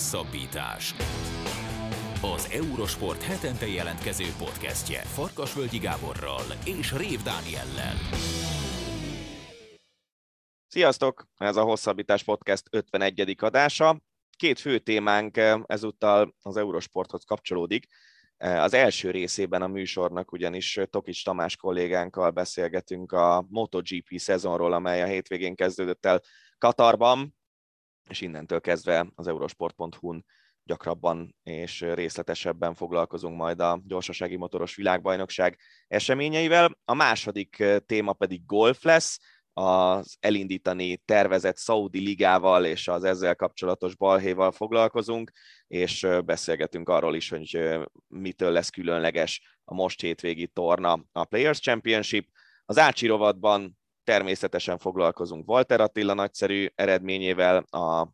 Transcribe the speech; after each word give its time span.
Hosszabbítás. 0.00 0.94
Az 2.22 2.50
Eurosport 2.52 3.22
hetente 3.22 3.66
jelentkező 3.66 4.24
podcastje 4.38 5.00
Farkasvölgyi 5.00 5.78
Gáborral 5.78 6.42
és 6.64 6.92
Rév 6.92 7.22
Dániellel. 7.22 7.94
Sziasztok! 10.66 11.26
Ez 11.36 11.56
a 11.56 11.62
Hosszabbítás 11.62 12.24
Podcast 12.24 12.62
51. 12.70 13.36
adása. 13.40 14.00
Két 14.36 14.58
fő 14.58 14.78
témánk 14.78 15.36
ezúttal 15.66 16.34
az 16.42 16.56
Eurosporthoz 16.56 17.24
kapcsolódik. 17.24 17.86
Az 18.36 18.74
első 18.74 19.10
részében 19.10 19.62
a 19.62 19.68
műsornak 19.68 20.32
ugyanis 20.32 20.80
Tokics 20.90 21.24
Tamás 21.24 21.56
kollégánkkal 21.56 22.30
beszélgetünk 22.30 23.12
a 23.12 23.44
MotoGP 23.48 24.18
szezonról, 24.18 24.72
amely 24.72 25.02
a 25.02 25.06
hétvégén 25.06 25.54
kezdődött 25.54 26.06
el 26.06 26.20
Katarban, 26.58 27.38
és 28.08 28.20
innentől 28.20 28.60
kezdve 28.60 29.06
az 29.14 29.26
eurosport.hu-n 29.26 30.24
gyakrabban 30.64 31.36
és 31.42 31.80
részletesebben 31.80 32.74
foglalkozunk 32.74 33.36
majd 33.36 33.60
a 33.60 33.80
gyorsasági 33.84 34.36
motoros 34.36 34.74
világbajnokság 34.74 35.58
eseményeivel. 35.88 36.78
A 36.84 36.94
második 36.94 37.64
téma 37.86 38.12
pedig 38.12 38.44
golf 38.46 38.82
lesz, 38.82 39.18
az 39.52 40.16
elindítani 40.20 40.96
tervezett 40.96 41.58
Saudi 41.58 41.98
ligával 41.98 42.64
és 42.64 42.88
az 42.88 43.04
ezzel 43.04 43.36
kapcsolatos 43.36 43.96
balhéval 43.96 44.52
foglalkozunk, 44.52 45.30
és 45.66 46.06
beszélgetünk 46.24 46.88
arról 46.88 47.14
is, 47.14 47.28
hogy 47.28 47.78
mitől 48.08 48.50
lesz 48.50 48.70
különleges 48.70 49.58
a 49.64 49.74
most 49.74 50.00
hétvégi 50.00 50.46
torna 50.46 51.04
a 51.12 51.24
Players 51.24 51.60
Championship. 51.60 52.28
Az 52.64 52.78
Ácsi 52.78 53.06
rovatban 53.06 53.78
természetesen 54.10 54.78
foglalkozunk 54.78 55.48
Walter 55.48 55.80
Attila 55.80 56.14
nagyszerű 56.14 56.66
eredményével, 56.74 57.56
a 57.56 58.08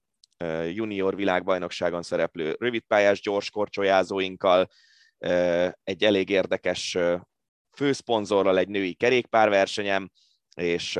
junior 0.73 1.17
világbajnokságon 1.17 2.03
szereplő 2.03 2.57
rövidpályás 2.59 3.21
gyors 3.21 3.51
korcsolyázóinkkal, 3.51 4.69
egy 5.85 6.05
elég 6.05 6.29
érdekes 6.29 6.99
főszponzorral 7.77 8.59
egy 8.59 8.69
női 8.69 8.95
kerékpárversenyem, 8.95 10.11
és 10.57 10.99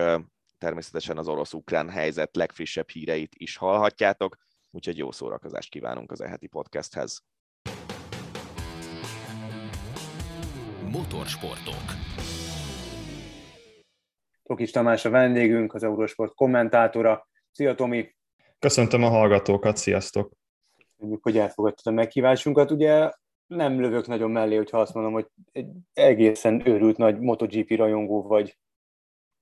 természetesen 0.59 1.19
az 1.19 1.29
orosz-ukrán 1.29 1.91
helyzet 1.91 2.37
legfrissebb 2.37 2.89
híreit 2.89 3.35
is 3.37 3.57
hallhatjátok, 3.57 4.37
úgyhogy 4.71 4.97
jó 4.97 5.13
szórakozást 5.13 5.71
kívánunk 5.71 6.11
az 6.11 6.21
eheti 6.21 6.47
podcasthez. 6.47 7.23
Motorsportok. 10.91 11.85
Tokis 14.47 14.71
Tamás 14.71 15.05
a 15.05 15.11
vendégünk, 15.11 15.75
az 15.75 15.83
Eurosport 15.83 16.35
kommentátora. 16.35 17.29
Szia 17.53 17.75
Tomi! 17.75 18.15
Köszöntöm 18.59 19.03
a 19.03 19.09
hallgatókat, 19.09 19.77
sziasztok! 19.77 20.33
Köszönjük, 20.97 21.23
hogy 21.23 21.39
elfogadtad 21.39 21.93
a 21.93 21.97
meghívásunkat. 21.97 22.71
Ugye 22.71 23.11
nem 23.47 23.81
lövök 23.81 24.07
nagyon 24.07 24.31
mellé, 24.31 24.57
hogyha 24.57 24.81
azt 24.81 24.95
mondom, 24.95 25.13
hogy 25.13 25.27
egy 25.53 25.69
egészen 25.93 26.67
őrült 26.69 26.97
nagy 26.97 27.19
MotoGP 27.19 27.77
rajongó 27.77 28.23
vagy. 28.23 28.59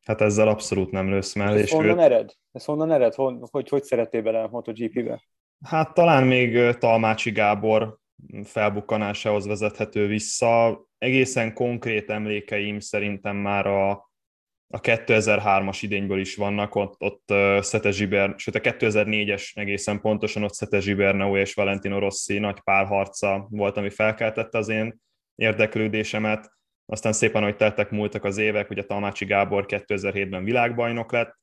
Hát 0.07 0.21
ezzel 0.21 0.49
abszolút 0.49 0.91
nem 0.91 1.09
lősz 1.09 1.35
mellé. 1.35 1.61
Ez 1.61 1.71
honnan 1.71 2.01
ered? 2.01 2.33
Ez 2.53 2.65
honnan 2.65 2.93
ered? 2.93 3.15
Hogy, 3.15 3.37
hogy, 3.51 3.69
hogy 3.69 3.83
szerettél 3.83 4.23
bele 4.23 4.43
a 4.43 4.49
MotoGP-be? 4.49 5.23
Hát 5.65 5.95
talán 5.95 6.27
még 6.27 6.77
Talmácsi 6.79 7.31
Gábor 7.31 7.99
felbukkanásához 8.45 9.47
vezethető 9.47 10.07
vissza. 10.07 10.85
Egészen 10.99 11.55
konkrét 11.55 12.11
emlékeim 12.11 12.81
szerintem 12.81 13.37
már 13.37 13.67
a 13.67 14.13
a 14.75 14.81
2003-as 14.81 15.79
idényből 15.81 16.21
is 16.21 16.37
vannak, 16.37 16.75
ott, 16.75 16.95
ott 16.99 17.33
Szete 17.63 17.91
Zsiber, 17.91 18.35
sőt 18.37 18.55
a 18.55 18.61
2004-es 18.61 19.57
egészen 19.57 20.01
pontosan 20.01 20.43
ott 20.43 20.55
Szete 20.55 20.81
Zsibernau 20.81 21.37
és 21.37 21.55
Valentino 21.55 21.99
Rossi 21.99 22.39
nagy 22.39 22.61
párharca 22.61 23.47
volt, 23.51 23.77
ami 23.77 23.91
felkeltette 23.91 24.59
az 24.59 24.69
én 24.69 25.01
érdeklődésemet. 25.35 26.53
Aztán 26.87 27.13
szépen, 27.13 27.43
hogy 27.43 27.57
teltek 27.57 27.91
múltak 27.91 28.25
az 28.25 28.39
évek, 28.39 28.71
ugye 28.71 28.83
Talmácsi 28.83 29.25
Gábor 29.25 29.65
2007-ben 29.69 30.45
világbajnok 30.45 31.13
lett, 31.13 31.39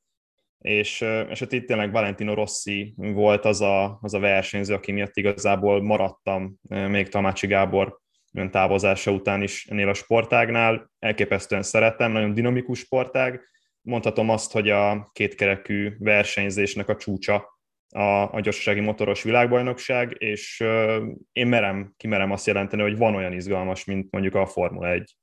és, 0.58 1.00
és 1.28 1.38
hát 1.38 1.52
itt 1.52 1.66
tényleg 1.66 1.92
Valentino 1.92 2.34
Rossi 2.34 2.94
volt 2.96 3.44
az 3.44 3.60
a, 3.60 3.98
az 4.00 4.14
a 4.14 4.18
versenyző, 4.18 4.74
aki 4.74 4.92
miatt 4.92 5.16
igazából 5.16 5.82
maradtam 5.82 6.56
még 6.68 7.08
Talmácsi 7.08 7.46
Gábor 7.46 8.00
ön 8.32 8.50
távozása 8.50 9.10
után 9.10 9.42
is 9.42 9.66
ennél 9.66 9.88
a 9.88 9.94
sportágnál. 9.94 10.90
Elképesztően 10.98 11.62
szeretem, 11.62 12.12
nagyon 12.12 12.34
dinamikus 12.34 12.78
sportág. 12.78 13.40
Mondhatom 13.80 14.28
azt, 14.28 14.52
hogy 14.52 14.70
a 14.70 15.10
kétkerekű 15.12 15.96
versenyzésnek 15.98 16.88
a 16.88 16.96
csúcsa 16.96 17.58
a, 17.88 18.34
a 18.34 18.40
gyorsasági 18.40 18.80
motoros 18.80 19.22
világbajnokság, 19.22 20.16
és 20.18 20.60
uh, 20.64 20.96
én 21.32 21.46
merem, 21.46 21.94
kimerem 21.96 22.30
azt 22.30 22.46
jelenteni, 22.46 22.82
hogy 22.82 22.96
van 22.96 23.14
olyan 23.14 23.32
izgalmas, 23.32 23.84
mint 23.84 24.10
mondjuk 24.10 24.34
a 24.34 24.46
Formula 24.46 24.90
1. 24.90 25.16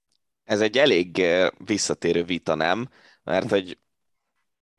Ez 0.44 0.62
egy 0.62 0.78
elég 0.78 1.22
visszatérő 1.66 2.24
vita, 2.24 2.56
nem? 2.56 2.90
Mert 3.24 3.50
hogy 3.50 3.78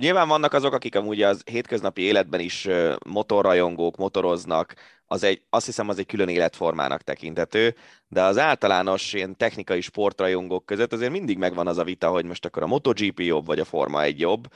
Nyilván 0.00 0.28
vannak 0.28 0.53
azok, 0.53 0.72
akik 0.72 0.97
amúgy 0.97 1.22
az 1.22 1.43
hétköznapi 1.44 2.03
életben 2.03 2.41
is 2.41 2.69
motorrajongók, 3.06 3.97
motoroznak, 3.97 4.75
az 5.05 5.22
egy, 5.22 5.43
azt 5.50 5.66
hiszem 5.66 5.88
az 5.88 5.99
egy 5.99 6.06
külön 6.06 6.28
életformának 6.28 7.03
tekintető, 7.03 7.75
de 8.09 8.22
az 8.22 8.39
általános 8.39 9.12
ilyen 9.12 9.37
technikai 9.37 9.81
sportrajongók 9.81 10.66
között 10.66 10.93
azért 10.93 11.10
mindig 11.10 11.39
megvan 11.39 11.66
az 11.66 11.78
a 11.78 11.84
vita, 11.84 12.09
hogy 12.09 12.25
most 12.25 12.44
akkor 12.44 12.62
a 12.62 12.66
MotoGP 12.66 13.21
jobb, 13.21 13.47
vagy 13.47 13.59
a 13.59 13.65
Forma 13.65 14.03
1 14.03 14.21
jobb. 14.21 14.47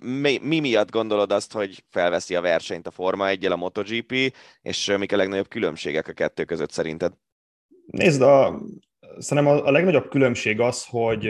Mi, 0.00 0.38
mi 0.42 0.60
miatt 0.60 0.90
gondolod 0.90 1.32
azt, 1.32 1.52
hogy 1.52 1.84
felveszi 1.90 2.34
a 2.34 2.40
versenyt 2.40 2.86
a 2.86 2.90
Forma 2.90 3.28
1 3.28 3.46
a 3.46 3.56
MotoGP, 3.56 4.34
és 4.62 4.94
mik 4.98 5.12
a 5.12 5.16
legnagyobb 5.16 5.48
különbségek 5.48 6.08
a 6.08 6.12
kettő 6.12 6.44
között 6.44 6.70
szerinted? 6.70 7.12
Nézd, 7.86 8.22
a, 8.22 8.60
szerintem 9.18 9.52
a, 9.52 9.66
a 9.66 9.70
legnagyobb 9.70 10.08
különbség 10.08 10.60
az, 10.60 10.86
hogy 10.86 11.28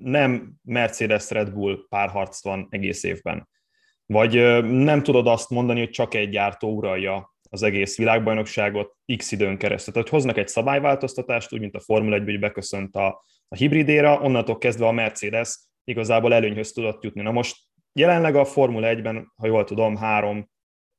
nem 0.00 0.52
Mercedes-Red 0.62 1.50
Bull 1.50 1.78
párharc 1.88 2.42
van 2.42 2.66
egész 2.70 3.02
évben. 3.02 3.48
Vagy 4.06 4.62
nem 4.62 5.02
tudod 5.02 5.26
azt 5.26 5.50
mondani, 5.50 5.78
hogy 5.78 5.90
csak 5.90 6.14
egy 6.14 6.28
gyártó 6.28 6.74
uralja 6.74 7.34
az 7.50 7.62
egész 7.62 7.96
világbajnokságot 7.96 8.96
x 9.16 9.32
időn 9.32 9.58
keresztül. 9.58 9.92
Tehát, 9.92 10.08
hogy 10.08 10.18
hoznak 10.18 10.38
egy 10.38 10.48
szabályváltoztatást, 10.48 11.52
úgy, 11.52 11.60
mint 11.60 11.74
a 11.74 11.80
Formula 11.80 12.14
1 12.14 12.24
hogy 12.24 12.38
beköszönt 12.38 12.96
a, 12.96 13.24
a 13.48 13.54
hibridéra, 13.54 14.20
onnantól 14.20 14.58
kezdve 14.58 14.86
a 14.86 14.92
Mercedes 14.92 15.58
igazából 15.84 16.34
előnyhöz 16.34 16.72
tudott 16.72 17.02
jutni. 17.02 17.22
Na 17.22 17.32
most 17.32 17.56
jelenleg 17.92 18.36
a 18.36 18.44
Formula 18.44 18.88
1-ben, 18.94 19.32
ha 19.36 19.46
jól 19.46 19.64
tudom, 19.64 19.96
három, 19.96 20.50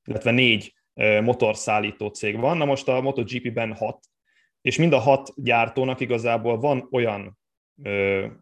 illetve 0.08 0.32
négy 0.32 0.74
motorszállító 1.22 2.08
cég 2.08 2.40
van, 2.40 2.58
na 2.58 2.66
most 2.66 2.88
a 2.88 3.02
MotoGP-ben 3.02 3.74
hat, 3.74 4.00
és 4.62 4.78
mind 4.78 4.94
a 4.94 5.00
hat 5.00 5.34
gyártónak 5.36 6.00
igazából 6.00 6.60
van 6.60 6.88
olyan 6.92 7.38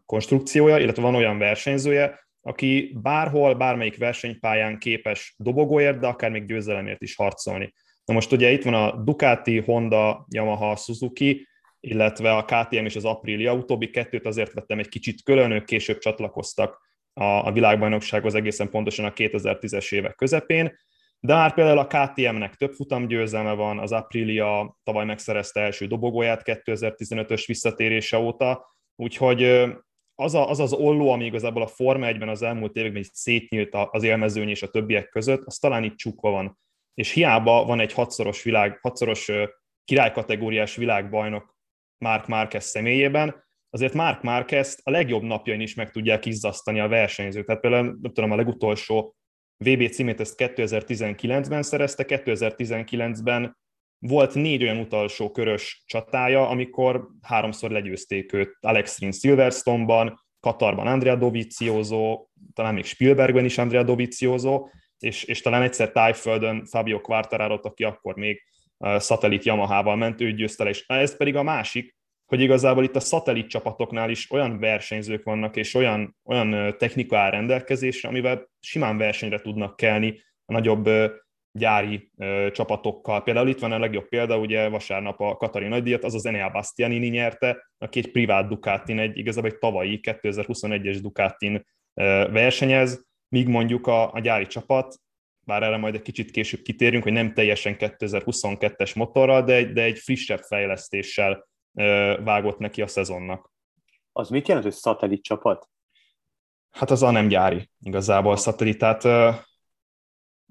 konstrukciója, 0.06 0.78
illetve 0.78 1.02
van 1.02 1.14
olyan 1.14 1.38
versenyzője, 1.38 2.22
aki 2.40 2.98
bárhol, 3.02 3.54
bármelyik 3.54 3.96
versenypályán 3.96 4.78
képes 4.78 5.34
dobogóért, 5.38 5.98
de 5.98 6.06
akár 6.06 6.30
még 6.30 6.46
győzelemért 6.46 7.02
is 7.02 7.16
harcolni. 7.16 7.72
Na 8.04 8.14
most 8.14 8.32
ugye 8.32 8.50
itt 8.50 8.64
van 8.64 8.74
a 8.74 9.02
Ducati, 9.02 9.60
Honda, 9.60 10.26
Yamaha, 10.28 10.76
Suzuki, 10.76 11.48
illetve 11.80 12.36
a 12.36 12.44
KTM 12.44 12.84
és 12.84 12.96
az 12.96 13.04
Aprilia, 13.04 13.54
utóbbi 13.54 13.90
kettőt 13.90 14.26
azért 14.26 14.52
vettem 14.52 14.78
egy 14.78 14.88
kicsit 14.88 15.22
külön, 15.22 15.50
ők 15.50 15.64
később 15.64 15.98
csatlakoztak 15.98 16.80
a, 17.12 17.24
a 17.24 17.52
világbajnoksághoz 17.52 18.34
egészen 18.34 18.70
pontosan 18.70 19.04
a 19.04 19.12
2010-es 19.12 19.92
évek 19.92 20.14
közepén, 20.14 20.78
de 21.20 21.34
már 21.34 21.54
például 21.54 21.78
a 21.78 21.86
KTM-nek 21.86 22.54
több 22.54 22.72
futamgyőzelme 22.72 23.52
van, 23.52 23.78
az 23.78 23.92
Aprilia 23.92 24.78
tavaly 24.82 25.04
megszerezte 25.04 25.60
első 25.60 25.86
dobogóját 25.86 26.42
2015-ös 26.44 27.44
visszatérése 27.46 28.18
óta, 28.18 28.73
Úgyhogy 28.96 29.42
az, 30.14 30.34
a, 30.34 30.50
az 30.50 30.60
az 30.60 30.72
olló, 30.72 31.10
ami 31.10 31.24
igazából 31.24 31.62
a 31.62 31.66
Forma 31.66 32.06
1-ben 32.06 32.28
az 32.28 32.42
elmúlt 32.42 32.76
években 32.76 33.00
is 33.00 33.08
szétnyílt 33.12 33.74
az 33.90 34.02
élmezőny 34.02 34.48
és 34.48 34.62
a 34.62 34.70
többiek 34.70 35.08
között, 35.08 35.44
az 35.44 35.58
talán 35.58 35.84
itt 35.84 35.96
csukva 35.96 36.30
van. 36.30 36.58
És 36.94 37.10
hiába 37.10 37.64
van 37.64 37.80
egy 37.80 37.92
hatszoros, 37.92 38.42
világ, 38.42 38.78
hatszoros 38.80 39.30
királykategóriás 39.84 40.76
világbajnok 40.76 41.56
Mark 42.04 42.26
Marquez 42.26 42.64
személyében, 42.64 43.44
azért 43.70 43.94
Mark 43.94 44.22
Marquez 44.22 44.78
a 44.82 44.90
legjobb 44.90 45.22
napjain 45.22 45.60
is 45.60 45.74
meg 45.74 45.90
tudják 45.90 46.26
izzasztani 46.26 46.80
a 46.80 46.88
versenyzőt. 46.88 47.46
Tehát 47.46 47.60
például, 47.60 47.84
nem 47.84 48.12
tudom, 48.12 48.30
a 48.30 48.36
legutolsó 48.36 49.16
VB 49.64 49.88
címét 49.88 50.20
ezt 50.20 50.34
2019-ben 50.36 51.62
szerezte, 51.62 52.04
2019-ben 52.08 53.56
volt 54.06 54.34
négy 54.34 54.62
olyan 54.62 54.78
utolsó 54.78 55.30
körös 55.30 55.82
csatája, 55.86 56.48
amikor 56.48 57.08
háromszor 57.22 57.70
legyőzték 57.70 58.32
őt 58.32 58.56
Alex 58.60 58.98
Rins 58.98 59.18
Silverstone-ban, 59.18 60.20
Katarban 60.40 60.86
Andrea 60.86 61.16
Dovizioso, 61.16 62.26
talán 62.52 62.74
még 62.74 62.84
Spielbergben 62.84 63.44
is 63.44 63.58
Andrea 63.58 63.82
Dovizioso, 63.82 64.66
és, 64.98 65.24
és 65.24 65.40
talán 65.40 65.62
egyszer 65.62 65.90
Tájföldön 65.90 66.64
Fabio 66.64 67.00
quartararo 67.00 67.58
aki 67.62 67.84
akkor 67.84 68.14
még 68.14 68.42
szatellit 68.78 69.44
Yamaha-val 69.44 69.96
ment, 69.96 70.20
ő 70.20 70.32
győzte 70.32 70.64
le, 70.64 70.70
és 70.70 70.84
ez 70.86 71.16
pedig 71.16 71.36
a 71.36 71.42
másik, 71.42 71.96
hogy 72.26 72.40
igazából 72.40 72.84
itt 72.84 72.96
a 72.96 73.00
szatellit 73.00 73.48
csapatoknál 73.48 74.10
is 74.10 74.30
olyan 74.30 74.58
versenyzők 74.58 75.24
vannak, 75.24 75.56
és 75.56 75.74
olyan, 75.74 76.16
olyan 76.24 76.76
technika 76.78 77.18
áll 77.18 77.30
rendelkezésre, 77.30 78.08
amivel 78.08 78.50
simán 78.60 78.98
versenyre 78.98 79.40
tudnak 79.40 79.76
kelni 79.76 80.22
a 80.44 80.52
nagyobb 80.52 80.88
gyári 81.58 82.10
ö, 82.16 82.48
csapatokkal. 82.52 83.22
Például 83.22 83.48
itt 83.48 83.58
van 83.58 83.72
a 83.72 83.78
legjobb 83.78 84.08
példa, 84.08 84.38
ugye 84.38 84.68
vasárnap 84.68 85.20
a 85.20 85.36
Katari 85.36 85.68
nagydíjat, 85.68 86.04
az 86.04 86.14
az 86.14 86.26
Enea 86.26 86.50
Bastianini 86.50 87.08
nyerte, 87.08 87.70
aki 87.78 87.98
egy 87.98 88.10
privát 88.10 88.48
Ducatin, 88.48 88.98
egy 88.98 89.18
igazából 89.18 89.50
egy 89.50 89.58
tavalyi 89.58 90.00
2021-es 90.02 90.98
Ducatin 91.02 91.66
ö, 91.94 92.28
versenyez, 92.32 93.06
míg 93.28 93.48
mondjuk 93.48 93.86
a, 93.86 94.12
a 94.12 94.20
gyári 94.20 94.46
csapat, 94.46 94.94
bár 95.46 95.62
erre 95.62 95.76
majd 95.76 95.94
egy 95.94 96.02
kicsit 96.02 96.30
később 96.30 96.62
kitérünk, 96.62 97.02
hogy 97.02 97.12
nem 97.12 97.34
teljesen 97.34 97.76
2022-es 97.78 98.96
motorral, 98.96 99.42
de 99.42 99.54
egy, 99.54 99.72
de 99.72 99.82
egy 99.82 99.98
frissebb 99.98 100.40
fejlesztéssel 100.40 101.48
ö, 101.74 102.16
vágott 102.24 102.58
neki 102.58 102.82
a 102.82 102.86
szezonnak. 102.86 103.52
Az 104.12 104.28
mit 104.28 104.48
jelent, 104.48 104.66
hogy 104.66 104.74
szatellit 104.74 105.22
csapat? 105.22 105.68
Hát 106.70 106.90
az 106.90 107.02
a 107.02 107.10
nem 107.10 107.28
gyári 107.28 107.70
igazából 107.80 108.32
a 108.32 108.36
szatellitát 108.36 109.04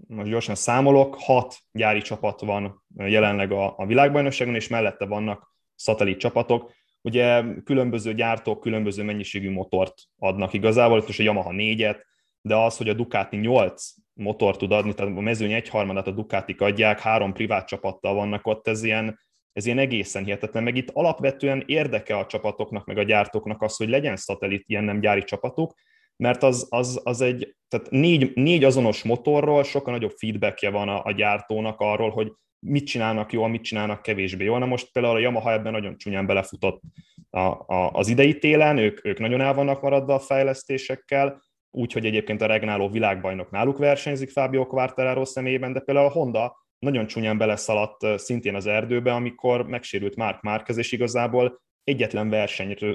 most 0.08 0.30
gyorsan 0.30 0.56
számolok, 0.56 1.16
hat 1.20 1.58
gyári 1.72 2.02
csapat 2.02 2.42
van 2.42 2.84
jelenleg 2.96 3.52
a, 3.52 3.74
a 3.78 3.86
világbajnokságon, 3.86 4.56
és 4.56 4.68
mellette 4.68 5.06
vannak 5.06 5.52
szatellit 5.76 6.20
csapatok. 6.20 6.72
Ugye 7.02 7.44
különböző 7.64 8.14
gyártók 8.14 8.60
különböző 8.60 9.04
mennyiségű 9.04 9.52
motort 9.52 9.94
adnak 10.18 10.54
igazából, 10.54 10.98
itt 10.98 11.08
most 11.08 11.20
a 11.20 11.24
Yamaha 11.24 11.52
négyet, 11.52 12.06
de 12.42 12.56
az, 12.56 12.78
hogy 12.78 12.90
a 12.90 12.94
Ducati 12.94 13.38
8 13.38 13.94
motor 14.14 14.58
tud 14.58 14.72
adni, 14.72 14.94
tehát 14.94 15.18
a 15.18 15.22
mezőny 15.22 15.52
egyharmadát 15.52 16.08
a 16.08 16.12
Ducatik 16.12 16.62
adják, 16.62 17.00
három 17.00 17.34
privát 17.34 17.68
csapattal 17.68 18.14
vannak 18.14 18.48
ott, 18.48 18.68
ez 18.68 18.84
ilyen, 18.84 19.20
ez 19.54 19.66
ilyen 19.66 19.78
egészen 19.78 20.24
hihetetlen, 20.24 20.64
meg 20.64 20.76
itt 20.76 20.90
alapvetően 20.90 21.64
érdeke 21.66 22.18
a 22.18 22.26
csapatoknak, 22.26 22.86
meg 22.86 22.98
a 22.98 23.04
gyártóknak 23.04 23.62
az, 23.62 23.76
hogy 23.76 23.90
legyen 23.90 24.16
szatellit 24.16 24.64
ilyen 24.68 24.84
nem 24.84 25.00
gyári 25.00 25.24
csapatuk, 25.24 25.74
mert 26.16 26.44
az, 26.44 26.68
az, 26.70 27.02
az 27.04 27.22
egy, 27.22 27.56
tehát 27.68 27.90
négy, 27.90 28.32
négy 28.36 28.64
azonos 28.64 29.04
motorról 29.04 29.64
sokkal 29.64 29.94
nagyobb 29.94 30.14
feedbackje 30.18 30.70
van 30.70 30.90
a, 30.90 31.04
a 31.04 31.12
gyártónak 31.12 31.80
arról, 31.80 32.10
hogy 32.10 32.32
mit 32.60 32.86
csinálnak 32.86 33.34
jól, 33.34 33.48
mit 33.48 33.64
csinálnak 33.64 34.02
kevésbé 34.02 34.44
jól. 34.44 34.60
Na 34.60 34.66
most 34.66 34.92
például 34.92 35.16
a 35.16 35.20
Yamaha 35.20 35.52
ebben 35.52 35.72
nagyon 35.72 35.98
csúnyán 35.98 36.26
belefutott 36.26 36.82
a, 37.30 37.40
a, 37.40 37.92
az 37.94 38.08
idei 38.08 38.38
télen, 38.38 38.78
ők, 38.78 39.06
ők 39.06 39.20
nagyon 39.20 39.42
el 39.42 39.54
vannak 39.54 39.82
maradva 39.82 40.14
a 40.14 40.20
fejlesztésekkel, 40.20 41.42
úgyhogy 41.72 42.06
egyébként 42.06 42.42
a 42.42 42.46
regnáló 42.46 42.90
világbajnok 42.90 43.52
náluk 43.52 43.78
versenyzik 43.78 44.30
Fábio 44.30 44.66
Quartararo 44.66 45.26
személyében, 45.26 45.74
de 45.74 45.80
például 45.80 46.08
a 46.08 46.12
Honda 46.12 46.66
nagyon 46.80 47.08
csúnyán 47.08 47.38
beleszaladt 47.38 48.20
szintén 48.20 48.56
az 48.56 48.68
erdőbe, 48.68 49.14
amikor 49.14 49.68
megsérült 49.68 50.16
Mark 50.16 50.42
Márquez, 50.42 50.78
és 50.78 50.92
igazából 50.92 51.62
egyetlen 51.84 52.30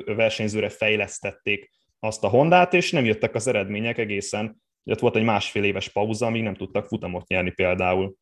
versenyzőre 0.05 0.69
fejlesztették 0.69 1.71
azt 2.01 2.25
a 2.25 2.29
Hondát, 2.29 2.75
és 2.75 2.93
nem 2.93 3.05
jöttek 3.05 3.35
az 3.35 3.47
eredmények 3.47 3.99
egészen. 3.99 4.63
Ott 4.85 4.99
volt 4.99 5.17
egy 5.17 5.25
másfél 5.25 5.65
éves 5.65 5.89
pauza, 5.89 6.27
amíg 6.27 6.43
nem 6.43 6.55
tudtak 6.55 6.87
futamot 6.87 7.27
nyerni 7.27 7.51
például. 7.51 8.15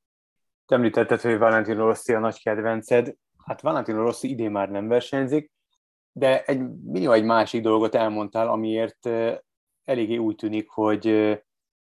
Te 0.67 0.75
említetted, 0.75 1.21
hogy 1.21 1.39
Valentino 1.39 1.87
Rossi 1.87 2.13
a 2.13 2.19
nagy 2.19 2.43
kedvenced. 2.43 3.15
Hát 3.45 3.61
Valentino 3.61 4.03
Rossi 4.03 4.31
idén 4.31 4.51
már 4.51 4.71
nem 4.71 4.89
versenyzik, 4.89 5.53
de 6.13 6.43
egy, 6.43 6.61
minimum 6.85 7.15
egy 7.15 7.25
másik 7.25 7.63
dolgot 7.63 7.95
elmondtál, 7.95 8.49
amiért 8.49 9.09
eléggé 9.85 10.17
úgy 10.17 10.37
tűnik, 10.37 10.69
hogy 10.69 11.37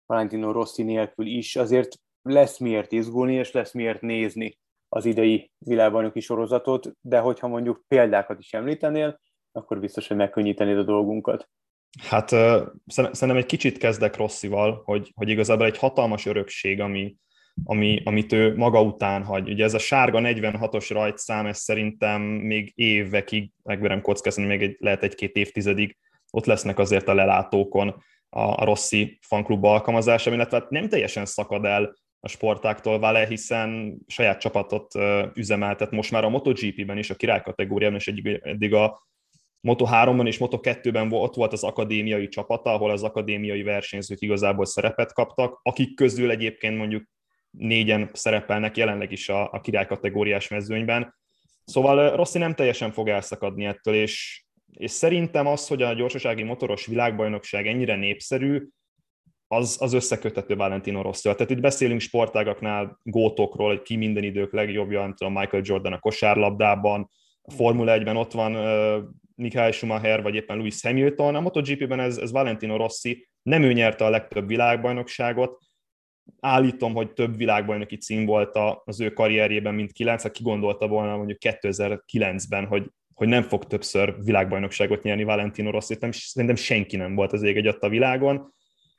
Valentino 0.06 0.52
Rossi 0.52 0.82
nélkül 0.82 1.26
is 1.26 1.56
azért 1.56 1.96
lesz 2.22 2.58
miért 2.58 2.92
izgulni, 2.92 3.34
és 3.34 3.52
lesz 3.52 3.72
miért 3.72 4.00
nézni 4.00 4.58
az 4.88 5.04
idei 5.04 5.50
világbajnoki 5.58 6.20
sorozatot, 6.20 6.92
de 7.00 7.18
hogyha 7.18 7.48
mondjuk 7.48 7.84
példákat 7.88 8.38
is 8.38 8.52
említenél, 8.52 9.20
akkor 9.52 9.80
biztos, 9.80 10.08
hogy 10.08 10.16
megkönnyítenéd 10.16 10.78
a 10.78 10.82
dolgunkat. 10.82 11.48
Hát 12.02 12.28
szerintem 12.86 13.36
egy 13.36 13.46
kicsit 13.46 13.78
kezdek 13.78 14.16
Rosszival, 14.16 14.82
hogy, 14.84 15.12
hogy 15.14 15.28
igazából 15.28 15.66
egy 15.66 15.78
hatalmas 15.78 16.26
örökség, 16.26 16.80
ami, 16.80 17.16
ami, 17.64 18.00
amit 18.04 18.32
ő 18.32 18.56
maga 18.56 18.82
után 18.82 19.24
hagy. 19.24 19.50
Ugye 19.50 19.64
ez 19.64 19.74
a 19.74 19.78
sárga 19.78 20.20
46-os 20.22 20.86
rajtszám, 20.92 21.46
ez 21.46 21.58
szerintem 21.58 22.22
még 22.22 22.72
évekig, 22.74 23.50
megverem 23.62 24.00
kockázni, 24.00 24.44
még 24.44 24.62
egy, 24.62 24.76
lehet 24.78 25.02
egy-két 25.02 25.36
évtizedig 25.36 25.96
ott 26.30 26.44
lesznek 26.44 26.78
azért 26.78 27.08
a 27.08 27.14
lelátókon 27.14 27.88
a, 28.28 28.40
a 28.40 28.64
Rossi 28.64 29.18
fanklub 29.20 29.64
alkalmazása, 29.64 30.32
illetve 30.32 30.58
hát 30.58 30.70
nem 30.70 30.88
teljesen 30.88 31.26
szakad 31.26 31.64
el 31.64 31.96
a 32.20 32.28
sportáktól 32.28 32.98
vele, 32.98 33.26
hiszen 33.26 33.98
saját 34.06 34.40
csapatot 34.40 34.94
üzemeltet 35.34 35.90
most 35.90 36.10
már 36.10 36.24
a 36.24 36.28
MotoGP-ben 36.28 36.98
is, 36.98 37.10
a 37.10 37.14
király 37.14 37.42
kategóriában, 37.42 37.98
és 37.98 38.08
eddig, 38.42 38.74
a 38.74 39.08
Moto3-ban 39.62 40.26
és 40.26 40.36
Moto2-ben 40.40 41.12
ott 41.12 41.34
volt 41.34 41.52
az 41.52 41.64
akadémiai 41.64 42.28
csapata, 42.28 42.72
ahol 42.72 42.90
az 42.90 43.02
akadémiai 43.02 43.62
versenyzők 43.62 44.20
igazából 44.20 44.64
szerepet 44.64 45.12
kaptak, 45.12 45.60
akik 45.62 45.94
közül 45.94 46.30
egyébként 46.30 46.76
mondjuk 46.76 47.04
négyen 47.50 48.10
szerepelnek 48.12 48.76
jelenleg 48.76 49.12
is 49.12 49.28
a, 49.28 49.52
a 49.52 49.60
király 49.60 49.86
kategóriás 49.86 50.48
mezőnyben. 50.48 51.14
Szóval 51.64 52.16
Rossi 52.16 52.38
nem 52.38 52.54
teljesen 52.54 52.92
fog 52.92 53.08
elszakadni 53.08 53.64
ettől, 53.64 53.94
és, 53.94 54.44
és 54.72 54.90
szerintem 54.90 55.46
az, 55.46 55.66
hogy 55.66 55.82
a 55.82 55.92
gyorsasági 55.92 56.42
motoros 56.42 56.86
világbajnokság 56.86 57.66
ennyire 57.66 57.96
népszerű, 57.96 58.68
az, 59.48 59.76
az 59.80 59.92
összeköthető 59.92 60.56
Valentino 60.56 61.02
rossi 61.02 61.22
Tehát 61.22 61.50
itt 61.50 61.60
beszélünk 61.60 62.00
sportágaknál 62.00 63.00
gótokról, 63.02 63.68
hogy 63.68 63.82
ki 63.82 63.96
minden 63.96 64.22
idők 64.22 64.52
legjobbja, 64.52 65.00
nem 65.00 65.14
tudom, 65.14 65.32
Michael 65.32 65.62
Jordan 65.66 65.92
a 65.92 65.98
kosárlabdában, 65.98 67.10
a 67.42 67.52
Formula 67.52 67.98
1-ben 67.98 68.16
ott 68.16 68.32
van 68.32 68.54
Michael 69.36 69.70
Schumacher, 69.70 70.22
vagy 70.22 70.34
éppen 70.34 70.56
Lewis 70.56 70.82
Hamilton. 70.82 71.34
A 71.34 71.40
MotoGP-ben 71.40 72.00
ez, 72.00 72.16
ez 72.16 72.30
Valentino 72.30 72.76
Rossi, 72.76 73.28
nem 73.42 73.62
ő 73.62 73.72
nyerte 73.72 74.04
a 74.04 74.10
legtöbb 74.10 74.46
világbajnokságot, 74.46 75.58
állítom, 76.40 76.94
hogy 76.94 77.12
több 77.12 77.36
világbajnoki 77.36 77.96
cím 77.96 78.24
volt 78.24 78.58
az 78.84 79.00
ő 79.00 79.10
karrierjében, 79.10 79.74
mint 79.74 79.92
kilenc, 79.92 80.22
ha 80.22 80.30
kigondolta 80.30 80.88
volna 80.88 81.16
mondjuk 81.16 81.38
2009-ben, 81.40 82.66
hogy, 82.66 82.90
hogy 83.14 83.28
nem 83.28 83.42
fog 83.42 83.64
többször 83.64 84.14
világbajnokságot 84.24 85.02
nyerni 85.02 85.24
Valentino 85.24 85.70
Rossi, 85.70 85.96
nem, 86.00 86.10
szerintem 86.12 86.56
senki 86.56 86.96
nem 86.96 87.14
volt 87.14 87.32
az 87.32 87.42
ég 87.42 87.56
egy 87.56 87.76
a 87.80 87.88
világon, 87.88 88.52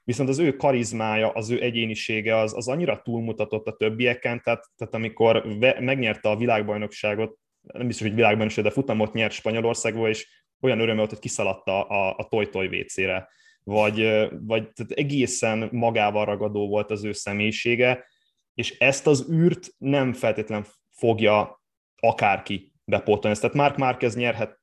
viszont 0.03 0.29
az 0.29 0.39
ő 0.39 0.55
karizmája, 0.55 1.29
az 1.29 1.49
ő 1.49 1.61
egyénisége 1.61 2.37
az, 2.37 2.53
az 2.53 2.67
annyira 2.67 3.01
túlmutatott 3.01 3.67
a 3.67 3.75
többieken, 3.75 4.41
tehát, 4.43 4.65
tehát 4.75 4.93
amikor 4.93 5.57
ve, 5.59 5.77
megnyerte 5.79 6.29
a 6.29 6.35
világbajnokságot 6.35 7.37
nem 7.73 7.87
biztos, 7.87 8.07
hogy 8.07 8.15
világban 8.15 8.45
is, 8.45 8.55
de 8.55 8.69
futamot 8.69 9.13
nyert 9.13 9.33
Spanyolországból, 9.33 10.09
és 10.09 10.27
olyan 10.61 10.79
öröm 10.79 10.95
volt, 10.95 11.09
hogy 11.09 11.19
kiszaladta 11.19 11.83
a, 11.83 12.15
a 12.17 12.27
toj-toj 12.27 12.67
WC-re. 12.67 13.29
Vagy, 13.63 14.27
vagy 14.41 14.71
tehát 14.71 14.91
egészen 14.91 15.69
magával 15.71 16.25
ragadó 16.25 16.67
volt 16.67 16.91
az 16.91 17.03
ő 17.03 17.11
személyisége, 17.11 18.05
és 18.53 18.77
ezt 18.77 19.07
az 19.07 19.29
űrt 19.31 19.73
nem 19.77 20.13
feltétlen 20.13 20.65
fogja 20.89 21.61
akárki 21.99 22.71
bepótolni. 22.85 23.37
Tehát 23.37 23.55
Mark 23.55 23.77
Márquez 23.77 24.15
nyerhet 24.15 24.59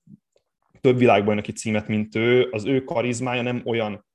több 0.80 0.98
világbajnoki 0.98 1.52
címet, 1.52 1.88
mint 1.88 2.14
ő, 2.14 2.48
az 2.50 2.64
ő 2.64 2.84
karizmája 2.84 3.42
nem 3.42 3.62
olyan 3.64 4.06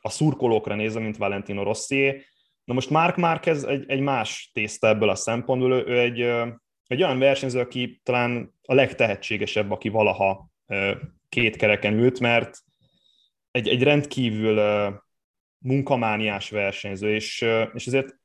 a 0.00 0.10
szurkolókra 0.10 0.74
nézve, 0.74 1.00
mint 1.00 1.16
Valentino 1.16 1.62
Rossi. 1.62 2.24
Na 2.64 2.74
most 2.74 2.90
Mark 2.90 3.16
Márquez 3.16 3.64
egy, 3.64 3.84
egy 3.90 4.00
más 4.00 4.50
tészta 4.54 4.88
ebből 4.88 5.08
a 5.08 5.14
szempontból, 5.14 5.72
ő 5.72 5.98
egy, 5.98 6.20
egy 6.92 7.02
olyan 7.02 7.18
versenyző, 7.18 7.60
aki 7.60 8.00
talán 8.02 8.54
a 8.62 8.74
legtehetségesebb, 8.74 9.70
aki 9.70 9.88
valaha 9.88 10.50
két 11.28 11.56
kereken 11.56 11.98
ült, 11.98 12.20
mert 12.20 12.58
egy, 13.50 13.68
egy 13.68 13.82
rendkívül 13.82 14.60
munkamániás 15.58 16.50
versenyző, 16.50 17.14
és, 17.14 17.46
és 17.74 17.86
ezért 17.86 18.16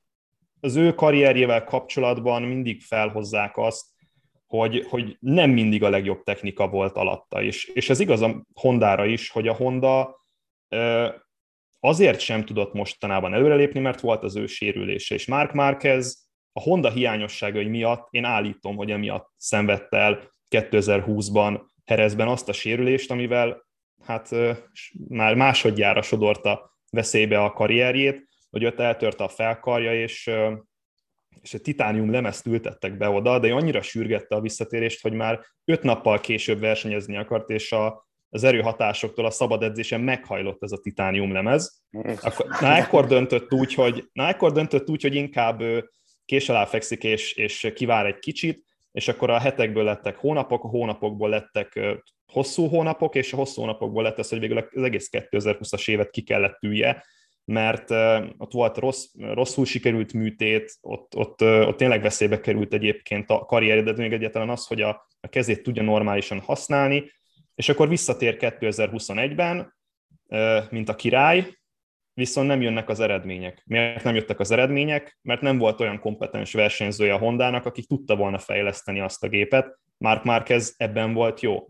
az 0.60 0.76
ő 0.76 0.94
karrierjével 0.94 1.64
kapcsolatban 1.64 2.42
mindig 2.42 2.82
felhozzák 2.82 3.58
azt, 3.58 3.86
hogy, 4.48 4.86
hogy 4.90 5.18
nem 5.20 5.50
mindig 5.50 5.84
a 5.84 5.90
legjobb 5.90 6.24
technika 6.24 6.68
volt 6.68 6.96
alatta, 6.96 7.42
és, 7.42 7.66
és 7.66 7.90
ez 7.90 8.00
igaz 8.00 8.22
a 8.22 8.46
Hondára 8.54 9.06
is, 9.06 9.30
hogy 9.30 9.48
a 9.48 9.56
Honda 9.56 10.26
azért 11.80 12.20
sem 12.20 12.46
tudott 12.46 12.74
mostanában 12.74 13.34
előrelépni, 13.34 13.80
mert 13.80 14.00
volt 14.00 14.24
az 14.24 14.36
ő 14.36 14.46
sérülése, 14.46 15.16
és 15.16 15.26
Mark 15.28 15.54
Marquez 15.54 16.27
a 16.58 16.60
Honda 16.60 16.90
hiányosságai 16.90 17.68
miatt 17.68 18.08
én 18.12 18.24
állítom, 18.24 18.76
hogy 18.76 18.92
emiatt 18.92 19.30
szenvedte 19.38 19.98
el 19.98 20.32
2020-ban 20.50 21.62
Herezben 21.86 22.28
azt 22.28 22.50
a 22.50 22.54
sérülést, 22.54 23.12
amivel 23.12 23.66
hát 24.04 24.30
már 25.08 25.36
másodjára 25.36 26.02
sodorta 26.02 26.78
veszélybe 26.90 27.44
a 27.44 27.52
karrierjét, 27.52 28.28
hogy 28.50 28.66
ott 28.66 28.80
eltörte 28.80 29.24
a 29.24 29.28
felkarja, 29.28 30.02
és, 30.02 30.32
és 31.42 31.54
egy 31.54 31.62
titánium 31.62 32.12
lemezt 32.12 32.46
ültettek 32.46 32.98
be 32.98 33.10
oda, 33.10 33.40
de 33.40 33.54
annyira 33.54 33.82
sürgette 33.82 34.36
a 34.36 34.42
visszatérést, 34.42 35.02
hogy 35.02 35.14
már 35.14 35.40
öt 35.66 35.84
nappal 35.84 36.20
később 36.20 36.60
versenyezni 36.60 37.18
akart, 37.18 37.50
és 37.50 37.72
a, 37.72 38.08
az 38.30 38.44
erőhatásoktól 38.44 39.26
a 39.26 39.32
szabad 39.32 39.64
edzésen 39.64 40.02
meghajlott 40.02 40.64
ez 40.64 40.72
a 40.72 40.78
titánium 40.78 41.32
lemez. 41.32 41.84
Akkor, 42.22 42.46
na, 42.62 42.76
ekkor 42.76 43.06
döntött 43.06 43.54
úgy, 43.54 43.74
hogy, 43.74 44.10
na, 44.14 44.28
ekkor 44.28 44.52
döntött 44.52 44.90
úgy, 44.90 45.02
hogy 45.02 45.16
inkább 45.16 45.62
kés 46.28 46.50
alá 46.50 46.66
fekszik 46.66 47.04
és, 47.04 47.34
és 47.34 47.72
kivár 47.76 48.06
egy 48.06 48.20
kicsit, 48.20 48.64
és 48.92 49.08
akkor 49.08 49.30
a 49.30 49.40
hetekből 49.40 49.84
lettek 49.84 50.16
hónapok, 50.16 50.64
a 50.64 50.68
hónapokból 50.68 51.30
lettek 51.30 51.80
hosszú 52.32 52.68
hónapok, 52.68 53.16
és 53.16 53.34
a 53.34 53.36
hosszú 53.36 53.62
hónapokból 53.62 54.04
lett 54.04 54.18
az, 54.18 54.30
hogy 54.30 54.40
végül 54.40 54.58
az 54.58 54.84
egész 54.84 55.10
2020-as 55.12 55.90
évet 55.90 56.10
ki 56.10 56.22
kellett 56.22 56.64
ülje, 56.64 57.06
mert 57.46 57.92
ott 58.38 58.52
volt 58.52 58.78
rossz, 58.78 59.06
rosszul 59.20 59.66
sikerült 59.66 60.14
műtét, 60.14 60.78
ott, 60.82 61.16
ott, 61.16 61.42
ott 61.42 61.78
tényleg 61.78 62.02
veszélybe 62.02 62.40
került 62.40 62.74
egyébként 62.74 63.30
a 63.30 63.40
karrierje, 63.40 63.82
de 63.82 64.02
még 64.02 64.14
egyáltalán 64.14 64.50
az, 64.50 64.68
hogy 64.68 64.82
a, 64.82 65.08
a 65.20 65.28
kezét 65.28 65.64
tudja 65.64 65.84
normálisan 65.84 66.40
használni, 66.40 67.12
és 67.56 67.70
akkor 67.70 67.90
visszatér 67.90 68.38
2021-ben, 68.40 69.76
mint 70.70 70.90
a 70.90 70.96
király, 70.96 71.57
viszont 72.18 72.48
nem 72.48 72.62
jönnek 72.62 72.90
az 72.90 73.00
eredmények. 73.00 73.64
Miért 73.66 74.04
nem 74.04 74.16
jöttek 74.16 74.40
az 74.40 74.52
eredmények? 74.52 75.18
Mert 75.22 75.42
nem 75.42 75.58
volt 75.58 75.80
olyan 75.80 76.00
kompetens 76.00 76.54
versenyzője 76.54 77.14
a 77.14 77.18
Hondának, 77.18 77.66
aki 77.66 77.86
tudta 77.86 78.16
volna 78.16 78.38
fejleszteni 78.38 79.00
azt 79.00 79.24
a 79.24 79.28
gépet. 79.28 79.80
Mark 79.98 80.24
Marquez 80.24 80.74
ebben 80.78 81.14
volt 81.14 81.42
jó. 81.42 81.68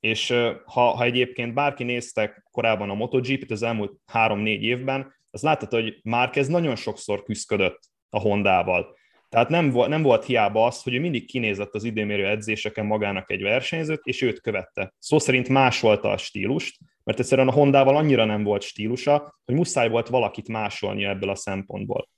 És 0.00 0.30
ha, 0.64 0.80
ha 0.80 1.04
egyébként 1.04 1.54
bárki 1.54 1.84
néztek 1.84 2.46
korábban 2.50 2.90
a 2.90 2.94
MotoGP-t 2.94 3.50
az 3.50 3.62
elmúlt 3.62 3.92
három-négy 4.06 4.62
évben, 4.62 5.14
az 5.30 5.42
láttad, 5.42 5.70
hogy 5.70 6.00
Marquez 6.02 6.48
nagyon 6.48 6.76
sokszor 6.76 7.22
küzdött 7.22 7.80
a 8.10 8.18
Hondával. 8.18 8.96
Tehát 9.28 9.48
nem, 9.48 9.70
volt, 9.70 9.88
nem 9.88 10.02
volt 10.02 10.24
hiába 10.24 10.66
az, 10.66 10.82
hogy 10.82 10.94
ő 10.94 11.00
mindig 11.00 11.26
kinézett 11.26 11.74
az 11.74 11.84
időmérő 11.84 12.26
edzéseken 12.26 12.86
magának 12.86 13.30
egy 13.30 13.42
versenyzőt, 13.42 14.00
és 14.02 14.22
őt 14.22 14.40
követte. 14.40 14.94
Szó 14.98 15.18
szerint 15.18 15.48
másolta 15.48 16.10
a 16.10 16.16
stílust, 16.16 16.78
mert 17.10 17.22
egyszerűen 17.22 17.48
a 17.48 17.52
Hondával 17.52 17.96
annyira 17.96 18.24
nem 18.24 18.42
volt 18.42 18.62
stílusa, 18.62 19.40
hogy 19.44 19.54
muszáj 19.54 19.88
volt 19.88 20.08
valakit 20.08 20.48
másolni 20.48 21.04
ebből 21.04 21.30
a 21.30 21.34
szempontból. 21.34 22.08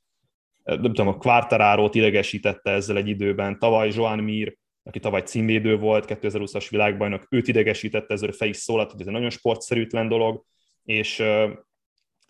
Nem 0.65 0.83
tudom, 0.83 1.09
a 1.09 1.17
Quartararo-t 1.17 1.95
idegesítette 1.95 2.71
ezzel 2.71 2.97
egy 2.97 3.09
időben, 3.09 3.59
tavaly 3.59 3.91
Joan 3.95 4.19
Mir, 4.19 4.57
aki 4.83 4.99
tavaly 4.99 5.23
címvédő 5.23 5.79
volt, 5.79 6.05
2020-as 6.09 6.67
világbajnok, 6.71 7.27
őt 7.31 7.49
idegesítette, 7.49 8.15
ezzel 8.15 8.33
fel 8.33 8.49
is 8.49 8.57
szólalt, 8.57 8.91
hogy 8.91 9.01
ez 9.01 9.07
egy 9.07 9.13
nagyon 9.13 9.31
sportszerűtlen 9.31 10.09
dolog, 10.09 10.45
és 10.85 11.19
uh, 11.19 11.51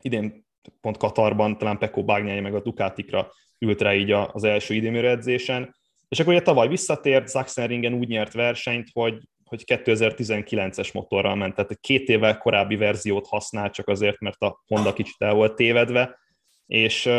idén 0.00 0.47
pont 0.81 0.97
Katarban 0.97 1.59
talán 1.59 1.78
Peko 1.78 2.04
Bagnyája 2.04 2.42
meg 2.42 2.54
a 2.54 2.62
Ducatikra 2.62 3.33
ült 3.59 3.81
rá 3.81 3.95
így 3.95 4.11
az 4.11 4.45
első 4.45 4.75
időmérő 4.75 5.09
edzésen, 5.09 5.76
és 6.09 6.21
akkor 6.21 6.33
ugye 6.33 6.42
tavaly 6.42 6.69
visszatért, 6.69 7.31
Sachsenringen 7.31 7.95
úgy 7.95 8.09
nyert 8.09 8.33
versenyt, 8.33 8.88
hogy, 8.92 9.19
hogy 9.52 9.80
2019-es 9.85 10.92
motorral 10.92 11.35
ment, 11.35 11.54
tehát 11.54 11.71
egy 11.71 11.80
két 11.80 12.09
évvel 12.09 12.38
korábbi 12.38 12.76
verziót 12.76 13.26
használ, 13.26 13.71
csak 13.71 13.88
azért, 13.88 14.21
mert 14.21 14.42
a 14.42 14.62
Honda 14.66 14.92
kicsit 14.92 15.16
el 15.18 15.35
volt 15.35 15.54
tévedve, 15.54 16.18
és, 16.66 17.11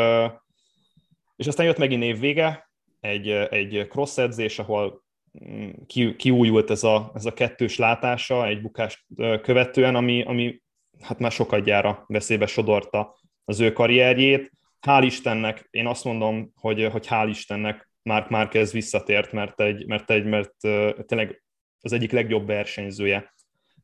és 1.35 1.47
aztán 1.47 1.65
jött 1.65 1.77
megint 1.77 2.03
év 2.03 2.19
vége, 2.19 2.69
egy, 2.99 3.29
egy 3.29 3.87
cross 3.89 4.17
edzés, 4.17 4.59
ahol 4.59 5.03
mm, 5.45 5.69
ki, 5.87 6.15
kiújult 6.15 6.69
ez 6.69 6.83
a, 6.83 7.11
ez 7.15 7.25
a 7.25 7.33
kettős 7.33 7.77
látása 7.77 8.47
egy 8.47 8.61
bukást 8.61 9.05
követően, 9.41 9.95
ami, 9.95 10.23
ami 10.23 10.61
hát 11.01 11.19
már 11.19 11.31
sokat 11.31 11.63
gyára 11.63 12.03
veszélybe 12.07 12.45
sodorta 12.45 13.19
az 13.45 13.59
ő 13.59 13.73
karrierjét, 13.73 14.51
hál' 14.87 15.03
Istennek, 15.05 15.67
én 15.69 15.87
azt 15.87 16.03
mondom, 16.03 16.51
hogy, 16.55 16.87
hogy 16.91 17.07
hál' 17.09 17.27
Istennek 17.29 17.89
Mark 18.01 18.29
Marquez 18.29 18.71
visszatért, 18.71 19.31
mert, 19.31 19.61
egy, 19.61 19.85
mert, 19.87 20.09
egy, 20.09 20.25
mert 20.25 20.51
tényleg 21.05 21.42
az 21.83 21.91
egyik 21.93 22.11
legjobb 22.11 22.45
versenyzője 22.45 23.33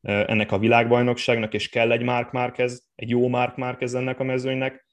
ennek 0.02 0.52
a 0.52 0.60
világbajnokságnak, 0.60 1.54
és 1.54 1.70
kell 1.70 1.92
egy 1.92 2.02
Mark 2.02 2.32
Marquez, 2.32 2.88
egy 2.96 3.10
jó 3.10 3.28
Mark 3.28 3.56
Marquez 3.56 3.96
ennek 3.96 4.20
a 4.20 4.24
mezőnynek. 4.24 4.86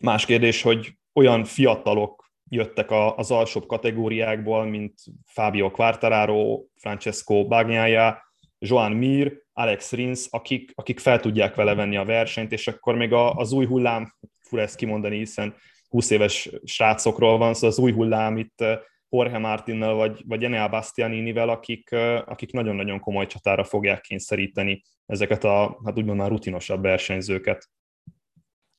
Más 0.00 0.26
kérdés, 0.26 0.62
hogy 0.62 0.92
olyan 1.12 1.44
fiatalok 1.44 2.30
jöttek 2.50 2.90
az 2.90 3.30
alsóbb 3.30 3.66
kategóriákból, 3.66 4.64
mint 4.64 4.94
Fabio 5.26 5.70
Quartararo, 5.70 6.64
Francesco 6.76 7.46
Bagnaia, 7.46 8.26
Joan 8.58 8.92
Mir, 8.92 9.42
Alex 9.52 9.92
Rins, 9.92 10.26
akik, 10.30 10.72
akik 10.74 10.98
fel 10.98 11.20
tudják 11.20 11.54
vele 11.54 11.74
venni 11.74 11.96
a 11.96 12.04
versenyt, 12.04 12.52
és 12.52 12.68
akkor 12.68 12.94
még 12.94 13.12
az 13.12 13.52
új 13.52 13.66
hullám, 13.66 14.14
fura 14.40 14.62
ezt 14.62 14.76
kimondani, 14.76 15.16
hiszen 15.16 15.54
20 15.88 16.10
éves 16.10 16.50
srácokról 16.64 17.38
van, 17.38 17.54
szóval 17.54 17.70
az 17.70 17.78
új 17.78 17.92
hullám 17.92 18.36
itt 18.36 18.64
Jorge 19.10 19.38
Martinnal 19.38 19.94
vagy, 19.94 20.22
vagy 20.26 20.44
Enea 20.44 20.68
Bastianinivel, 20.68 21.48
akik, 21.48 21.92
akik 22.24 22.52
nagyon-nagyon 22.52 23.00
komoly 23.00 23.26
csatára 23.26 23.64
fogják 23.64 24.00
kényszeríteni 24.00 24.82
ezeket 25.06 25.44
a, 25.44 25.80
hát 25.84 25.98
úgymond 25.98 26.18
már 26.18 26.28
rutinosabb 26.28 26.82
versenyzőket. 26.82 27.68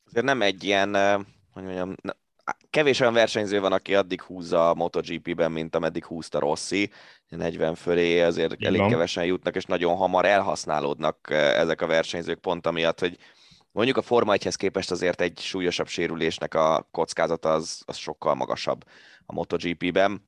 Azért 0.05 0.25
nem 0.25 0.41
egy 0.41 0.63
ilyen, 0.63 0.93
hogy 1.51 1.63
mondjam, 1.63 1.95
kevés 2.69 2.99
olyan 2.99 3.13
versenyző 3.13 3.59
van, 3.59 3.71
aki 3.71 3.95
addig 3.95 4.21
húzza 4.21 4.69
a 4.69 4.73
MotoGP-ben, 4.73 5.51
mint 5.51 5.75
ameddig 5.75 6.05
húzta 6.05 6.39
Rossi, 6.39 6.91
40 7.29 7.75
fölé 7.75 8.21
azért 8.21 8.53
Igen. 8.53 8.75
elég 8.75 8.89
kevesen 8.89 9.25
jutnak, 9.25 9.55
és 9.55 9.65
nagyon 9.65 9.95
hamar 9.95 10.25
elhasználódnak 10.25 11.27
ezek 11.31 11.81
a 11.81 11.87
versenyzők 11.87 12.39
pont 12.39 12.67
amiatt, 12.67 12.99
hogy 12.99 13.17
mondjuk 13.71 13.97
a 13.97 14.01
Forma 14.01 14.33
1 14.33 14.55
képest 14.55 14.91
azért 14.91 15.21
egy 15.21 15.39
súlyosabb 15.39 15.87
sérülésnek 15.87 16.53
a 16.53 16.87
kockázata 16.91 17.53
az, 17.53 17.81
az 17.85 17.97
sokkal 17.97 18.35
magasabb 18.35 18.83
a 19.29 19.33
MotoGP-ben. 19.33 20.27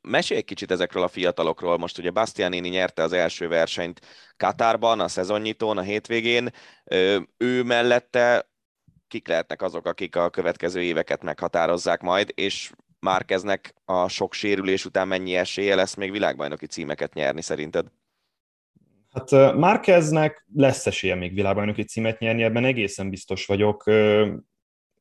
Mesélj 0.00 0.40
egy 0.40 0.46
kicsit 0.46 0.70
ezekről 0.70 1.02
a 1.02 1.08
fiatalokról. 1.08 1.78
Most 1.78 1.98
ugye 1.98 2.10
Bastianini 2.10 2.68
nyerte 2.68 3.02
az 3.02 3.12
első 3.12 3.48
versenyt 3.48 4.00
Katárban, 4.36 5.00
a 5.00 5.08
szezonnyitón, 5.08 5.78
a 5.78 5.82
hétvégén. 5.82 6.50
Ő 7.36 7.62
mellette 7.62 8.48
kik 9.08 9.28
lehetnek 9.28 9.62
azok, 9.62 9.86
akik 9.86 10.16
a 10.16 10.30
következő 10.30 10.82
éveket 10.82 11.22
meghatározzák 11.22 12.00
majd, 12.00 12.32
és 12.34 12.72
Márkeznek 12.98 13.74
a 13.84 14.08
sok 14.08 14.32
sérülés 14.32 14.84
után 14.84 15.08
mennyi 15.08 15.34
esélye 15.34 15.74
lesz 15.74 15.94
még 15.94 16.10
világbajnoki 16.10 16.66
címeket 16.66 17.14
nyerni 17.14 17.42
szerinted? 17.42 17.86
Hát 19.10 19.30
Márkeznek 19.56 20.46
lesz 20.54 20.86
esélye 20.86 21.14
még 21.14 21.34
világbajnoki 21.34 21.84
címet 21.84 22.18
nyerni, 22.18 22.42
ebben 22.42 22.64
egészen 22.64 23.10
biztos 23.10 23.46
vagyok. 23.46 23.84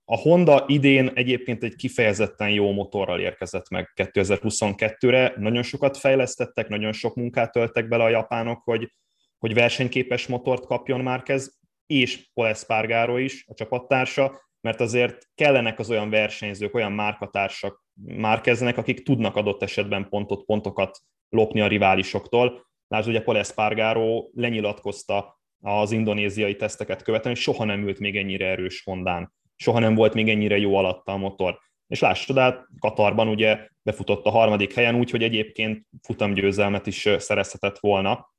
A 0.05 0.17
Honda 0.17 0.63
idén 0.67 1.11
egyébként 1.13 1.63
egy 1.63 1.75
kifejezetten 1.75 2.49
jó 2.49 2.71
motorral 2.71 3.19
érkezett 3.19 3.69
meg 3.69 3.91
2022-re. 3.95 5.33
Nagyon 5.37 5.63
sokat 5.63 5.97
fejlesztettek, 5.97 6.67
nagyon 6.67 6.91
sok 6.91 7.15
munkát 7.15 7.51
töltek 7.51 7.87
bele 7.87 8.03
a 8.03 8.09
japánok, 8.09 8.61
hogy, 8.63 8.93
hogy 9.37 9.53
versenyképes 9.53 10.27
motort 10.27 10.65
kapjon 10.65 10.99
Márkez, 10.99 11.59
és 11.85 12.29
Paul 12.33 12.47
Espargaro 12.47 13.17
is, 13.17 13.45
a 13.47 13.53
csapattársa, 13.53 14.41
mert 14.61 14.79
azért 14.79 15.27
kellenek 15.35 15.79
az 15.79 15.89
olyan 15.89 16.09
versenyzők, 16.09 16.73
olyan 16.73 16.91
márkatársak 16.91 17.83
márkeznek, 18.05 18.77
akik 18.77 19.03
tudnak 19.03 19.35
adott 19.35 19.63
esetben 19.63 20.09
pontot, 20.09 20.45
pontokat 20.45 20.99
lopni 21.29 21.61
a 21.61 21.67
riválisoktól. 21.67 22.65
Lásd, 22.87 23.07
ugye 23.07 23.21
Paul 23.21 24.29
lenyilatkozta 24.33 25.39
az 25.59 25.91
indonéziai 25.91 26.55
teszteket 26.55 27.03
követően, 27.03 27.33
hogy 27.33 27.43
soha 27.43 27.63
nem 27.63 27.87
ült 27.87 27.99
még 27.99 28.17
ennyire 28.17 28.45
erős 28.45 28.83
Hondán, 28.83 29.33
soha 29.63 29.79
nem 29.79 29.95
volt 29.95 30.13
még 30.13 30.29
ennyire 30.29 30.57
jó 30.57 30.75
alatta 30.75 31.11
a 31.11 31.17
motor. 31.17 31.59
És 31.87 31.99
lássad, 31.99 32.37
át 32.37 32.65
Katarban 32.79 33.27
ugye 33.27 33.67
befutott 33.83 34.25
a 34.25 34.29
harmadik 34.29 34.73
helyen, 34.73 34.95
úgyhogy 34.95 35.23
egyébként 35.23 35.85
futamgyőzelmet 36.01 36.87
is 36.87 37.09
szerezhetett 37.17 37.79
volna. 37.79 38.33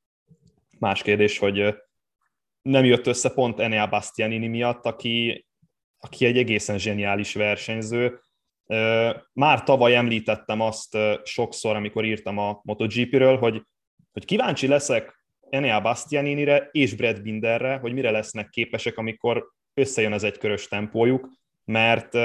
Más 0.79 1.01
kérdés, 1.01 1.37
hogy 1.37 1.75
nem 2.61 2.85
jött 2.85 3.07
össze 3.07 3.29
pont 3.29 3.59
Enea 3.59 3.87
Bastianini 3.87 4.47
miatt, 4.47 4.85
aki, 4.85 5.45
aki 5.99 6.25
egy 6.25 6.37
egészen 6.37 6.77
zseniális 6.77 7.33
versenyző. 7.33 8.19
Már 9.33 9.63
tavaly 9.63 9.95
említettem 9.95 10.61
azt 10.61 10.97
sokszor, 11.23 11.75
amikor 11.75 12.05
írtam 12.05 12.37
a 12.37 12.59
MotoGP-ről, 12.63 13.37
hogy, 13.37 13.61
hogy 14.11 14.25
kíváncsi 14.25 14.67
leszek 14.67 15.25
Enea 15.49 15.81
Bastianinire 15.81 16.69
és 16.71 16.93
Brad 16.93 17.21
Binderre, 17.21 17.77
hogy 17.77 17.93
mire 17.93 18.11
lesznek 18.11 18.49
képesek, 18.49 18.97
amikor 18.97 19.53
összejön 19.75 20.11
az 20.11 20.23
egykörös 20.23 20.67
tempójuk, 20.67 21.29
mert 21.65 22.15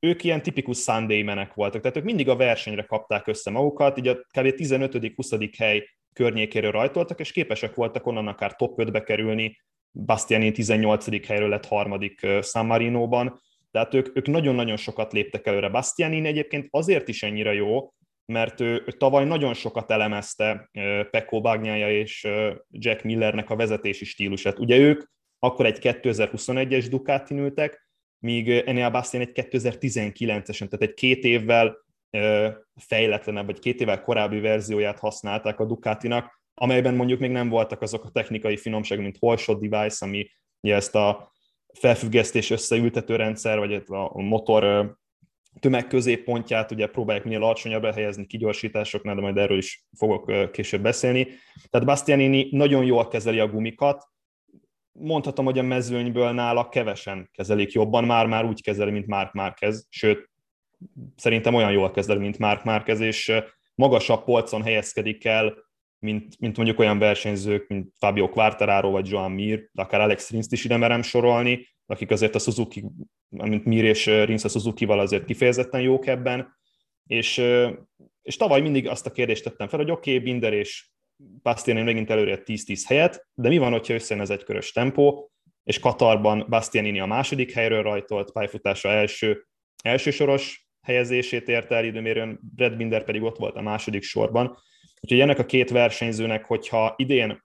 ők 0.00 0.24
ilyen 0.24 0.42
tipikus 0.42 0.78
Sunday 0.78 1.22
menek 1.22 1.54
voltak, 1.54 1.80
tehát 1.80 1.96
ők 1.96 2.04
mindig 2.04 2.28
a 2.28 2.36
versenyre 2.36 2.82
kapták 2.82 3.26
össze 3.26 3.50
magukat, 3.50 3.98
így 3.98 4.08
a 4.08 4.16
kb. 4.16 4.26
15.-20. 4.32 5.52
hely 5.58 5.88
környékéről 6.12 6.70
rajtoltak, 6.70 7.20
és 7.20 7.32
képesek 7.32 7.74
voltak 7.74 8.06
onnan 8.06 8.28
akár 8.28 8.56
top 8.56 8.80
5-be 8.82 9.02
kerülni, 9.02 9.56
Bastiani 9.92 10.52
18. 10.52 11.26
helyről 11.26 11.48
lett 11.48 11.66
harmadik 11.66 12.26
San 12.42 12.66
Marino-ban, 12.66 13.40
tehát 13.70 13.94
ők, 13.94 14.16
ők 14.16 14.26
nagyon-nagyon 14.26 14.76
sokat 14.76 15.12
léptek 15.12 15.46
előre. 15.46 15.68
Bastiani 15.68 16.26
egyébként 16.26 16.66
azért 16.70 17.08
is 17.08 17.22
ennyire 17.22 17.52
jó, 17.52 17.92
mert 18.26 18.60
ő, 18.60 18.82
ő 18.86 18.92
tavaly 18.98 19.24
nagyon 19.24 19.54
sokat 19.54 19.90
elemezte 19.90 20.70
Pecco 21.10 21.40
Bagnaia 21.40 21.90
és 21.90 22.28
Jack 22.70 23.02
Millernek 23.02 23.50
a 23.50 23.56
vezetési 23.56 24.04
stílusát. 24.04 24.58
Ugye 24.58 24.76
ők 24.76 25.02
akkor 25.44 25.66
egy 25.66 25.78
2021-es 25.80 26.86
Ducati 26.90 27.34
ültek, 27.34 27.88
míg 28.18 28.48
Enea 28.48 28.90
Bastian 28.90 29.22
egy 29.22 29.48
2019-esen, 29.50 30.68
tehát 30.68 30.82
egy 30.82 30.94
két 30.94 31.24
évvel 31.24 31.76
fejletlenebb, 32.76 33.46
vagy 33.46 33.58
két 33.58 33.80
évvel 33.80 34.00
korábbi 34.00 34.40
verzióját 34.40 34.98
használták 34.98 35.60
a 35.60 35.64
Ducatinak, 35.64 36.40
amelyben 36.54 36.94
mondjuk 36.94 37.20
még 37.20 37.30
nem 37.30 37.48
voltak 37.48 37.82
azok 37.82 38.04
a 38.04 38.10
technikai 38.10 38.56
finomságok, 38.56 39.04
mint 39.04 39.18
Holshot 39.18 39.68
device, 39.68 40.06
ami 40.06 40.30
ugye 40.60 40.74
ezt 40.74 40.94
a 40.94 41.32
felfüggesztés 41.72 42.50
összeültető 42.50 43.16
rendszer, 43.16 43.58
vagy 43.58 43.82
a 43.86 44.22
motor 44.22 44.94
tömegközéppontját 45.60 46.70
ugye 46.70 46.86
próbálják 46.86 47.24
minél 47.24 47.42
alacsonyabbra 47.42 47.92
helyezni 47.92 48.26
kigyorsításoknál, 48.26 49.14
de 49.14 49.20
majd 49.20 49.36
erről 49.36 49.58
is 49.58 49.84
fogok 49.96 50.50
később 50.52 50.82
beszélni. 50.82 51.26
Tehát 51.70 51.86
Bastianini 51.86 52.48
nagyon 52.50 52.84
jól 52.84 53.08
kezeli 53.08 53.38
a 53.38 53.48
gumikat, 53.48 54.12
mondhatom, 54.98 55.44
hogy 55.44 55.58
a 55.58 55.62
mezőnyből 55.62 56.32
nála 56.32 56.68
kevesen 56.68 57.30
kezelik 57.32 57.72
jobban, 57.72 58.04
már-már 58.04 58.44
úgy 58.44 58.62
kezeli, 58.62 58.90
mint 58.90 59.06
Mark 59.06 59.32
Márquez, 59.32 59.86
sőt, 59.90 60.30
szerintem 61.16 61.54
olyan 61.54 61.72
jól 61.72 61.90
kezeli, 61.90 62.18
mint 62.18 62.38
Mark 62.38 62.64
Márquez, 62.64 63.00
és 63.00 63.32
magasabb 63.74 64.24
polcon 64.24 64.62
helyezkedik 64.62 65.24
el, 65.24 65.54
mint, 65.98 66.38
mint 66.38 66.56
mondjuk 66.56 66.78
olyan 66.78 66.98
versenyzők, 66.98 67.68
mint 67.68 67.92
Fabio 67.98 68.28
Quartararo 68.28 68.90
vagy 68.90 69.10
Joan 69.10 69.32
Mir, 69.32 69.68
de 69.72 69.82
akár 69.82 70.00
Alex 70.00 70.30
Rins 70.30 70.46
is 70.50 70.64
ide 70.64 70.76
merem 70.76 71.02
sorolni, 71.02 71.66
akik 71.86 72.10
azért 72.10 72.34
a 72.34 72.38
Suzuki, 72.38 72.84
mint 73.28 73.64
Mir 73.64 73.84
és 73.84 74.06
Rins 74.06 74.44
a 74.44 74.48
Suzuki-val 74.48 74.98
azért 74.98 75.24
kifejezetten 75.24 75.80
jók 75.80 76.06
ebben, 76.06 76.56
és, 77.06 77.42
és 78.22 78.36
tavaly 78.36 78.60
mindig 78.60 78.88
azt 78.88 79.06
a 79.06 79.10
kérdést 79.10 79.44
tettem 79.44 79.68
fel, 79.68 79.78
hogy 79.78 79.90
oké, 79.90 80.14
okay, 80.14 80.24
Binder 80.24 80.52
és 80.52 80.88
Bastiani 81.16 81.82
megint 81.82 82.10
előre 82.10 82.42
10-10 82.44 82.82
helyet, 82.86 83.26
de 83.34 83.48
mi 83.48 83.58
van, 83.58 83.72
hogyha 83.72 83.94
összejön 83.94 84.22
ez 84.22 84.30
egy 84.30 84.44
körös 84.44 84.72
tempó, 84.72 85.30
és 85.62 85.78
Katarban 85.78 86.46
Bastianini 86.48 87.00
a 87.00 87.06
második 87.06 87.52
helyről 87.52 87.82
rajtolt, 87.82 88.32
pályafutása 88.32 88.88
első, 88.88 89.46
első 89.82 90.10
soros 90.10 90.68
helyezését 90.86 91.48
érte 91.48 91.74
el 91.74 91.84
időmérőn, 91.84 92.40
Brad 92.54 92.76
Binder 92.76 93.04
pedig 93.04 93.22
ott 93.22 93.38
volt 93.38 93.56
a 93.56 93.62
második 93.62 94.02
sorban. 94.02 94.56
Úgyhogy 95.00 95.20
ennek 95.20 95.38
a 95.38 95.46
két 95.46 95.70
versenyzőnek, 95.70 96.44
hogyha 96.44 96.94
idén 96.96 97.44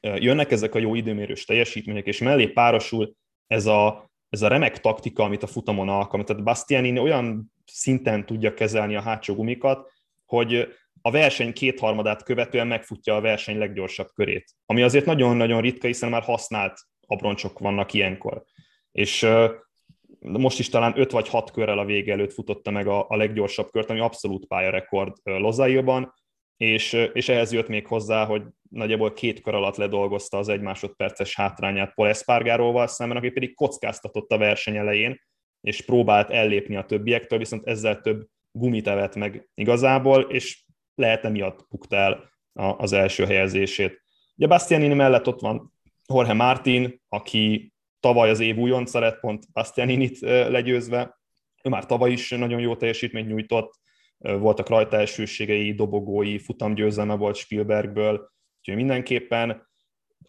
jönnek 0.00 0.50
ezek 0.50 0.74
a 0.74 0.78
jó 0.78 0.94
időmérős 0.94 1.44
teljesítmények, 1.44 2.06
és 2.06 2.18
mellé 2.18 2.46
párosul 2.46 3.16
ez 3.46 3.66
a, 3.66 4.10
ez 4.28 4.42
a 4.42 4.48
remek 4.48 4.80
taktika, 4.80 5.22
amit 5.22 5.42
a 5.42 5.46
futamon 5.46 5.88
alkalmaz. 5.88 6.26
Tehát 6.26 6.42
Bastianini 6.42 6.98
olyan 6.98 7.52
szinten 7.64 8.26
tudja 8.26 8.54
kezelni 8.54 8.96
a 8.96 9.00
hátsó 9.00 9.34
gumikat, 9.34 9.90
hogy 10.24 10.68
a 11.02 11.10
verseny 11.10 11.52
kétharmadát 11.52 12.22
követően 12.22 12.66
megfutja 12.66 13.16
a 13.16 13.20
verseny 13.20 13.58
leggyorsabb 13.58 14.08
körét. 14.14 14.50
Ami 14.66 14.82
azért 14.82 15.04
nagyon-nagyon 15.04 15.60
ritka, 15.60 15.86
hiszen 15.86 16.10
már 16.10 16.22
használt 16.22 16.80
abroncsok 17.06 17.58
vannak 17.58 17.92
ilyenkor. 17.92 18.44
És 18.92 19.26
most 20.20 20.58
is 20.58 20.68
talán 20.68 20.92
5 20.96 21.10
vagy 21.10 21.28
6 21.28 21.50
körrel 21.50 21.78
a 21.78 21.84
vége 21.84 22.12
előtt 22.12 22.32
futotta 22.32 22.70
meg 22.70 22.86
a, 22.86 23.06
a 23.08 23.16
leggyorsabb 23.16 23.70
kört, 23.70 23.90
ami 23.90 24.00
abszolút 24.00 24.46
pályarekord 24.46 25.16
Lozailban, 25.22 26.14
és, 26.56 26.92
és 27.12 27.28
ehhez 27.28 27.52
jött 27.52 27.68
még 27.68 27.86
hozzá, 27.86 28.24
hogy 28.24 28.42
nagyjából 28.70 29.12
két 29.12 29.40
kör 29.40 29.54
alatt 29.54 29.76
ledolgozta 29.76 30.38
az 30.38 30.48
egy 30.48 30.60
másodperces 30.60 31.36
hátrányát 31.36 31.94
Paul 31.94 32.08
Espargaróval 32.08 32.86
szemben, 32.86 33.16
aki 33.16 33.30
pedig 33.30 33.54
kockáztatott 33.54 34.32
a 34.32 34.38
verseny 34.38 34.76
elején, 34.76 35.20
és 35.60 35.84
próbált 35.84 36.30
ellépni 36.30 36.76
a 36.76 36.84
többiektől, 36.84 37.38
viszont 37.38 37.66
ezzel 37.66 38.00
több 38.00 38.26
gumit 38.52 38.88
evett 38.88 39.14
meg 39.14 39.48
igazából, 39.54 40.20
és 40.20 40.64
lehet 40.94 41.24
emiatt 41.24 41.66
bukta 41.70 41.96
el 41.96 42.30
az 42.52 42.92
első 42.92 43.24
helyezését. 43.24 44.02
Ugye 44.36 44.46
Bastianini 44.46 44.94
mellett 44.94 45.26
ott 45.26 45.40
van 45.40 45.72
Jorge 46.08 46.32
Martin, 46.32 47.02
aki 47.08 47.72
tavaly 48.00 48.30
az 48.30 48.40
év 48.40 48.56
újonca 48.56 48.98
lett, 48.98 49.20
pont 49.20 49.52
Bastianinit 49.52 50.20
legyőzve. 50.20 51.18
Ő 51.62 51.68
már 51.68 51.86
tavaly 51.86 52.10
is 52.10 52.30
nagyon 52.30 52.60
jó 52.60 52.76
teljesítményt 52.76 53.28
nyújtott, 53.28 53.80
voltak 54.18 54.68
rajta 54.68 54.96
elsőségei, 54.96 55.74
dobogói, 55.74 56.38
futamgyőzelme 56.38 57.14
volt 57.14 57.36
Spielbergből, 57.36 58.30
úgyhogy 58.58 58.76
mindenképpen 58.76 59.70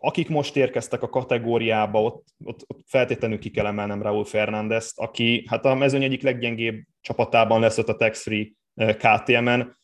akik 0.05 0.29
most 0.29 0.55
érkeztek 0.55 1.01
a 1.01 1.09
kategóriába, 1.09 2.01
ott, 2.01 2.25
ott, 2.43 2.63
ott 2.67 2.79
feltétlenül 2.85 3.39
ki 3.39 3.49
kell 3.49 3.65
emelnem 3.65 4.01
Raúl 4.01 4.25
Fernándezt, 4.25 4.99
aki 4.99 5.45
hát 5.47 5.65
a 5.65 5.75
mezőny 5.75 6.03
egyik 6.03 6.21
leggyengébb 6.21 6.83
csapatában 7.01 7.59
lesz 7.59 7.77
ott 7.77 7.87
a 7.87 7.95
Tax 7.95 8.21
Free 8.21 8.47
KTM-en. 8.75 9.77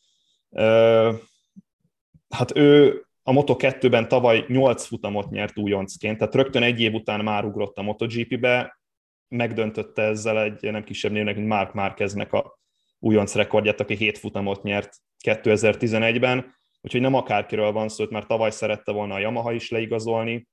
Hát 2.28 2.56
ő 2.56 3.02
a 3.22 3.32
Moto2-ben 3.32 4.08
tavaly 4.08 4.44
8 4.48 4.84
futamot 4.84 5.30
nyert 5.30 5.58
újoncként, 5.58 6.18
tehát 6.18 6.34
rögtön 6.34 6.62
egy 6.62 6.80
év 6.80 6.94
után 6.94 7.24
már 7.24 7.44
ugrott 7.44 7.76
a 7.76 7.82
MotoGP-be, 7.82 8.80
megdöntötte 9.28 10.02
ezzel 10.02 10.42
egy 10.42 10.72
nem 10.72 10.84
kisebb 10.84 11.12
névnek, 11.12 11.36
mint 11.36 11.48
Mark 11.48 11.72
Márqueznek 11.72 12.32
a 12.32 12.58
újonc 12.98 13.34
rekordját, 13.34 13.80
aki 13.80 13.96
7 13.96 14.18
futamot 14.18 14.62
nyert 14.62 14.96
2011-ben, 15.24 16.54
úgyhogy 16.80 17.00
nem 17.00 17.14
akárkiről 17.14 17.72
van 17.72 17.88
szó, 17.88 18.04
mert 18.10 18.26
tavaly 18.26 18.50
szerette 18.50 18.92
volna 18.92 19.14
a 19.14 19.18
Yamaha 19.18 19.52
is 19.52 19.70
leigazolni, 19.70 20.48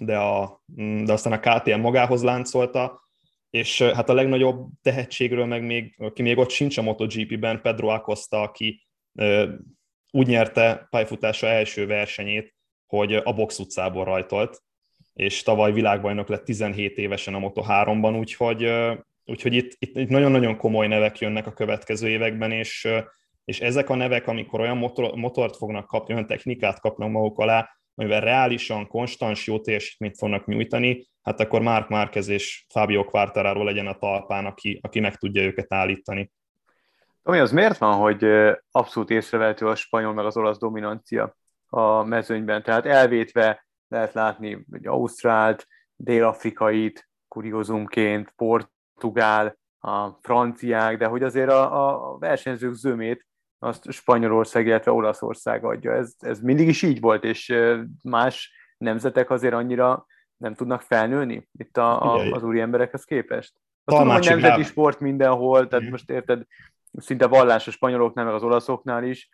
de, 0.00 0.18
a, 0.18 0.62
de 1.04 1.12
aztán 1.12 1.32
a 1.32 1.40
KTM 1.40 1.80
magához 1.80 2.22
láncolta, 2.22 3.04
és 3.50 3.82
hát 3.82 4.08
a 4.08 4.14
legnagyobb 4.14 4.68
tehetségről 4.82 5.44
meg 5.44 5.62
még, 5.62 5.94
aki 5.98 6.22
még 6.22 6.38
ott 6.38 6.50
sincs 6.50 6.78
a 6.78 6.82
MotoGP-ben, 6.82 7.60
Pedro 7.60 7.88
Acosta, 7.88 8.40
aki 8.40 8.85
úgy 10.10 10.26
nyerte 10.26 10.86
pályafutása 10.90 11.46
első 11.46 11.86
versenyét, 11.86 12.54
hogy 12.86 13.14
a 13.14 13.32
box 13.32 13.58
utcából 13.58 14.04
rajtolt, 14.04 14.62
és 15.12 15.42
tavaly 15.42 15.72
világbajnok 15.72 16.28
lett 16.28 16.44
17 16.44 16.98
évesen 16.98 17.34
a 17.34 17.38
Moto3-ban, 17.38 18.18
úgyhogy, 18.18 18.72
úgyhogy 19.24 19.54
itt, 19.54 19.76
itt, 19.78 19.96
itt 19.96 20.08
nagyon-nagyon 20.08 20.56
komoly 20.56 20.86
nevek 20.86 21.18
jönnek 21.18 21.46
a 21.46 21.52
következő 21.52 22.08
években, 22.08 22.52
és, 22.52 22.88
és 23.44 23.60
ezek 23.60 23.90
a 23.90 23.94
nevek, 23.94 24.26
amikor 24.26 24.60
olyan 24.60 24.76
motor, 24.76 25.14
motort 25.14 25.56
fognak 25.56 25.86
kapni, 25.86 26.14
olyan 26.14 26.26
technikát 26.26 26.80
kapnak 26.80 27.10
maguk 27.10 27.38
alá, 27.38 27.68
amivel 27.94 28.20
reálisan, 28.20 28.86
konstans 28.86 29.46
jó 29.46 29.60
teljesítményt 29.60 30.16
fognak 30.16 30.46
nyújtani, 30.46 31.06
hát 31.22 31.40
akkor 31.40 31.60
Mark 31.60 31.88
Márquez 31.88 32.28
és 32.28 32.64
Fabio 32.68 33.04
Quartararo 33.04 33.64
legyen 33.64 33.86
a 33.86 33.98
talpán, 33.98 34.46
aki, 34.46 34.78
aki 34.82 35.00
meg 35.00 35.16
tudja 35.16 35.42
őket 35.42 35.72
állítani. 35.72 36.30
Ami 37.26 37.38
az 37.38 37.52
miért 37.52 37.78
van, 37.78 37.94
hogy 37.94 38.24
abszolút 38.70 39.10
észrevehető 39.10 39.66
a 39.66 39.74
spanyol 39.74 40.12
meg 40.12 40.24
az 40.24 40.36
olasz 40.36 40.58
dominancia 40.58 41.36
a 41.66 42.02
mezőnyben? 42.02 42.62
Tehát 42.62 42.86
elvétve 42.86 43.66
lehet 43.88 44.12
látni 44.12 44.66
egy 44.70 44.86
ausztrált, 44.86 45.66
dél-afrikait, 45.96 47.08
kuriózumként, 47.28 48.32
portugál, 48.36 49.58
a 49.78 50.08
franciák, 50.20 50.96
de 50.96 51.06
hogy 51.06 51.22
azért 51.22 51.50
a, 51.50 52.12
a 52.12 52.18
versenyzők 52.18 52.74
zömét 52.74 53.26
azt 53.58 53.90
Spanyolország, 53.90 54.66
illetve 54.66 54.92
Olaszország 54.92 55.64
adja. 55.64 55.92
Ez, 55.92 56.14
ez 56.18 56.40
mindig 56.40 56.68
is 56.68 56.82
így 56.82 57.00
volt, 57.00 57.24
és 57.24 57.54
más 58.02 58.52
nemzetek 58.78 59.30
azért 59.30 59.54
annyira 59.54 60.06
nem 60.36 60.54
tudnak 60.54 60.80
felnőni 60.80 61.48
itt 61.52 61.76
a, 61.76 62.14
a, 62.14 62.32
az 62.32 62.42
úri 62.42 62.60
emberekhez 62.60 63.04
képest. 63.04 63.54
Azt 63.86 63.98
tudom, 63.98 64.12
hogy 64.12 64.26
nemzeti 64.26 64.62
sport 64.62 65.00
mindenhol, 65.00 65.68
tehát 65.68 65.84
mm. 65.84 65.90
most 65.90 66.10
érted, 66.10 66.42
szinte 66.98 67.26
vallás 67.26 67.66
a 67.66 67.70
spanyoloknál, 67.70 68.24
meg 68.24 68.34
az 68.34 68.42
olaszoknál 68.42 69.04
is. 69.04 69.28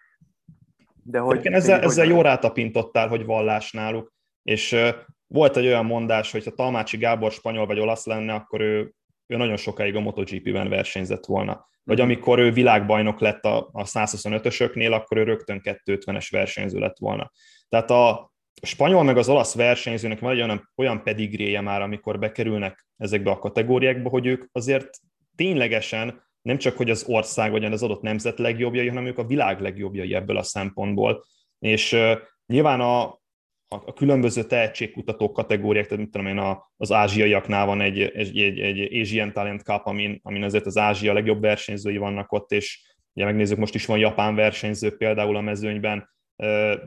De 1.03 1.19
hogy 1.19 1.39
Igen, 1.39 1.55
ezzel, 1.55 1.79
hogy 1.79 1.87
ezzel 1.89 2.07
jó 2.07 2.23
rátapintottál, 2.23 3.09
hogy 3.09 3.25
vallás 3.25 3.73
náluk, 3.73 4.13
és 4.43 4.73
uh, 4.73 4.89
volt 5.27 5.57
egy 5.57 5.67
olyan 5.67 5.85
mondás, 5.85 6.33
hogy 6.33 6.45
ha 6.45 6.51
Talmácsi 6.51 6.97
Gábor 6.97 7.33
spanyol 7.33 7.67
vagy 7.67 7.79
olasz 7.79 8.07
lenne, 8.07 8.35
akkor 8.35 8.61
ő, 8.61 8.95
ő 9.27 9.37
nagyon 9.37 9.57
sokáig 9.57 9.97
a 9.97 10.01
MotoGP-ben 10.01 10.69
versenyzett 10.69 11.27
volna. 11.27 11.69
Vagy 11.85 11.97
mhm. 11.97 12.07
amikor 12.07 12.39
ő 12.39 12.51
világbajnok 12.51 13.21
lett 13.21 13.45
a, 13.45 13.69
a 13.73 13.83
125-ösöknél, 13.83 14.93
akkor 14.93 15.17
ő 15.17 15.23
rögtön 15.23 15.61
250-es 15.65 16.27
versenyző 16.31 16.79
lett 16.79 16.99
volna. 16.99 17.31
Tehát 17.69 17.91
a, 17.91 18.32
a 18.61 18.67
spanyol 18.67 19.03
meg 19.03 19.17
az 19.17 19.29
olasz 19.29 19.55
versenyzőnek 19.55 20.21
van 20.21 20.33
egy 20.33 20.41
olyan, 20.41 20.71
olyan 20.77 21.03
pedigréje 21.03 21.61
már, 21.61 21.83
amikor 21.83 22.19
bekerülnek 22.19 22.87
ezekbe 22.97 23.31
a 23.31 23.39
kategóriákba, 23.39 24.09
hogy 24.09 24.27
ők 24.27 24.45
azért 24.53 24.89
ténylegesen 25.37 26.23
nem 26.43 26.59
csak, 26.59 26.77
hogy 26.77 26.91
az 26.91 27.05
ország 27.09 27.51
vagy 27.51 27.65
az 27.65 27.83
adott 27.83 28.03
nemzet 28.03 28.39
legjobbjai, 28.39 28.89
hanem 28.89 29.07
ők 29.07 29.19
a 29.19 29.27
világ 29.27 29.61
legjobbjai 29.61 30.15
ebből 30.15 30.37
a 30.37 30.43
szempontból. 30.43 31.25
És 31.59 31.93
uh, 31.93 32.13
nyilván 32.47 32.81
a, 32.81 33.03
a, 33.03 33.83
a 33.87 33.93
különböző 33.93 34.45
tehetségkutató 34.45 35.33
kategóriák, 35.33 35.87
tehát 35.87 36.03
mit 36.03 36.13
tudom 36.13 36.27
én, 36.27 36.39
a, 36.39 36.73
az 36.77 36.93
ázsiaiaknál 36.93 37.67
van 37.67 37.81
egy, 37.81 38.01
egy, 38.01 38.39
egy, 38.39 38.59
egy 38.61 39.01
Asian 39.01 39.33
Talent 39.33 39.63
Cup, 39.63 39.87
amin, 39.87 40.21
amin 40.23 40.43
azért 40.43 40.67
az 40.67 40.77
Ázsia 40.77 41.13
legjobb 41.13 41.41
versenyzői 41.41 41.97
vannak 41.97 42.33
ott, 42.33 42.51
és 42.51 42.95
ugye 43.13 43.25
megnézzük, 43.25 43.59
most 43.59 43.75
is 43.75 43.87
van 43.87 43.99
japán 43.99 44.35
versenyző 44.35 44.97
például 44.97 45.37
a 45.37 45.41
mezőnyben, 45.41 46.11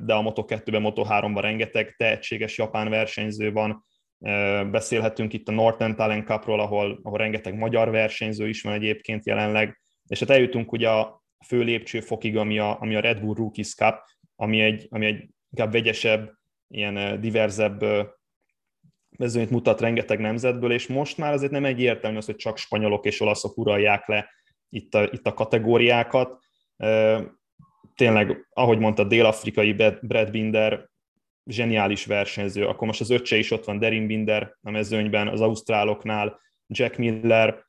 de 0.05 0.13
a 0.13 0.21
Moto2-ben, 0.21 0.81
Moto3-ban 0.85 1.41
rengeteg 1.41 1.95
tehetséges 1.97 2.57
japán 2.57 2.89
versenyző 2.89 3.51
van, 3.51 3.85
Beszélhetünk 4.71 5.33
itt 5.33 5.47
a 5.47 5.51
Northern 5.51 5.95
Talent 5.95 6.25
Cupról, 6.25 6.59
ahol, 6.59 6.99
ahol 7.03 7.17
rengeteg 7.17 7.55
magyar 7.55 7.89
versenyző 7.89 8.47
is 8.47 8.61
van 8.61 8.73
egyébként 8.73 9.25
jelenleg, 9.25 9.81
és 10.07 10.19
hát 10.19 10.29
eljutunk 10.29 10.71
ugye 10.71 10.89
a 10.89 11.23
fő 11.45 11.61
lépcsőfokig, 11.61 12.37
ami 12.37 12.59
a, 12.59 12.81
ami 12.81 12.95
a 12.95 12.99
Red 12.99 13.19
Bull 13.19 13.35
Rookies 13.35 13.75
Cup, 13.75 13.95
ami 14.35 14.61
egy, 14.61 14.87
ami 14.89 15.05
egy 15.05 15.29
inkább 15.49 15.71
vegyesebb, 15.71 16.33
ilyen 16.67 17.21
diverzebb 17.21 17.83
mezőnyt 19.17 19.49
mutat 19.49 19.81
rengeteg 19.81 20.19
nemzetből, 20.19 20.71
és 20.71 20.87
most 20.87 21.17
már 21.17 21.33
azért 21.33 21.51
nem 21.51 21.65
egyértelmű 21.65 22.17
az, 22.17 22.25
hogy 22.25 22.35
csak 22.35 22.57
spanyolok 22.57 23.05
és 23.05 23.21
olaszok 23.21 23.57
uralják 23.57 24.07
le 24.07 24.29
itt 24.69 24.93
a, 24.93 25.03
itt 25.03 25.27
a 25.27 25.33
kategóriákat. 25.33 26.39
Tényleg, 27.95 28.47
ahogy 28.49 28.79
mondta, 28.79 29.03
dél-afrikai 29.03 29.73
Brad 30.01 30.31
Binder 30.31 30.89
zseniális 31.45 32.05
versenyző. 32.05 32.65
Akkor 32.65 32.87
most 32.87 33.01
az 33.01 33.09
öccse 33.09 33.37
is 33.37 33.51
ott 33.51 33.65
van, 33.65 33.79
Derin 33.79 34.07
Binder 34.07 34.55
a 34.61 34.71
mezőnyben, 34.71 35.27
az 35.27 35.41
ausztráloknál, 35.41 36.39
Jack 36.67 36.97
Miller, 36.97 37.63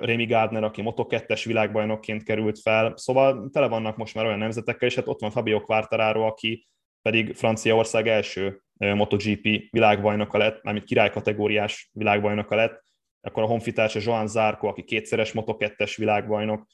Remy 0.00 0.24
Gardner, 0.24 0.64
aki 0.64 0.82
Moto2-es 0.84 1.42
világbajnokként 1.44 2.22
került 2.22 2.58
fel, 2.58 2.92
szóval 2.96 3.48
tele 3.52 3.68
vannak 3.68 3.96
most 3.96 4.14
már 4.14 4.24
olyan 4.24 4.38
nemzetekkel, 4.38 4.88
és 4.88 4.94
hát 4.94 5.08
ott 5.08 5.20
van 5.20 5.30
Fabio 5.30 5.60
Quartararo, 5.60 6.26
aki 6.26 6.68
pedig 7.02 7.34
Franciaország 7.34 8.08
első 8.08 8.62
MotoGP 8.78 9.68
világbajnoka 9.70 10.38
lett, 10.38 10.62
mármint 10.62 10.86
királykategóriás 10.86 11.90
világbajnoka 11.92 12.54
lett, 12.54 12.82
akkor 13.20 13.42
a 13.42 13.46
honfitársa 13.46 14.00
Joan 14.02 14.26
Zarco, 14.26 14.66
aki 14.66 14.84
kétszeres 14.84 15.32
Moto2-es 15.34 15.94
világbajnok. 15.96 16.66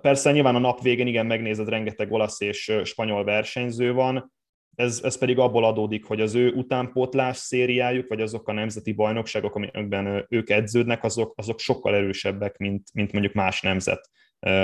Persze 0.00 0.32
nyilván 0.32 0.54
a 0.54 0.58
nap 0.58 0.82
végén 0.82 1.06
igen 1.06 1.26
megnézed, 1.26 1.68
rengeteg 1.68 2.12
olasz 2.12 2.40
és 2.40 2.72
spanyol 2.84 3.24
versenyző 3.24 3.92
van, 3.92 4.32
ez, 4.74 5.00
ez 5.02 5.18
pedig 5.18 5.38
abból 5.38 5.64
adódik, 5.64 6.04
hogy 6.04 6.20
az 6.20 6.34
ő 6.34 6.52
utánpótlás 6.52 7.36
szériájuk, 7.36 8.08
vagy 8.08 8.20
azok 8.20 8.48
a 8.48 8.52
nemzeti 8.52 8.92
bajnokságok, 8.92 9.54
amikben 9.54 10.26
ők 10.28 10.50
edződnek, 10.50 11.04
azok, 11.04 11.32
azok 11.36 11.58
sokkal 11.58 11.94
erősebbek, 11.94 12.56
mint, 12.56 12.88
mint 12.92 13.12
mondjuk 13.12 13.34
más 13.34 13.60
nemzet 13.60 14.10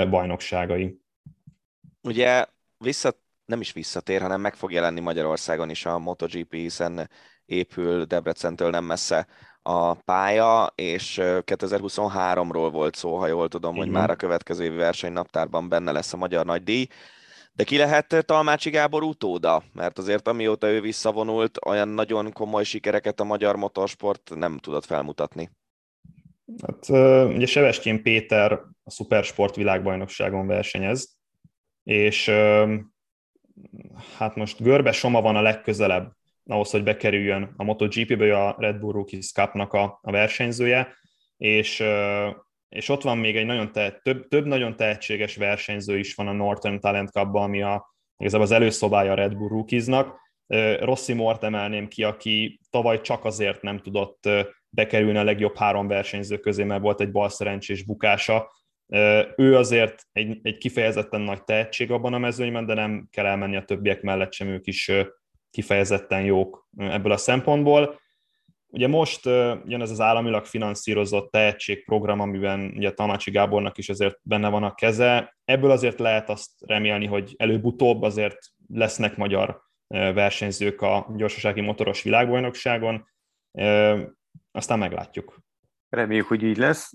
bajnokságai. 0.09 0.97
Ugye 2.01 2.45
vissza, 2.77 3.13
nem 3.45 3.61
is 3.61 3.71
visszatér, 3.71 4.21
hanem 4.21 4.41
meg 4.41 4.55
fog 4.55 4.71
jelenni 4.71 4.99
Magyarországon 4.99 5.69
is 5.69 5.85
a 5.85 5.99
MotoGP, 5.99 6.53
hiszen 6.53 7.09
épül 7.45 8.05
Debrecentől 8.05 8.69
nem 8.69 8.83
messze 8.83 9.27
a 9.67 9.93
pálya, 9.93 10.71
és 10.75 11.19
2023-ról 11.21 12.69
volt 12.71 12.95
szó, 12.95 13.17
ha 13.17 13.27
jól 13.27 13.47
tudom, 13.47 13.75
Igen. 13.75 13.85
hogy 13.85 13.93
már 13.93 14.09
a 14.09 14.15
következő 14.15 14.63
évi 14.63 14.75
versenynaptárban 14.75 15.69
benne 15.69 15.91
lesz 15.91 16.13
a 16.13 16.17
Magyar 16.17 16.45
Nagydíj. 16.45 16.87
De 17.53 17.63
ki 17.63 17.77
lehet 17.77 18.25
Talmácsi 18.25 18.69
Gábor 18.69 19.03
utóda? 19.03 19.63
Mert 19.73 19.97
azért 19.97 20.27
amióta 20.27 20.67
ő 20.67 20.81
visszavonult, 20.81 21.65
olyan 21.65 21.87
nagyon 21.87 22.31
komoly 22.31 22.63
sikereket 22.63 23.19
a 23.19 23.23
magyar 23.23 23.55
motorsport 23.55 24.31
nem 24.35 24.57
tudott 24.57 24.85
felmutatni. 24.85 25.49
Hát, 26.61 26.89
ugye 27.27 27.45
Sevestjén 27.45 28.01
Péter 28.03 28.51
a 28.83 28.91
Supersport 28.91 29.55
világbajnokságon 29.55 30.47
versenyez, 30.47 31.17
és 31.83 32.31
hát 34.17 34.35
most 34.35 34.61
Görbe 34.61 34.91
Soma 34.91 35.21
van 35.21 35.35
a 35.35 35.41
legközelebb 35.41 36.15
ahhoz, 36.47 36.69
hogy 36.69 36.83
bekerüljön 36.83 37.53
a 37.57 37.63
MotoGP-be, 37.63 38.45
a 38.45 38.55
Red 38.59 38.79
Bull 38.79 38.93
Rookies 38.93 39.31
Cup-nak 39.31 39.73
a, 39.73 39.99
a 40.01 40.11
versenyzője, 40.11 40.95
és, 41.37 41.83
és 42.69 42.89
ott 42.89 43.01
van 43.01 43.17
még 43.17 43.35
egy 43.35 43.45
nagyon 43.45 43.71
te, 43.71 43.99
több, 44.03 44.27
több 44.27 44.45
nagyon 44.45 44.75
tehetséges 44.75 45.35
versenyző 45.35 45.97
is 45.97 46.15
van 46.15 46.27
a 46.27 46.31
Northern 46.31 46.79
Talent 46.79 47.09
cup 47.09 47.35
ami 47.35 47.61
a, 47.61 47.93
igazából 48.17 48.45
az 48.45 48.51
előszobája 48.51 49.11
a 49.11 49.15
Red 49.15 49.35
Bull 49.35 49.49
Rookiesnak. 49.49 50.25
Rossi 50.79 51.13
Mort 51.13 51.43
emelném 51.43 51.87
ki, 51.87 52.03
aki 52.03 52.59
tavaly 52.69 53.01
csak 53.01 53.25
azért 53.25 53.61
nem 53.61 53.79
tudott 53.79 54.29
bekerülni 54.69 55.17
a 55.17 55.23
legjobb 55.23 55.57
három 55.57 55.87
versenyző 55.87 56.37
közé, 56.37 56.63
mert 56.63 56.81
volt 56.81 57.01
egy 57.01 57.11
balszerencsés 57.11 57.83
bukása. 57.83 58.51
Ő 59.35 59.55
azért 59.55 60.01
egy, 60.11 60.39
egy 60.41 60.57
kifejezetten 60.57 61.21
nagy 61.21 61.43
tehetség 61.43 61.91
abban 61.91 62.13
a 62.13 62.17
mezőnyben, 62.17 62.65
de 62.65 62.73
nem 62.73 63.07
kell 63.11 63.25
elmenni 63.25 63.55
a 63.55 63.63
többiek 63.63 64.01
mellett 64.01 64.33
sem, 64.33 64.47
ők 64.47 64.67
is 64.67 64.91
kifejezetten 65.51 66.21
jók 66.21 66.67
ebből 66.77 67.11
a 67.11 67.17
szempontból. 67.17 67.99
Ugye 68.69 68.87
most 68.87 69.25
jön 69.65 69.81
ez 69.81 69.91
az 69.91 69.99
államilag 69.99 70.45
finanszírozott 70.45 71.31
tehetségprogram, 71.31 72.19
amiben 72.19 72.71
ugye 72.75 72.91
Tamácsi 72.91 73.31
Gábornak 73.31 73.77
is 73.77 73.89
azért 73.89 74.19
benne 74.21 74.49
van 74.49 74.63
a 74.63 74.73
keze. 74.73 75.37
Ebből 75.45 75.71
azért 75.71 75.99
lehet 75.99 76.29
azt 76.29 76.51
remélni, 76.65 77.05
hogy 77.05 77.33
előbb-utóbb 77.37 78.01
azért 78.01 78.37
lesznek 78.67 79.17
magyar 79.17 79.61
versenyzők 79.87 80.81
a 80.81 81.13
gyorsasági 81.15 81.61
motoros 81.61 82.03
világbajnokságon, 82.03 83.07
aztán 84.51 84.79
meglátjuk. 84.79 85.37
Reméljük, 85.89 86.27
hogy 86.27 86.43
így 86.43 86.57
lesz, 86.57 86.93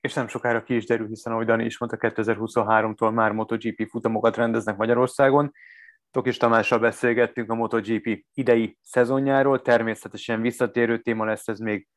és 0.00 0.14
nem 0.14 0.28
sokára 0.28 0.62
ki 0.62 0.76
is 0.76 0.86
derül, 0.86 1.06
hiszen 1.06 1.32
ahogy 1.32 1.46
Dani 1.46 1.64
is 1.64 1.78
mondta, 1.78 2.08
2023-tól 2.08 3.12
már 3.12 3.32
MotoGP 3.32 3.88
futamokat 3.88 4.36
rendeznek 4.36 4.76
Magyarországon, 4.76 5.52
Tokis 6.12 6.36
Tamással 6.36 6.78
beszélgettünk 6.78 7.50
a 7.50 7.54
MotoGP 7.54 8.24
idei 8.34 8.78
szezonjáról, 8.82 9.62
természetesen 9.62 10.40
visszatérő 10.40 10.98
téma 10.98 11.24
lesz 11.24 11.48
ez 11.48 11.58
még 11.58 11.88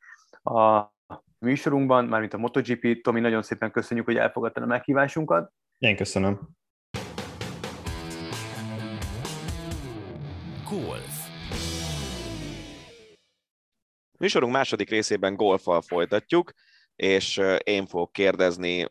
a 0.43 0.93
műsorunkban, 1.39 2.05
mármint 2.05 2.33
a 2.33 2.37
MotoGP. 2.37 3.01
Tomi, 3.01 3.19
nagyon 3.19 3.41
szépen 3.41 3.71
köszönjük, 3.71 4.05
hogy 4.05 4.15
elfogadtad 4.15 4.63
a 4.63 4.65
meghívásunkat. 4.65 5.51
Én 5.77 5.95
köszönöm. 5.95 6.39
Golf. 10.69 11.27
Műsorunk 14.19 14.53
második 14.53 14.89
részében 14.89 15.35
golfal 15.35 15.81
folytatjuk, 15.81 16.51
és 16.95 17.41
én 17.63 17.85
fogok 17.85 18.11
kérdezni 18.11 18.87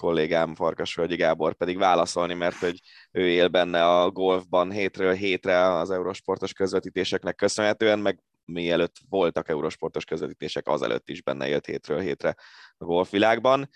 kollégám 0.00 0.54
Farkasvölgyi 0.54 1.16
Gábor 1.16 1.54
pedig 1.54 1.78
válaszolni, 1.78 2.34
mert 2.34 2.56
hogy 2.56 2.80
ő 3.10 3.28
él 3.28 3.48
benne 3.48 3.86
a 3.86 4.10
golfban 4.10 4.70
hétről 4.70 5.12
hétre 5.12 5.76
az 5.76 5.90
eurosportos 5.90 6.52
közvetítéseknek 6.52 7.34
köszönhetően, 7.34 7.98
meg 7.98 8.22
mielőtt 8.44 8.96
voltak 9.08 9.48
eurosportos 9.48 10.04
közvetítések, 10.04 10.68
azelőtt 10.68 11.08
is 11.08 11.22
benne 11.22 11.48
jött 11.48 11.66
hétről 11.66 12.00
hétre 12.00 12.34
a 12.78 12.84
golfvilágban. 12.84 13.68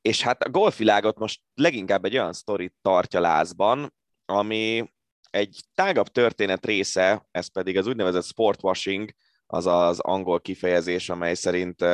És 0.00 0.22
hát 0.22 0.42
a 0.42 0.50
golfvilágot 0.50 1.18
most 1.18 1.40
leginkább 1.54 2.04
egy 2.04 2.14
olyan 2.14 2.32
sztorit 2.32 2.74
tartja 2.82 3.20
lázban, 3.20 3.94
ami 4.24 4.92
egy 5.30 5.60
tágabb 5.74 6.08
történet 6.08 6.66
része, 6.66 7.26
ez 7.30 7.52
pedig 7.52 7.76
az 7.76 7.86
úgynevezett 7.86 8.24
sportwashing, 8.24 9.10
az 9.46 9.66
az 9.66 10.00
angol 10.00 10.40
kifejezés, 10.40 11.08
amely 11.08 11.34
szerint 11.34 11.84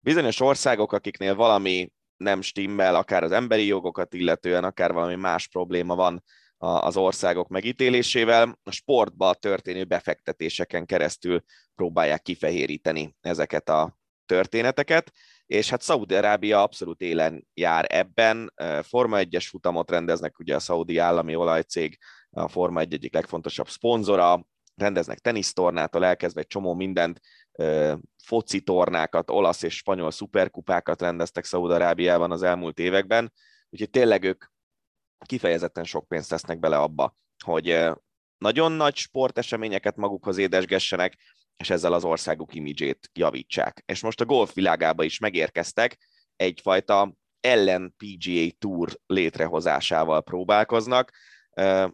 bizonyos 0.00 0.40
országok, 0.40 0.92
akiknél 0.92 1.34
valami 1.34 1.90
nem 2.18 2.40
stimmel, 2.40 2.94
akár 2.94 3.22
az 3.22 3.32
emberi 3.32 3.66
jogokat 3.66 4.14
illetően, 4.14 4.64
akár 4.64 4.92
valami 4.92 5.14
más 5.14 5.48
probléma 5.48 5.94
van 5.94 6.24
az 6.56 6.96
országok 6.96 7.48
megítélésével, 7.48 8.58
a 8.62 8.70
sportba 8.70 9.34
történő 9.34 9.84
befektetéseken 9.84 10.86
keresztül 10.86 11.42
próbálják 11.74 12.22
kifehéríteni 12.22 13.16
ezeket 13.20 13.68
a 13.68 13.98
történeteket, 14.26 15.12
és 15.46 15.70
hát 15.70 15.82
Szaudi-Arábia 15.82 16.62
abszolút 16.62 17.00
élen 17.00 17.46
jár 17.54 17.84
ebben. 17.88 18.52
Forma 18.82 19.18
1-es 19.20 19.46
futamot 19.48 19.90
rendeznek, 19.90 20.38
ugye 20.38 20.54
a 20.54 20.58
szaudi 20.58 20.98
állami 20.98 21.34
olajcég 21.34 21.98
a 22.30 22.48
Forma 22.48 22.80
1 22.80 22.92
egyik 22.92 23.14
legfontosabb 23.14 23.68
szponzora, 23.68 24.46
rendeznek 24.74 25.18
tenisztornától 25.18 26.04
elkezdve 26.04 26.40
egy 26.40 26.46
csomó 26.46 26.74
mindent, 26.74 27.20
foci 28.28 28.60
tornákat, 28.60 29.30
olasz 29.30 29.62
és 29.62 29.76
spanyol 29.76 30.10
szuperkupákat 30.10 31.00
rendeztek 31.00 31.44
Szaúd-Arábiában 31.44 32.32
az 32.32 32.42
elmúlt 32.42 32.78
években, 32.78 33.32
úgyhogy 33.70 33.90
tényleg 33.90 34.24
ők 34.24 34.44
kifejezetten 35.26 35.84
sok 35.84 36.08
pénzt 36.08 36.28
tesznek 36.28 36.58
bele 36.58 36.78
abba, 36.78 37.16
hogy 37.44 37.88
nagyon 38.38 38.72
nagy 38.72 38.96
sporteseményeket 38.96 39.96
magukhoz 39.96 40.38
édesgessenek, 40.38 41.16
és 41.56 41.70
ezzel 41.70 41.92
az 41.92 42.04
országuk 42.04 42.54
imidzsét 42.54 43.10
javítsák. 43.12 43.82
És 43.86 44.00
most 44.00 44.20
a 44.20 44.24
golf 44.24 44.54
világába 44.54 45.02
is 45.02 45.18
megérkeztek, 45.18 45.98
egyfajta 46.36 47.12
ellen 47.40 47.94
PGA 47.96 48.56
Tour 48.58 48.98
létrehozásával 49.06 50.22
próbálkoznak. 50.22 51.12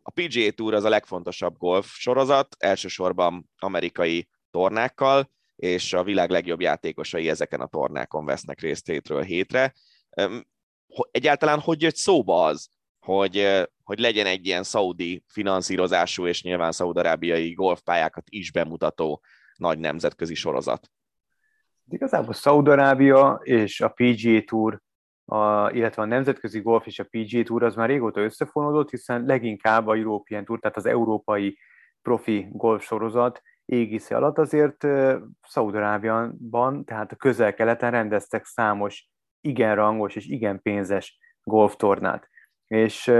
A 0.02 0.10
PGA 0.14 0.50
Tour 0.50 0.74
az 0.74 0.84
a 0.84 0.88
legfontosabb 0.88 1.56
golf 1.56 1.86
sorozat, 1.86 2.56
elsősorban 2.58 3.50
amerikai 3.58 4.28
tornákkal, 4.50 5.32
és 5.56 5.92
a 5.92 6.02
világ 6.02 6.30
legjobb 6.30 6.60
játékosai 6.60 7.28
ezeken 7.28 7.60
a 7.60 7.66
tornákon 7.66 8.24
vesznek 8.24 8.60
részt 8.60 8.86
hétről 8.86 9.22
hétre. 9.22 9.74
Egyáltalán 11.10 11.60
hogy 11.60 11.82
jött 11.82 11.96
szóba 11.96 12.44
az, 12.44 12.68
hogy, 12.98 13.66
hogy 13.82 13.98
legyen 13.98 14.26
egy 14.26 14.46
ilyen 14.46 14.62
szaudi 14.62 15.24
finanszírozású 15.26 16.26
és 16.26 16.42
nyilván 16.42 16.72
szaudarábiai 16.72 17.52
golfpályákat 17.52 18.24
is 18.28 18.52
bemutató 18.52 19.22
nagy 19.56 19.78
nemzetközi 19.78 20.34
sorozat? 20.34 20.90
Igazából 21.88 22.32
Szaudarábia 22.32 23.40
és 23.42 23.80
a 23.80 23.88
PGA 23.88 24.42
Tour, 24.44 24.80
a, 25.24 25.70
illetve 25.70 26.02
a 26.02 26.06
nemzetközi 26.06 26.60
golf 26.60 26.86
és 26.86 26.98
a 26.98 27.06
PGA 27.10 27.42
Tour 27.42 27.62
az 27.62 27.74
már 27.74 27.88
régóta 27.88 28.20
összefonódott, 28.20 28.90
hiszen 28.90 29.24
leginkább 29.24 29.86
a 29.86 29.96
European 29.96 30.44
Tour, 30.44 30.60
tehát 30.60 30.76
az 30.76 30.86
európai 30.86 31.58
profi 32.02 32.46
golf 32.52 32.84
sorozat 32.84 33.42
égisze 33.64 34.16
alatt 34.16 34.38
azért 34.38 34.86
Szaudarábiában, 35.48 36.84
tehát 36.84 37.12
a 37.12 37.16
közel-keleten 37.16 37.90
rendeztek 37.90 38.44
számos 38.44 39.08
igen 39.40 39.74
rangos 39.74 40.16
és 40.16 40.26
igen 40.26 40.62
pénzes 40.62 41.18
golftornát. 41.42 42.28
És 42.66 43.12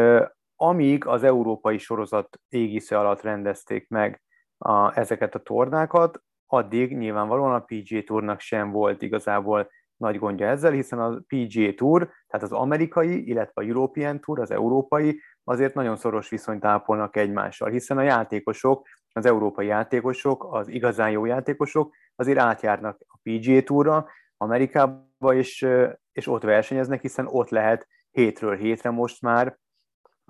amíg 0.57 1.07
az 1.07 1.23
európai 1.23 1.79
sorozat 1.79 2.41
égisze 2.49 2.99
alatt 2.99 3.23
rendezték 3.23 3.89
meg 3.89 4.23
a, 4.59 4.99
ezeket 4.99 5.35
a 5.35 5.43
tornákat, 5.43 6.23
addig 6.47 6.97
nyilvánvalóan 6.97 7.55
a 7.55 7.65
PGA 7.65 8.03
Tournak 8.03 8.41
sem 8.41 8.71
volt 8.71 9.03
igazából 9.03 9.71
nagy 9.97 10.19
gondja 10.19 10.47
ezzel, 10.47 10.73
hiszen 10.73 10.99
a 10.99 11.21
PGA 11.27 11.75
Tour, 11.75 12.11
tehát 12.27 12.47
az 12.47 12.53
amerikai, 12.53 13.29
illetve 13.29 13.63
a 13.63 13.65
European 13.65 14.21
Tour, 14.21 14.41
az 14.41 14.51
európai, 14.51 15.21
azért 15.45 15.75
nagyon 15.75 15.97
szoros 15.97 16.29
viszonyt 16.29 16.65
ápolnak 16.65 17.17
egymással, 17.17 17.71
hiszen 17.71 17.99
a 17.99 18.03
játékosok, 18.03 18.87
az 19.17 19.27
európai 19.27 19.67
játékosok, 19.67 20.47
az 20.55 20.69
igazán 20.69 21.11
jó 21.11 21.25
játékosok 21.25 21.95
azért 22.17 22.39
átjárnak 22.39 23.01
a 23.07 23.19
PGA 23.23 23.63
Tourra, 23.63 24.09
Amerikába, 24.37 25.35
és, 25.35 25.69
és 26.13 26.27
ott 26.27 26.43
versenyeznek, 26.43 27.01
hiszen 27.01 27.27
ott 27.27 27.49
lehet 27.49 27.89
hétről 28.11 28.57
hétre 28.57 28.91
most 28.91 29.23
már 29.23 29.59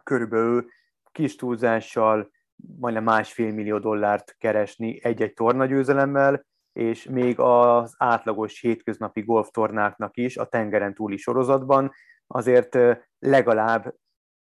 körülbelül 0.03 0.67
kis 1.13 1.37
túlzással 1.37 2.31
majdnem 2.79 3.05
másfél 3.05 3.53
millió 3.53 3.79
dollárt 3.79 4.37
keresni 4.39 5.05
egy-egy 5.05 5.33
tornagyőzelemmel, 5.33 6.47
és 6.73 7.05
még 7.05 7.39
az 7.39 7.95
átlagos 7.99 8.61
hétköznapi 8.61 9.21
golftornáknak 9.21 10.17
is 10.17 10.37
a 10.37 10.45
tengeren 10.45 10.95
túli 10.95 11.17
sorozatban 11.17 11.93
azért 12.27 12.79
legalább 13.19 13.95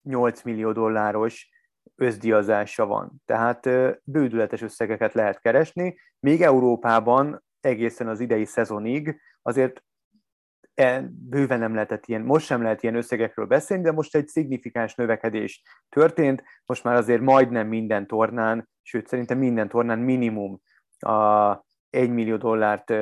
8 0.03 0.43
millió 0.43 0.73
dolláros 0.73 1.49
összdiazása 1.95 2.87
van. 2.87 3.23
Tehát 3.25 3.69
bődületes 4.05 4.63
összegeket 4.63 5.15
lehet 5.15 5.41
keresni, 5.41 5.99
még 6.21 6.43
Európában 6.43 7.43
egészen 7.61 8.09
az 8.09 8.21
idei 8.21 8.45
szezonig 8.45 9.21
azért 9.43 9.83
e, 10.75 11.09
bőven 11.11 11.59
nem 11.59 11.75
lehetett 11.75 12.07
ilyen, 12.07 12.23
most 12.23 12.47
sem 12.47 12.63
lehet 12.63 12.83
ilyen 12.83 12.95
összegekről 12.95 13.47
beszélni, 13.47 13.83
de 13.83 13.93
most 13.93 14.15
egy 14.15 14.27
szignifikáns 14.27 14.95
növekedés 14.95 15.63
történt, 15.89 16.43
most 16.67 16.85
már 16.85 16.95
azért 16.95 17.21
majdnem 17.21 17.69
minden 17.69 18.07
tornán, 18.07 18.69
sőt 18.83 19.07
szerintem 19.07 19.39
minden 19.39 19.69
tornán 19.69 19.99
minimum 19.99 20.61
a 20.99 21.53
1 21.91 22.11
millió 22.11 22.37
dollárt, 22.37 22.93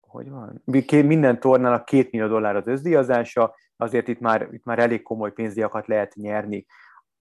hogy 0.00 0.30
van? 0.30 0.62
Minden 0.90 1.40
tornának 1.40 1.84
2 1.84 2.08
millió 2.10 2.28
dollár 2.28 2.56
az 2.56 2.66
összdíjazása, 2.66 3.54
azért 3.76 4.08
itt 4.08 4.20
már, 4.20 4.48
itt 4.52 4.64
már 4.64 4.78
elég 4.78 5.02
komoly 5.02 5.32
pénzdiakat 5.32 5.86
lehet 5.86 6.14
nyerni. 6.14 6.66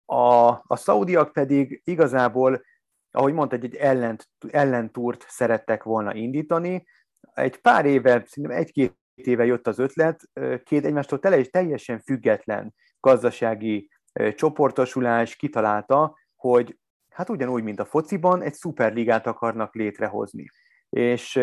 A, 0.05 0.49
a 0.49 0.77
szaudiak 0.77 1.33
pedig 1.33 1.81
igazából, 1.85 2.63
ahogy 3.11 3.33
mondta, 3.33 3.57
egy, 3.57 3.65
egy 3.65 3.75
ellent, 3.75 4.29
ellentúrt 4.51 5.25
szerettek 5.29 5.83
volna 5.83 6.15
indítani. 6.15 6.87
Egy 7.35 7.61
pár 7.61 7.87
éve, 7.87 8.25
szerintem 8.27 8.59
egy-két 8.59 8.97
éve 9.15 9.45
jött 9.45 9.67
az 9.67 9.79
ötlet, 9.79 10.21
két 10.65 10.85
egymástól 10.85 11.19
tele, 11.19 11.45
teljesen 11.45 12.01
független 12.01 12.75
gazdasági 13.01 13.91
csoportosulás 14.35 15.37
kitalálta, 15.37 16.19
hogy 16.37 16.79
hát 17.09 17.29
ugyanúgy, 17.29 17.63
mint 17.63 17.81
a 17.81 17.85
fociban, 17.85 18.43
egy 18.43 18.55
szuperligát 18.55 19.27
akarnak 19.27 19.75
létrehozni. 19.75 20.47
És 20.89 21.41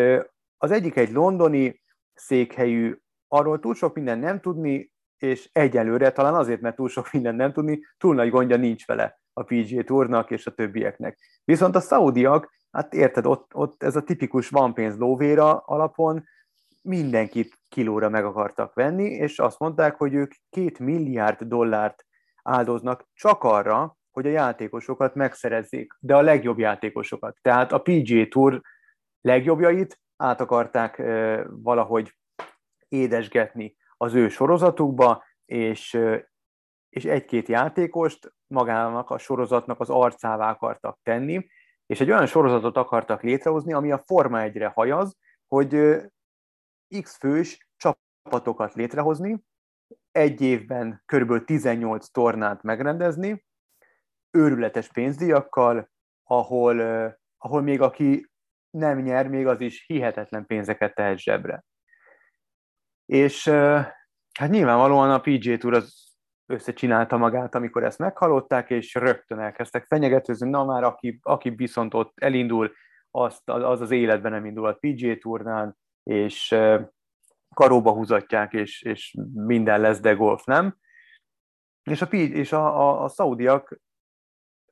az 0.56 0.70
egyik 0.70 0.96
egy 0.96 1.12
londoni 1.12 1.82
székhelyű, 2.14 2.96
arról 3.28 3.58
túl 3.58 3.74
sok 3.74 3.94
minden 3.94 4.18
nem 4.18 4.40
tudni, 4.40 4.89
és 5.22 5.48
egyelőre, 5.52 6.10
talán 6.12 6.34
azért, 6.34 6.60
mert 6.60 6.76
túl 6.76 6.88
sok 6.88 7.12
minden 7.12 7.34
nem 7.34 7.52
tudni, 7.52 7.80
túl 7.98 8.14
nagy 8.14 8.30
gondja 8.30 8.56
nincs 8.56 8.86
vele 8.86 9.20
a 9.32 9.42
PGA 9.42 9.82
Tournak 9.82 10.30
és 10.30 10.46
a 10.46 10.50
többieknek. 10.50 11.18
Viszont 11.44 11.76
a 11.76 11.80
szaudiak, 11.80 12.52
hát 12.70 12.94
érted, 12.94 13.26
ott, 13.26 13.54
ott 13.54 13.82
ez 13.82 13.96
a 13.96 14.02
tipikus 14.02 14.48
van 14.48 14.74
pénz 14.74 14.98
lóvéra 14.98 15.56
alapon, 15.58 16.24
mindenkit 16.82 17.58
kilóra 17.68 18.08
meg 18.08 18.24
akartak 18.24 18.74
venni, 18.74 19.04
és 19.04 19.38
azt 19.38 19.58
mondták, 19.58 19.96
hogy 19.96 20.14
ők 20.14 20.32
két 20.50 20.78
milliárd 20.78 21.42
dollárt 21.42 22.04
áldoznak 22.42 23.08
csak 23.14 23.44
arra, 23.44 23.96
hogy 24.10 24.26
a 24.26 24.30
játékosokat 24.30 25.14
megszerezzék, 25.14 25.92
de 26.00 26.16
a 26.16 26.20
legjobb 26.20 26.58
játékosokat. 26.58 27.38
Tehát 27.42 27.72
a 27.72 27.80
PGA 27.80 28.26
Tour 28.28 28.60
legjobbjait 29.20 30.00
át 30.16 30.40
akarták 30.40 31.02
valahogy 31.48 32.16
édesgetni 32.88 33.78
az 34.02 34.14
ő 34.14 34.28
sorozatukba, 34.28 35.24
és, 35.44 35.98
és 36.88 37.04
egy-két 37.04 37.48
játékost 37.48 38.34
magának 38.46 39.10
a 39.10 39.18
sorozatnak 39.18 39.80
az 39.80 39.90
arcává 39.90 40.50
akartak 40.50 40.98
tenni, 41.02 41.48
és 41.86 42.00
egy 42.00 42.10
olyan 42.10 42.26
sorozatot 42.26 42.76
akartak 42.76 43.22
létrehozni, 43.22 43.72
ami 43.72 43.90
a 43.92 44.02
Forma 44.06 44.38
1-re 44.40 44.66
hajaz, 44.66 45.16
hogy 45.46 45.96
X 47.02 47.16
fős 47.16 47.68
csapatokat 47.76 48.74
létrehozni, 48.74 49.44
egy 50.10 50.40
évben 50.40 51.02
kb. 51.06 51.44
18 51.44 52.10
tornát 52.10 52.62
megrendezni, 52.62 53.44
őrületes 54.30 54.88
pénzdíjakkal, 54.88 55.90
ahol, 56.22 56.80
ahol 57.38 57.62
még 57.62 57.80
aki 57.80 58.30
nem 58.70 58.98
nyer, 58.98 59.28
még 59.28 59.46
az 59.46 59.60
is 59.60 59.84
hihetetlen 59.86 60.46
pénzeket 60.46 60.94
tehet 60.94 61.18
zsebre. 61.18 61.64
És 63.10 63.48
hát 64.38 64.50
nyilvánvalóan 64.50 65.10
a 65.10 65.20
PJ 65.20 65.56
Tour 65.56 65.74
az 65.74 66.14
összecsinálta 66.46 67.16
magát, 67.16 67.54
amikor 67.54 67.84
ezt 67.84 67.98
meghallották, 67.98 68.70
és 68.70 68.94
rögtön 68.94 69.38
elkezdtek 69.38 69.86
fenyegetőzni, 69.86 70.50
na 70.50 70.64
már 70.64 70.84
aki, 70.84 71.18
aki 71.22 71.50
viszont 71.50 71.94
ott 71.94 72.12
elindul, 72.14 72.72
azt, 73.10 73.48
az 73.48 73.80
az 73.80 73.90
életben 73.90 74.32
nem 74.32 74.44
indul 74.44 74.66
a 74.66 74.72
PJ 74.80 75.12
Tournán, 75.12 75.76
és 76.02 76.56
karóba 77.54 77.92
húzatják, 77.92 78.52
és, 78.52 78.82
és 78.82 79.16
minden 79.34 79.80
lesz, 79.80 80.00
de 80.00 80.12
golf 80.12 80.44
nem. 80.44 80.76
És 81.82 82.02
a, 82.02 82.06
és 82.16 82.52
a, 82.52 82.80
a, 82.80 83.02
a 83.04 83.08
szaudiak 83.08 83.80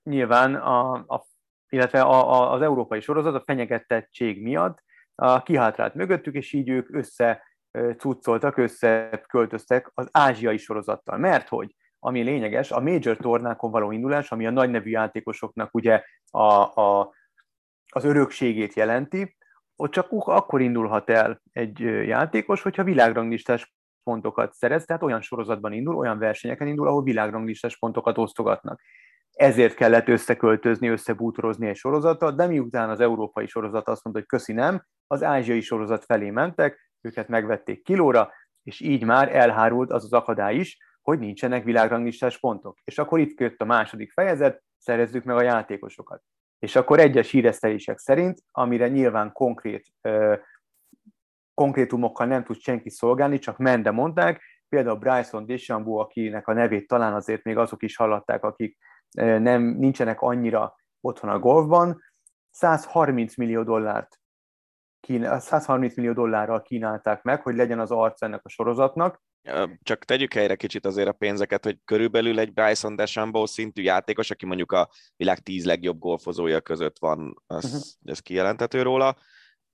nyilván, 0.03 0.55
a, 0.55 0.93
a, 0.93 1.27
illetve 1.69 2.01
a, 2.01 2.33
a, 2.33 2.53
az 2.53 2.63
európai 2.63 3.01
sorozat 3.01 3.35
a 3.35 3.45
fenyegetettség 3.45 4.43
miatt 4.43 4.83
a 5.15 5.43
kihátrált 5.43 5.95
mögöttük, 5.95 6.35
és 6.35 6.53
így 6.53 6.69
ők 6.69 6.95
össze 6.95 7.47
cuccoltak, 7.99 8.57
összeköltöztek 8.57 9.91
az 9.95 10.09
ázsiai 10.13 10.57
sorozattal. 10.57 11.19
Mert 11.19 11.49
hogy, 11.49 11.75
ami 11.99 12.23
lényeges, 12.23 12.71
a 12.71 12.81
major 12.81 13.17
tornákon 13.17 13.71
való 13.71 13.91
indulás, 13.91 14.33
ami 14.33 14.47
a 14.47 14.51
nagy 14.51 14.71
nevű 14.71 14.91
játékosoknak 14.91 15.75
ugye 15.75 16.03
a, 16.31 16.63
a, 16.81 17.15
az 17.93 18.05
örökségét 18.05 18.75
jelenti, 18.75 19.37
ott 19.77 19.91
csak 19.91 20.07
akkor 20.11 20.61
indulhat 20.61 21.11
el 21.11 21.43
egy 21.53 21.81
játékos, 22.07 22.63
hogyha 22.63 22.85
világranglistás 22.85 23.75
pontokat 24.03 24.53
szerez, 24.53 24.85
tehát 24.85 25.03
olyan 25.03 25.21
sorozatban 25.21 25.73
indul, 25.73 25.97
olyan 25.97 26.19
versenyeken 26.19 26.67
indul, 26.67 26.87
ahol 26.87 27.03
világranglistás 27.03 27.79
pontokat 27.79 28.19
osztogatnak. 28.19 28.81
Ezért 29.31 29.75
kellett 29.75 30.09
összeköltözni, 30.09 30.89
összebútorozni 30.89 31.69
egy 31.69 31.77
sorozatot, 31.77 32.37
de 32.37 32.47
miután 32.47 32.91
az 32.91 33.01
európai 33.01 33.47
sorozat 33.47 33.89
azt 33.89 34.05
mondta, 34.05 34.23
hogy 34.23 34.39
köszi 34.39 34.53
nem, 34.53 34.85
az 35.07 35.23
ázsiai 35.23 35.61
sorozat 35.61 36.05
felé 36.05 36.31
mentek, 36.31 36.88
őket 37.01 37.29
megvették 37.29 37.83
kilóra, 37.83 38.33
és 38.63 38.81
így 38.81 39.05
már 39.05 39.37
elhárult 39.37 39.91
az 39.91 40.05
az 40.05 40.13
akadály 40.13 40.55
is, 40.55 40.79
hogy 41.03 41.19
nincsenek 41.19 41.65
világranglistás 41.65 42.39
pontok. 42.39 42.79
És 42.85 42.99
akkor 42.99 43.19
itt 43.19 43.41
jött 43.41 43.61
a 43.61 43.65
második 43.65 44.13
fejezet, 44.13 44.63
szerezzük 44.79 45.25
meg 45.25 45.37
a 45.37 45.43
játékosokat. 45.43 46.23
És 46.59 46.77
akkor 46.77 46.99
egyes 46.99 47.31
híresztelések 47.31 47.99
szerint, 47.99 48.39
amire 48.51 48.89
nyilván 48.89 49.33
konkrét 49.33 49.87
ö, 50.01 50.35
konkrétumokkal 51.55 52.27
nem 52.27 52.45
tud 52.45 52.59
senki 52.59 52.91
szolgálni, 52.91 53.39
csak 53.39 53.59
mende 53.59 53.91
mondták, 53.91 54.43
például 54.69 54.97
Bryson 54.97 55.47
DeChambeau, 55.47 55.97
akinek 55.97 56.49
a 56.49 56.53
nevét 56.53 56.87
talán 56.87 57.15
azért 57.15 57.45
még 57.45 57.57
azok 57.57 57.83
is 57.83 57.97
hallatták, 57.97 58.45
akik 58.45 58.79
nem, 59.17 59.63
nincsenek 59.63 60.21
annyira 60.21 60.75
otthon 61.01 61.31
a 61.31 61.39
golfban, 61.39 62.03
130 62.51 63.37
millió 63.37 63.63
dollárt 63.63 64.18
130 65.39 65.97
millió 65.97 66.13
dollárral 66.13 66.63
kínálták 66.63 67.23
meg, 67.23 67.43
hogy 67.43 67.57
legyen 67.57 67.81
az 67.81 67.91
arc 67.91 68.23
ennek 68.23 68.41
a 68.45 68.49
sorozatnak. 68.49 69.23
Csak 69.83 70.05
tegyük 70.05 70.33
helyre 70.33 70.55
kicsit 70.55 70.87
azért 70.87 71.09
a 71.09 71.13
pénzeket, 71.13 71.65
hogy 71.65 71.79
körülbelül 71.85 72.39
egy 72.39 72.53
Bryson 72.53 72.97
DeChambeau 72.97 73.47
szintű 73.47 73.83
játékos, 73.83 74.31
aki 74.31 74.47
mondjuk 74.47 74.73
a 74.73 74.89
világ 75.17 75.39
tíz 75.39 75.65
legjobb 75.65 75.99
golfozója 75.99 76.61
között 76.61 76.99
van, 76.99 77.43
az, 77.47 77.65
uh-huh. 77.65 77.81
ez 78.05 78.21
kijelenthető 78.21 78.83
róla, 78.83 79.17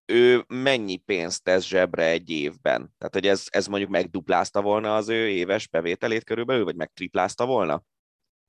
ő 0.06 0.44
mennyi 0.48 0.96
pénzt 0.96 1.44
tesz 1.44 1.64
zsebre 1.64 2.04
egy 2.04 2.30
évben? 2.30 2.94
Tehát, 2.98 3.14
hogy 3.14 3.26
ez, 3.26 3.44
ez 3.50 3.66
mondjuk 3.66 3.90
megduplázta 3.90 4.62
volna 4.62 4.96
az 4.96 5.08
ő 5.08 5.28
éves 5.28 5.68
bevételét 5.68 6.24
körülbelül, 6.24 6.64
vagy 6.64 6.76
megtriplázta 6.76 7.46
volna? 7.46 7.82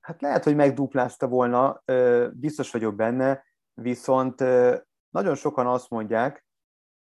Hát 0.00 0.20
lehet, 0.20 0.44
hogy 0.44 0.54
megduplázta 0.54 1.28
volna, 1.28 1.82
biztos 2.32 2.70
vagyok 2.70 2.94
benne, 2.94 3.44
viszont 3.74 4.40
nagyon 5.10 5.34
sokan 5.34 5.66
azt 5.66 5.90
mondják, 5.90 6.45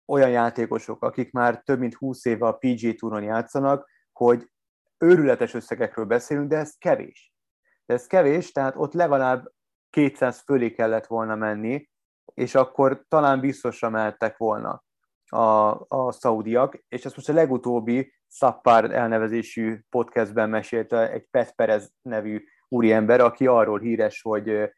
olyan 0.05 0.29
játékosok, 0.29 1.03
akik 1.03 1.31
már 1.31 1.61
több 1.61 1.79
mint 1.79 1.93
20 1.93 2.25
éve 2.25 2.45
a 2.47 2.57
PG 2.57 2.95
Touron 2.95 3.23
játszanak, 3.23 3.89
hogy 4.11 4.49
őrületes 4.97 5.53
összegekről 5.53 6.05
beszélünk, 6.05 6.49
de 6.49 6.57
ez 6.57 6.75
kevés. 6.77 7.33
De 7.85 7.93
ez 7.93 8.07
kevés, 8.07 8.51
tehát 8.51 8.75
ott 8.75 8.93
legalább 8.93 9.51
200 9.89 10.41
fölé 10.41 10.71
kellett 10.71 11.05
volna 11.05 11.35
menni, 11.35 11.89
és 12.33 12.55
akkor 12.55 13.05
talán 13.07 13.39
biztosra 13.39 13.89
mehettek 13.89 14.37
volna 14.37 14.83
a, 15.25 15.71
a 15.87 16.11
szaudiak, 16.11 16.83
és 16.87 17.05
ezt 17.05 17.15
most 17.15 17.29
a 17.29 17.33
legutóbbi 17.33 18.13
Szappár 18.27 18.91
elnevezésű 18.91 19.79
podcastben 19.89 20.49
mesélte 20.49 21.11
egy 21.11 21.27
Pet 21.31 21.55
Perez 21.55 21.93
nevű 22.01 22.43
úriember, 22.67 23.19
aki 23.19 23.47
arról 23.47 23.79
híres, 23.79 24.21
hogy 24.21 24.73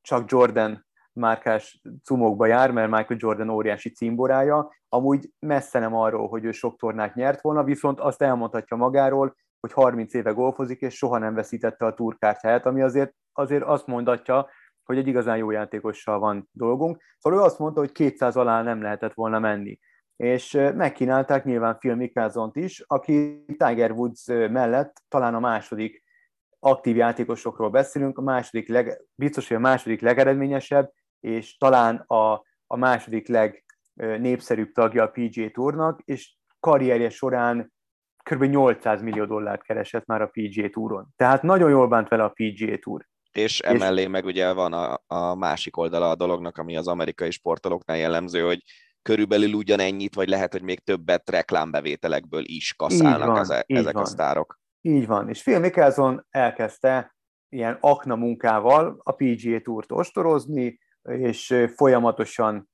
csak 0.00 0.30
Jordan 0.30 0.86
márkás 1.20 1.82
cumokba 2.04 2.46
jár, 2.46 2.70
mert 2.70 2.90
Michael 2.90 3.18
Jordan 3.22 3.48
óriási 3.48 3.90
címborája, 3.90 4.72
amúgy 4.88 5.30
messze 5.38 5.78
nem 5.78 5.94
arról, 5.94 6.28
hogy 6.28 6.44
ő 6.44 6.52
sok 6.52 6.76
tornát 6.78 7.14
nyert 7.14 7.40
volna, 7.40 7.64
viszont 7.64 8.00
azt 8.00 8.22
elmondhatja 8.22 8.76
magáról, 8.76 9.36
hogy 9.60 9.72
30 9.72 10.14
éve 10.14 10.30
golfozik, 10.30 10.80
és 10.80 10.94
soha 10.94 11.18
nem 11.18 11.34
veszítette 11.34 11.86
a 11.86 11.94
turkártyáját, 11.94 12.66
ami 12.66 12.82
azért, 12.82 13.14
azért 13.32 13.62
azt 13.62 13.86
mondatja, 13.86 14.48
hogy 14.84 14.98
egy 14.98 15.06
igazán 15.06 15.36
jó 15.36 15.50
játékossal 15.50 16.18
van 16.18 16.48
dolgunk. 16.52 17.02
Szóval 17.18 17.38
ő 17.38 17.42
azt 17.42 17.58
mondta, 17.58 17.80
hogy 17.80 17.92
200 17.92 18.36
alá 18.36 18.62
nem 18.62 18.82
lehetett 18.82 19.14
volna 19.14 19.38
menni. 19.38 19.78
És 20.16 20.52
megkínálták 20.74 21.44
nyilván 21.44 21.78
Phil 21.78 21.94
Mickelsont 21.94 22.56
is, 22.56 22.84
aki 22.86 23.44
Tiger 23.46 23.90
Woods 23.90 24.26
mellett 24.26 25.02
talán 25.08 25.34
a 25.34 25.40
második 25.40 26.04
aktív 26.58 26.96
játékosokról 26.96 27.70
beszélünk, 27.70 28.18
a 28.18 28.22
második 28.22 28.68
leg, 28.68 29.00
biztos, 29.14 29.48
hogy 29.48 29.56
a 29.56 29.60
második 29.60 30.00
legeredményesebb, 30.00 30.92
és 31.20 31.56
talán 31.56 31.96
a, 31.96 32.32
a 32.66 32.76
második 32.76 33.28
legnépszerűbb 33.28 34.72
tagja 34.72 35.02
a 35.02 35.10
PGA 35.10 35.50
Tournak, 35.50 36.00
és 36.04 36.36
karrierje 36.60 37.10
során 37.10 37.72
kb. 38.22 38.42
800 38.42 39.02
millió 39.02 39.24
dollárt 39.24 39.62
keresett 39.62 40.06
már 40.06 40.22
a 40.22 40.30
PGA 40.32 40.68
Touron. 40.68 41.08
Tehát 41.16 41.42
nagyon 41.42 41.70
jól 41.70 41.88
bánt 41.88 42.08
vele 42.08 42.24
a 42.24 42.32
PGA 42.34 42.78
Tour. 42.78 43.08
És 43.32 43.60
emellé 43.60 44.02
és... 44.02 44.08
meg 44.08 44.24
ugye 44.24 44.52
van 44.52 44.72
a, 44.72 45.02
a 45.06 45.34
másik 45.34 45.76
oldala 45.76 46.10
a 46.10 46.14
dolognak, 46.14 46.58
ami 46.58 46.76
az 46.76 46.88
amerikai 46.88 47.30
sportolóknál 47.30 47.96
jellemző, 47.96 48.40
hogy 48.40 48.62
körülbelül 49.02 49.52
ugyanennyit, 49.52 50.14
vagy 50.14 50.28
lehet, 50.28 50.52
hogy 50.52 50.62
még 50.62 50.84
többet 50.84 51.30
reklámbevételekből 51.30 52.42
is 52.44 52.74
kaszálnak 52.74 53.26
van, 53.26 53.38
az, 53.38 53.50
e- 53.50 53.64
ezek 53.66 53.92
van. 53.92 54.02
a 54.02 54.06
sztárok. 54.06 54.58
Így 54.80 55.06
van, 55.06 55.28
és 55.28 55.42
Phil 55.42 55.58
Mickelson 55.58 56.26
elkezdte 56.30 57.16
ilyen 57.48 57.76
akna 57.80 58.16
munkával 58.16 59.00
a 59.02 59.12
PGA 59.12 59.60
Tourt 59.60 59.92
ostorozni, 59.92 60.78
és 61.02 61.66
folyamatosan 61.76 62.68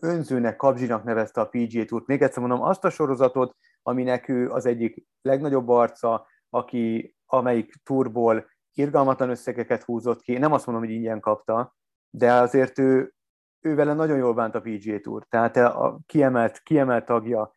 önzőnek, 0.00 0.56
kapzsinak 0.56 1.04
nevezte 1.04 1.40
a 1.40 1.48
PGA 1.48 1.84
Tourt. 1.84 2.06
Még 2.06 2.22
egyszer 2.22 2.42
mondom, 2.42 2.62
azt 2.62 2.84
a 2.84 2.90
sorozatot, 2.90 3.56
aminek 3.82 4.28
ő 4.28 4.50
az 4.50 4.66
egyik 4.66 5.06
legnagyobb 5.22 5.68
arca, 5.68 6.26
aki 6.50 7.14
amelyik 7.26 7.74
turból 7.84 8.50
irgalmatlan 8.72 9.30
összegeket 9.30 9.82
húzott 9.82 10.20
ki. 10.20 10.38
Nem 10.38 10.52
azt 10.52 10.66
mondom, 10.66 10.84
hogy 10.84 10.94
ingyen 10.94 11.20
kapta, 11.20 11.74
de 12.10 12.32
azért 12.32 12.78
ő, 12.78 13.14
ő 13.60 13.74
vele 13.74 13.94
nagyon 13.94 14.16
jól 14.16 14.34
bánt 14.34 14.54
a 14.54 14.60
PGA 14.60 15.00
Tour. 15.00 15.26
Tehát 15.28 15.56
a 15.56 15.98
kiemelt, 16.06 16.58
kiemelt 16.58 17.04
tagja 17.04 17.52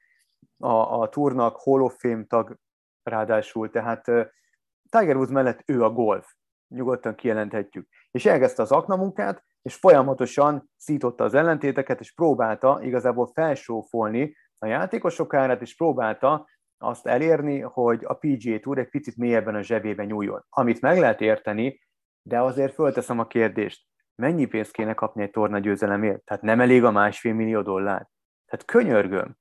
a, 0.57 1.01
a 1.01 1.09
túrnak, 1.09 1.55
Hall 1.57 1.81
of 1.81 1.95
Fame 1.97 2.23
tag 2.23 2.57
ráadásul. 3.03 3.69
Tehát 3.69 4.05
Tiger 4.89 5.15
Woods 5.15 5.31
mellett 5.31 5.63
ő 5.65 5.83
a 5.83 5.89
golf. 5.89 6.33
Nyugodtan 6.67 7.15
kijelenthetjük. 7.15 7.87
És 8.11 8.25
elkezdte 8.25 8.61
az 8.61 8.71
akna 8.71 8.95
munkát, 8.95 9.43
és 9.63 9.75
folyamatosan 9.75 10.69
szította 10.77 11.23
az 11.23 11.33
ellentéteket, 11.33 11.99
és 11.99 12.13
próbálta 12.13 12.79
igazából 12.81 13.31
felsófolni 13.33 14.35
a 14.57 14.65
játékosok 14.65 15.33
árát, 15.33 15.61
és 15.61 15.75
próbálta 15.75 16.47
azt 16.77 17.07
elérni, 17.07 17.59
hogy 17.59 18.03
a 18.05 18.13
PGA 18.13 18.59
Tour 18.59 18.77
egy 18.77 18.89
picit 18.89 19.17
mélyebben 19.17 19.55
a 19.55 19.61
zsebébe 19.61 20.05
nyúljon. 20.05 20.45
Amit 20.49 20.81
meg 20.81 20.99
lehet 20.99 21.21
érteni, 21.21 21.81
de 22.21 22.41
azért 22.41 22.73
fölteszem 22.73 23.19
a 23.19 23.27
kérdést, 23.27 23.85
mennyi 24.15 24.45
pénzt 24.45 24.71
kéne 24.71 24.93
kapni 24.93 25.21
egy 25.23 25.31
torna 25.31 25.59
győzelemért? 25.59 26.23
Tehát 26.23 26.43
nem 26.43 26.61
elég 26.61 26.83
a 26.83 26.91
másfél 26.91 27.33
millió 27.33 27.61
dollár? 27.61 28.09
Tehát 28.45 28.65
könyörgöm. 28.65 29.37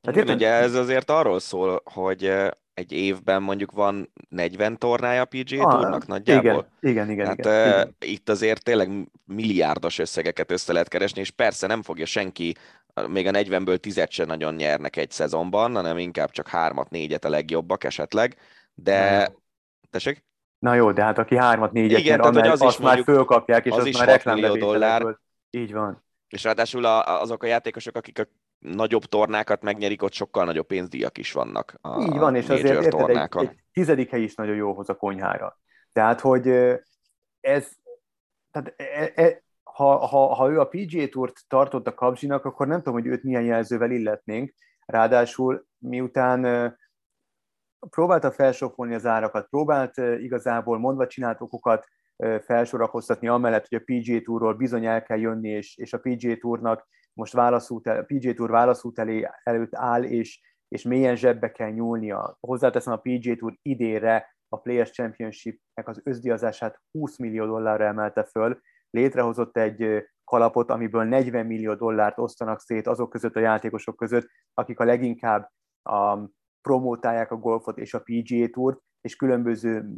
Tehát 0.00 0.18
érted? 0.18 0.34
Ugye 0.34 0.52
ez 0.52 0.74
azért 0.74 1.10
arról 1.10 1.38
szól, 1.38 1.80
hogy 1.84 2.50
egy 2.74 2.92
évben 2.92 3.42
mondjuk 3.42 3.72
van 3.72 4.12
40 4.28 4.78
tornája 4.78 5.20
a 5.20 5.24
PGA 5.24 5.64
ah, 5.64 5.72
Tournak 5.72 6.06
nagyjából. 6.06 6.68
Igen, 6.80 7.10
igen, 7.10 7.10
igen. 7.10 7.26
Hát 7.26 7.38
igen, 7.38 7.68
igen. 7.70 7.94
itt 7.98 8.28
azért 8.28 8.62
tényleg 8.62 8.90
milliárdos 9.24 9.98
összegeket 9.98 10.50
össze 10.50 10.72
lehet 10.72 10.88
keresni, 10.88 11.20
és 11.20 11.30
persze 11.30 11.66
nem 11.66 11.82
fogja 11.82 12.06
senki, 12.06 12.54
még 13.08 13.26
a 13.26 13.30
40-ből 13.30 13.76
10 13.76 14.04
se 14.08 14.24
nagyon 14.24 14.54
nyernek 14.54 14.96
egy 14.96 15.10
szezonban, 15.10 15.74
hanem 15.74 15.98
inkább 15.98 16.30
csak 16.30 16.48
3 16.48 16.84
négyet 16.88 17.24
a 17.24 17.28
legjobbak 17.28 17.84
esetleg, 17.84 18.36
de... 18.74 19.28
Tessék? 19.90 20.24
Na 20.58 20.74
jó, 20.74 20.92
de 20.92 21.02
hát 21.02 21.18
aki 21.18 21.36
3 21.36 21.68
négyet 21.72 21.98
igen, 21.98 22.20
nyer, 22.20 22.32
tehát, 22.32 22.52
az 22.52 22.62
azt 22.62 22.78
is 22.78 22.84
már 22.84 23.02
fölkapják, 23.02 23.64
és 23.64 23.72
az, 23.72 23.78
az 23.78 23.86
is 23.86 23.98
már 23.98 24.08
reklámbevételekből. 24.08 25.20
Így 25.50 25.72
van. 25.72 26.04
És 26.28 26.44
ráadásul 26.44 26.84
azok 26.84 27.42
a 27.42 27.46
játékosok, 27.46 27.96
akik 27.96 28.18
a 28.18 28.26
nagyobb 28.64 29.04
tornákat 29.04 29.62
megnyerik, 29.62 30.02
ott 30.02 30.12
sokkal 30.12 30.44
nagyobb 30.44 30.66
pénzdíjak 30.66 31.18
is 31.18 31.32
vannak. 31.32 31.78
A 31.80 32.02
Így 32.02 32.18
van, 32.18 32.34
és 32.34 32.48
azért 32.48 32.82
érted, 32.84 33.08
egy, 33.08 33.28
egy 33.36 33.50
tizedik 33.72 34.10
hely 34.10 34.22
is 34.22 34.34
nagyon 34.34 34.56
jó 34.56 34.74
hoz 34.74 34.88
a 34.88 34.94
konyhára. 34.94 35.58
Tehát, 35.92 36.20
hogy 36.20 36.48
ez, 37.40 37.70
tehát 38.50 38.74
e, 38.76 39.12
e, 39.14 39.42
ha, 39.62 39.96
ha, 39.96 40.34
ha 40.34 40.50
ő 40.50 40.60
a 40.60 40.68
PGA 40.68 41.08
Tourt 41.08 41.40
tartott 41.48 41.86
a 41.86 41.94
kapzsinak, 41.94 42.44
akkor 42.44 42.66
nem 42.66 42.78
tudom, 42.78 42.94
hogy 42.94 43.06
őt 43.06 43.22
milyen 43.22 43.44
jelzővel 43.44 43.90
illetnénk. 43.90 44.54
Ráadásul 44.86 45.66
miután 45.78 46.72
próbálta 47.90 48.30
felsokolni 48.30 48.94
az 48.94 49.06
árakat, 49.06 49.48
próbált 49.48 49.96
igazából 49.96 50.78
mondva 50.78 51.06
csinált 51.06 51.40
okokat 51.40 51.86
felsorakoztatni, 52.40 53.28
amellett, 53.28 53.68
hogy 53.68 53.78
a 53.78 53.84
PGA 53.84 54.20
Tourról 54.20 54.54
bizony 54.54 54.86
el 54.86 55.02
kell 55.02 55.18
jönni, 55.18 55.48
és, 55.48 55.76
és 55.76 55.92
a 55.92 55.98
PGA 55.98 56.36
Tournak 56.36 56.86
most 57.14 57.32
válaszút, 57.32 57.86
a 57.86 58.04
PGA 58.06 58.32
Tour 58.32 58.50
válaszút 58.50 58.98
elé, 58.98 59.28
előtt 59.42 59.74
áll, 59.74 60.02
és, 60.02 60.40
és 60.68 60.82
mélyen 60.82 61.16
zsebbe 61.16 61.52
kell 61.52 61.70
nyúlnia. 61.70 62.36
Hozzáteszem 62.40 62.92
a 62.92 63.00
PGA 63.02 63.34
Tour 63.34 63.58
idére 63.62 64.36
a 64.48 64.60
Players 64.60 64.90
Championship-nek 64.90 65.88
az 65.88 66.00
özdiazását 66.04 66.80
20 66.90 67.18
millió 67.18 67.46
dollárra 67.46 67.84
emelte 67.84 68.24
föl, 68.24 68.60
létrehozott 68.90 69.56
egy 69.56 70.04
kalapot, 70.24 70.70
amiből 70.70 71.04
40 71.04 71.46
millió 71.46 71.74
dollárt 71.74 72.18
osztanak 72.18 72.60
szét 72.60 72.86
azok 72.86 73.10
között 73.10 73.36
a 73.36 73.40
játékosok 73.40 73.96
között, 73.96 74.28
akik 74.54 74.78
a 74.78 74.84
leginkább 74.84 75.50
a, 75.82 76.18
promótálják 76.60 77.30
a 77.30 77.36
golfot 77.36 77.78
és 77.78 77.94
a 77.94 78.02
PGA 78.04 78.48
Tourt, 78.50 78.78
és 79.00 79.16
különböző 79.16 79.90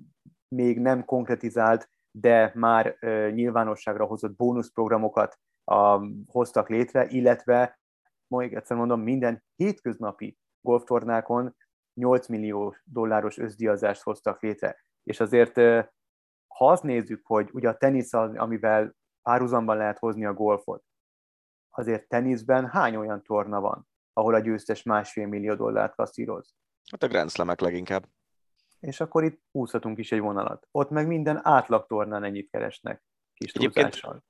még 0.48 0.80
nem 0.80 1.04
konkretizált, 1.04 1.90
de 2.10 2.52
már 2.54 2.96
uh, 3.00 3.30
nyilvánosságra 3.30 4.04
hozott 4.04 4.36
bónuszprogramokat 4.36 5.38
uh, 5.66 6.06
hoztak 6.26 6.68
létre, 6.68 7.06
illetve, 7.08 7.80
még 8.26 8.54
egyszer 8.54 8.76
mondom, 8.76 9.00
minden 9.00 9.44
hétköznapi 9.56 10.38
golftornákon 10.60 11.56
8 11.94 12.28
millió 12.28 12.76
dolláros 12.84 13.38
összdiazást 13.38 14.02
hoztak 14.02 14.42
létre. 14.42 14.76
És 15.02 15.20
azért, 15.20 15.56
ha 16.46 16.70
azt 16.70 16.82
nézzük, 16.82 17.26
hogy 17.26 17.48
ugye 17.52 17.68
a 17.68 17.76
tenisz 17.76 18.12
az, 18.12 18.34
amivel 18.34 18.94
párhuzamban 19.22 19.76
lehet 19.76 19.98
hozni 19.98 20.24
a 20.24 20.34
golfot, 20.34 20.84
azért 21.70 22.08
teniszben 22.08 22.68
hány 22.68 22.96
olyan 22.96 23.22
torna 23.22 23.60
van, 23.60 23.88
ahol 24.12 24.34
a 24.34 24.38
győztes 24.38 24.82
másfél 24.82 25.26
millió 25.26 25.54
dollárt 25.54 25.94
kasszíroz? 25.94 26.54
Hát 26.90 27.02
a 27.02 27.08
Grand 27.08 27.30
Slam-ek 27.30 27.60
leginkább 27.60 28.08
és 28.80 29.00
akkor 29.00 29.24
itt 29.24 29.42
húzhatunk 29.50 29.98
is 29.98 30.12
egy 30.12 30.20
vonalat. 30.20 30.68
Ott 30.70 30.90
meg 30.90 31.06
minden 31.06 31.40
átlag 31.42 31.86
tornán 31.86 32.24
ennyit 32.24 32.50
keresnek 32.50 33.02
kis 33.34 33.52
túlzással. 33.52 34.24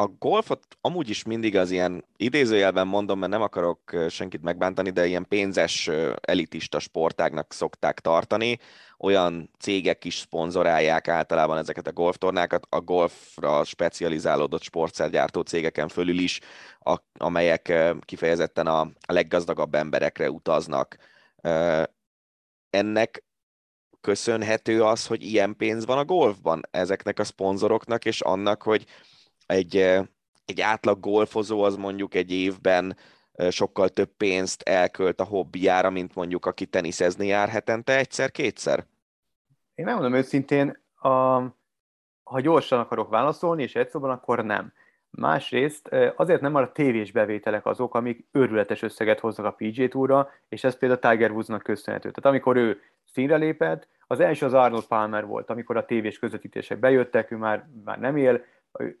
A 0.00 0.06
golfot 0.06 0.78
amúgy 0.80 1.08
is 1.08 1.22
mindig 1.22 1.56
az 1.56 1.70
ilyen 1.70 2.04
idézőjelben 2.16 2.86
mondom, 2.86 3.18
mert 3.18 3.32
nem 3.32 3.42
akarok 3.42 4.06
senkit 4.08 4.42
megbántani, 4.42 4.90
de 4.90 5.06
ilyen 5.06 5.28
pénzes 5.28 5.90
elitista 6.20 6.78
sportágnak 6.78 7.52
szokták 7.52 8.00
tartani. 8.00 8.58
Olyan 8.98 9.50
cégek 9.58 10.04
is 10.04 10.14
szponzorálják 10.14 11.08
általában 11.08 11.58
ezeket 11.58 11.86
a 11.86 11.92
golftornákat, 11.92 12.66
a 12.68 12.80
golfra 12.80 13.64
specializálódott 13.64 14.62
sportszergyártó 14.62 15.40
cégeken 15.40 15.88
fölül 15.88 16.18
is, 16.18 16.40
amelyek 17.12 17.72
kifejezetten 18.00 18.66
a, 18.66 18.80
a 18.80 19.12
leggazdagabb 19.12 19.74
emberekre 19.74 20.30
utaznak. 20.30 20.96
Ennek 22.70 23.24
köszönhető 24.00 24.82
az, 24.82 25.06
hogy 25.06 25.22
ilyen 25.22 25.56
pénz 25.56 25.86
van 25.86 25.98
a 25.98 26.04
golfban 26.04 26.62
ezeknek 26.70 27.18
a 27.18 27.24
szponzoroknak, 27.24 28.04
és 28.04 28.20
annak, 28.20 28.62
hogy 28.62 28.86
egy, 29.48 29.76
egy 30.44 30.60
átlag 30.60 31.00
golfozó 31.00 31.62
az 31.62 31.76
mondjuk 31.76 32.14
egy 32.14 32.32
évben 32.32 32.96
sokkal 33.50 33.88
több 33.88 34.10
pénzt 34.16 34.62
elkölt 34.62 35.20
a 35.20 35.24
hobbiára, 35.24 35.90
mint 35.90 36.14
mondjuk 36.14 36.46
aki 36.46 36.66
teniszezni 36.66 37.26
jár 37.26 37.48
hetente 37.48 37.96
egyszer-kétszer? 37.96 38.84
Én 39.74 39.84
nem 39.84 39.94
mondom 39.94 40.14
őszintén, 40.14 40.78
a, 40.94 41.08
ha 42.22 42.40
gyorsan 42.40 42.78
akarok 42.78 43.08
válaszolni, 43.08 43.62
és 43.62 43.74
egy 43.74 43.88
akkor 43.92 44.44
nem. 44.44 44.72
Másrészt 45.10 45.90
azért 46.16 46.40
nem 46.40 46.54
a 46.54 46.72
tévés 46.72 47.12
bevételek 47.12 47.66
azok, 47.66 47.94
amik 47.94 48.26
őrületes 48.32 48.82
összeget 48.82 49.20
hoznak 49.20 49.46
a 49.46 49.50
PG 49.58 49.88
Tourra, 49.88 50.30
és 50.48 50.64
ez 50.64 50.78
például 50.78 51.00
Tiger 51.00 51.30
Woodsnak 51.30 51.62
köszönhető. 51.62 52.10
Tehát 52.10 52.30
amikor 52.30 52.56
ő 52.56 52.80
színre 53.12 53.36
lépett, 53.36 53.88
az 54.06 54.20
első 54.20 54.46
az 54.46 54.54
Arnold 54.54 54.84
Palmer 54.84 55.26
volt, 55.26 55.50
amikor 55.50 55.76
a 55.76 55.84
tévés 55.84 56.18
közvetítések 56.18 56.78
bejöttek, 56.78 57.30
ő 57.30 57.36
már, 57.36 57.68
már 57.84 57.98
nem 57.98 58.16
él, 58.16 58.44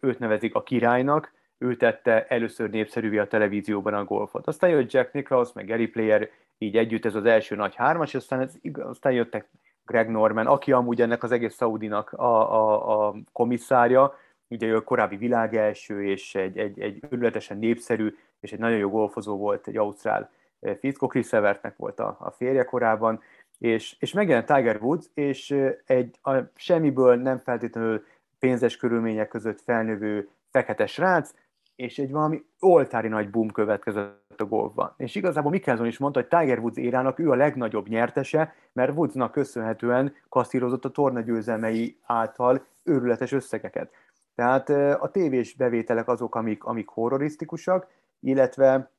őt 0.00 0.18
nevezik 0.18 0.54
a 0.54 0.62
királynak, 0.62 1.32
ő 1.58 1.76
tette 1.76 2.26
először 2.26 2.70
népszerűvé 2.70 3.18
a 3.18 3.28
televízióban 3.28 3.94
a 3.94 4.04
golfot. 4.04 4.46
Aztán 4.46 4.70
jött 4.70 4.92
Jack 4.92 5.12
Nicklaus, 5.12 5.52
meg 5.52 5.66
Gary 5.66 5.86
Player, 5.86 6.30
így 6.58 6.76
együtt 6.76 7.04
ez 7.04 7.14
az 7.14 7.24
első 7.24 7.56
nagy 7.56 7.74
hármas, 7.74 8.14
aztán, 8.14 8.40
ez, 8.40 8.54
aztán 8.72 9.12
jöttek 9.12 9.48
Greg 9.84 10.10
Norman, 10.10 10.46
aki 10.46 10.72
amúgy 10.72 11.00
ennek 11.00 11.22
az 11.22 11.32
egész 11.32 11.56
Saudinak 11.56 12.12
a, 12.12 12.54
a, 12.54 13.06
a 13.06 13.14
komisszárja, 13.32 14.18
ugye 14.48 14.66
ő 14.66 14.76
a 14.76 14.84
korábbi 14.84 15.16
világelső, 15.16 16.04
és 16.04 16.34
egy, 16.34 16.58
egy, 16.58 16.80
egy 16.80 17.02
örületesen 17.10 17.58
népszerű, 17.58 18.16
és 18.40 18.52
egy 18.52 18.58
nagyon 18.58 18.78
jó 18.78 18.88
golfozó 18.88 19.36
volt, 19.36 19.66
egy 19.66 19.76
ausztrál 19.76 20.30
eh, 20.60 20.76
fickó, 20.80 21.06
Chris 21.06 21.32
Evertnek 21.32 21.76
volt 21.76 22.00
a, 22.00 22.16
a 22.20 22.30
férje 22.30 22.64
korábban, 22.64 23.22
és, 23.58 23.96
és 23.98 24.12
megjelent 24.12 24.46
Tiger 24.46 24.78
Woods, 24.80 25.06
és 25.14 25.50
eh, 25.50 25.74
egy 25.86 26.18
a 26.22 26.32
semmiből 26.54 27.16
nem 27.16 27.38
feltétlenül 27.38 28.04
pénzes 28.38 28.76
körülmények 28.76 29.28
között 29.28 29.60
felnövő 29.60 30.28
fekete 30.50 30.86
srác, 30.86 31.34
és 31.76 31.98
egy 31.98 32.10
valami 32.10 32.44
oltári 32.58 33.08
nagy 33.08 33.30
boom 33.30 33.50
következett 33.50 34.40
a 34.40 34.44
golfban. 34.44 34.94
És 34.96 35.14
igazából 35.14 35.50
Mickelson 35.50 35.86
is 35.86 35.98
mondta, 35.98 36.20
hogy 36.20 36.28
Tiger 36.28 36.58
Woods 36.58 36.76
érának 36.76 37.18
ő 37.18 37.30
a 37.30 37.34
legnagyobb 37.34 37.88
nyertese, 37.88 38.54
mert 38.72 38.96
Woodsnak 38.96 39.32
köszönhetően 39.32 40.14
kasszírozott 40.28 40.84
a 40.84 40.90
torna 40.90 41.20
győzelmei 41.20 41.98
által 42.02 42.66
őrületes 42.84 43.32
összegeket. 43.32 43.90
Tehát 44.34 44.68
a 45.00 45.10
tévés 45.10 45.54
bevételek 45.54 46.08
azok, 46.08 46.34
amik, 46.34 46.64
amik 46.64 46.88
horrorisztikusak, 46.88 47.86
illetve 48.20 48.90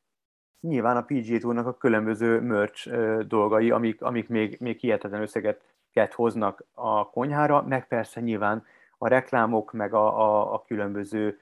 nyilván 0.59 0.97
a 0.97 1.03
PGA 1.03 1.37
Tournak 1.37 1.67
a 1.67 1.77
különböző 1.77 2.41
merch 2.41 2.89
dolgai, 3.27 3.71
amik, 3.71 4.01
amik 4.01 4.29
még, 4.29 4.57
még 4.59 4.77
hihetetlen 4.79 5.21
összeget 5.21 5.61
hoznak 6.13 6.63
a 6.73 7.09
konyhára, 7.09 7.61
meg 7.67 7.87
persze 7.87 8.19
nyilván 8.19 8.65
a 9.01 9.07
reklámok, 9.07 9.71
meg 9.71 9.93
a, 9.93 10.19
a, 10.19 10.53
a 10.53 10.61
különböző 10.61 11.39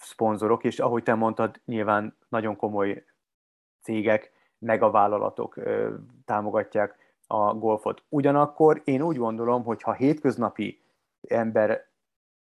szponzorok, 0.00 0.64
és 0.64 0.78
ahogy 0.78 1.02
te 1.02 1.14
mondtad, 1.14 1.60
nyilván 1.64 2.16
nagyon 2.28 2.56
komoly 2.56 3.04
cégek, 3.82 4.32
meg 4.58 4.82
a 4.82 4.90
vállalatok 4.90 5.56
ö, 5.56 5.94
támogatják 6.24 6.96
a 7.26 7.54
golfot. 7.54 8.02
Ugyanakkor 8.08 8.80
én 8.84 9.02
úgy 9.02 9.16
gondolom, 9.16 9.64
hogy 9.64 9.82
ha 9.82 9.92
hétköznapi 9.92 10.82
ember 11.28 11.88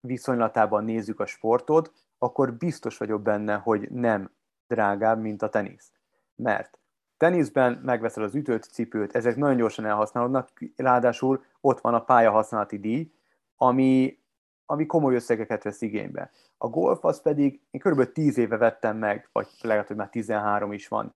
viszonylatában 0.01 0.85
nézzük 0.85 1.21
a 1.21 1.27
sportot, 1.27 1.93
akkor 2.19 2.53
biztos 2.53 2.97
vagyok 2.97 3.23
benne, 3.23 3.55
hogy 3.55 3.91
nem 3.91 4.31
drágább, 4.67 5.21
mint 5.21 5.43
a 5.43 5.49
tenisz. 5.49 5.93
Mert 6.37 6.79
teniszben 7.17 7.81
megveszel 7.85 8.25
az 8.25 8.35
ütött 8.35 8.63
cipőt, 8.63 9.15
ezek 9.15 9.37
nagyon 9.37 9.57
gyorsan 9.57 9.85
elhasználódnak, 9.85 10.49
ráadásul 10.77 11.45
ott 11.61 11.81
van 11.81 11.95
a 11.95 12.05
pályahasználati 12.05 12.79
díj, 12.79 13.13
ami, 13.57 14.20
ami 14.71 14.87
komoly 14.87 15.15
összegeket 15.15 15.63
vesz 15.63 15.81
igénybe. 15.81 16.31
A 16.59 16.69
golf 16.69 17.05
az 17.05 17.23
pedig, 17.23 17.61
én 17.71 17.81
kb. 17.81 18.13
10 18.13 18.39
éve 18.39 18.57
vettem 18.57 18.97
meg, 18.97 19.29
vagy 19.33 19.49
lehet, 19.61 19.87
hogy 19.87 19.97
már 19.97 20.09
13 20.09 20.73
is 20.73 20.89
van 20.89 21.15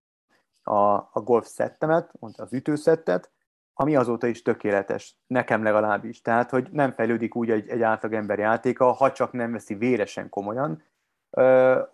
a, 0.62 0.94
a 0.94 1.20
golf 1.24 1.46
szettemet, 1.46 2.12
az 2.36 2.52
ütőszettet, 2.52 3.30
ami 3.74 3.96
azóta 3.96 4.26
is 4.26 4.42
tökéletes, 4.42 5.16
nekem 5.26 5.62
legalábbis. 5.62 6.20
Tehát, 6.20 6.50
hogy 6.50 6.68
nem 6.70 6.92
fejlődik 6.92 7.34
úgy 7.34 7.50
egy, 7.50 7.68
egy 7.68 7.82
átlagember 7.82 8.38
játéka, 8.38 8.92
ha 8.92 9.12
csak 9.12 9.32
nem 9.32 9.52
veszi 9.52 9.74
véresen 9.74 10.28
komolyan, 10.28 10.82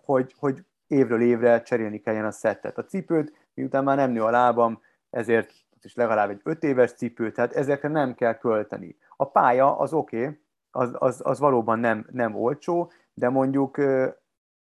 hogy, 0.05 0.35
hogy 0.37 0.65
évről 0.87 1.21
évre 1.21 1.61
cserélni 1.61 1.99
kelljen 1.99 2.25
a 2.25 2.31
szettet. 2.31 2.77
A 2.77 2.85
cipőt, 2.85 3.49
miután 3.53 3.83
már 3.83 3.97
nem 3.97 4.11
nő 4.11 4.23
a 4.23 4.29
lábam, 4.29 4.81
ezért 5.09 5.53
is 5.81 5.95
legalább 5.95 6.29
egy 6.29 6.41
öt 6.43 6.63
éves 6.63 6.93
cipő, 6.93 7.31
tehát 7.31 7.53
ezekre 7.53 7.89
nem 7.89 8.15
kell 8.15 8.33
költeni. 8.33 8.97
A 9.15 9.29
pálya 9.29 9.77
az 9.77 9.93
oké, 9.93 10.23
okay, 10.23 10.39
az, 10.71 10.89
az, 10.93 11.21
az 11.23 11.39
valóban 11.39 11.79
nem, 11.79 12.07
nem 12.11 12.35
olcsó, 12.35 12.91
de 13.13 13.29
mondjuk 13.29 13.77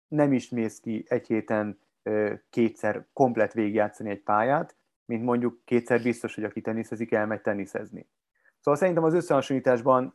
nem 0.07 0.33
is 0.33 0.49
mész 0.49 0.79
ki 0.79 1.05
egy 1.07 1.27
héten 1.27 1.79
kétszer 2.49 3.05
komplet 3.13 3.53
végigjátszani 3.53 4.09
egy 4.09 4.21
pályát, 4.21 4.75
mint 5.05 5.23
mondjuk 5.23 5.59
kétszer 5.65 6.01
biztos, 6.01 6.35
hogy 6.35 6.43
aki 6.43 6.61
teniszezik, 6.61 7.11
elmegy 7.11 7.41
teniszezni. 7.41 8.07
Szóval 8.59 8.79
szerintem 8.79 9.03
az 9.03 9.13
összehasonlításban, 9.13 10.13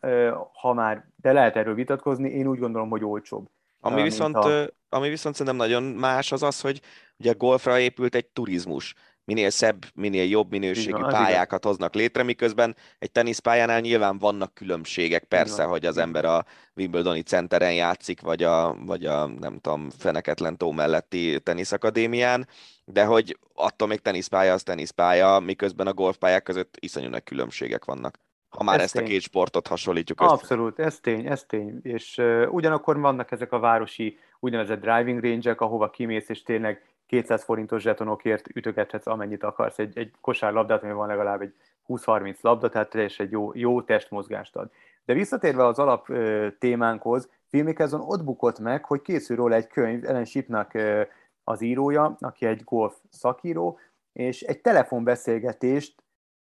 ha 0.52 0.72
már, 0.72 1.06
de 1.16 1.32
lehet 1.32 1.56
erről 1.56 1.74
vitatkozni, 1.74 2.30
én 2.30 2.46
úgy 2.46 2.58
gondolom, 2.58 2.90
hogy 2.90 3.04
olcsóbb. 3.04 3.48
Ami 3.80 4.02
viszont, 4.02 4.36
a... 4.36 4.70
ami 4.88 5.08
viszont 5.08 5.34
szerintem 5.34 5.56
nagyon 5.56 5.82
más 5.82 6.32
az 6.32 6.42
az, 6.42 6.60
hogy 6.60 6.80
ugye 7.18 7.30
a 7.30 7.36
golfra 7.36 7.78
épült 7.78 8.14
egy 8.14 8.26
turizmus 8.26 8.94
minél 9.24 9.50
szebb, 9.50 9.84
minél 9.94 10.24
jobb 10.24 10.50
minőségű 10.50 10.96
Igen, 10.96 11.08
pályákat 11.08 11.58
igen. 11.58 11.70
hoznak 11.70 11.94
létre, 11.94 12.22
miközben 12.22 12.76
egy 12.98 13.10
teniszpályánál 13.10 13.80
nyilván 13.80 14.18
vannak 14.18 14.54
különbségek, 14.54 15.24
persze, 15.24 15.54
Igen. 15.54 15.68
hogy 15.68 15.86
az 15.86 15.96
ember 15.96 16.24
a 16.24 16.44
Wimbledoni 16.76 17.22
centeren 17.22 17.74
játszik, 17.74 18.20
vagy 18.20 18.42
a, 18.42 18.76
vagy 18.84 19.06
a 19.06 19.26
nem 19.26 19.58
tudom, 19.58 19.90
Feneketlen 19.90 20.56
tó 20.56 20.70
melletti 20.70 21.40
teniszakadémián, 21.40 22.48
de 22.84 23.04
hogy 23.04 23.38
attól 23.54 23.88
még 23.88 24.00
teniszpálya 24.00 24.52
az 24.52 24.62
teniszpálya, 24.62 25.38
miközben 25.38 25.86
a 25.86 25.94
golfpályák 25.94 26.42
között 26.42 26.76
iszonyú 26.80 27.08
nagy 27.08 27.24
különbségek 27.24 27.84
vannak. 27.84 28.18
Ha 28.48 28.62
már 28.62 28.76
ez 28.76 28.82
ezt 28.82 28.92
tény. 28.92 29.04
a 29.04 29.06
két 29.06 29.20
sportot 29.20 29.66
hasonlítjuk 29.66 30.20
össze. 30.20 30.32
Abszolút, 30.32 30.78
ez 30.78 31.00
tény, 31.00 31.26
ez 31.26 31.44
tény. 31.44 31.80
És 31.82 32.18
uh, 32.18 32.46
ugyanakkor 32.50 33.00
vannak 33.00 33.30
ezek 33.30 33.52
a 33.52 33.58
városi 33.58 34.18
úgynevezett 34.40 34.80
driving 34.80 35.22
range-ek, 35.22 35.60
ahova 35.60 35.90
kimész, 35.90 36.28
és 36.28 36.42
tényleg 36.42 36.82
200 37.12 37.44
forintos 37.44 37.82
zsetonokért 37.82 38.48
ütögethetsz 38.54 39.06
amennyit 39.06 39.42
akarsz. 39.42 39.78
Egy, 39.78 39.98
egy 39.98 40.12
kosárlabdát, 40.20 40.82
ami 40.82 40.92
van 40.92 41.06
legalább 41.06 41.40
egy 41.40 41.54
20-30 41.88 42.40
labda, 42.40 42.68
tehát 42.68 42.90
teljesen 42.90 43.26
egy 43.26 43.32
jó, 43.32 43.50
jó 43.54 43.82
testmozgást 43.82 44.56
ad. 44.56 44.70
De 45.04 45.14
visszatérve 45.14 45.66
az 45.66 45.78
alap 45.78 46.08
ö, 46.08 46.48
témánkhoz, 46.58 47.30
Filmikezon 47.48 48.00
ott 48.00 48.24
bukott 48.24 48.58
meg, 48.58 48.84
hogy 48.84 49.02
készül 49.02 49.36
róla 49.36 49.54
egy 49.54 49.66
könyv, 49.66 50.04
Ellen 50.04 50.24
Shipnak 50.24 50.74
ö, 50.74 51.02
az 51.44 51.60
írója, 51.60 52.16
aki 52.20 52.46
egy 52.46 52.64
golf 52.64 52.94
szakíró, 53.10 53.78
és 54.12 54.42
egy 54.42 54.60
telefonbeszélgetést 54.60 56.02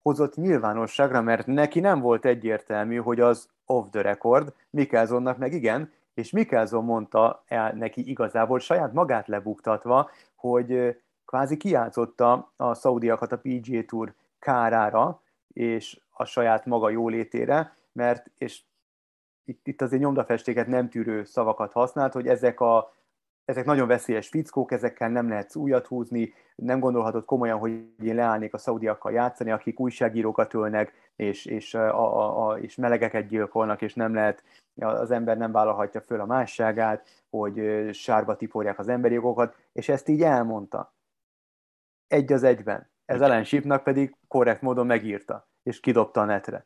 hozott 0.01 0.35
nyilvánosságra, 0.35 1.21
mert 1.21 1.45
neki 1.45 1.79
nem 1.79 1.99
volt 1.99 2.25
egyértelmű, 2.25 2.95
hogy 2.95 3.19
az 3.19 3.49
off 3.65 3.85
the 3.91 4.01
record, 4.01 4.53
Mikkelsonnak 4.69 5.37
meg 5.37 5.53
igen, 5.53 5.91
és 6.13 6.31
Mikkelson 6.31 6.83
mondta 6.83 7.43
el 7.47 7.71
neki 7.71 8.09
igazából 8.09 8.59
saját 8.59 8.93
magát 8.93 9.27
lebuktatva, 9.27 10.09
hogy 10.35 10.97
kvázi 11.25 11.57
kiátszotta 11.57 12.51
a 12.55 12.73
szaudiakat 12.73 13.31
a 13.31 13.39
PGA 13.39 13.83
Tour 13.85 14.13
kárára, 14.39 15.21
és 15.47 15.99
a 16.09 16.25
saját 16.25 16.65
maga 16.65 16.89
jólétére, 16.89 17.75
mert, 17.91 18.31
és 18.37 18.61
itt, 19.45 19.67
itt 19.67 19.81
azért 19.81 20.01
nyomdafestéket 20.01 20.67
nem 20.67 20.89
tűrő 20.89 21.23
szavakat 21.23 21.71
használt, 21.71 22.13
hogy 22.13 22.27
ezek 22.27 22.59
a 22.59 22.97
ezek 23.49 23.65
nagyon 23.65 23.87
veszélyes 23.87 24.27
fickók, 24.27 24.71
ezekkel 24.71 25.09
nem 25.09 25.29
lehet 25.29 25.55
újat 25.55 25.87
húzni, 25.87 26.33
nem 26.55 26.79
gondolhatod 26.79 27.25
komolyan, 27.25 27.59
hogy 27.59 27.71
én 28.03 28.15
leállnék 28.15 28.53
a 28.53 28.57
szaudiakkal 28.57 29.11
játszani, 29.11 29.51
akik 29.51 29.79
újságírókat 29.79 30.53
ölnek, 30.53 31.08
és, 31.19 31.45
és, 31.45 31.73
a, 31.73 31.99
a, 31.99 32.47
a, 32.47 32.59
és 32.59 32.75
melegeket 32.75 33.27
gyilkolnak, 33.27 33.81
és 33.81 33.93
nem 33.93 34.13
lehet, 34.13 34.43
az 34.75 35.11
ember 35.11 35.37
nem 35.37 35.51
vállalhatja 35.51 36.01
föl 36.01 36.19
a 36.19 36.25
másságát, 36.25 37.23
hogy 37.29 37.89
sárba 37.93 38.35
tiporják 38.35 38.79
az 38.79 38.87
emberi 38.87 39.13
jogokat, 39.13 39.55
és 39.73 39.89
ezt 39.89 40.07
így 40.07 40.21
elmondta. 40.21 40.93
Egy 42.07 42.33
az 42.33 42.43
egyben. 42.43 42.89
Ez 43.05 43.21
Ellen 43.21 43.43
Shipnak 43.43 43.83
pedig 43.83 44.15
korrekt 44.27 44.61
módon 44.61 44.85
megírta, 44.85 45.47
és 45.63 45.79
kidobta 45.79 46.21
a 46.21 46.25
netre. 46.25 46.65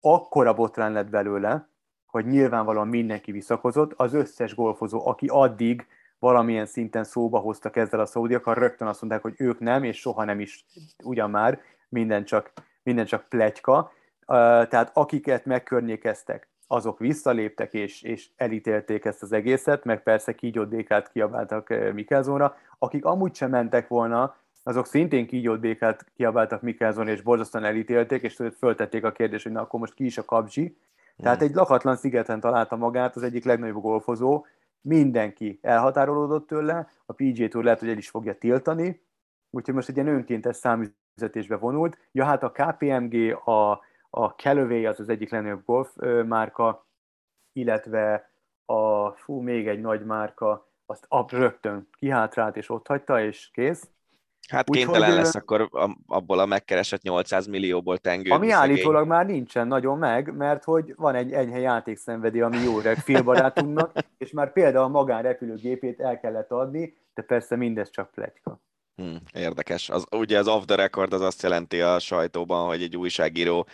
Akkora 0.00 0.54
botrán 0.54 0.92
lett 0.92 1.08
belőle, 1.08 1.68
hogy 2.06 2.26
nyilvánvalóan 2.26 2.88
mindenki 2.88 3.32
visszakozott, 3.32 3.92
az 3.96 4.14
összes 4.14 4.54
golfozó, 4.54 5.06
aki 5.06 5.26
addig 5.26 5.86
valamilyen 6.18 6.66
szinten 6.66 7.04
szóba 7.04 7.38
hoztak 7.38 7.76
ezzel 7.76 8.00
a 8.00 8.06
szaudiakkal, 8.06 8.54
rögtön 8.54 8.88
azt 8.88 9.00
mondták, 9.00 9.22
hogy 9.22 9.34
ők 9.36 9.58
nem, 9.58 9.84
és 9.84 9.98
soha 9.98 10.24
nem 10.24 10.40
is 10.40 10.64
ugyan 11.04 11.30
már, 11.30 11.60
minden 11.88 12.24
csak, 12.24 12.52
minden 12.88 13.06
csak 13.06 13.28
pletyka. 13.28 13.92
Tehát 14.26 14.90
akiket 14.92 15.44
megkörnyékeztek, 15.44 16.48
azok 16.66 16.98
visszaléptek 16.98 17.72
és, 17.72 18.02
és 18.02 18.28
elítélték 18.36 19.04
ezt 19.04 19.22
az 19.22 19.32
egészet, 19.32 19.84
meg 19.84 20.02
persze 20.02 20.34
kígyót 20.34 20.68
békát 20.68 21.12
kiabáltak 21.12 21.74
Mikelzónra. 21.92 22.56
Akik 22.78 23.04
amúgy 23.04 23.34
sem 23.34 23.50
mentek 23.50 23.88
volna, 23.88 24.36
azok 24.62 24.86
szintén 24.86 25.26
kígyót 25.26 25.60
békát 25.60 26.04
kiabáltak 26.16 26.62
Mikelzónra, 26.62 27.10
és 27.10 27.22
borzasztóan 27.22 27.64
elítélték, 27.64 28.22
és 28.22 28.42
föltették 28.58 29.04
a 29.04 29.12
kérdést, 29.12 29.42
hogy 29.42 29.52
na 29.52 29.60
akkor 29.60 29.80
most 29.80 29.94
ki 29.94 30.04
is 30.04 30.18
a 30.18 30.24
kapzsi. 30.24 30.76
Tehát 31.16 31.42
egy 31.42 31.54
lakatlan 31.54 31.96
szigeten 31.96 32.40
találta 32.40 32.76
magát 32.76 33.16
az 33.16 33.22
egyik 33.22 33.44
legnagyobb 33.44 33.82
golfozó, 33.82 34.44
mindenki 34.80 35.58
elhatárolódott 35.62 36.46
tőle, 36.46 36.88
a 37.06 37.12
PGA 37.12 37.48
Tour 37.48 37.64
lehet, 37.64 37.80
hogy 37.80 37.88
el 37.88 37.96
is 37.96 38.08
fogja 38.08 38.38
tiltani, 38.38 39.02
úgyhogy 39.50 39.74
most 39.74 39.88
egy 39.88 39.96
ilyen 39.96 40.08
önkéntes 40.08 40.56
számüzetésbe 41.18 41.56
vonult. 41.56 41.98
Ja, 42.12 42.24
hát 42.24 42.42
a 42.42 42.50
KPMG, 42.50 43.32
a, 43.44 43.70
a 44.10 44.26
Callaway 44.36 44.86
az 44.86 45.00
az 45.00 45.08
egyik 45.08 45.30
legnagyobb 45.30 45.64
golf 45.64 45.90
márka, 46.26 46.86
illetve 47.52 48.30
a, 48.64 49.10
fú, 49.10 49.40
még 49.40 49.68
egy 49.68 49.80
nagy 49.80 50.04
márka, 50.04 50.66
azt 50.86 51.04
ab 51.08 51.30
rögtön 51.30 51.88
kihátrált 51.98 52.56
és 52.56 52.70
ott 52.70 52.86
hagyta, 52.86 53.22
és 53.22 53.50
kész. 53.52 53.88
Hát 54.48 54.70
Úgy 54.70 54.76
kénytelen 54.76 55.14
lesz 55.14 55.34
akkor 55.34 55.68
abból 56.06 56.38
a 56.38 56.46
megkeresett 56.46 57.02
800 57.02 57.46
millióból 57.46 57.98
tengő. 57.98 58.30
Ami 58.30 58.50
állítólag 58.50 59.06
már 59.06 59.26
nincsen 59.26 59.66
nagyon 59.66 59.98
meg, 59.98 60.36
mert 60.36 60.64
hogy 60.64 60.94
van 60.96 61.14
egy 61.14 61.32
enyhe 61.32 61.58
játékszenvedély, 61.58 62.40
ami 62.40 62.58
jó 62.58 62.78
reg 62.78 62.96
filmbarátunknak, 62.96 63.92
és 64.18 64.30
már 64.30 64.52
például 64.52 64.84
a 64.84 64.88
magánrepülőgépét 64.88 66.00
el 66.00 66.20
kellett 66.20 66.50
adni, 66.50 66.96
de 67.14 67.22
persze 67.22 67.56
mindez 67.56 67.90
csak 67.90 68.10
pletyka. 68.10 68.60
Hmm, 68.98 69.18
érdekes. 69.32 69.88
Az, 69.88 70.04
ugye 70.10 70.38
az 70.38 70.48
off 70.48 70.64
the 70.64 70.76
record 70.76 71.12
az 71.12 71.20
azt 71.20 71.42
jelenti 71.42 71.80
a 71.80 71.98
sajtóban, 71.98 72.66
hogy 72.66 72.82
egy 72.82 72.96
újságíró 72.96 73.68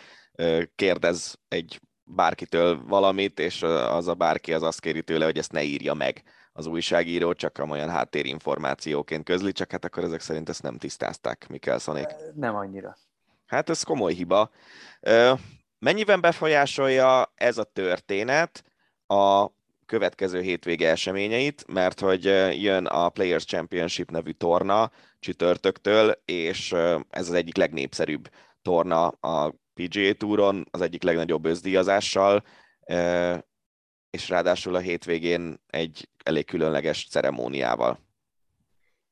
kérdez 0.75 1.39
egy 1.47 1.81
bárkitől 2.03 2.83
valamit, 2.87 3.39
és 3.39 3.63
az 3.63 4.07
a 4.07 4.13
bárki 4.13 4.53
az 4.53 4.63
azt 4.63 4.79
kéri 4.79 5.03
tőle, 5.03 5.25
hogy 5.25 5.37
ezt 5.37 5.51
ne 5.51 5.63
írja 5.63 5.93
meg 5.93 6.23
az 6.53 6.65
újságíró, 6.65 7.33
csak 7.33 7.65
olyan 7.69 7.89
háttérinformációként 7.89 9.23
közli, 9.23 9.51
csak 9.51 9.71
hát 9.71 9.85
akkor 9.85 10.03
ezek 10.03 10.19
szerint 10.19 10.49
ezt 10.49 10.63
nem 10.63 10.77
tisztázták 10.77 11.47
Mikkelszonék. 11.47 12.07
Nem 12.35 12.55
annyira. 12.55 12.97
Hát 13.45 13.69
ez 13.69 13.83
komoly 13.83 14.13
hiba. 14.13 14.49
Mennyiben 15.79 16.21
befolyásolja 16.21 17.33
ez 17.35 17.57
a 17.57 17.63
történet 17.63 18.63
a 19.07 19.49
következő 19.85 20.41
hétvége 20.41 20.89
eseményeit, 20.89 21.65
mert 21.67 21.99
hogy 21.99 22.23
jön 22.61 22.85
a 22.85 23.09
Players 23.09 23.45
Championship 23.45 24.11
nevű 24.11 24.31
torna 24.31 24.91
csütörtöktől, 25.19 26.21
és 26.25 26.71
ez 27.09 27.27
az 27.27 27.33
egyik 27.33 27.57
legnépszerűbb 27.57 28.29
torna 28.61 29.07
a 29.07 29.55
PGA 29.73 30.13
Touron, 30.17 30.65
az 30.71 30.81
egyik 30.81 31.03
legnagyobb 31.03 31.45
özdíjazással, 31.45 32.43
és 34.09 34.29
ráadásul 34.29 34.75
a 34.75 34.79
hétvégén 34.79 35.55
egy 35.67 36.09
elég 36.23 36.45
különleges 36.45 37.07
ceremóniával. 37.09 37.99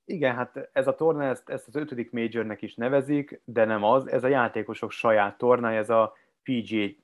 Igen, 0.05 0.36
hát 0.36 0.69
ez 0.74 0.88
a 0.88 0.95
torna, 0.95 1.24
ezt, 1.24 1.49
ezt 1.49 1.67
az 1.67 1.76
ötödik 1.76 2.11
majornek 2.11 2.61
is 2.61 2.76
nevezik, 2.76 3.41
de 3.45 3.65
nem 3.65 3.84
az, 3.84 4.07
ez 4.07 4.24
a 4.24 4.28
játékosok 4.28 4.91
saját 4.91 5.38
tornája, 5.38 5.80
ez 5.80 5.89
a 5.89 6.13
PGA 6.43 7.01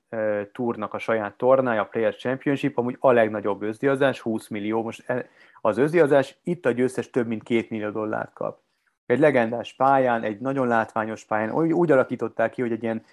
Tournak 0.51 0.93
a 0.93 0.99
saját 0.99 1.37
tornája, 1.37 1.81
a 1.81 1.85
Players 1.85 2.17
Championship, 2.17 2.77
amúgy 2.77 2.97
a 2.99 3.11
legnagyobb 3.11 3.61
özdiazás, 3.61 4.19
20 4.19 4.47
millió. 4.47 4.83
Most 4.83 5.09
e, 5.09 5.29
az 5.61 5.77
özdiazás 5.77 6.37
itt 6.43 6.65
a 6.65 6.71
győztes 6.71 7.09
több 7.09 7.27
mint 7.27 7.43
2 7.43 7.65
millió 7.69 7.89
dollárt 7.89 8.33
kap. 8.33 8.59
Egy 9.05 9.19
legendás 9.19 9.73
pályán, 9.73 10.23
egy 10.23 10.39
nagyon 10.39 10.67
látványos 10.67 11.25
pályán, 11.25 11.51
úgy, 11.51 11.73
úgy 11.73 11.91
alakították 11.91 12.51
ki, 12.51 12.61
hogy 12.61 12.71
egy 12.71 12.83
ilyen 12.83 13.03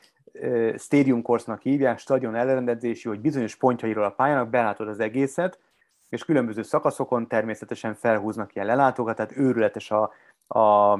stadium 0.78 1.22
hívják, 1.62 1.98
stadion 1.98 2.34
elrendezési, 2.34 3.08
hogy 3.08 3.20
bizonyos 3.20 3.56
pontjairól 3.56 4.04
a 4.04 4.10
pályának 4.10 4.48
belátod 4.48 4.88
az 4.88 5.00
egészet, 5.00 5.58
és 6.08 6.24
különböző 6.24 6.62
szakaszokon 6.62 7.28
természetesen 7.28 7.94
felhúznak 7.94 8.54
ilyen 8.54 8.66
lelátókat, 8.66 9.16
tehát 9.16 9.36
őrületes 9.36 9.90
a, 9.90 10.12
a, 10.46 10.92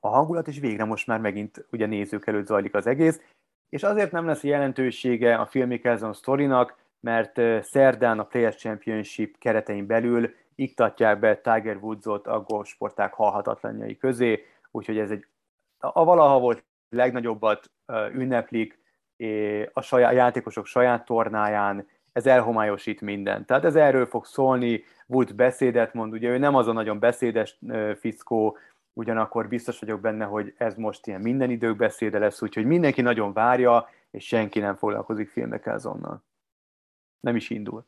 a 0.00 0.08
hangulat, 0.08 0.48
és 0.48 0.58
végre 0.58 0.84
most 0.84 1.06
már 1.06 1.20
megint 1.20 1.66
ugye 1.70 1.86
nézők 1.86 2.26
előtt 2.26 2.46
zajlik 2.46 2.74
az 2.74 2.86
egész, 2.86 3.20
és 3.68 3.82
azért 3.82 4.12
nem 4.12 4.26
lesz 4.26 4.44
jelentősége 4.44 5.34
a 5.34 5.44
Phil 5.44 5.66
Mickelson 5.66 6.12
sztorinak, 6.12 6.76
mert 7.00 7.40
szerdán 7.62 8.18
a 8.18 8.24
Players 8.24 8.56
Championship 8.56 9.38
keretein 9.38 9.86
belül 9.86 10.34
iktatják 10.54 11.18
be 11.18 11.36
Tiger 11.36 11.76
Woodsot 11.76 12.26
a 12.26 12.40
golfsporták 12.40 13.12
halhatatlanjai 13.12 13.96
közé, 13.96 14.44
úgyhogy 14.70 14.98
ez 14.98 15.10
egy 15.10 15.26
a 15.78 16.04
valaha 16.04 16.38
volt 16.38 16.64
legnagyobbat 16.88 17.70
ünneplik 18.12 18.78
a, 19.72 19.80
saját, 19.80 20.10
a 20.10 20.14
játékosok 20.14 20.66
saját 20.66 21.04
tornáján, 21.04 21.88
ez 22.12 22.26
elhomályosít 22.26 23.00
mindent. 23.00 23.46
Tehát 23.46 23.64
ez 23.64 23.76
erről 23.76 24.06
fog 24.06 24.24
szólni, 24.24 24.84
Wood 25.06 25.34
beszédet 25.34 25.94
mond, 25.94 26.12
ugye 26.12 26.28
ő 26.28 26.38
nem 26.38 26.54
az 26.54 26.68
a 26.68 26.72
nagyon 26.72 26.98
beszédes 26.98 27.58
fiszkó, 27.98 28.56
ugyanakkor 28.98 29.48
biztos 29.48 29.78
vagyok 29.78 30.00
benne, 30.00 30.24
hogy 30.24 30.54
ez 30.56 30.74
most 30.74 31.06
ilyen 31.06 31.20
minden 31.20 31.50
idők 31.50 31.76
beszéde 31.76 32.18
lesz, 32.18 32.42
úgyhogy 32.42 32.64
mindenki 32.64 33.00
nagyon 33.00 33.32
várja, 33.32 33.88
és 34.10 34.26
senki 34.26 34.58
nem 34.58 34.76
foglalkozik 34.76 35.30
filmekkel 35.30 35.74
azonnal. 35.74 36.22
Nem 37.20 37.36
is 37.36 37.50
indul. 37.50 37.86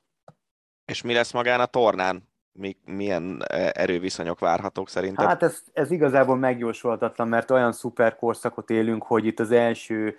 És 0.85 1.03
mi 1.03 1.13
lesz 1.13 1.33
magán 1.33 1.61
a 1.61 1.67
tornán? 1.67 2.29
Mi, 2.53 2.77
milyen 2.85 3.43
e, 3.47 3.73
erőviszonyok 3.75 4.39
várhatók 4.39 4.89
szerinted? 4.89 5.27
Hát 5.27 5.43
ez, 5.43 5.63
ez 5.73 5.91
igazából 5.91 6.37
megjósolhatatlan, 6.37 7.29
mert 7.29 7.51
olyan 7.51 7.73
szuper 7.73 8.17
korszakot 8.17 8.71
élünk, 8.71 9.03
hogy 9.03 9.27
itt 9.27 9.41
az 9.41 9.51
első 9.51 10.19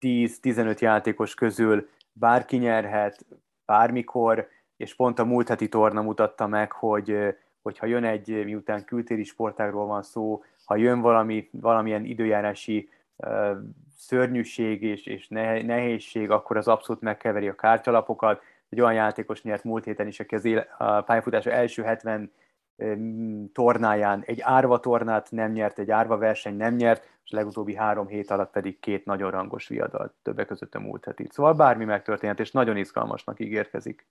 10-15 0.00 0.78
játékos 0.78 1.34
közül 1.34 1.88
bárki 2.12 2.56
nyerhet, 2.56 3.26
bármikor, 3.64 4.48
és 4.76 4.94
pont 4.94 5.18
a 5.18 5.24
múlt 5.24 5.48
heti 5.48 5.68
torna 5.68 6.02
mutatta 6.02 6.46
meg, 6.46 6.72
hogy 6.72 7.36
hogyha 7.62 7.86
jön 7.86 8.04
egy, 8.04 8.44
miután 8.44 8.84
kültéri 8.84 9.24
sportágról 9.24 9.86
van 9.86 10.02
szó, 10.02 10.42
ha 10.64 10.76
jön 10.76 11.00
valami, 11.00 11.48
valamilyen 11.52 12.04
időjárási 12.04 12.88
uh, 13.16 13.56
szörnyűség 13.96 14.82
és, 14.82 15.06
és 15.06 15.28
nehézség, 15.28 16.30
akkor 16.30 16.56
az 16.56 16.68
abszolút 16.68 17.02
megkeveri 17.02 17.48
a 17.48 17.54
kártyalapokat. 17.54 18.42
Egy 18.68 18.80
olyan 18.80 18.94
játékos 18.94 19.42
nyert 19.42 19.64
múlt 19.64 19.84
héten 19.84 20.06
is, 20.06 20.20
aki 20.20 20.34
az 20.34 20.44
éle, 20.44 20.60
a 20.78 21.00
pályafutása 21.00 21.50
első 21.50 21.82
70 21.82 22.32
um, 22.76 23.52
tornáján 23.52 24.22
egy 24.26 24.40
árva 24.40 24.80
tornát 24.80 25.30
nem 25.30 25.52
nyert, 25.52 25.78
egy 25.78 25.90
árva 25.90 26.16
verseny 26.16 26.56
nem 26.56 26.74
nyert, 26.74 27.08
és 27.24 27.32
a 27.32 27.36
legutóbbi 27.36 27.74
három 27.74 28.06
hét 28.06 28.30
alatt 28.30 28.50
pedig 28.50 28.78
két 28.78 29.04
nagyon 29.04 29.30
rangos 29.30 29.68
viadal, 29.68 30.14
többek 30.22 30.46
között 30.46 30.74
a 30.74 30.80
múlt 30.80 31.04
heti. 31.04 31.26
Szóval 31.30 31.54
bármi 31.54 31.84
megtörténhet, 31.84 32.40
és 32.40 32.50
nagyon 32.50 32.76
izgalmasnak 32.76 33.40
ígérkezik. 33.40 34.06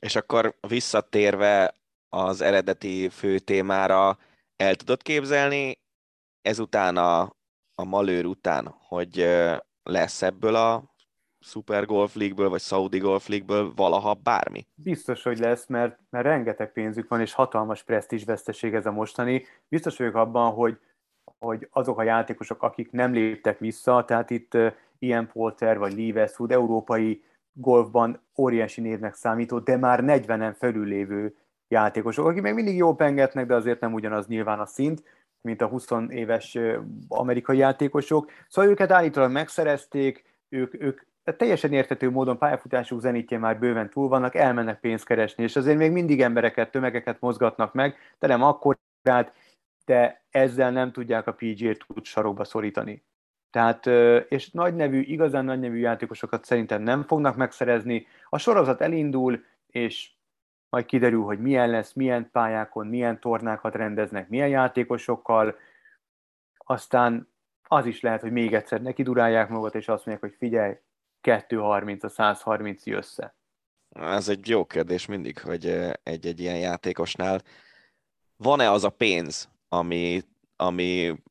És 0.00 0.16
akkor 0.16 0.54
visszatérve 0.68 1.74
az 2.14 2.40
eredeti 2.40 3.08
fő 3.08 3.38
témára 3.38 4.18
el 4.56 4.74
tudod 4.74 5.02
képzelni 5.02 5.78
ezután 6.42 6.96
a, 6.96 7.20
a 7.74 7.84
Malőr 7.84 8.24
után, 8.24 8.74
hogy 8.78 9.28
lesz 9.82 10.22
ebből 10.22 10.54
a 10.54 10.92
Super 11.40 11.86
Golf 11.86 12.14
League-ből, 12.14 12.48
vagy 12.48 12.60
Saudi 12.60 12.98
Golf 12.98 13.28
League-ből 13.28 13.72
valaha 13.76 14.14
bármi? 14.14 14.66
Biztos, 14.74 15.22
hogy 15.22 15.38
lesz, 15.38 15.66
mert, 15.66 15.98
mert 16.10 16.24
rengeteg 16.24 16.72
pénzük 16.72 17.08
van, 17.08 17.20
és 17.20 17.32
hatalmas 17.32 17.82
presztízs 17.82 18.24
veszteség 18.24 18.74
ez 18.74 18.86
a 18.86 18.92
mostani. 18.92 19.44
Biztos 19.68 19.96
vagyok 19.96 20.14
abban, 20.14 20.52
hogy, 20.52 20.78
hogy 21.38 21.68
azok 21.70 21.98
a 21.98 22.02
játékosok, 22.02 22.62
akik 22.62 22.90
nem 22.90 23.12
léptek 23.12 23.58
vissza, 23.58 24.04
tehát 24.04 24.30
itt 24.30 24.56
Ian 24.98 25.28
Polter 25.32 25.78
vagy 25.78 25.92
Lee 25.92 26.12
Westwood, 26.12 26.52
európai 26.52 27.24
golfban 27.52 28.22
óriási 28.38 28.80
névnek 28.80 29.14
számító, 29.14 29.58
de 29.58 29.76
már 29.76 30.00
40-en 30.02 30.54
felülévő 30.58 31.36
játékosok, 31.72 32.26
akik 32.26 32.42
még 32.42 32.54
mindig 32.54 32.76
jó 32.76 32.94
pengetnek, 32.94 33.46
de 33.46 33.54
azért 33.54 33.80
nem 33.80 33.92
ugyanaz 33.92 34.26
nyilván 34.26 34.60
a 34.60 34.66
szint, 34.66 35.02
mint 35.40 35.62
a 35.62 35.66
20 35.66 35.88
éves 36.08 36.58
amerikai 37.08 37.56
játékosok. 37.56 38.30
Szóval 38.48 38.70
őket 38.70 38.90
állítólag 38.90 39.30
megszerezték, 39.30 40.24
ők, 40.48 40.82
ők 40.82 41.00
teljesen 41.36 41.72
értető 41.72 42.10
módon 42.10 42.38
pályafutásuk 42.38 43.00
zenítje 43.00 43.38
már 43.38 43.58
bőven 43.58 43.90
túl 43.90 44.08
vannak, 44.08 44.34
elmennek 44.34 44.80
pénzt 44.80 45.04
keresni, 45.04 45.42
és 45.42 45.56
azért 45.56 45.78
még 45.78 45.92
mindig 45.92 46.20
embereket, 46.20 46.70
tömegeket 46.70 47.20
mozgatnak 47.20 47.74
meg, 47.74 47.96
de 48.18 48.26
nem 48.26 48.42
akkor, 48.42 48.78
de 49.84 50.22
ezzel 50.30 50.70
nem 50.70 50.92
tudják 50.92 51.26
a 51.26 51.32
PGA-t 51.32 51.84
tud 51.86 52.04
sarokba 52.04 52.44
szorítani. 52.44 53.02
Tehát, 53.50 53.86
és 54.28 54.50
nagy 54.50 54.74
nevű, 54.74 55.00
igazán 55.00 55.44
nagy 55.44 55.60
nevű 55.60 55.78
játékosokat 55.78 56.44
szerintem 56.44 56.82
nem 56.82 57.02
fognak 57.02 57.36
megszerezni. 57.36 58.06
A 58.28 58.38
sorozat 58.38 58.80
elindul, 58.80 59.44
és 59.66 60.10
majd 60.72 60.84
kiderül, 60.84 61.22
hogy 61.22 61.40
milyen 61.40 61.70
lesz, 61.70 61.92
milyen 61.92 62.30
pályákon, 62.30 62.86
milyen 62.86 63.20
tornákat 63.20 63.74
rendeznek, 63.74 64.28
milyen 64.28 64.48
játékosokkal, 64.48 65.56
aztán 66.56 67.28
az 67.68 67.86
is 67.86 68.00
lehet, 68.00 68.20
hogy 68.20 68.32
még 68.32 68.54
egyszer 68.54 68.82
neki 68.82 69.02
durálják 69.02 69.48
magat, 69.48 69.74
és 69.74 69.88
azt 69.88 70.06
mondják, 70.06 70.30
hogy 70.30 70.38
figyelj, 70.38 70.74
230 71.20 72.04
a 72.04 72.08
130 72.08 72.86
össze. 72.86 73.34
Ez 73.88 74.28
egy 74.28 74.48
jó 74.48 74.64
kérdés 74.64 75.06
mindig, 75.06 75.38
hogy 75.38 75.90
egy-egy 76.02 76.40
ilyen 76.40 76.58
játékosnál 76.58 77.40
van-e 78.36 78.70
az 78.70 78.84
a 78.84 78.90
pénz, 78.90 79.48
ami, 79.68 80.22
ami 80.56 81.22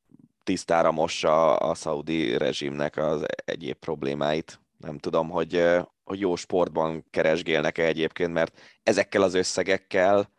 tisztára 0.44 0.92
mossa 0.92 1.56
a 1.56 1.74
szaudi 1.74 2.38
rezsimnek 2.38 2.98
az 2.98 3.26
egyéb 3.46 3.78
problémáit. 3.78 4.60
Nem 4.78 4.98
tudom, 4.98 5.30
hogy 5.30 5.80
hogy 6.12 6.20
jó 6.20 6.36
sportban 6.36 7.06
keresgélnek-e 7.10 7.86
egyébként, 7.86 8.34
mert 8.34 8.60
ezekkel 8.84 9.22
az 9.22 9.34
összegekkel 9.34 10.30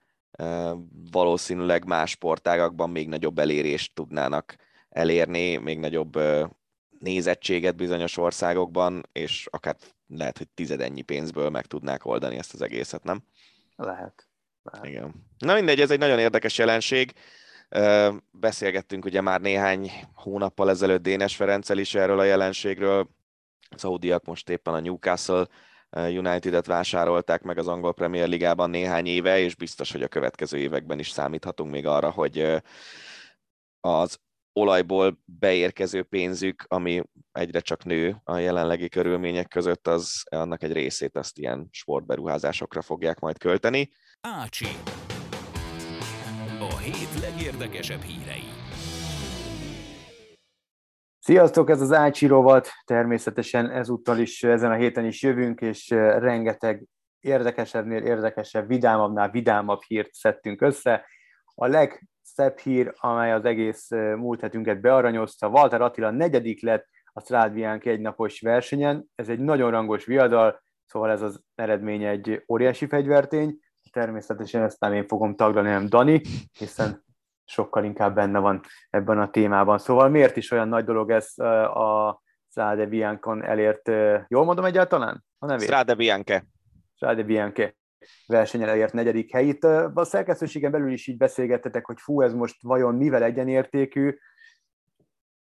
valószínűleg 1.10 1.84
más 1.84 2.10
sportágakban 2.10 2.90
még 2.90 3.08
nagyobb 3.08 3.38
elérést 3.38 3.94
tudnának 3.94 4.56
elérni, 4.88 5.56
még 5.56 5.78
nagyobb 5.78 6.18
nézettséget 6.98 7.76
bizonyos 7.76 8.16
országokban, 8.16 9.08
és 9.12 9.48
akár 9.50 9.76
lehet, 10.06 10.38
hogy 10.38 10.48
tizedennyi 10.48 11.02
pénzből 11.02 11.50
meg 11.50 11.66
tudnák 11.66 12.04
oldani 12.04 12.36
ezt 12.36 12.54
az 12.54 12.62
egészet, 12.62 13.04
nem? 13.04 13.22
Lehet. 13.76 14.28
lehet. 14.62 14.86
Igen. 14.86 15.26
Na 15.38 15.54
mindegy, 15.54 15.80
ez 15.80 15.90
egy 15.90 15.98
nagyon 15.98 16.18
érdekes 16.18 16.58
jelenség. 16.58 17.12
Beszélgettünk 18.30 19.04
ugye 19.04 19.20
már 19.20 19.40
néhány 19.40 19.90
hónappal 20.14 20.70
ezelőtt 20.70 21.02
Dénes 21.02 21.36
Ferenccel 21.36 21.78
is 21.78 21.94
erről 21.94 22.18
a 22.18 22.24
jelenségről, 22.24 23.08
Szaudiak 23.78 24.24
most 24.24 24.48
éppen 24.48 24.74
a 24.74 24.80
Newcastle 24.80 25.46
eh, 25.90 26.08
United-et 26.08 26.66
vásárolták 26.66 27.42
meg 27.42 27.58
az 27.58 27.68
angol 27.68 27.94
Premier 27.94 28.28
Ligában 28.28 28.70
néhány 28.70 29.06
éve, 29.06 29.38
és 29.38 29.54
biztos, 29.54 29.92
hogy 29.92 30.02
a 30.02 30.08
következő 30.08 30.58
években 30.58 30.98
is 30.98 31.10
számíthatunk 31.10 31.70
még 31.70 31.86
arra, 31.86 32.10
hogy 32.10 32.38
eh, 32.38 32.60
az 33.80 34.18
olajból 34.52 35.18
beérkező 35.24 36.02
pénzük, 36.02 36.64
ami 36.68 37.02
egyre 37.32 37.60
csak 37.60 37.84
nő 37.84 38.20
a 38.24 38.36
jelenlegi 38.36 38.88
körülmények 38.88 39.48
között, 39.48 39.86
az 39.86 40.22
annak 40.30 40.62
egy 40.62 40.72
részét 40.72 41.16
azt 41.16 41.38
ilyen 41.38 41.68
sportberuházásokra 41.70 42.82
fogják 42.82 43.18
majd 43.18 43.38
költeni. 43.38 43.90
Ácsi. 44.20 44.66
A 46.60 46.76
hét 46.76 47.20
legérdekesebb 47.20 48.00
hírei. 48.00 48.61
Sziasztok, 51.24 51.70
ez 51.70 51.80
az 51.80 51.92
Ácsi 51.92 52.26
rovat, 52.26 52.68
természetesen 52.84 53.70
ezúttal 53.70 54.18
is, 54.18 54.42
ezen 54.42 54.70
a 54.70 54.74
héten 54.74 55.04
is 55.04 55.22
jövünk, 55.22 55.60
és 55.60 55.88
rengeteg 55.90 56.84
érdekesebbnél 57.20 58.02
érdekesebb, 58.02 58.68
vidámabbnál 58.68 59.30
vidámabb 59.30 59.82
hírt 59.86 60.12
szedtünk 60.12 60.60
össze. 60.62 61.06
A 61.54 61.66
legszebb 61.66 62.58
hír, 62.58 62.92
amely 62.96 63.32
az 63.32 63.44
egész 63.44 63.88
múlt 64.16 64.40
hetünket 64.40 64.80
bearanyozta, 64.80 65.48
Walter 65.48 65.80
Attila 65.80 66.10
negyedik 66.10 66.62
lett 66.62 66.86
a 67.12 67.20
Strádviánk 67.20 67.84
egynapos 67.84 68.40
versenyen, 68.40 69.04
ez 69.14 69.28
egy 69.28 69.40
nagyon 69.40 69.70
rangos 69.70 70.04
viadal, 70.04 70.62
szóval 70.86 71.10
ez 71.10 71.22
az 71.22 71.42
eredmény 71.54 72.04
egy 72.04 72.44
óriási 72.48 72.86
fegyvertény, 72.86 73.58
természetesen 73.90 74.62
ezt 74.62 74.80
nem 74.80 74.92
én 74.92 75.06
fogom 75.06 75.34
taglani, 75.34 75.68
hanem 75.68 75.88
Dani, 75.88 76.20
hiszen 76.58 77.04
sokkal 77.52 77.84
inkább 77.84 78.14
benne 78.14 78.38
van 78.38 78.60
ebben 78.90 79.18
a 79.18 79.30
témában. 79.30 79.78
Szóval 79.78 80.08
miért 80.08 80.36
is 80.36 80.50
olyan 80.50 80.68
nagy 80.68 80.84
dolog 80.84 81.10
ez 81.10 81.38
a 81.38 82.22
Strade 82.50 82.86
Biancon 82.86 83.44
elért, 83.44 83.88
jól 84.28 84.44
mondom 84.44 84.64
egyáltalán 84.64 85.24
a 85.38 85.46
nevét? 85.46 85.66
Strade 85.66 85.94
Bianche. 85.94 86.46
Strade 86.94 87.22
Bianche 87.22 87.74
versenyen 88.26 88.68
elért 88.68 88.92
negyedik 88.92 89.32
helyét. 89.32 89.64
A 89.64 90.04
szerkesztőségen 90.04 90.70
belül 90.70 90.92
is 90.92 91.06
így 91.06 91.16
beszélgettetek, 91.16 91.86
hogy 91.86 92.00
fú, 92.00 92.20
ez 92.20 92.32
most 92.32 92.62
vajon 92.62 92.94
mivel 92.94 93.22
egyenértékű, 93.22 94.18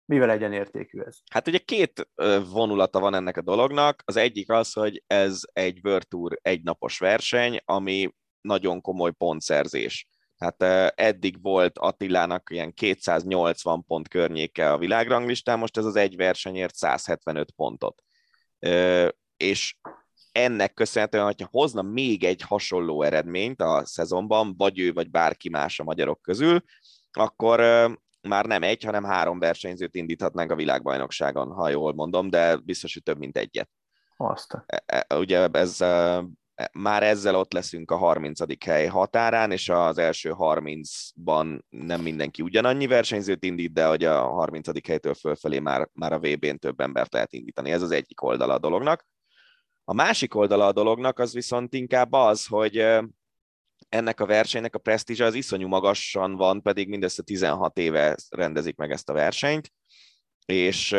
mivel 0.06 0.30
egyenértékű 0.30 1.02
ez? 1.02 1.18
Hát 1.32 1.48
ugye 1.48 1.58
két 1.58 2.10
vonulata 2.52 3.00
van 3.00 3.14
ennek 3.14 3.38
a 3.38 3.42
dolognak. 3.42 4.02
Az 4.06 4.16
egyik 4.16 4.52
az, 4.52 4.74
hogy 4.74 5.04
ez 5.08 5.40
egy 5.54 5.80
World 5.84 6.08
Tour 6.08 6.38
egynapos 6.42 7.00
verseny, 7.00 7.60
ami 7.66 8.16
nagyon 8.42 8.82
komoly 8.82 9.12
pontszerzés. 9.12 10.08
Hát 10.42 10.62
eddig 10.96 11.42
volt 11.42 11.78
Attilának 11.78 12.50
ilyen 12.52 12.74
280 12.74 13.84
pont 13.84 14.08
környéke 14.08 14.72
a 14.72 14.78
világranglistán, 14.78 15.60
most 15.60 15.78
ez 15.78 15.86
az 15.86 15.96
egy 15.96 16.16
versenyért 16.16 16.76
175 16.76 17.52
pontot. 17.52 18.04
És 19.38 19.76
ennek 20.32 20.74
köszönhetően, 20.74 21.26
hogyha 21.26 21.48
hozna 21.52 21.82
még 21.82 22.24
egy 22.24 22.42
hasonló 22.42 23.02
eredményt 23.02 23.62
a 23.62 23.86
szezonban, 23.86 24.56
vagy 24.58 24.80
ő, 24.80 24.94
vagy 24.94 25.10
bárki 25.10 25.50
más 25.50 25.80
a 25.80 25.84
magyarok 25.84 26.22
közül, 26.22 26.64
akkor 27.12 27.60
már 28.22 28.46
nem 28.46 28.64
egy, 28.64 28.84
hanem 28.84 29.04
három 29.04 29.40
versenyzőt 29.40 29.96
indíthatnánk 29.96 30.52
a 30.52 30.56
világbajnokságon, 30.56 31.52
ha 31.52 31.70
jól 31.70 31.94
mondom, 31.94 32.30
de 32.30 32.56
biztos, 32.56 32.94
hogy 32.94 33.04
több 33.04 33.18
mint 33.18 33.38
egyet. 33.38 33.70
Azt. 34.18 34.64
E, 34.66 34.84
e, 34.86 35.18
ugye 35.18 35.48
ez 35.52 35.82
már 36.74 37.04
ezzel 37.04 37.36
ott 37.36 37.54
leszünk 37.54 37.92
a 37.92 37.96
30. 37.96 38.64
hely 38.66 38.86
határán, 38.86 39.52
és 39.52 39.70
az 39.70 39.98
első 39.98 40.34
30-ban 40.38 41.60
nem 41.70 42.02
mindenki 42.02 42.42
ugyanannyi 42.42 42.88
versenyzőt 42.88 43.44
indít, 43.44 43.74
de 43.74 43.88
hogy 43.88 44.04
a 44.04 44.22
30. 44.22 44.88
helytől 44.88 45.14
fölfelé 45.14 45.60
már, 45.60 45.90
már 45.94 46.14
a 46.14 46.20
VB-n 46.20 46.56
több 46.56 46.80
embert 46.80 47.14
lehet 47.14 47.34
indítani. 47.34 47.72
Ez 47.72 47.82
az 47.82 47.92
egyik 47.92 48.22
oldala 48.22 48.54
a 48.54 48.60
dolognak. 48.60 49.06
A 49.84 49.94
másik 49.94 50.36
oldala 50.36 50.66
a 50.66 50.72
dolognak 50.72 51.20
az 51.20 51.34
viszont 51.34 51.74
inkább 51.74 52.14
az, 52.14 52.46
hogy 52.46 52.78
ennek 53.90 54.20
a 54.20 54.26
versenynek 54.26 54.76
a 54.76 54.80
presztízse 54.80 55.26
az 55.26 55.34
iszonyú 55.34 55.68
magasan 55.68 56.36
van, 56.36 56.62
pedig 56.62 56.88
mindössze 56.88 57.24
16 57.24 57.78
éve 57.78 58.16
rendezik 58.30 58.76
meg 58.76 58.92
ezt 58.92 59.10
a 59.10 59.14
versenyt, 59.14 59.72
és 60.46 60.96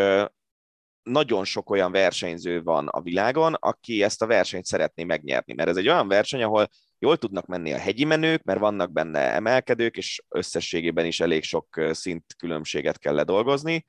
nagyon 1.03 1.45
sok 1.45 1.71
olyan 1.71 1.93
versenyző 1.93 2.63
van 2.63 2.89
a 2.89 3.01
világon, 3.01 3.55
aki 3.55 4.03
ezt 4.03 4.23
a 4.23 4.27
versenyt 4.27 4.65
szeretné 4.65 5.05
megnyerni, 5.05 5.55
mert 5.55 5.69
ez 5.69 5.77
egy 5.77 5.89
olyan 5.89 6.09
verseny, 6.09 6.43
ahol 6.43 6.69
jól 6.99 7.17
tudnak 7.17 7.47
menni 7.47 7.73
a 7.73 7.79
hegyi 7.79 8.05
menők, 8.05 8.43
mert 8.43 8.59
vannak 8.59 8.93
benne 8.93 9.19
emelkedők, 9.19 9.97
és 9.97 10.23
összességében 10.29 11.07
is 11.07 11.21
elég 11.21 11.43
sok 11.43 11.81
szint 11.91 12.25
különbséget 12.39 12.99
kell 12.99 13.15
ledolgozni. 13.15 13.85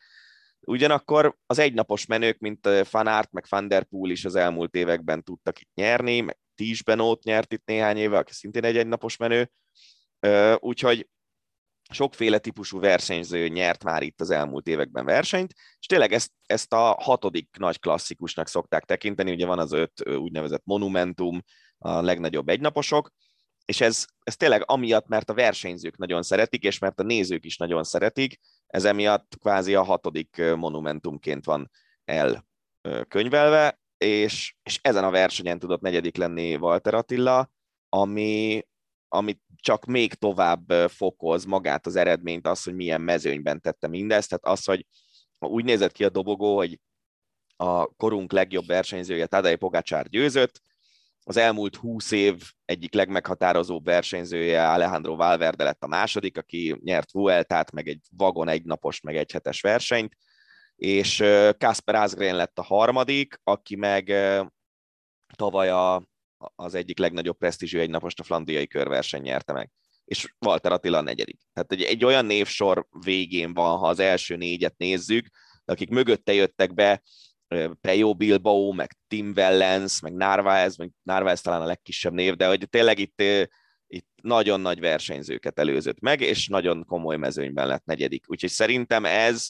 Ugyanakkor 0.65 1.37
az 1.45 1.59
egynapos 1.59 2.05
menők, 2.05 2.39
mint 2.39 2.69
Van 2.91 3.07
Aert, 3.07 3.31
meg 3.31 3.45
Van 3.49 3.67
Der 3.67 3.83
Poel 3.83 4.11
is 4.11 4.25
az 4.25 4.35
elmúlt 4.35 4.75
években 4.75 5.23
tudtak 5.23 5.61
itt 5.61 5.73
nyerni, 5.73 6.19
meg 6.19 6.37
Tisbenót 6.55 7.23
nyert 7.23 7.53
itt 7.53 7.65
néhány 7.65 7.97
éve, 7.97 8.17
aki 8.17 8.33
szintén 8.33 8.63
egy 8.63 8.77
egynapos 8.77 9.17
menő, 9.17 9.51
úgyhogy 10.59 11.07
sokféle 11.93 12.37
típusú 12.37 12.79
versenyző 12.79 13.47
nyert 13.47 13.83
már 13.83 14.01
itt 14.01 14.21
az 14.21 14.29
elmúlt 14.29 14.67
években 14.67 15.05
versenyt, 15.05 15.53
és 15.79 15.85
tényleg 15.85 16.13
ezt, 16.13 16.31
ezt 16.45 16.73
a 16.73 16.97
hatodik 16.99 17.49
nagy 17.57 17.79
klasszikusnak 17.79 18.47
szokták 18.47 18.83
tekinteni, 18.83 19.31
ugye 19.31 19.45
van 19.45 19.59
az 19.59 19.71
öt 19.71 20.09
úgynevezett 20.09 20.61
monumentum, 20.65 21.41
a 21.77 22.01
legnagyobb 22.01 22.49
egynaposok, 22.49 23.11
és 23.65 23.81
ez, 23.81 24.05
ez 24.23 24.35
tényleg 24.35 24.63
amiatt, 24.65 25.07
mert 25.07 25.29
a 25.29 25.33
versenyzők 25.33 25.97
nagyon 25.97 26.21
szeretik, 26.21 26.63
és 26.63 26.79
mert 26.79 26.99
a 26.99 27.03
nézők 27.03 27.45
is 27.45 27.57
nagyon 27.57 27.83
szeretik, 27.83 28.39
ez 28.67 28.85
emiatt 28.85 29.37
kvázi 29.39 29.75
a 29.75 29.83
hatodik 29.83 30.41
monumentumként 30.55 31.45
van 31.45 31.71
elkönyvelve, 32.05 33.79
és, 33.97 34.55
és 34.63 34.79
ezen 34.81 35.03
a 35.03 35.09
versenyen 35.09 35.59
tudott 35.59 35.81
negyedik 35.81 36.17
lenni 36.17 36.55
Walter 36.55 36.93
Attila, 36.93 37.51
ami, 37.89 38.63
amit 39.13 39.41
csak 39.55 39.85
még 39.85 40.13
tovább 40.13 40.71
fokoz 40.87 41.45
magát 41.45 41.85
az 41.85 41.95
eredményt, 41.95 42.47
az, 42.47 42.63
hogy 42.63 42.75
milyen 42.75 43.01
mezőnyben 43.01 43.61
tette 43.61 43.87
mindezt, 43.87 44.29
tehát 44.29 44.59
az, 44.59 44.65
hogy 44.65 44.85
úgy 45.39 45.63
nézett 45.63 45.91
ki 45.91 46.03
a 46.03 46.09
dobogó, 46.09 46.55
hogy 46.55 46.79
a 47.55 47.85
korunk 47.85 48.31
legjobb 48.31 48.65
versenyzője 48.65 49.25
Tadej 49.25 49.55
Pogacsár 49.55 50.07
győzött, 50.09 50.61
az 51.25 51.37
elmúlt 51.37 51.75
húsz 51.75 52.11
év 52.11 52.41
egyik 52.65 52.93
legmeghatározóbb 52.93 53.85
versenyzője 53.85 54.71
Alejandro 54.71 55.15
Valverde 55.15 55.63
lett 55.63 55.83
a 55.83 55.87
második, 55.87 56.37
aki 56.37 56.79
nyert 56.83 57.11
Vueltát, 57.11 57.71
meg 57.71 57.87
egy 57.87 58.01
vagon 58.17 58.47
egynapos, 58.47 59.01
meg 59.01 59.15
egy 59.15 59.31
hetes 59.31 59.61
versenyt, 59.61 60.15
és 60.75 61.23
Kasper 61.57 61.95
Asgren 61.95 62.35
lett 62.35 62.59
a 62.59 62.63
harmadik, 62.63 63.39
aki 63.43 63.75
meg 63.75 64.13
tavaly 65.35 65.69
a 65.69 66.03
az 66.55 66.75
egyik 66.75 66.97
legnagyobb 66.97 67.37
presztízsű 67.37 67.79
egynapost 67.79 68.19
a 68.19 68.23
flandriai 68.23 68.67
körverseny 68.67 69.21
nyerte 69.21 69.53
meg. 69.53 69.71
És 70.05 70.33
Walter 70.45 70.71
Attila 70.71 70.97
a 70.97 71.01
negyedik. 71.01 71.39
Tehát 71.53 71.71
egy, 71.71 71.81
egy 71.81 72.05
olyan 72.05 72.25
névsor 72.25 72.87
végén 73.03 73.53
van, 73.53 73.77
ha 73.77 73.87
az 73.87 73.99
első 73.99 74.35
négyet 74.35 74.77
nézzük, 74.77 75.27
akik 75.65 75.89
mögötte 75.89 76.33
jöttek 76.33 76.73
be, 76.73 77.01
Pejo 77.81 78.13
Bilbao, 78.13 78.71
meg 78.71 78.97
Tim 79.07 79.33
Wellens, 79.35 79.99
meg 79.99 80.13
Narváez, 80.13 80.77
meg 80.77 80.91
Narváez 81.03 81.41
talán 81.41 81.61
a 81.61 81.65
legkisebb 81.65 82.13
név, 82.13 82.35
de 82.35 82.47
hogy 82.47 82.67
tényleg 82.69 82.99
itt, 82.99 83.21
itt 83.87 84.07
nagyon 84.21 84.61
nagy 84.61 84.79
versenyzőket 84.79 85.59
előzött 85.59 85.99
meg, 85.99 86.21
és 86.21 86.47
nagyon 86.47 86.85
komoly 86.85 87.17
mezőnyben 87.17 87.67
lett 87.67 87.85
negyedik. 87.85 88.25
Úgyhogy 88.27 88.49
szerintem 88.49 89.05
ez, 89.05 89.49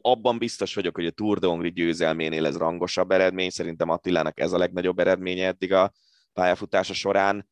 abban 0.00 0.38
biztos 0.38 0.74
vagyok, 0.74 0.94
hogy 0.94 1.06
a 1.06 1.10
Tour 1.10 1.38
de 1.38 1.46
Hongri 1.46 1.72
győzelménél 1.72 2.46
ez 2.46 2.56
rangosabb 2.56 3.10
eredmény, 3.10 3.50
szerintem 3.50 3.88
Attilának 3.88 4.40
ez 4.40 4.52
a 4.52 4.58
legnagyobb 4.58 4.98
eredménye 4.98 5.46
eddig 5.46 5.72
a 5.72 5.92
pályafutása 6.38 6.94
során, 6.94 7.48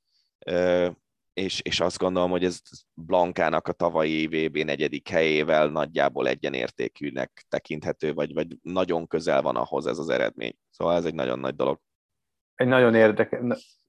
és, 1.33 1.61
és 1.61 1.81
azt 1.81 1.99
gondolom, 1.99 2.31
hogy 2.31 2.45
ez 2.45 2.61
Blankának 2.95 3.69
a 3.69 3.73
tavalyi 3.73 4.27
VB 4.27 4.57
negyedik 4.57 5.09
helyével 5.09 5.69
nagyjából 5.69 6.29
egyenértékűnek 6.29 7.45
tekinthető, 7.49 8.13
vagy, 8.13 8.35
vagy 8.35 8.57
nagyon 8.63 9.07
közel 9.07 9.43
van 9.43 9.57
ahhoz 9.57 9.87
ez 9.87 9.99
az 9.99 10.09
eredmény. 10.09 10.57
Szóval 10.71 10.97
ez 10.97 11.05
egy 11.05 11.15
nagyon 11.15 11.39
nagy 11.39 11.55
dolog. 11.55 11.79
Egy 12.55 12.67
nagyon 12.67 12.95
érdekes, 12.95 13.41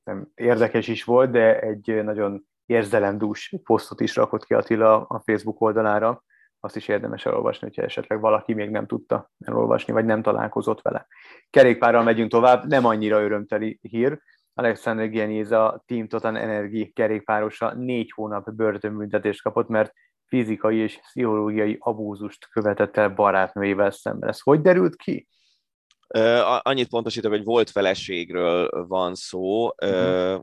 nem, 0.04 0.32
érdekes 0.36 0.88
is 0.88 1.04
volt, 1.04 1.32
de 1.32 1.60
egy 1.60 2.04
nagyon 2.04 2.48
érzelemdús 2.66 3.54
posztot 3.64 4.02
is 4.02 4.16
rakott 4.16 4.46
ki 4.46 4.54
Attila 4.54 5.06
a 5.06 5.20
Facebook 5.26 5.62
oldalára, 5.62 6.24
azt 6.60 6.76
is 6.76 6.88
érdemes 6.88 7.26
elolvasni, 7.26 7.68
hogyha 7.68 7.82
esetleg 7.82 8.20
valaki 8.20 8.54
még 8.54 8.70
nem 8.70 8.88
tudta 8.88 9.32
elolvasni, 9.46 9.94
vagy 9.94 10.06
nem 10.06 10.22
találkozott 10.22 10.82
vele. 10.82 11.08
Kerékpárral 11.50 12.04
megyünk 12.04 12.32
tovább, 12.32 12.68
nem 12.68 12.86
annyira 12.86 13.22
örömteli 13.22 13.80
hír, 13.82 14.22
Alexander 14.58 15.10
Geniza 15.10 15.84
Team 15.86 16.08
Total 16.08 16.38
Energy 16.38 16.92
kerékpárosa 16.94 17.74
négy 17.74 18.12
hónap 18.12 18.52
börtönbüntetést 18.52 19.42
kapott, 19.42 19.68
mert 19.68 19.94
fizikai 20.26 20.78
és 20.78 21.00
pszichológiai 21.02 21.78
abúzust 21.80 22.50
követett 22.50 22.98
el 22.98 23.10
barátnőjével 23.10 23.92
szemben. 23.92 24.30
Ez 24.30 24.40
hogy 24.40 24.62
derült 24.62 24.96
ki? 24.96 25.28
Annyit 26.62 26.90
pontosítok, 26.90 27.32
hogy 27.32 27.44
volt 27.44 27.70
feleségről 27.70 28.86
van 28.88 29.16
szó. 29.16 29.66
Uh-huh. 29.66 30.42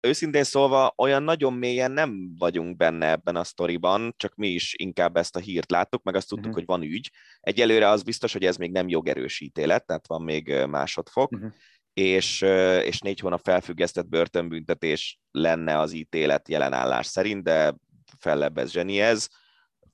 Őszintén 0.00 0.44
szólva, 0.44 0.92
olyan 0.96 1.22
nagyon 1.22 1.52
mélyen 1.52 1.90
nem 1.90 2.34
vagyunk 2.38 2.76
benne 2.76 3.10
ebben 3.10 3.36
a 3.36 3.44
sztoriban, 3.44 4.14
csak 4.16 4.34
mi 4.34 4.48
is 4.48 4.74
inkább 4.76 5.16
ezt 5.16 5.36
a 5.36 5.40
hírt 5.40 5.70
láttuk, 5.70 6.02
meg 6.02 6.14
azt 6.14 6.28
tudtuk, 6.28 6.46
uh-huh. 6.46 6.66
hogy 6.66 6.78
van 6.80 6.88
ügy. 6.88 7.10
Egyelőre 7.40 7.88
az 7.88 8.02
biztos, 8.02 8.32
hogy 8.32 8.44
ez 8.44 8.56
még 8.56 8.72
nem 8.72 8.88
jogerős 8.88 9.40
ítélet, 9.40 9.86
tehát 9.86 10.06
van 10.06 10.22
még 10.22 10.64
másodfok. 10.68 11.32
Uh-huh 11.32 11.52
és, 12.00 12.40
és 12.82 12.98
négy 13.00 13.20
hónap 13.20 13.40
felfüggesztett 13.42 14.08
börtönbüntetés 14.08 15.20
lenne 15.30 15.78
az 15.78 15.92
ítélet 15.92 16.48
jelenállás 16.48 17.06
szerint, 17.06 17.42
de 17.42 17.74
fellebbez 18.18 18.70
zseni 18.70 19.00
ez. 19.00 19.28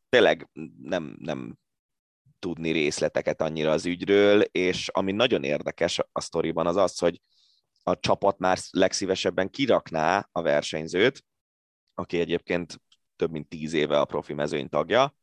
Tényleg 0.09 0.51
nem, 0.83 1.17
nem 1.19 1.59
tudni 2.39 2.71
részleteket 2.71 3.43
annyira 3.43 3.71
az 3.71 3.87
ügyről, 3.87 4.41
és 4.41 4.89
ami 4.89 5.13
nagyon 5.13 5.45
érdekes 5.45 5.99
a 6.13 6.21
sztoriban 6.21 6.67
az 6.67 6.77
az, 6.77 6.99
hogy 6.99 7.21
a 7.83 7.99
csapat 7.99 8.39
már 8.39 8.59
legszívesebben 8.71 9.51
kirakná 9.51 10.29
a 10.33 10.43
versenyzőt, 10.43 11.25
aki 11.95 12.21
egyébként 12.21 12.83
több 13.17 13.31
mint 13.31 13.49
tíz 13.49 13.73
éve 13.73 14.01
a 14.01 14.05
profi 14.05 14.33
mezőny 14.33 14.69
tagja, 14.69 15.17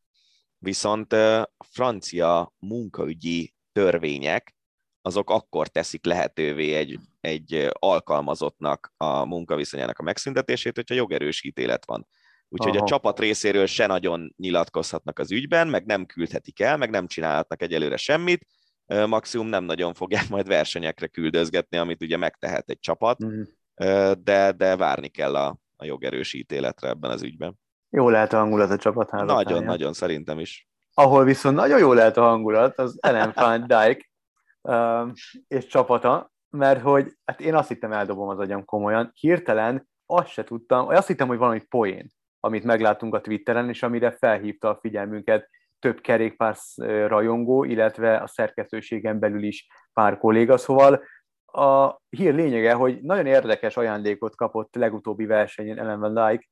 viszont 0.58 1.16
francia 1.58 2.54
munkaügyi 2.60 3.54
törvények 3.72 4.58
azok 5.10 5.30
akkor 5.30 5.68
teszik 5.68 6.06
lehetővé 6.06 6.74
egy, 6.74 7.00
egy 7.22 7.70
alkalmazottnak 7.80 8.94
a 8.98 9.26
munkaviszonyának 9.26 10.00
a 10.00 10.04
megszüntetését, 10.04 10.76
hogyha 10.76 10.96
jogerős 10.96 11.44
ítélet 11.44 11.86
van. 11.86 12.08
Úgyhogy 12.50 12.76
Aha. 12.76 12.84
a 12.84 12.88
csapat 12.88 13.20
részéről 13.20 13.66
se 13.66 13.88
nagyon 13.88 14.34
nyilatkozhatnak 14.38 15.20
az 15.20 15.32
ügyben, 15.32 15.68
meg 15.68 15.86
nem 15.86 16.06
küldhetik 16.06 16.60
el, 16.60 16.78
meg 16.78 16.90
nem 16.90 17.08
csinálhatnak 17.08 17.62
egyelőre 17.62 17.98
semmit, 17.98 18.46
maximum 18.86 19.48
nem 19.48 19.64
nagyon 19.64 19.94
fogják 19.94 20.30
majd 20.30 20.48
versenyekre 20.48 21.08
küldözgetni, 21.08 21.78
amit 21.78 22.02
ugye 22.02 22.18
megtehet 22.18 22.70
egy 22.70 22.80
csapat, 22.80 23.18
Mhm. 23.20 23.42
de, 24.24 24.52
de 24.52 24.76
várni 24.76 25.08
kell 25.08 25.36
a, 25.36 25.58
a 25.76 25.86
jogerős 25.86 26.34
ítéletre 26.34 26.90
ebben 26.90 27.12
az 27.12 27.24
ügyben. 27.24 27.60
Jó 27.90 28.10
lehet 28.10 28.34
a 28.34 28.38
hangulat 28.38 28.72
a 28.72 28.78
csapat 28.78 29.10
házatáján. 29.10 29.44
Nagyon-nagyon 29.44 29.94
szerintem 29.94 30.40
is. 30.40 30.68
Ahol 30.94 31.24
viszont 31.24 31.56
nagyon 31.56 31.80
jó 31.80 31.94
lehet 31.94 32.18
a 32.18 32.22
hangulat, 32.22 32.80
az 32.80 32.98
Ellen 33.00 33.32
van 33.36 33.68
Dijk 33.68 34.09
és 35.48 35.66
csapata, 35.66 36.32
mert 36.50 36.82
hogy 36.82 37.14
hát 37.26 37.42
én 37.42 37.56
azt 37.56 37.68
hittem 37.68 37.92
eldobom 37.92 38.28
az 38.30 38.40
agyam 38.40 38.66
komolyan, 38.66 39.12
hirtelen 39.14 39.90
azt 40.06 40.28
se 40.28 40.44
tudtam, 40.44 40.88
azt 40.88 41.08
hittem, 41.08 41.28
hogy 41.28 41.38
valami 41.38 41.62
poén, 41.70 42.08
amit 42.40 42.64
meglátunk 42.64 43.16
a 43.16 43.22
Twitteren, 43.22 43.70
és 43.70 43.84
amire 43.84 44.12
felhívta 44.12 44.70
a 44.70 44.78
figyelmünket 44.82 45.50
több 45.80 46.02
kerékpár 46.02 46.56
rajongó, 47.08 47.64
illetve 47.64 48.18
a 48.18 48.28
szerkesztőségen 48.28 49.20
belül 49.20 49.44
is 49.44 49.68
pár 49.94 50.18
kolléga, 50.18 50.58
szóval 50.58 51.04
a 51.46 52.00
hír 52.10 52.34
lényege, 52.36 52.74
hogy 52.74 53.02
nagyon 53.02 53.26
érdekes 53.26 53.78
ajándékot 53.78 54.36
kapott 54.36 54.76
legutóbbi 54.76 55.26
versenyen 55.26 55.80
Ellen 55.80 56.00
Van 56.00 56.14
Dijk, 56.14 56.50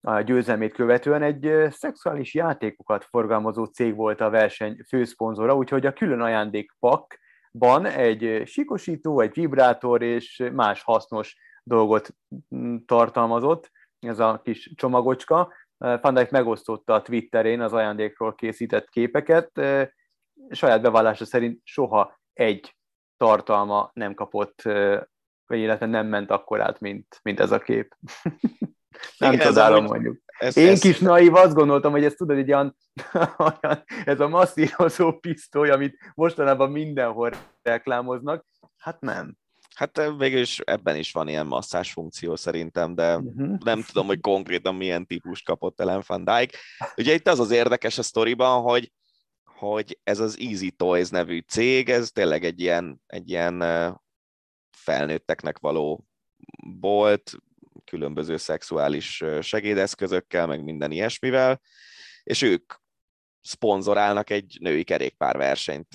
a 0.00 0.20
győzelmét 0.20 0.72
követően. 0.72 1.22
Egy 1.22 1.52
szexuális 1.70 2.34
játékokat 2.34 3.04
forgalmazó 3.04 3.64
cég 3.64 3.94
volt 3.94 4.20
a 4.20 4.30
verseny 4.30 4.78
főszponzora, 4.88 5.56
úgyhogy 5.56 5.86
a 5.86 5.92
külön 5.92 6.20
ajándékpakban 7.54 7.86
egy 7.86 8.46
sikosító, 8.46 9.20
egy 9.20 9.34
vibrátor 9.34 10.02
és 10.02 10.50
más 10.52 10.82
hasznos 10.82 11.36
dolgot 11.62 12.14
mm, 12.54 12.76
tartalmazott, 12.86 13.70
ez 13.98 14.18
a 14.18 14.40
kis 14.44 14.72
csomagocska. 14.74 15.52
Van 15.76 16.14
Dijk 16.14 16.30
megosztotta 16.30 16.94
a 16.94 17.02
Twitterén 17.02 17.60
az 17.60 17.72
ajándékról 17.72 18.34
készített 18.34 18.88
képeket, 18.88 19.50
saját 20.50 20.82
bevallása 20.82 21.24
szerint 21.24 21.60
soha 21.64 22.20
egy 22.32 22.76
tartalma 23.16 23.90
nem 23.92 24.14
kapott, 24.14 24.62
vagy 25.46 25.58
illetve 25.58 25.86
nem 25.86 26.06
ment 26.06 26.30
akkor 26.30 26.60
át, 26.60 26.80
mint, 26.80 27.20
mint 27.22 27.40
ez 27.40 27.50
a 27.50 27.58
kép. 27.58 27.96
nem 29.18 29.32
Igen, 29.32 29.46
csodálom 29.46 29.84
mondjuk. 29.84 30.22
Ez, 30.38 30.56
Én 30.56 30.68
ez... 30.68 30.80
kis 30.80 30.98
naív 30.98 31.34
azt 31.34 31.54
gondoltam, 31.54 31.92
hogy 31.92 32.04
ez 32.04 32.14
tudod, 32.14 32.36
egy 32.36 32.52
olyan, 32.52 32.76
olyan 33.38 33.84
ez 34.04 34.20
a 34.20 34.28
masszírozó 34.28 35.18
pisztoly, 35.18 35.70
amit 35.70 35.98
mostanában 36.14 36.70
mindenhol 36.70 37.30
reklámoznak, 37.62 38.44
hát 38.76 39.00
nem. 39.00 39.36
Hát 39.74 40.10
végül 40.18 40.40
is 40.40 40.58
ebben 40.58 40.96
is 40.96 41.12
van 41.12 41.28
ilyen 41.28 41.46
masszás 41.46 41.92
funkció 41.92 42.36
szerintem, 42.36 42.94
de 42.94 43.16
uh-huh. 43.16 43.58
nem 43.58 43.82
tudom, 43.82 44.06
hogy 44.06 44.20
konkrétan 44.20 44.74
milyen 44.74 45.06
típus 45.06 45.42
kapott 45.42 45.80
Ellen 45.80 46.02
Van 46.06 46.24
Dijk. 46.24 46.56
Ugye 46.96 47.14
itt 47.14 47.28
az 47.28 47.40
az 47.40 47.50
érdekes 47.50 47.98
a 47.98 48.02
sztoriban, 48.02 48.62
hogy, 48.62 48.92
hogy 49.44 49.98
ez 50.02 50.18
az 50.18 50.38
Easy 50.40 50.70
Toys 50.70 51.08
nevű 51.08 51.38
cég, 51.38 51.88
ez 51.88 52.10
tényleg 52.10 52.44
egy 52.44 52.60
ilyen, 52.60 53.00
egy 53.06 53.30
ilyen 53.30 53.64
felnőtteknek 54.76 55.58
való 55.58 56.06
bolt, 56.80 57.32
különböző 57.84 58.36
szexuális 58.36 59.24
segédeszközökkel, 59.40 60.46
meg 60.46 60.64
minden 60.64 60.90
ilyesmivel, 60.90 61.60
és 62.22 62.42
ők 62.42 62.74
szponzorálnak 63.40 64.30
egy 64.30 64.56
női 64.60 64.84
kerékpárversenyt. 64.84 65.92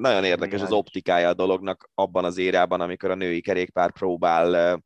Nagyon 0.00 0.24
érdekes 0.24 0.60
az 0.60 0.72
optikája 0.72 1.28
a 1.28 1.34
dolognak 1.34 1.90
abban 1.94 2.24
az 2.24 2.38
érában, 2.38 2.80
amikor 2.80 3.10
a 3.10 3.14
női 3.14 3.40
kerékpár 3.40 3.92
próbál 3.92 4.82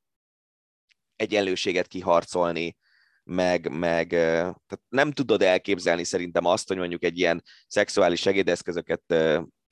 egyenlőséget 1.16 1.86
kiharcolni, 1.86 2.76
meg, 3.24 3.70
meg 3.70 4.08
tehát 4.08 4.80
nem 4.88 5.12
tudod 5.12 5.42
elképzelni 5.42 6.04
szerintem 6.04 6.44
azt, 6.44 6.68
hogy 6.68 6.76
mondjuk 6.76 7.04
egy 7.04 7.18
ilyen 7.18 7.42
szexuális 7.66 8.20
segédeszközöket 8.20 9.14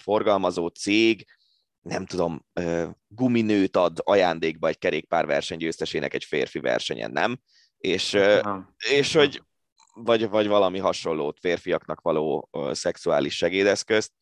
forgalmazó 0.02 0.66
cég 0.66 1.26
nem 1.84 2.06
tudom, 2.06 2.46
guminőt 3.08 3.76
ad 3.76 3.98
ajándékba 4.04 4.68
egy 4.68 4.78
kerékpárverseny 4.78 5.58
győztesének 5.58 6.14
egy 6.14 6.24
férfi 6.24 6.58
versenyen, 6.58 7.10
nem? 7.10 7.38
És, 7.78 8.10
nem. 8.10 8.74
és 8.90 9.14
hogy 9.14 9.42
vagy, 9.94 10.28
vagy 10.28 10.46
valami 10.46 10.78
hasonlót, 10.78 11.38
férfiaknak 11.40 12.00
való 12.00 12.50
szexuális 12.72 13.36
segédeszközt. 13.36 14.12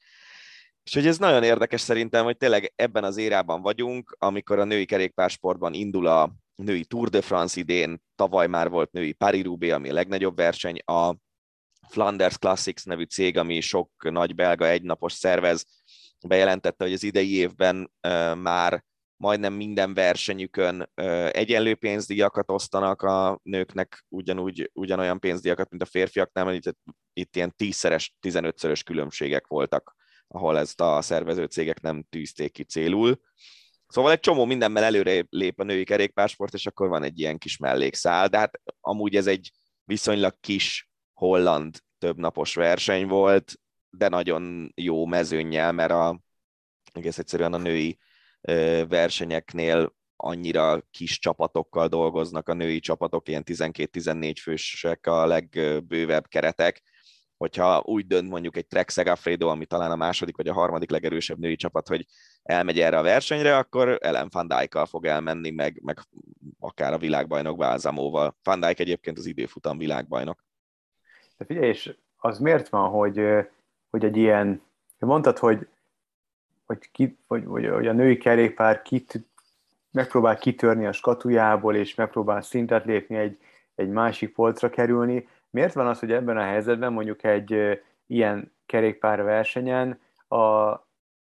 És 0.83 0.95
hogy 0.95 1.07
ez 1.07 1.19
nagyon 1.19 1.43
érdekes 1.43 1.81
szerintem, 1.81 2.25
hogy 2.25 2.37
tényleg 2.37 2.73
ebben 2.77 3.05
az 3.05 3.17
érában 3.17 3.63
vagyunk, 3.63 4.17
amikor 4.19 4.59
a 4.59 4.65
női 4.65 4.85
kerékpársportban 4.85 5.75
indul 5.75 6.07
a 6.07 6.33
női 6.55 6.85
Tour 6.85 7.09
de 7.09 7.21
France 7.21 7.61
idén, 7.61 8.03
tavaly 8.15 8.47
már 8.47 8.69
volt 8.69 8.93
női 8.93 9.13
Paris-Roubaix, 9.13 9.75
ami 9.75 9.91
a 9.91 9.93
legnagyobb 9.93 10.37
verseny, 10.37 10.79
a 10.85 11.17
Flanders 11.89 12.39
Classics 12.39 12.85
nevű 12.85 13.03
cég, 13.03 13.37
ami 13.37 13.61
sok 13.61 13.91
nagy 14.11 14.35
belga 14.35 14.69
egynapos 14.69 15.13
szervez, 15.13 15.67
bejelentette, 16.29 16.85
hogy 16.85 16.93
az 16.93 17.03
idei 17.03 17.35
évben 17.35 17.93
már 18.39 18.85
majdnem 19.17 19.53
minden 19.53 19.95
versenyükön 19.95 20.91
egyenlő 21.31 21.75
pénzdíjakat 21.75 22.51
osztanak 22.51 23.03
a 23.03 23.41
nőknek, 23.43 24.05
ugyanúgy, 24.09 24.71
ugyanolyan 24.73 25.21
pénzdíjakat, 25.21 25.71
mint 25.71 25.83
a 25.83 25.87
férfiaknál, 25.87 26.45
mert 26.45 26.67
itt, 26.67 26.77
itt 27.13 27.37
ilyen 27.37 27.57
tízszeres, 27.57 28.15
tizenötszörös 28.21 28.83
különbségek 28.83 29.47
voltak, 29.47 29.97
ahol 30.29 30.59
ezt 30.59 30.81
a 30.81 31.03
szervező 31.03 31.45
cégek 31.45 31.81
nem 31.81 32.03
tűzték 32.11 32.53
ki 32.53 32.65
célul. 32.65 33.21
Szóval 33.87 34.11
egy 34.11 34.21
csomó 34.21 34.45
mindenben 34.45 34.83
előre 34.83 35.27
lép 35.29 35.61
a 35.61 35.65
női 35.65 35.85
kerékpársport, 35.85 36.55
és 36.55 36.67
akkor 36.67 36.89
van 36.89 37.03
egy 37.03 37.19
ilyen 37.19 37.39
kis 37.39 37.57
mellékszál, 37.57 38.29
de 38.29 38.39
hát 38.39 38.61
amúgy 38.81 39.17
ez 39.17 39.27
egy 39.27 39.51
viszonylag 39.85 40.37
kis 40.41 40.91
holland 41.13 41.79
többnapos 41.99 42.55
verseny 42.55 43.07
volt, 43.07 43.55
de 43.97 44.09
nagyon 44.09 44.73
jó 44.75 45.07
mezőnnyel, 45.07 45.73
mert 45.73 45.91
a, 45.91 46.21
egész 46.93 47.19
egyszerűen 47.19 47.53
a 47.53 47.59
női 47.59 47.99
versenyeknél 48.89 49.95
annyira 50.17 50.81
kis 50.91 51.19
csapatokkal 51.19 51.89
dolgoznak 51.89 52.49
a 52.49 52.55
női 52.55 52.81
csapatok, 52.81 53.29
ilyen 53.29 53.43
12-14 53.47 54.35
fősek 54.41 55.07
a 55.07 55.27
legbővebb 55.27 56.29
keretek, 56.29 56.83
hogyha 57.37 57.83
úgy 57.85 58.07
dönt 58.07 58.29
mondjuk 58.29 58.57
egy 58.57 58.67
Trek 58.67 58.91
Segafredo, 58.91 59.49
ami 59.49 59.67
talán 59.67 59.91
a 59.91 59.97
második 59.97 60.37
vagy 60.37 60.49
a 60.49 60.53
harmadik 60.53 60.91
legerősebb 60.91 61.39
női 61.39 61.57
csapat, 61.57 61.89
hogy 61.89 62.07
elmegy 62.43 62.81
erre 62.81 62.99
a 62.99 63.03
versenyre, 63.03 63.57
akkor 63.57 63.99
Ellen 64.01 64.29
Van 64.33 64.49
dijk 64.49 64.75
fog 64.87 65.07
elmenni, 65.07 65.51
meg, 65.51 65.81
meg 65.83 65.99
akár 66.59 66.93
a 66.93 66.99
világbajnok 66.99 67.57
Balzamóval. 67.57 68.37
Van 68.43 68.61
Dijk 68.61 68.81
egyébként 68.81 69.19
az 69.19 69.27
időfutam 69.27 69.79
világbajnok. 69.79 70.45
De 71.37 71.45
figyelj, 71.45 71.69
és 71.69 71.97
az 72.17 72.39
miért 72.39 72.69
van, 72.69 72.91
hogy, 72.91 73.21
hogy 73.93 74.05
egy 74.05 74.17
ilyen, 74.17 74.63
mondtad, 74.99 75.39
hogy 75.39 75.69
hogy, 76.67 76.91
ki, 76.93 77.19
hogy, 77.27 77.45
hogy, 77.47 77.69
hogy 77.69 77.87
a 77.87 77.93
női 77.93 78.17
kerékpár 78.17 78.83
kit, 78.83 79.21
megpróbál 79.91 80.37
kitörni 80.37 80.87
a 80.87 80.93
skatujából, 80.93 81.77
és 81.77 81.95
megpróbál 81.95 82.43
szintet 82.43 82.85
lépni 82.85 83.17
egy, 83.17 83.39
egy 83.75 83.89
másik 83.89 84.35
polcra 84.35 84.71
kerülni. 84.71 85.29
Miért 85.51 85.75
van 85.75 85.87
az, 85.87 85.99
hogy 85.99 86.13
ebben 86.13 86.37
a 86.37 86.43
helyzetben 86.43 86.93
mondjuk 86.93 87.25
egy 87.25 87.81
ilyen 88.07 88.53
kerékpár 88.67 89.23
versenyen 89.23 90.01
a, 90.29 90.75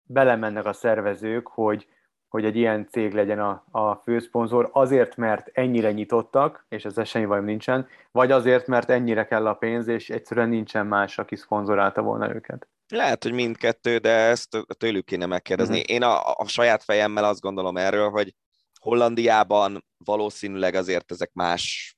belemennek 0.03 0.65
a 0.65 0.73
szervezők, 0.73 1.47
hogy, 1.47 1.87
hogy 2.35 2.45
egy 2.45 2.55
ilyen 2.55 2.87
cég 2.91 3.13
legyen 3.13 3.39
a, 3.39 3.63
a 3.71 3.95
főszponzor, 3.95 4.69
azért, 4.73 5.15
mert 5.15 5.49
ennyire 5.53 5.91
nyitottak, 5.91 6.65
és 6.69 6.85
ez 6.85 7.07
semmi 7.07 7.25
bajom 7.25 7.45
nincsen, 7.45 7.87
vagy 8.11 8.31
azért, 8.31 8.67
mert 8.67 8.89
ennyire 8.89 9.25
kell 9.25 9.47
a 9.47 9.53
pénz, 9.53 9.87
és 9.87 10.09
egyszerűen 10.09 10.49
nincsen 10.49 10.85
más, 10.85 11.17
aki 11.17 11.35
szponzorálta 11.35 12.01
volna 12.01 12.33
őket. 12.33 12.67
Lehet, 12.87 13.23
hogy 13.23 13.31
mindkettő, 13.31 13.97
de 13.97 14.09
ezt 14.09 14.65
tőlük 14.77 15.05
kéne 15.05 15.25
megkérdezni. 15.25 15.79
Uh-huh. 15.79 15.95
Én 15.95 16.03
a, 16.03 16.33
a 16.33 16.47
saját 16.47 16.83
fejemmel 16.83 17.23
azt 17.23 17.41
gondolom 17.41 17.77
erről, 17.77 18.09
hogy 18.09 18.35
Hollandiában 18.81 19.85
valószínűleg 19.97 20.73
azért 20.73 21.11
ezek 21.11 21.29
más, 21.33 21.95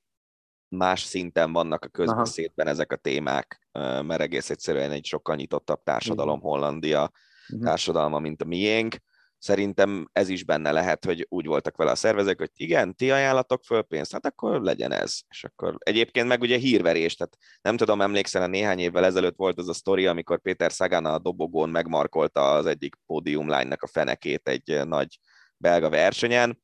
más 0.68 1.02
szinten 1.02 1.52
vannak 1.52 1.84
a 1.84 1.88
közbeszédben 1.88 2.66
Aha. 2.66 2.74
ezek 2.74 2.92
a 2.92 2.96
témák, 2.96 3.68
mert 4.02 4.20
egész 4.20 4.50
egyszerűen 4.50 4.90
egy 4.90 5.04
sokkal 5.04 5.36
nyitottabb 5.36 5.82
társadalom 5.82 6.40
Hollandia 6.40 7.10
uh-huh. 7.48 7.66
társadalma, 7.66 8.18
mint 8.18 8.42
a 8.42 8.44
miénk 8.44 8.96
szerintem 9.38 10.08
ez 10.12 10.28
is 10.28 10.44
benne 10.44 10.70
lehet, 10.72 11.04
hogy 11.04 11.26
úgy 11.28 11.46
voltak 11.46 11.76
vele 11.76 11.90
a 11.90 11.94
szervezők, 11.94 12.38
hogy 12.38 12.50
igen, 12.54 12.94
ti 12.94 13.10
ajánlatok 13.10 13.64
föl 13.64 13.82
pénzt, 13.82 14.12
hát 14.12 14.26
akkor 14.26 14.60
legyen 14.60 14.92
ez. 14.92 15.18
És 15.28 15.44
akkor 15.44 15.76
egyébként 15.78 16.28
meg 16.28 16.40
ugye 16.40 16.56
hírverés, 16.56 17.14
tehát 17.14 17.36
nem 17.62 17.76
tudom, 17.76 18.00
emlékszel, 18.00 18.46
néhány 18.46 18.78
évvel 18.78 19.04
ezelőtt 19.04 19.36
volt 19.36 19.58
az 19.58 19.68
a 19.68 19.72
sztori, 19.72 20.06
amikor 20.06 20.40
Péter 20.40 20.70
Sagan 20.70 21.04
a 21.04 21.18
dobogón 21.18 21.68
megmarkolta 21.68 22.52
az 22.52 22.66
egyik 22.66 22.94
pódiumlánynak 23.06 23.82
a 23.82 23.86
fenekét 23.86 24.48
egy 24.48 24.86
nagy 24.86 25.18
belga 25.56 25.88
versenyen, 25.88 26.58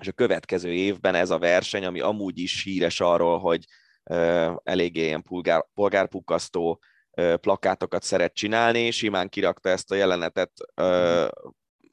és 0.00 0.08
a 0.08 0.12
következő 0.12 0.72
évben 0.72 1.14
ez 1.14 1.30
a 1.30 1.38
verseny, 1.38 1.84
ami 1.84 2.00
amúgy 2.00 2.38
is 2.38 2.62
híres 2.62 3.00
arról, 3.00 3.38
hogy 3.38 3.64
uh, 4.10 4.54
eléggé 4.62 5.04
ilyen 5.04 5.22
polgár, 5.22 5.66
polgárpukasztó 5.74 6.82
uh, 7.10 7.34
plakátokat 7.34 8.02
szeret 8.02 8.34
csinálni, 8.34 8.90
simán 8.90 9.28
kirakta 9.28 9.68
ezt 9.68 9.90
a 9.90 9.94
jelenetet 9.94 10.52
uh, 10.80 11.28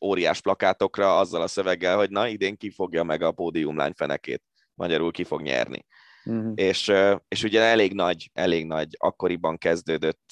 óriás 0.04 0.42
plakátokra 0.42 1.18
azzal 1.18 1.42
a 1.42 1.48
szöveggel, 1.48 1.98
hogy 1.98 2.10
na, 2.10 2.28
idén 2.28 2.58
ki 2.58 2.70
fogja 2.70 3.04
meg 3.04 3.22
a 3.22 3.32
pódiumlány 3.32 3.94
fenekét, 3.96 4.44
magyarul 4.74 5.12
ki 5.12 5.24
fog 5.24 5.42
nyerni. 5.42 5.86
uh-huh. 6.26 6.52
és, 6.56 6.92
és 7.28 7.44
ugye 7.44 7.62
elég 7.62 7.94
nagy, 7.94 8.30
elég 8.34 8.66
nagy, 8.66 8.96
akkoriban 9.00 9.58
kezdődött 9.58 10.30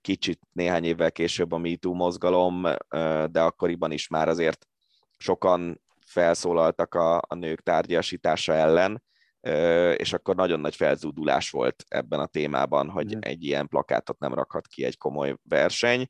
kicsit 0.00 0.40
néhány 0.52 0.84
évvel 0.84 1.12
később 1.12 1.52
a 1.52 1.58
MeToo 1.58 1.92
mozgalom, 1.92 2.62
de 3.30 3.42
akkoriban 3.42 3.92
is 3.92 4.08
már 4.08 4.28
azért 4.28 4.66
sokan 5.18 5.80
felszólaltak 6.06 6.94
a, 6.94 7.16
a 7.16 7.34
nők 7.34 7.60
tárgyasítása 7.62 8.52
ellen, 8.52 9.02
és 9.96 10.12
akkor 10.12 10.34
nagyon 10.34 10.60
nagy 10.60 10.76
felzúdulás 10.76 11.50
volt 11.50 11.84
ebben 11.88 12.20
a 12.20 12.26
témában, 12.26 12.88
hogy 12.88 13.16
egy 13.20 13.44
ilyen 13.44 13.68
plakátot 13.68 14.18
nem 14.18 14.34
rakhat 14.34 14.66
ki 14.66 14.84
egy 14.84 14.98
komoly 14.98 15.36
verseny. 15.42 16.08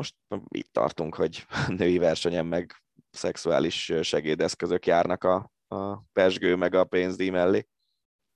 Most 0.00 0.16
itt 0.48 0.72
tartunk, 0.72 1.14
hogy 1.14 1.46
női 1.78 1.98
versenyen 1.98 2.46
meg 2.46 2.72
szexuális 3.10 3.92
segédeszközök 4.02 4.86
járnak 4.86 5.24
a, 5.24 5.50
a 5.68 6.02
pesgő 6.12 6.56
meg 6.56 6.74
a 6.74 6.84
pénzdíj 6.84 7.30
mellé. 7.30 7.66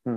Hm. 0.03 0.17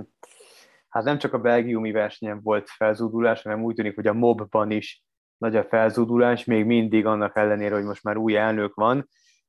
Hát 0.88 1.04
nem 1.04 1.18
csak 1.18 1.32
a 1.32 1.38
belgiumi 1.38 1.90
versenyen 1.90 2.40
volt 2.42 2.68
felzúdulás, 2.68 3.42
hanem 3.42 3.62
úgy 3.62 3.74
tűnik, 3.74 3.94
hogy 3.94 4.06
a 4.06 4.12
mobban 4.12 4.70
is 4.70 5.02
nagy 5.36 5.56
a 5.56 5.64
felzúdulás, 5.64 6.44
még 6.44 6.64
mindig 6.64 7.06
annak 7.06 7.36
ellenére, 7.36 7.74
hogy 7.74 7.84
most 7.84 8.02
már 8.02 8.16
új 8.16 8.36
elnök 8.36 8.74
van, 8.74 9.08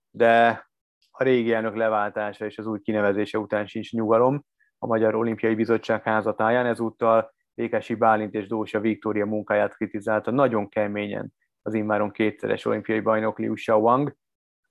de 0.09 0.65
a 1.11 1.23
régi 1.23 1.53
elnök 1.53 1.75
leváltása 1.75 2.45
és 2.45 2.57
az 2.57 2.65
új 2.65 2.79
kinevezése 2.81 3.37
után 3.37 3.67
sincs 3.67 3.91
nyugalom 3.91 4.45
a 4.77 4.85
Magyar 4.85 5.15
Olimpiai 5.15 5.55
Bizottság 5.55 6.03
házatáján, 6.03 6.65
ezúttal 6.65 7.33
Ékesi 7.53 7.95
Bálint 7.95 8.33
és 8.33 8.47
Dósa 8.47 8.79
Viktória 8.79 9.25
munkáját 9.25 9.75
kritizálta 9.75 10.31
nagyon 10.31 10.69
keményen 10.69 11.33
az 11.70 11.76
immáron 11.76 12.11
kétszeres 12.11 12.65
olimpiai 12.65 12.99
bajnok 12.99 13.39
Liu 13.39 13.53
Xiaowang. 13.53 14.15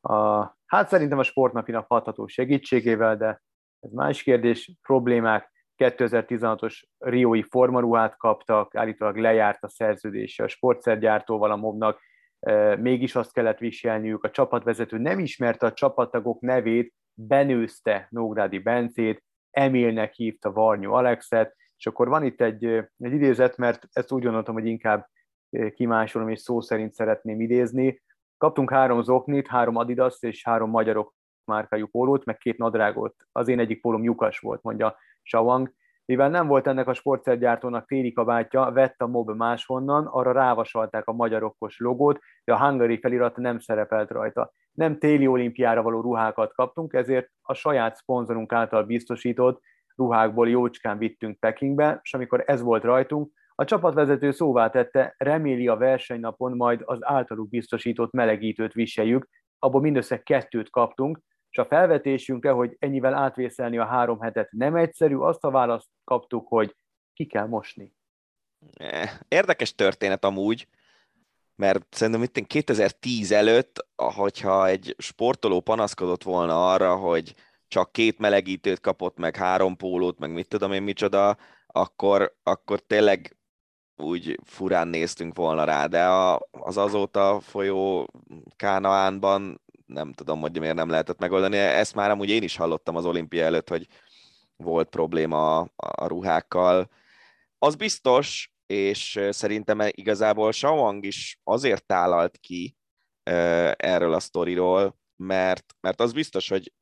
A, 0.00 0.42
hát 0.66 0.88
szerintem 0.88 1.18
a 1.18 1.22
sportnapinak 1.22 1.86
hatható 1.88 2.26
segítségével, 2.26 3.16
de 3.16 3.42
ez 3.80 3.92
más 3.92 4.22
kérdés, 4.22 4.72
problémák, 4.82 5.52
2016-os 5.76 6.82
Riói 6.98 7.42
formaruhát 7.42 8.16
kaptak, 8.16 8.74
állítólag 8.74 9.16
lejárt 9.16 9.62
a 9.62 9.68
szerződése 9.68 10.44
a 10.44 10.48
sportszergyártóval 10.48 11.50
a 11.50 11.56
mobnak, 11.56 12.00
mégis 12.78 13.14
azt 13.14 13.32
kellett 13.32 13.58
viselniük, 13.58 14.24
a 14.24 14.30
csapatvezető 14.30 14.98
nem 14.98 15.18
ismerte 15.18 15.66
a 15.66 15.72
csapattagok 15.72 16.40
nevét, 16.40 16.94
benőzte 17.14 18.06
Nógrádi 18.10 18.58
Bencét, 18.58 19.24
Emilnek 19.50 20.12
hívta 20.12 20.52
Varnyú 20.52 20.92
Alexet, 20.92 21.56
és 21.76 21.86
akkor 21.86 22.08
van 22.08 22.24
itt 22.24 22.40
egy, 22.40 22.64
egy 22.98 23.12
idézet, 23.12 23.56
mert 23.56 23.88
ezt 23.92 24.12
úgy 24.12 24.22
gondoltam, 24.22 24.54
hogy 24.54 24.66
inkább 24.66 25.08
kimásolom 25.74 26.28
és 26.28 26.40
szó 26.40 26.60
szerint 26.60 26.92
szeretném 26.92 27.40
idézni. 27.40 28.02
Kaptunk 28.36 28.70
három 28.70 29.02
zoknit, 29.02 29.46
három 29.46 29.76
Adidas 29.76 30.22
és 30.22 30.44
három 30.44 30.70
magyarok 30.70 31.14
márkájú 31.44 31.86
pólót, 31.86 32.24
meg 32.24 32.36
két 32.36 32.58
nadrágot. 32.58 33.14
Az 33.32 33.48
én 33.48 33.58
egyik 33.58 33.80
pólom 33.80 34.04
lyukas 34.04 34.38
volt, 34.38 34.62
mondja 34.62 34.96
Shawang. 35.22 35.72
Mivel 36.04 36.28
nem 36.28 36.46
volt 36.46 36.66
ennek 36.66 36.86
a 36.86 36.94
sportszergyártónak 36.94 37.86
téli 37.86 38.12
kabátja, 38.12 38.70
vett 38.72 39.00
a 39.00 39.06
mob 39.06 39.30
máshonnan, 39.30 40.06
arra 40.06 40.32
rávasalták 40.32 41.06
a 41.06 41.12
magyarokos 41.12 41.78
logót, 41.78 42.18
de 42.44 42.52
a 42.52 42.58
Hungary 42.58 42.98
felirat 42.98 43.36
nem 43.36 43.58
szerepelt 43.58 44.10
rajta. 44.10 44.52
Nem 44.72 44.98
téli 44.98 45.26
olimpiára 45.26 45.82
való 45.82 46.00
ruhákat 46.00 46.54
kaptunk, 46.54 46.92
ezért 46.92 47.30
a 47.42 47.54
saját 47.54 47.96
szponzorunk 47.96 48.52
által 48.52 48.84
biztosított 48.84 49.60
ruhákból 49.96 50.48
jócskán 50.48 50.98
vittünk 50.98 51.38
Pekingbe, 51.38 52.00
és 52.02 52.14
amikor 52.14 52.42
ez 52.46 52.62
volt 52.62 52.82
rajtunk, 52.82 53.32
a 53.60 53.64
csapatvezető 53.64 54.30
szóvá 54.30 54.70
tette, 54.70 55.14
reméli 55.16 55.68
a 55.68 55.76
versenynapon 55.76 56.56
majd 56.56 56.80
az 56.84 56.98
általuk 57.00 57.48
biztosított 57.48 58.12
melegítőt 58.12 58.72
viseljük, 58.72 59.28
abból 59.58 59.80
mindössze 59.80 60.22
kettőt 60.22 60.70
kaptunk, 60.70 61.20
és 61.50 61.58
a 61.58 61.64
felvetésünkre, 61.64 62.50
hogy 62.50 62.76
ennyivel 62.78 63.14
átvészelni 63.14 63.78
a 63.78 63.84
három 63.84 64.20
hetet 64.20 64.50
nem 64.50 64.76
egyszerű, 64.76 65.16
azt 65.16 65.44
a 65.44 65.50
választ 65.50 65.88
kaptuk, 66.04 66.48
hogy 66.48 66.76
ki 67.14 67.26
kell 67.26 67.46
mosni. 67.46 67.92
Eh, 68.76 69.10
érdekes 69.28 69.74
történet 69.74 70.24
amúgy, 70.24 70.68
mert 71.54 71.86
szerintem 71.90 72.22
itt 72.22 72.46
2010 72.46 73.32
előtt, 73.32 73.86
hogyha 73.96 74.66
egy 74.66 74.94
sportoló 74.98 75.60
panaszkodott 75.60 76.22
volna 76.22 76.72
arra, 76.72 76.96
hogy 76.96 77.34
csak 77.68 77.92
két 77.92 78.18
melegítőt 78.18 78.80
kapott, 78.80 79.16
meg 79.16 79.36
három 79.36 79.76
pólót, 79.76 80.18
meg 80.18 80.32
mit 80.32 80.48
tudom 80.48 80.72
én 80.72 80.82
micsoda, 80.82 81.36
akkor, 81.66 82.36
akkor 82.42 82.80
tényleg 82.80 83.37
úgy 83.98 84.38
furán 84.44 84.88
néztünk 84.88 85.36
volna 85.36 85.64
rá, 85.64 85.86
de 85.86 86.06
a, 86.06 86.48
az 86.50 86.76
azóta 86.76 87.40
folyó 87.40 88.08
Kánaánban 88.56 89.60
nem 89.86 90.12
tudom, 90.12 90.40
hogy 90.40 90.58
miért 90.58 90.74
nem 90.74 90.88
lehetett 90.88 91.18
megoldani. 91.18 91.56
Ezt 91.56 91.94
már 91.94 92.10
amúgy 92.10 92.28
én 92.28 92.42
is 92.42 92.56
hallottam 92.56 92.96
az 92.96 93.04
olimpia 93.04 93.44
előtt, 93.44 93.68
hogy 93.68 93.86
volt 94.56 94.88
probléma 94.88 95.58
a, 95.58 95.70
a 95.76 96.06
ruhákkal. 96.06 96.90
Az 97.58 97.74
biztos, 97.74 98.52
és 98.66 99.20
szerintem 99.30 99.80
igazából 99.90 100.52
Shawang 100.52 101.04
is 101.04 101.40
azért 101.44 101.86
tálalt 101.86 102.38
ki 102.38 102.76
erről 103.76 104.12
a 104.12 104.20
sztoriról, 104.20 104.98
mert, 105.16 105.74
mert 105.80 106.00
az 106.00 106.12
biztos, 106.12 106.48
hogy 106.48 106.72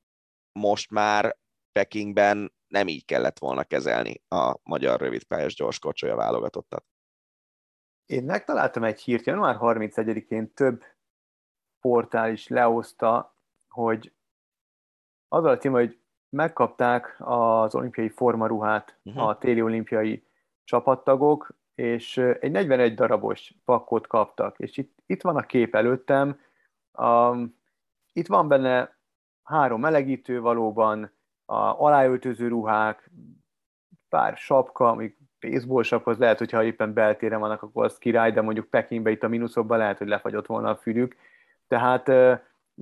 most 0.53 0.91
már 0.91 1.37
Pekingben 1.73 2.55
nem 2.67 2.89
így 2.89 3.05
kellett 3.05 3.39
volna 3.39 3.64
kezelni 3.64 4.23
a 4.29 4.57
magyar 4.62 5.01
rövidpályás 5.01 5.55
gyorskocsolya 5.55 6.17
válogatottat. 6.17 6.85
Én 8.07 8.25
megtaláltam 8.25 8.85
egy 8.85 9.01
hírt, 9.01 9.27
január 9.27 9.57
31-én 9.61 10.53
több 10.55 10.85
portál 11.81 12.31
is 12.31 12.49
lehozta, 12.49 13.35
hogy 13.69 14.13
az 15.29 15.45
a 15.45 15.57
cím, 15.57 15.73
hogy 15.73 15.99
megkapták 16.29 17.17
az 17.19 17.75
olimpiai 17.75 18.09
formaruhát 18.09 18.99
uh-huh. 19.03 19.29
a 19.29 19.39
téli 19.39 19.63
olimpiai 19.63 20.27
csapattagok, 20.65 21.55
és 21.75 22.17
egy 22.17 22.51
41 22.51 22.95
darabos 22.95 23.55
pakkot 23.65 24.07
kaptak, 24.07 24.59
és 24.59 24.77
itt, 24.77 25.03
itt 25.07 25.23
van 25.23 25.37
a 25.37 25.47
kép 25.47 25.75
előttem, 25.75 26.41
um, 26.99 27.59
itt 28.13 28.27
van 28.27 28.49
benne 28.49 28.99
három 29.43 29.81
melegítő 29.81 30.41
valóban, 30.41 31.15
a 31.45 31.57
aláöltöző 31.57 32.49
ruhák, 32.49 33.11
pár 34.09 34.37
sapka, 34.37 34.89
amik 34.89 35.19
baseball 35.51 35.82
sapka, 35.82 36.11
az 36.11 36.18
lehet, 36.18 36.38
hogyha 36.38 36.64
éppen 36.64 36.92
beltéren 36.92 37.40
vannak, 37.40 37.62
akkor 37.62 37.84
az 37.84 37.99
király, 37.99 38.32
de 38.32 38.40
mondjuk 38.40 38.66
Pekingbe 38.66 39.11
itt 39.11 39.22
a 39.22 39.28
mínuszokban 39.28 39.78
lehet, 39.78 39.99
hogy 39.99 40.09
lefagyott 40.09 40.47
volna 40.47 40.70
a 40.70 40.76
fülük, 40.76 41.16
tehát 41.68 42.11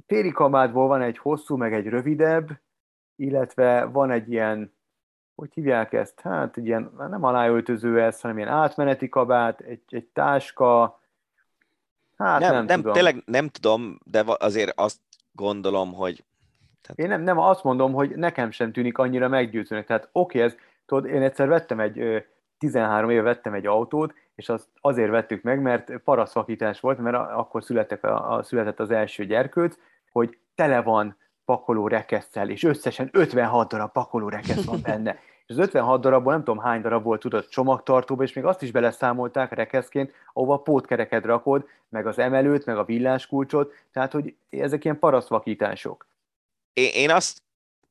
téli 0.07 0.31
kabátból 0.33 0.87
van 0.87 1.03
egy 1.03 1.19
hosszú, 1.19 1.57
meg 1.57 1.75
egy 1.75 1.87
rövidebb, 1.87 2.61
illetve 3.17 3.85
van 3.85 4.11
egy 4.11 4.33
ilyen, 4.33 4.75
hogy 5.35 5.51
hívják 5.55 5.93
ezt? 5.93 6.21
Hát 6.21 6.57
egy 6.57 6.67
ilyen, 6.67 6.93
nem 6.97 7.25
aláöltöző 7.25 8.03
ez, 8.03 8.21
hanem 8.21 8.37
ilyen 8.37 8.49
átmeneti 8.49 9.09
kabát, 9.09 9.61
egy, 9.61 9.83
egy 9.89 10.05
táska, 10.05 11.01
hát 12.17 12.41
nem, 12.41 12.53
nem, 12.53 12.65
nem 12.65 12.77
tudom. 12.77 12.93
Tényleg 12.93 13.23
nem 13.27 13.49
tudom, 13.49 13.99
de 14.05 14.23
azért 14.27 14.73
azt 14.81 15.01
gondolom, 15.33 15.93
hogy... 15.93 16.25
Tehát... 16.83 16.99
Én 16.99 17.09
nem, 17.09 17.23
nem 17.23 17.39
azt 17.39 17.65
mondom, 17.65 17.93
hogy 17.93 18.11
nekem 18.11 18.51
sem 18.51 18.73
tűnik 18.73 18.99
annyira 18.99 19.29
meggyőzőnek. 19.29 19.87
Tehát 19.87 20.09
oké, 20.13 20.39
okay, 20.39 20.51
ez, 20.51 20.57
tudod, 20.87 21.05
én 21.05 21.23
egyszer 21.23 21.49
vettem 21.49 21.81
egy, 21.81 22.25
13 22.65 23.11
éve 23.11 23.23
vettem 23.23 23.55
egy 23.55 23.67
autót, 23.67 24.15
és 24.35 24.49
azt 24.49 24.69
azért 24.81 25.11
vettük 25.11 25.43
meg, 25.43 25.61
mert 25.61 25.97
paraszvakítás 26.05 26.81
volt, 26.81 26.99
mert 26.99 27.17
akkor 27.17 27.65
születtek 27.65 28.05
a, 28.05 28.37
a, 28.37 28.43
született 28.43 28.81
az 28.81 28.91
első 28.91 29.25
gyerkőc, 29.25 29.79
hogy 30.13 30.39
tele 30.55 30.83
van 30.83 31.17
pakoló 31.45 31.89
rekesszel, 31.89 32.51
és 32.51 32.63
összesen 32.63 33.09
56 33.13 33.69
darab 33.69 33.93
pakoló 33.93 34.29
rekesz 34.29 34.65
van 34.65 34.81
benne. 34.87 35.19
És 35.47 35.55
az 35.55 35.59
56 35.59 36.01
darabból 36.01 36.33
nem 36.33 36.45
tudom 36.45 36.63
hány 36.63 36.81
darab 36.81 37.03
volt 37.03 37.21
tudott 37.21 37.49
csomagtartóba, 37.49 38.23
és 38.23 38.33
még 38.33 38.45
azt 38.45 38.63
is 38.63 38.71
beleszámolták 38.71 39.53
rekeszként, 39.53 40.13
ahova 40.33 40.55
a 40.55 40.59
pótkereket 40.59 41.25
rakod, 41.25 41.67
meg 41.89 42.07
az 42.07 42.19
emelőt, 42.19 42.65
meg 42.65 42.79
a 42.79 42.85
villáskulcsot, 42.85 43.73
tehát 43.93 44.13
hogy 44.13 44.35
ezek 44.51 44.85
ilyen 44.85 44.99
paraszvakítások. 44.99 46.07
Én, 46.73 46.91
én 46.95 47.11
azt 47.11 47.43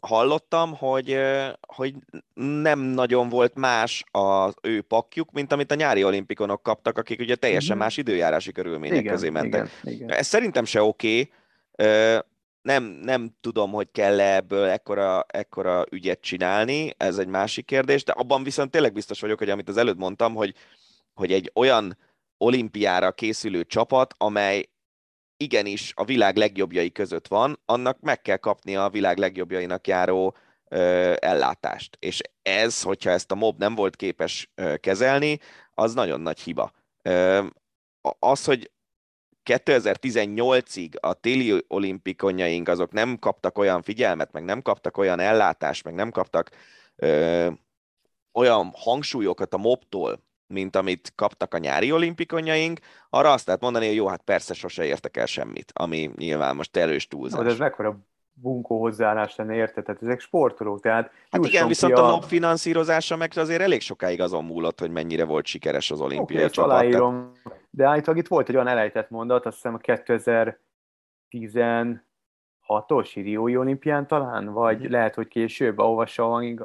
hallottam, 0.05 0.75
hogy, 0.75 1.19
hogy 1.67 1.93
nem 2.33 2.79
nagyon 2.79 3.29
volt 3.29 3.55
más 3.55 4.03
az 4.11 4.53
ő 4.61 4.81
pakjuk, 4.81 5.31
mint 5.31 5.51
amit 5.51 5.71
a 5.71 5.75
nyári 5.75 6.03
olimpikonok 6.03 6.63
kaptak, 6.63 6.97
akik 6.97 7.19
ugye 7.19 7.35
teljesen 7.35 7.75
mm-hmm. 7.75 7.85
más 7.85 7.97
időjárási 7.97 8.51
körülmények 8.51 8.99
igen, 8.99 9.13
közé 9.13 9.29
mentek. 9.29 9.69
Igen, 9.83 9.95
igen. 9.95 10.09
Ez 10.09 10.27
szerintem 10.27 10.65
se 10.65 10.81
oké. 10.81 11.29
Okay. 11.71 12.19
Nem, 12.61 12.83
nem 12.83 13.35
tudom, 13.41 13.71
hogy 13.71 13.87
kell-e 13.91 14.35
ebből 14.35 14.65
ekkora, 14.65 15.25
ekkora 15.27 15.85
ügyet 15.89 16.21
csinálni, 16.21 16.93
ez 16.97 17.17
egy 17.17 17.27
másik 17.27 17.65
kérdés, 17.65 18.03
de 18.03 18.11
abban 18.11 18.43
viszont 18.43 18.71
tényleg 18.71 18.93
biztos 18.93 19.19
vagyok, 19.19 19.39
hogy 19.39 19.49
amit 19.49 19.69
az 19.69 19.77
előtt 19.77 19.97
mondtam, 19.97 20.33
hogy, 20.33 20.53
hogy 21.13 21.31
egy 21.31 21.51
olyan 21.53 21.97
olimpiára 22.37 23.11
készülő 23.11 23.63
csapat, 23.63 24.13
amely 24.17 24.69
igenis 25.43 25.91
a 25.95 26.05
világ 26.05 26.35
legjobbjai 26.35 26.91
között 26.91 27.27
van, 27.27 27.59
annak 27.65 27.99
meg 27.99 28.21
kell 28.21 28.37
kapnia 28.37 28.83
a 28.83 28.89
világ 28.89 29.17
legjobbjainak 29.17 29.87
járó 29.87 30.35
ö, 30.67 31.13
ellátást. 31.19 31.97
És 31.99 32.21
ez, 32.41 32.81
hogyha 32.81 33.09
ezt 33.09 33.31
a 33.31 33.35
mob 33.35 33.59
nem 33.59 33.75
volt 33.75 33.95
képes 33.95 34.51
ö, 34.55 34.77
kezelni, 34.77 35.39
az 35.73 35.93
nagyon 35.93 36.21
nagy 36.21 36.39
hiba. 36.39 36.71
Ö, 37.01 37.45
az, 38.19 38.45
hogy 38.45 38.71
2018-ig 39.49 40.99
a 40.99 41.13
téli 41.13 41.63
olimpikonjaink 41.67 42.67
azok 42.67 42.91
nem 42.91 43.19
kaptak 43.19 43.57
olyan 43.57 43.81
figyelmet, 43.81 44.31
meg 44.31 44.43
nem 44.43 44.61
kaptak 44.61 44.97
olyan 44.97 45.19
ellátást, 45.19 45.83
meg 45.83 45.93
nem 45.93 46.11
kaptak 46.11 46.49
ö, 46.95 47.49
olyan 48.33 48.71
hangsúlyokat 48.75 49.53
a 49.53 49.57
mobtól, 49.57 50.19
mint 50.53 50.75
amit 50.75 51.13
kaptak 51.15 51.53
a 51.53 51.57
nyári 51.57 51.91
olimpikonyaink, 51.91 52.79
arra 53.09 53.31
azt 53.31 53.45
lehet 53.45 53.61
mondani, 53.61 53.87
hogy 53.87 53.95
jó, 53.95 54.07
hát 54.07 54.21
persze 54.21 54.53
sose 54.53 54.85
értek 54.85 55.17
el 55.17 55.25
semmit, 55.25 55.71
ami 55.75 56.11
nyilván 56.15 56.55
most 56.55 56.77
erős 56.77 57.07
túlzás. 57.07 57.43
De 57.43 57.49
ez 57.49 57.57
mekkora 57.57 57.97
bunkó 58.33 58.79
hozzáállás 58.79 59.35
lenne, 59.35 59.55
érted? 59.55 59.83
Tehát 59.83 60.01
ezek 60.01 60.19
sportolók, 60.19 60.81
tehát... 60.81 61.11
Hát 61.31 61.45
igen, 61.45 61.67
viszont 61.67 61.93
a... 61.93 62.07
a 62.07 62.11
mob 62.11 62.23
finanszírozása 62.23 63.15
meg 63.15 63.31
azért 63.35 63.61
elég 63.61 63.81
sokáig 63.81 64.21
azon 64.21 64.45
múlott, 64.45 64.79
hogy 64.79 64.91
mennyire 64.91 65.25
volt 65.25 65.45
sikeres 65.45 65.91
az 65.91 66.01
olimpiai 66.01 66.39
okay, 66.39 66.49
csapat. 66.49 66.71
Aláírom. 66.71 67.31
Tehát... 67.43 67.59
De 67.69 67.85
állítólag 67.85 68.19
itt 68.19 68.27
volt 68.27 68.49
egy 68.49 68.55
olyan 68.55 68.67
elejtett 68.67 69.09
mondat, 69.09 69.45
azt 69.45 69.55
hiszem 69.55 69.73
a 69.73 70.01
2016-os 71.31 73.11
Riói 73.13 73.57
olimpián 73.57 74.07
talán, 74.07 74.45
vagy 74.45 74.87
mm. 74.87 74.91
lehet, 74.91 75.15
hogy 75.15 75.27
később, 75.27 75.77
ahova 75.77 76.05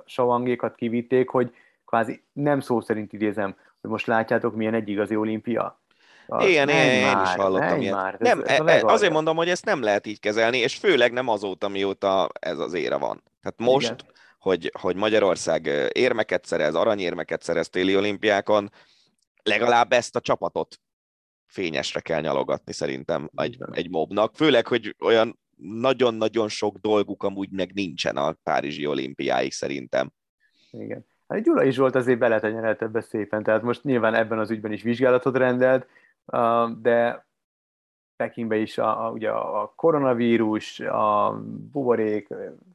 savangékat 0.05 0.75
kivitték, 0.75 1.29
hogy 1.29 1.55
kvázi 1.87 2.23
nem 2.33 2.61
szó 2.61 2.81
szerint 2.81 3.13
idézem, 3.13 3.57
most 3.81 4.07
látjátok, 4.07 4.55
milyen 4.55 4.75
egy 4.75 4.89
igazi 4.89 5.17
olimpia. 5.17 5.83
Az 6.27 6.47
igen, 6.47 6.69
én, 6.69 6.91
én 6.91 7.19
is 7.23 7.35
hallottam 7.35 7.81
ilyet. 7.81 7.95
Már, 7.95 8.17
nem, 8.19 8.43
ez, 8.47 8.61
ez 8.67 8.83
azért 8.85 9.13
mondom, 9.13 9.37
hogy 9.37 9.49
ezt 9.49 9.65
nem 9.65 9.83
lehet 9.83 10.07
így 10.07 10.21
kezelni, 10.21 10.59
és 10.59 10.77
főleg 10.77 11.13
nem 11.13 11.29
azóta, 11.29 11.69
mióta 11.69 12.29
ez 12.41 12.59
az 12.59 12.75
ére 12.75 12.97
van. 12.97 13.23
Tehát 13.43 13.73
most, 13.73 14.05
hogy, 14.39 14.73
hogy 14.81 14.97
Magyarország 14.97 15.91
érmeket 15.93 16.45
szerez, 16.45 16.75
aranyérmeket 16.75 17.43
szerez 17.43 17.69
téli 17.69 17.97
olimpiákon, 17.97 18.71
legalább 19.43 19.93
ezt 19.93 20.17
a 20.17 20.21
csapatot 20.21 20.81
fényesre 21.47 22.01
kell 22.01 22.21
nyalogatni 22.21 22.73
szerintem 22.73 23.31
egy, 23.37 23.59
egy 23.73 23.91
mobnak. 23.91 24.37
Főleg, 24.37 24.67
hogy 24.67 24.97
olyan 24.99 25.39
nagyon-nagyon 25.57 26.49
sok 26.49 26.77
dolguk 26.77 27.23
amúgy 27.23 27.51
meg 27.51 27.73
nincsen 27.73 28.17
a 28.17 28.33
Párizsi 28.43 28.87
olimpiáig 28.87 29.53
szerintem. 29.53 30.13
Igen. 30.71 31.07
Hát 31.29 31.43
Gyula 31.43 31.65
is 31.65 31.77
volt 31.77 31.95
azért 31.95 32.19
beletenyerelt 32.19 32.83
ebbe 32.83 33.01
szépen, 33.01 33.43
tehát 33.43 33.63
most 33.63 33.85
nyilván 33.85 34.15
ebben 34.15 34.39
az 34.39 34.51
ügyben 34.51 34.73
is 34.73 34.83
vizsgálatot 34.83 35.37
rendelt, 35.37 35.87
de 36.81 37.27
Pekingbe 38.17 38.57
is 38.57 38.79
a, 38.79 39.07
a, 39.07 39.11
ugye 39.11 39.31
a 39.31 39.73
koronavírus, 39.77 40.81
a 40.81 41.41
buborék, 41.73 42.29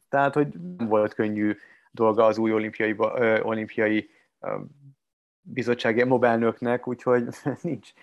tehát 0.10 0.34
hogy 0.34 0.48
nem 0.78 0.88
volt 0.88 1.14
könnyű 1.14 1.56
dolga 1.92 2.26
az 2.26 2.38
új 2.38 2.54
olimpiai, 2.54 2.96
olimpiai 3.42 4.10
bizottsági 5.42 6.04
mobelnöknek, 6.04 6.88
úgyhogy 6.88 7.28
nincs 7.62 7.94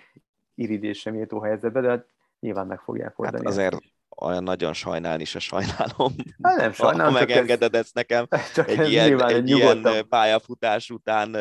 iridés 0.55 1.03
méltó 1.03 1.40
helyzetben, 1.40 1.82
de 1.82 1.88
hát 1.88 2.07
nyilván 2.40 2.66
meg 2.66 2.80
fogják 2.80 3.18
oldani. 3.18 3.44
Hát 3.44 3.53
azért 3.53 3.89
olyan 4.20 4.42
nagyon 4.42 4.72
sajnálni 4.72 5.24
se 5.24 5.38
sajnálom. 5.38 6.14
Hát 6.42 6.56
nem 6.56 6.72
sajnálom. 6.72 7.12
Ha 7.12 7.18
megengeded 7.18 7.74
ezt 7.74 7.94
nekem 7.94 8.26
csak 8.54 8.68
egy 8.68 8.90
ilyen, 8.90 9.28
egy 9.28 9.48
ilyen 9.48 10.06
pályafutás 10.08 10.90
után 10.90 11.36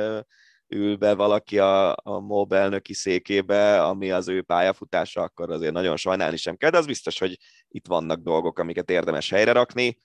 ül 0.68 0.96
be 0.96 1.14
valaki 1.14 1.60
a, 1.60 1.92
a 1.92 2.20
MOB 2.20 2.54
elnöki 2.54 2.94
székébe, 2.94 3.84
ami 3.84 4.12
az 4.12 4.28
ő 4.28 4.42
pályafutása, 4.42 5.22
akkor 5.22 5.52
azért 5.52 5.74
nagyon 5.74 5.98
sajnálni 5.98 6.38
sem 6.38 6.56
kell, 6.56 6.70
de 6.70 6.78
az 6.78 6.86
biztos, 6.86 7.20
hogy 7.20 7.38
itt 7.68 7.88
vannak 7.88 8.20
dolgok, 8.20 8.60
amiket 8.60 8.90
érdemes 8.90 9.30
helyre 9.30 9.52
rakni. 9.52 9.98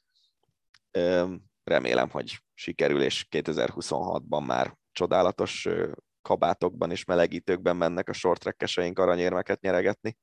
Remélem, 1.65 2.11
hogy 2.11 2.39
sikerül, 2.55 3.03
és 3.03 3.27
2026-ban 3.31 4.47
már 4.47 4.77
csodálatos 4.93 5.69
kabátokban 6.23 6.91
és 6.91 7.05
melegítőkben 7.05 7.77
mennek 7.77 8.09
a 8.09 8.13
shortrekkeseink 8.13 8.99
aranyérmeket 8.99 9.61
nyeregetni. 9.61 10.17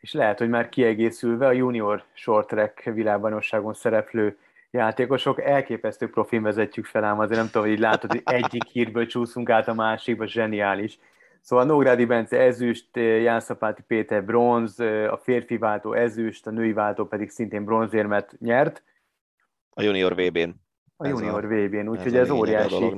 És 0.00 0.12
lehet, 0.12 0.38
hogy 0.38 0.48
már 0.48 0.68
kiegészülve 0.68 1.46
a 1.46 1.52
junior 1.52 2.04
shorttrack 2.12 2.82
világbajnokságon 2.82 3.74
szereplő 3.74 4.38
játékosok, 4.70 5.40
elképesztő 5.40 6.10
profin 6.10 6.42
vezetjük 6.42 6.86
fel, 6.86 7.04
ám 7.04 7.18
azért 7.18 7.38
nem 7.38 7.46
tudom, 7.46 7.62
hogy 7.62 7.72
így 7.72 7.78
látod, 7.78 8.10
hogy 8.10 8.22
egyik 8.24 8.64
hírből 8.64 9.06
csúszunk 9.06 9.50
át 9.50 9.68
a 9.68 9.74
másikba, 9.74 10.26
zseniális. 10.26 10.98
Szóval 11.40 11.64
Nógrádi 11.64 12.04
Bence 12.04 12.40
ezüst, 12.40 12.96
Jánszapáti 12.96 13.82
Péter 13.82 14.24
bronz, 14.24 14.80
a 14.80 15.20
férfi 15.22 15.56
váltó 15.56 15.92
ezüst, 15.92 16.46
a 16.46 16.50
női 16.50 16.72
váltó 16.72 17.06
pedig 17.06 17.30
szintén 17.30 17.64
bronzérmet 17.64 18.36
nyert. 18.38 18.82
A 19.70 19.82
junior 19.82 20.14
VB-n. 20.14 20.50
A 20.96 21.06
junior 21.06 21.46
VB-n, 21.46 21.88
úgyhogy 21.88 22.16
ez, 22.16 22.22
ez 22.22 22.30
óriási, 22.30 22.94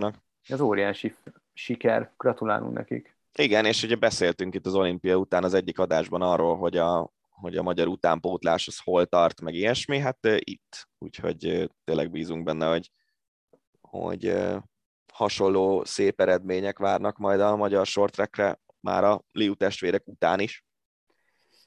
ez 0.48 0.60
óriási 0.60 1.14
siker, 1.52 2.10
gratulálunk 2.16 2.72
nekik. 2.72 3.14
Igen, 3.38 3.64
és 3.64 3.82
ugye 3.82 3.96
beszéltünk 3.96 4.54
itt 4.54 4.66
az 4.66 4.74
olimpia 4.74 5.16
után 5.16 5.44
az 5.44 5.54
egyik 5.54 5.78
adásban 5.78 6.22
arról, 6.22 6.56
hogy 6.56 6.76
a, 6.76 7.10
hogy 7.28 7.56
a 7.56 7.62
magyar 7.62 7.88
utánpótlás 7.88 8.66
az 8.66 8.78
hol 8.78 9.06
tart, 9.06 9.40
meg 9.40 9.54
ilyesmi, 9.54 9.98
hát 9.98 10.18
itt. 10.38 10.88
Úgyhogy 10.98 11.70
tényleg 11.84 12.10
bízunk 12.10 12.44
benne, 12.44 12.66
hogy, 12.66 12.90
hogy 13.80 14.36
hasonló 15.12 15.84
szép 15.84 16.20
eredmények 16.20 16.78
várnak 16.78 17.18
majd 17.18 17.40
a 17.40 17.56
magyar 17.56 17.86
shorttrackre 17.86 18.60
már 18.80 19.04
a 19.04 19.22
Liu 19.32 19.54
testvérek 19.54 20.02
után 20.06 20.40
is. 20.40 20.64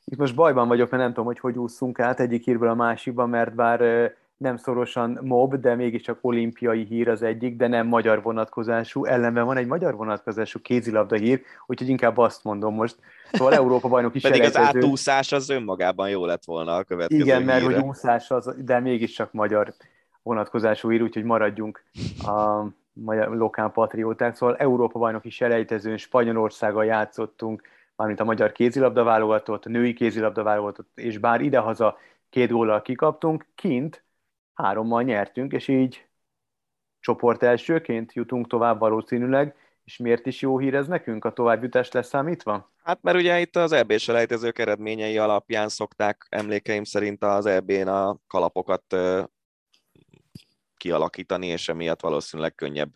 Itt 0.05 0.17
most 0.17 0.35
bajban 0.35 0.67
vagyok, 0.67 0.89
mert 0.89 1.03
nem 1.03 1.11
tudom, 1.11 1.25
hogy 1.25 1.39
hogy 1.39 1.57
úszunk 1.57 1.99
át 1.99 2.19
egyik 2.19 2.43
hírből 2.43 2.69
a 2.69 2.73
másikba, 2.73 3.25
mert 3.25 3.55
bár 3.55 4.11
nem 4.43 4.57
szorosan 4.57 5.19
mob, 5.21 5.55
de 5.55 5.75
mégiscsak 5.75 6.17
olimpiai 6.21 6.83
hír 6.83 7.09
az 7.09 7.21
egyik, 7.21 7.55
de 7.55 7.67
nem 7.67 7.87
magyar 7.87 8.21
vonatkozású. 8.21 9.05
Ellenben 9.05 9.45
van 9.45 9.57
egy 9.57 9.67
magyar 9.67 9.95
vonatkozású 9.95 10.61
kézilabda 10.61 11.15
hír, 11.15 11.41
úgyhogy 11.65 11.89
inkább 11.89 12.17
azt 12.17 12.43
mondom 12.43 12.73
most. 12.75 12.95
Szóval 13.31 13.53
Európa 13.53 13.87
bajnok 13.87 14.15
is 14.15 14.21
Pedig 14.21 14.41
az 14.41 14.57
átúszás 14.57 15.31
az 15.31 15.49
önmagában 15.49 16.09
jó 16.09 16.25
lett 16.25 16.45
volna 16.45 16.75
a 16.75 16.83
következő 16.83 17.21
Igen, 17.21 17.43
mert 17.43 17.61
híre. 17.61 17.75
hogy 17.75 17.83
úszás 17.83 18.31
az, 18.31 18.55
de 18.57 18.79
mégiscsak 18.79 19.31
magyar 19.31 19.73
vonatkozású 20.23 20.89
hír, 20.89 21.01
úgyhogy 21.01 21.23
maradjunk 21.23 21.83
a 22.25 22.63
magyar 22.93 23.35
lokál 23.35 23.69
patrióták. 23.69 24.35
Szóval 24.35 24.55
Európa 24.55 24.99
bajnoki 24.99 25.29
selejtezőn 25.29 25.97
Spanyolországgal 25.97 26.85
játszottunk, 26.85 27.61
mármint 27.95 28.19
a 28.19 28.23
magyar 28.23 28.51
kézilabda 28.51 29.03
válogatott, 29.03 29.65
a 29.65 29.69
női 29.69 29.93
kézilabda 29.93 30.43
válogatott, 30.43 30.87
és 30.95 31.17
bár 31.17 31.41
idehaza 31.41 31.97
két 32.29 32.51
góllal 32.51 32.81
kikaptunk, 32.81 33.45
kint 33.55 34.02
hárommal 34.53 35.03
nyertünk, 35.03 35.51
és 35.51 35.67
így 35.67 36.07
csoport 36.99 37.43
elsőként 37.43 38.13
jutunk 38.13 38.47
tovább 38.47 38.79
valószínűleg, 38.79 39.55
és 39.83 39.97
miért 39.97 40.25
is 40.25 40.41
jó 40.41 40.57
hír 40.57 40.75
ez 40.75 40.87
nekünk, 40.87 41.25
a 41.25 41.33
továbbjutás 41.33 41.91
leszámítva? 41.91 42.71
Hát 42.83 43.01
mert 43.01 43.17
ugye 43.17 43.39
itt 43.39 43.55
az 43.55 43.71
EB 43.71 43.97
selejtezők 43.97 44.59
eredményei 44.59 45.17
alapján 45.17 45.69
szokták 45.69 46.25
emlékeim 46.29 46.83
szerint 46.83 47.23
az 47.23 47.45
EB-n 47.45 47.87
a 47.87 48.17
kalapokat 48.27 48.95
kialakítani, 50.77 51.47
és 51.47 51.69
emiatt 51.69 52.01
valószínűleg 52.01 52.55
könnyebb 52.55 52.91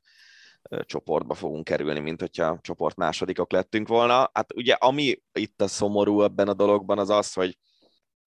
csoportba 0.81 1.33
fogunk 1.33 1.63
kerülni, 1.63 1.99
mint 1.99 2.19
hogyha 2.19 2.59
csoport 2.61 2.95
másodikok 2.95 3.51
lettünk 3.51 3.87
volna. 3.87 4.29
Hát 4.33 4.53
ugye 4.53 4.73
ami 4.73 5.21
itt 5.33 5.61
a 5.61 5.67
szomorú 5.67 6.21
ebben 6.21 6.47
a 6.47 6.53
dologban 6.53 6.99
az 6.99 7.09
az, 7.09 7.33
hogy 7.33 7.57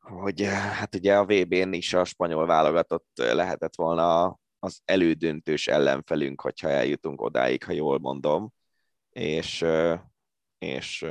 hogy 0.01 0.43
hát 0.43 0.95
ugye 0.95 1.17
a 1.17 1.25
VB-n 1.25 1.73
is 1.73 1.95
a 1.95 2.05
spanyol 2.05 2.47
válogatott 2.47 3.09
lehetett 3.15 3.77
volna 3.77 4.39
az 4.59 4.81
elődöntős 4.85 5.67
ellenfelünk, 5.67 6.41
hogyha 6.41 6.69
eljutunk 6.69 7.21
odáig, 7.21 7.65
ha 7.65 7.73
jól 7.73 7.99
mondom, 7.99 8.53
és, 9.11 9.65
és 10.59 11.07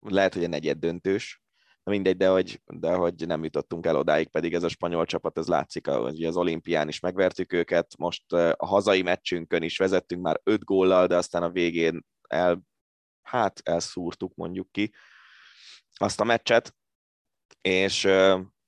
lehet, 0.00 0.34
hogy 0.34 0.44
a 0.44 0.48
negyed 0.48 0.78
döntős, 0.78 1.42
mindegy, 1.84 2.16
de 2.16 2.28
hogy, 2.28 2.62
de 2.66 2.94
hogy 2.94 3.26
nem 3.26 3.44
jutottunk 3.44 3.86
el 3.86 3.96
odáig, 3.96 4.28
pedig 4.28 4.54
ez 4.54 4.62
a 4.62 4.68
spanyol 4.68 5.04
csapat, 5.04 5.38
ez 5.38 5.46
látszik, 5.46 5.86
hogy 5.86 6.24
az 6.24 6.36
olimpián 6.36 6.88
is 6.88 7.00
megvertük 7.00 7.52
őket, 7.52 7.96
most 7.98 8.32
a 8.32 8.66
hazai 8.66 9.02
meccsünkön 9.02 9.62
is 9.62 9.78
vezettünk 9.78 10.22
már 10.22 10.40
öt 10.42 10.64
góllal, 10.64 11.06
de 11.06 11.16
aztán 11.16 11.42
a 11.42 11.50
végén 11.50 12.04
el, 12.28 12.62
hát 13.22 13.60
elszúrtuk 13.64 14.34
mondjuk 14.34 14.70
ki 14.70 14.94
azt 15.94 16.20
a 16.20 16.24
meccset, 16.24 16.74
és, 17.62 18.04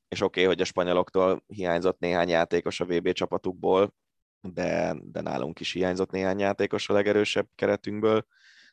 és 0.09 0.21
oké, 0.21 0.25
okay, 0.25 0.45
hogy 0.45 0.61
a 0.61 0.65
spanyoloktól 0.65 1.43
hiányzott 1.47 1.99
néhány 1.99 2.29
játékos 2.29 2.81
a 2.81 2.85
VB 2.85 3.13
csapatukból, 3.13 3.95
de, 4.41 4.97
de 5.03 5.21
nálunk 5.21 5.61
is 5.61 5.73
hiányzott 5.73 6.11
néhány 6.11 6.39
játékos 6.39 6.89
a 6.89 6.93
legerősebb 6.93 7.49
keretünkből, 7.55 8.27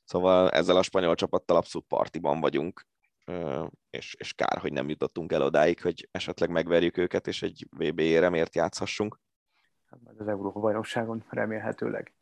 szóval 0.03 0.49
ezzel 0.49 0.77
a 0.77 0.83
spanyol 0.83 1.15
csapattal 1.15 1.57
abszolút 1.57 1.87
partiban 1.87 2.39
vagyunk, 2.39 2.87
és, 3.89 4.15
és 4.19 4.33
kár, 4.33 4.57
hogy 4.57 4.73
nem 4.73 4.89
jutottunk 4.89 5.31
el 5.31 5.41
odáig, 5.41 5.81
hogy 5.81 6.07
esetleg 6.11 6.49
megverjük 6.49 6.97
őket, 6.97 7.27
és 7.27 7.41
egy 7.41 7.67
VB-ére 7.77 8.29
miért 8.29 8.55
játszhassunk. 8.55 9.19
Hát 9.89 9.99
az 10.17 10.27
Európa-bajnokságon 10.27 11.23
remélhetőleg. 11.29 12.13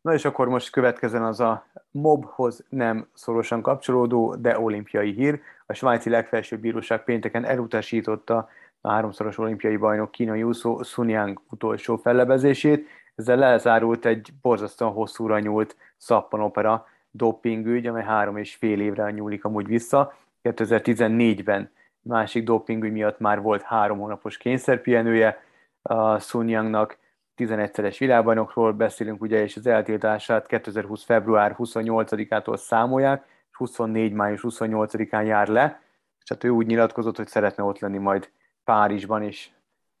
Na 0.00 0.14
és 0.14 0.24
akkor 0.24 0.48
most 0.48 0.70
következzen 0.70 1.22
az 1.22 1.40
a 1.40 1.66
mobhoz 1.90 2.64
nem 2.68 3.08
szorosan 3.14 3.62
kapcsolódó, 3.62 4.34
de 4.34 4.58
olimpiai 4.58 5.12
hír. 5.12 5.40
A 5.72 5.74
svájci 5.74 6.10
legfelsőbb 6.10 6.60
bíróság 6.60 7.04
pénteken 7.04 7.44
elutasította 7.44 8.48
a 8.80 8.90
háromszoros 8.90 9.38
olimpiai 9.38 9.76
bajnok 9.76 10.10
kínai 10.10 10.42
úszó 10.42 10.82
Sun 10.82 11.08
Yang 11.08 11.40
utolsó 11.50 11.96
fellebezését. 11.96 12.88
Ezzel 13.14 13.36
lezárult 13.36 14.06
egy 14.06 14.28
borzasztóan 14.42 14.92
hosszúra 14.92 15.38
nyúlt 15.38 15.76
szappanopera 15.96 16.86
dopingügy, 17.10 17.86
amely 17.86 18.02
három 18.02 18.36
és 18.36 18.54
fél 18.54 18.80
évre 18.80 19.10
nyúlik 19.10 19.44
amúgy 19.44 19.66
vissza. 19.66 20.14
2014-ben 20.42 21.70
másik 22.00 22.44
dopingügy 22.44 22.92
miatt 22.92 23.18
már 23.18 23.40
volt 23.40 23.62
három 23.62 23.98
hónapos 23.98 24.36
kényszerpihenője 24.36 25.42
a 25.82 26.18
Sun 26.18 26.48
Yangnak, 26.48 26.98
11-szeres 27.36 27.96
világbajnokról 27.98 28.72
beszélünk, 28.72 29.22
ugye, 29.22 29.42
és 29.42 29.56
az 29.56 29.66
eltiltását 29.66 30.46
2020. 30.46 31.04
február 31.04 31.56
28-ától 31.58 32.56
számolják, 32.56 33.30
24. 33.56 34.12
május 34.12 34.40
28-án 34.48 35.26
jár 35.26 35.48
le, 35.48 35.82
és 36.22 36.28
hát 36.28 36.44
ő 36.44 36.48
úgy 36.48 36.66
nyilatkozott, 36.66 37.16
hogy 37.16 37.28
szeretne 37.28 37.62
ott 37.62 37.78
lenni 37.78 37.98
majd 37.98 38.30
Párizsban, 38.64 39.22
és 39.22 39.50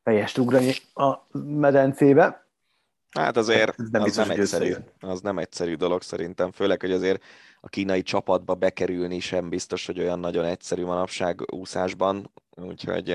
fejest 0.02 0.38
ugrani 0.38 0.72
a 0.94 1.14
medencébe. 1.38 2.46
Hát 3.10 3.36
azért 3.36 3.80
ez 3.80 3.88
nem 3.90 4.02
az, 4.02 4.16
nem 4.16 4.30
egyszerű, 4.30 4.74
az 5.00 5.20
nem 5.20 5.38
egyszerű 5.38 5.74
dolog 5.74 6.02
szerintem, 6.02 6.50
főleg, 6.50 6.80
hogy 6.80 6.92
azért 6.92 7.24
a 7.60 7.68
kínai 7.68 8.02
csapatba 8.02 8.54
bekerülni 8.54 9.20
sem 9.20 9.48
biztos, 9.48 9.86
hogy 9.86 9.98
olyan 10.00 10.18
nagyon 10.18 10.44
egyszerű 10.44 10.84
manapság 10.84 11.52
úszásban, 11.52 12.32
úgyhogy 12.50 13.06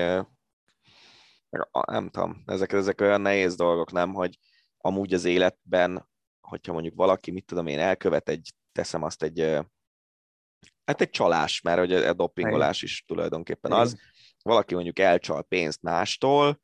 nem 1.86 2.08
tudom, 2.10 2.42
ezek, 2.46 2.72
ezek 2.72 3.00
olyan 3.00 3.20
nehéz 3.20 3.56
dolgok, 3.56 3.92
nem, 3.92 4.12
hogy 4.12 4.38
amúgy 4.78 5.14
az 5.14 5.24
életben, 5.24 6.08
hogyha 6.40 6.72
mondjuk 6.72 6.94
valaki, 6.94 7.30
mit 7.30 7.44
tudom 7.44 7.66
én, 7.66 7.78
elkövet 7.78 8.28
egy, 8.28 8.52
teszem 8.72 9.02
azt 9.02 9.22
egy, 9.22 9.58
hát 10.88 11.00
egy 11.00 11.10
csalás, 11.10 11.60
mert 11.60 11.78
hogy 11.78 11.92
a 11.92 12.12
dopingolás 12.12 12.82
is 12.82 13.04
tulajdonképpen 13.06 13.72
az, 13.72 13.96
valaki 14.42 14.74
mondjuk 14.74 14.98
elcsal 14.98 15.42
pénzt 15.42 15.82
mástól, 15.82 16.60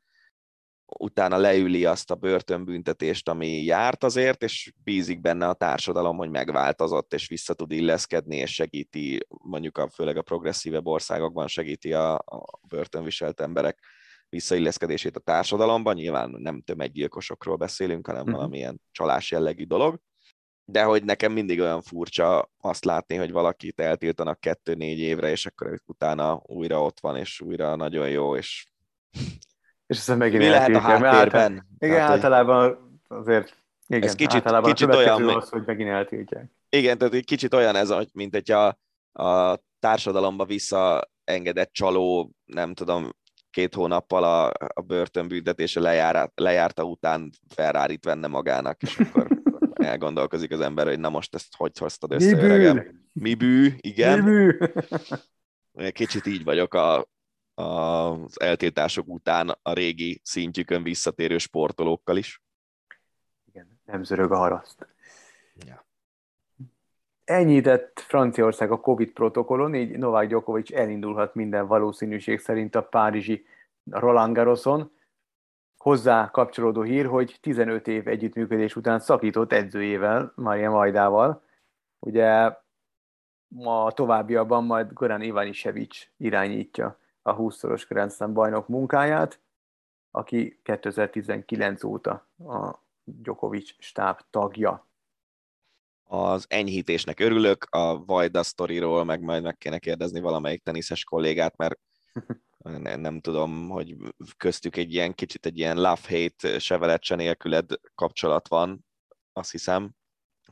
utána 0.98 1.36
leüli 1.36 1.84
azt 1.84 2.10
a 2.10 2.14
börtönbüntetést, 2.14 3.28
ami 3.28 3.62
járt 3.62 4.04
azért, 4.04 4.42
és 4.42 4.72
bízik 4.84 5.20
benne 5.20 5.48
a 5.48 5.54
társadalom, 5.54 6.16
hogy 6.16 6.30
megváltozott, 6.30 7.14
és 7.14 7.28
vissza 7.28 7.54
tud 7.54 7.72
illeszkedni, 7.72 8.36
és 8.36 8.54
segíti, 8.54 9.26
mondjuk 9.28 9.78
a, 9.78 9.90
főleg 9.90 10.16
a 10.16 10.22
progresszívebb 10.22 10.86
országokban 10.86 11.46
segíti 11.46 11.92
a, 11.92 12.14
a 12.14 12.60
börtönviselt 12.68 13.40
emberek 13.40 13.78
visszailleszkedését 14.28 15.16
a 15.16 15.20
társadalomban. 15.20 15.94
Nyilván 15.94 16.30
nem 16.30 16.62
tömeggyilkosokról 16.62 17.56
beszélünk, 17.56 18.06
hanem 18.06 18.22
uh-huh. 18.22 18.36
valamilyen 18.36 18.80
csalás 18.90 19.30
jellegű 19.30 19.64
dolog. 19.64 20.00
De 20.64 20.82
hogy 20.82 21.04
nekem 21.04 21.32
mindig 21.32 21.60
olyan 21.60 21.82
furcsa 21.82 22.50
azt 22.60 22.84
látni, 22.84 23.16
hogy 23.16 23.32
valakit 23.32 23.80
eltiltanak 23.80 24.40
kettő-négy 24.40 24.98
évre, 24.98 25.30
és 25.30 25.46
akkor 25.46 25.80
utána 25.86 26.42
újra 26.46 26.82
ott 26.82 27.00
van, 27.00 27.16
és 27.16 27.40
újra 27.40 27.76
nagyon 27.76 28.08
jó, 28.08 28.36
és 28.36 28.66
és 29.86 29.98
aztán 29.98 30.18
megint 30.18 30.42
Mi 30.42 30.48
lehet 30.48 30.74
a 30.74 30.78
háttérben? 30.78 31.66
igen, 31.78 31.94
tehát, 31.96 32.10
általában 32.10 32.78
azért 33.08 33.64
igen, 33.86 34.02
ez 34.02 34.14
kicsit, 34.14 34.34
általában 34.34 34.72
kicsit 34.72 34.94
olyan, 34.94 35.28
az, 35.28 35.48
hogy 35.48 35.62
megint 35.66 35.88
eltiltják. 35.88 36.50
Igen, 36.68 36.98
tehát 36.98 37.14
egy 37.14 37.24
kicsit 37.24 37.54
olyan 37.54 37.76
ez, 37.76 37.92
mint 38.12 38.34
hogy 38.34 38.50
a, 38.50 38.78
a 39.22 39.58
társadalomba 39.78 40.44
visszaengedett 40.44 41.72
csaló, 41.72 42.32
nem 42.44 42.74
tudom, 42.74 43.10
két 43.50 43.74
hónappal 43.74 44.24
a, 44.24 44.52
a 44.74 44.80
börtönbüntetése 44.80 45.80
lejár, 45.80 46.30
lejárta 46.34 46.84
után 46.84 47.30
ferrari 47.54 47.98
venne 48.02 48.26
magának, 48.26 48.82
és 48.82 48.98
akkor 48.98 49.42
elgondolkozik 49.84 50.50
az 50.50 50.60
ember, 50.60 50.86
hogy 50.86 50.98
na 50.98 51.08
most 51.08 51.34
ezt 51.34 51.56
hogy 51.56 51.78
hoztad 51.78 52.12
össze, 52.12 52.36
Mi 52.36 52.42
öregem? 52.42 53.08
Mi 53.12 53.34
bű, 53.34 53.72
igen. 53.80 54.18
Mi 54.18 54.24
bű. 54.24 54.58
Kicsit 55.90 56.26
így 56.26 56.44
vagyok 56.44 56.74
a, 56.74 57.06
az 57.54 58.40
eltiltások 58.40 59.08
után 59.08 59.58
a 59.62 59.72
régi 59.72 60.20
szintjükön 60.22 60.82
visszatérő 60.82 61.38
sportolókkal 61.38 62.16
is. 62.16 62.42
Igen, 63.44 63.80
nem 63.84 64.02
zörög 64.02 64.32
a 64.32 64.36
haraszt. 64.36 64.86
Ja. 65.66 65.86
Ennyi 67.24 67.60
tett 67.60 68.00
Franciaország 68.00 68.70
a 68.70 68.80
Covid 68.80 69.10
protokollon, 69.10 69.74
így 69.74 69.98
Novák 69.98 70.28
Djokovic 70.28 70.72
elindulhat 70.72 71.34
minden 71.34 71.66
valószínűség 71.66 72.38
szerint 72.38 72.74
a 72.74 72.82
párizsi 72.82 73.46
Roland 73.90 74.34
Garroson. 74.34 74.92
Hozzá 75.84 76.30
kapcsolódó 76.30 76.82
hír, 76.82 77.06
hogy 77.06 77.38
15 77.40 77.88
év 77.88 78.08
együttműködés 78.08 78.76
után 78.76 78.98
szakított 78.98 79.52
edzőjével, 79.52 80.32
Maria 80.36 80.70
Majdával. 80.70 81.44
Ugye 81.98 82.26
a 83.64 83.92
továbbiakban 83.92 84.64
majd 84.64 84.92
Goran 84.92 85.22
Ivanisevic 85.22 86.06
irányítja 86.16 86.98
a 87.22 87.36
20-szoros 87.36 87.86
Grand 87.88 88.12
Slam 88.12 88.32
bajnok 88.32 88.68
munkáját, 88.68 89.40
aki 90.10 90.60
2019 90.62 91.84
óta 91.84 92.28
a 92.38 92.78
Djokovic 93.04 93.70
stáb 93.78 94.20
tagja. 94.30 94.88
Az 96.04 96.46
enyhítésnek 96.48 97.20
örülök, 97.20 97.66
a 97.70 98.04
Vajda 98.04 98.42
sztoriról 98.42 99.04
meg 99.04 99.20
majd 99.20 99.42
meg 99.42 99.58
kéne 99.58 99.78
kérdezni 99.78 100.20
valamelyik 100.20 100.62
teniszes 100.62 101.04
kollégát, 101.04 101.56
mert 101.56 101.78
nem, 102.64 103.00
nem 103.00 103.20
tudom, 103.20 103.68
hogy 103.68 103.96
köztük 104.36 104.76
egy 104.76 104.92
ilyen 104.92 105.14
kicsit 105.14 105.46
egy 105.46 105.58
ilyen 105.58 105.76
love-hate, 105.76 106.58
se 106.58 106.98
se 107.00 107.14
nélküled 107.14 107.70
kapcsolat 107.94 108.48
van, 108.48 108.84
azt 109.32 109.50
hiszem. 109.50 109.90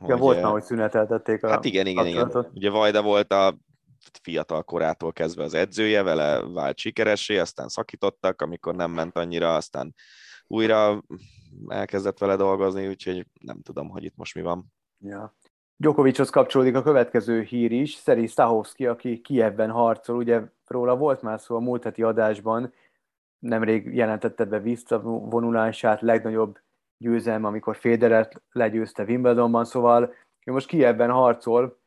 Ja, 0.01 0.05
hogy, 0.07 0.19
volt 0.19 0.41
már, 0.41 0.51
hogy 0.51 0.63
szüneteltették 0.63 1.43
a 1.43 1.49
Hát 1.49 1.65
igen, 1.65 1.87
igen, 1.87 2.07
igen. 2.07 2.47
Ugye 2.53 2.69
Vajda 2.69 3.01
volt 3.01 3.31
a 3.31 3.57
fiatal 4.21 4.63
korától 4.63 5.13
kezdve 5.13 5.43
az 5.43 5.53
edzője, 5.53 6.03
vele 6.03 6.41
vált 6.41 6.77
sikeressé, 6.77 7.37
aztán 7.37 7.67
szakítottak, 7.67 8.41
amikor 8.41 8.75
nem 8.75 8.91
ment 8.91 9.17
annyira, 9.17 9.55
aztán 9.55 9.95
újra 10.47 11.03
elkezdett 11.67 12.17
vele 12.17 12.35
dolgozni, 12.35 12.87
úgyhogy 12.87 13.27
nem 13.39 13.61
tudom, 13.61 13.89
hogy 13.89 14.03
itt 14.03 14.15
most 14.15 14.35
mi 14.35 14.41
van. 14.41 14.65
Ja. 14.99 15.35
Djokovichoz 15.75 16.29
kapcsolódik 16.29 16.75
a 16.75 16.83
következő 16.83 17.41
hír 17.41 17.71
is, 17.71 17.93
Szeri 17.93 18.27
Stahovski, 18.27 18.85
aki 18.85 19.21
Kievben 19.21 19.69
harcol, 19.69 20.15
ugye 20.15 20.41
róla 20.73 20.97
volt 20.97 21.21
már 21.21 21.39
szó 21.39 21.55
a 21.55 21.59
múlt 21.59 21.83
heti 21.83 22.03
adásban, 22.03 22.73
nemrég 23.39 23.95
jelentette 23.95 24.45
be 24.45 24.59
visszavonulását, 24.59 26.01
legnagyobb 26.01 26.59
győzelme, 26.97 27.47
amikor 27.47 27.75
Federert 27.75 28.41
legyőzte 28.51 29.03
Wimbledonban, 29.03 29.65
szóval 29.65 30.13
ő 30.45 30.51
most 30.51 30.67
Kievben 30.67 31.11
harcol, 31.11 31.81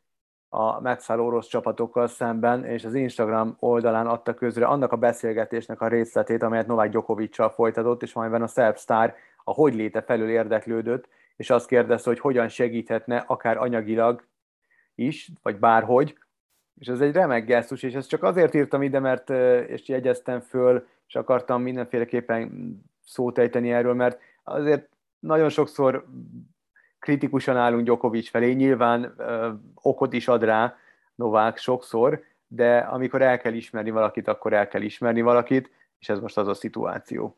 a 0.49 0.81
megszálló 0.81 1.25
orosz 1.25 1.47
csapatokkal 1.47 2.07
szemben, 2.07 2.65
és 2.65 2.85
az 2.85 2.93
Instagram 2.93 3.55
oldalán 3.59 4.07
adta 4.07 4.33
közre 4.33 4.65
annak 4.65 4.91
a 4.91 4.95
beszélgetésnek 4.95 5.81
a 5.81 5.87
részletét, 5.87 6.43
amelyet 6.43 6.67
Novák 6.67 6.89
Gyokovicsal 6.89 7.49
folytatott, 7.49 8.01
és 8.01 8.15
amelyben 8.15 8.41
a 8.41 8.47
szerb 8.47 8.77
sztár 8.77 9.15
a 9.43 9.53
hogy 9.53 9.75
léte 9.75 10.01
felül 10.01 10.29
érdeklődött, 10.29 11.07
és 11.35 11.49
azt 11.49 11.67
kérdezte, 11.67 12.09
hogy 12.09 12.19
hogyan 12.19 12.47
segíthetne, 12.47 13.23
akár 13.27 13.57
anyagilag 13.57 14.23
is, 14.95 15.31
vagy 15.41 15.59
bárhogy. 15.59 16.17
És 16.79 16.87
ez 16.87 17.01
egy 17.01 17.13
remek 17.13 17.45
gesztus, 17.45 17.83
és 17.83 17.93
ezt 17.93 18.09
csak 18.09 18.23
azért 18.23 18.53
írtam 18.53 18.81
ide, 18.81 18.99
mert 18.99 19.29
és 19.69 19.87
jegyeztem 19.87 20.39
föl, 20.39 20.87
és 21.07 21.15
akartam 21.15 21.61
mindenféleképpen 21.61 22.75
szót 23.05 23.37
ejteni 23.37 23.71
erről, 23.71 23.93
mert 23.93 24.19
azért 24.43 24.89
nagyon 25.19 25.49
sokszor 25.49 26.05
kritikusan 26.99 27.57
állunk 27.57 27.83
Djokovic 27.83 28.29
felé, 28.29 28.53
nyilván 28.53 29.13
ö, 29.17 29.51
okot 29.73 30.13
is 30.13 30.27
ad 30.27 30.43
rá 30.43 30.75
Novák 31.15 31.57
sokszor, 31.57 32.23
de 32.47 32.77
amikor 32.77 33.21
el 33.21 33.39
kell 33.39 33.53
ismerni 33.53 33.89
valakit, 33.89 34.27
akkor 34.27 34.53
el 34.53 34.67
kell 34.67 34.81
ismerni 34.81 35.21
valakit, 35.21 35.71
és 35.99 36.09
ez 36.09 36.19
most 36.19 36.37
az 36.37 36.47
a 36.47 36.53
szituáció. 36.53 37.37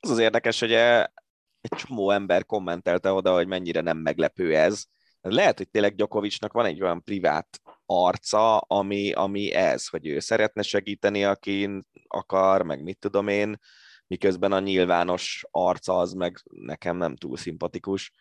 Az 0.00 0.10
az 0.10 0.18
érdekes, 0.18 0.60
hogy 0.60 0.72
egy 0.72 1.76
csomó 1.76 2.10
ember 2.10 2.46
kommentelte 2.46 3.12
oda, 3.12 3.34
hogy 3.34 3.46
mennyire 3.46 3.80
nem 3.80 3.96
meglepő 3.96 4.56
ez. 4.56 4.84
Lehet, 5.20 5.58
hogy 5.58 5.68
tényleg 5.68 5.94
Gyokovicsnak 5.94 6.52
van 6.52 6.64
egy 6.64 6.82
olyan 6.82 7.02
privát 7.02 7.60
arca, 7.86 8.58
ami, 8.58 9.12
ami 9.12 9.52
ez, 9.52 9.88
hogy 9.88 10.06
ő 10.06 10.18
szeretne 10.18 10.62
segíteni, 10.62 11.24
akin 11.24 11.86
akar, 12.08 12.62
meg 12.62 12.82
mit 12.82 12.98
tudom 12.98 13.28
én, 13.28 13.58
miközben 14.06 14.52
a 14.52 14.60
nyilvános 14.60 15.44
arca 15.50 15.98
az 15.98 16.12
meg 16.12 16.42
nekem 16.50 16.96
nem 16.96 17.16
túl 17.16 17.36
szimpatikus. 17.36 18.12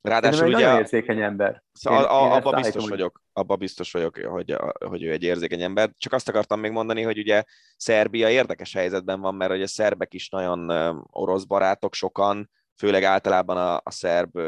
Ráadásul 0.00 0.46
ugye... 0.46 0.64
Nagyon 0.64 0.78
érzékeny 0.78 1.20
ember. 1.20 1.62
Szóval 1.72 2.02
én, 2.02 2.08
a, 2.08 2.24
én 2.24 2.30
abba 2.30 2.50
biztos 2.50 2.88
vagyok, 2.88 3.22
abba 3.32 3.56
biztos 3.56 3.92
vagyok, 3.92 4.16
hogy, 4.16 4.56
hogy 4.86 5.02
ő 5.02 5.10
egy 5.10 5.22
érzékeny 5.22 5.62
ember. 5.62 5.90
Csak 5.96 6.12
azt 6.12 6.28
akartam 6.28 6.60
még 6.60 6.70
mondani, 6.70 7.02
hogy 7.02 7.18
ugye 7.18 7.42
Szerbia 7.76 8.30
érdekes 8.30 8.72
helyzetben 8.72 9.20
van, 9.20 9.34
mert 9.34 9.52
ugye 9.52 9.62
a 9.62 9.66
szerbek 9.66 10.14
is 10.14 10.28
nagyon 10.28 10.70
orosz 11.10 11.44
barátok 11.44 11.94
sokan, 11.94 12.50
főleg 12.78 13.02
általában 13.02 13.56
a, 13.56 13.76
a 13.76 13.90
szerb 13.90 14.40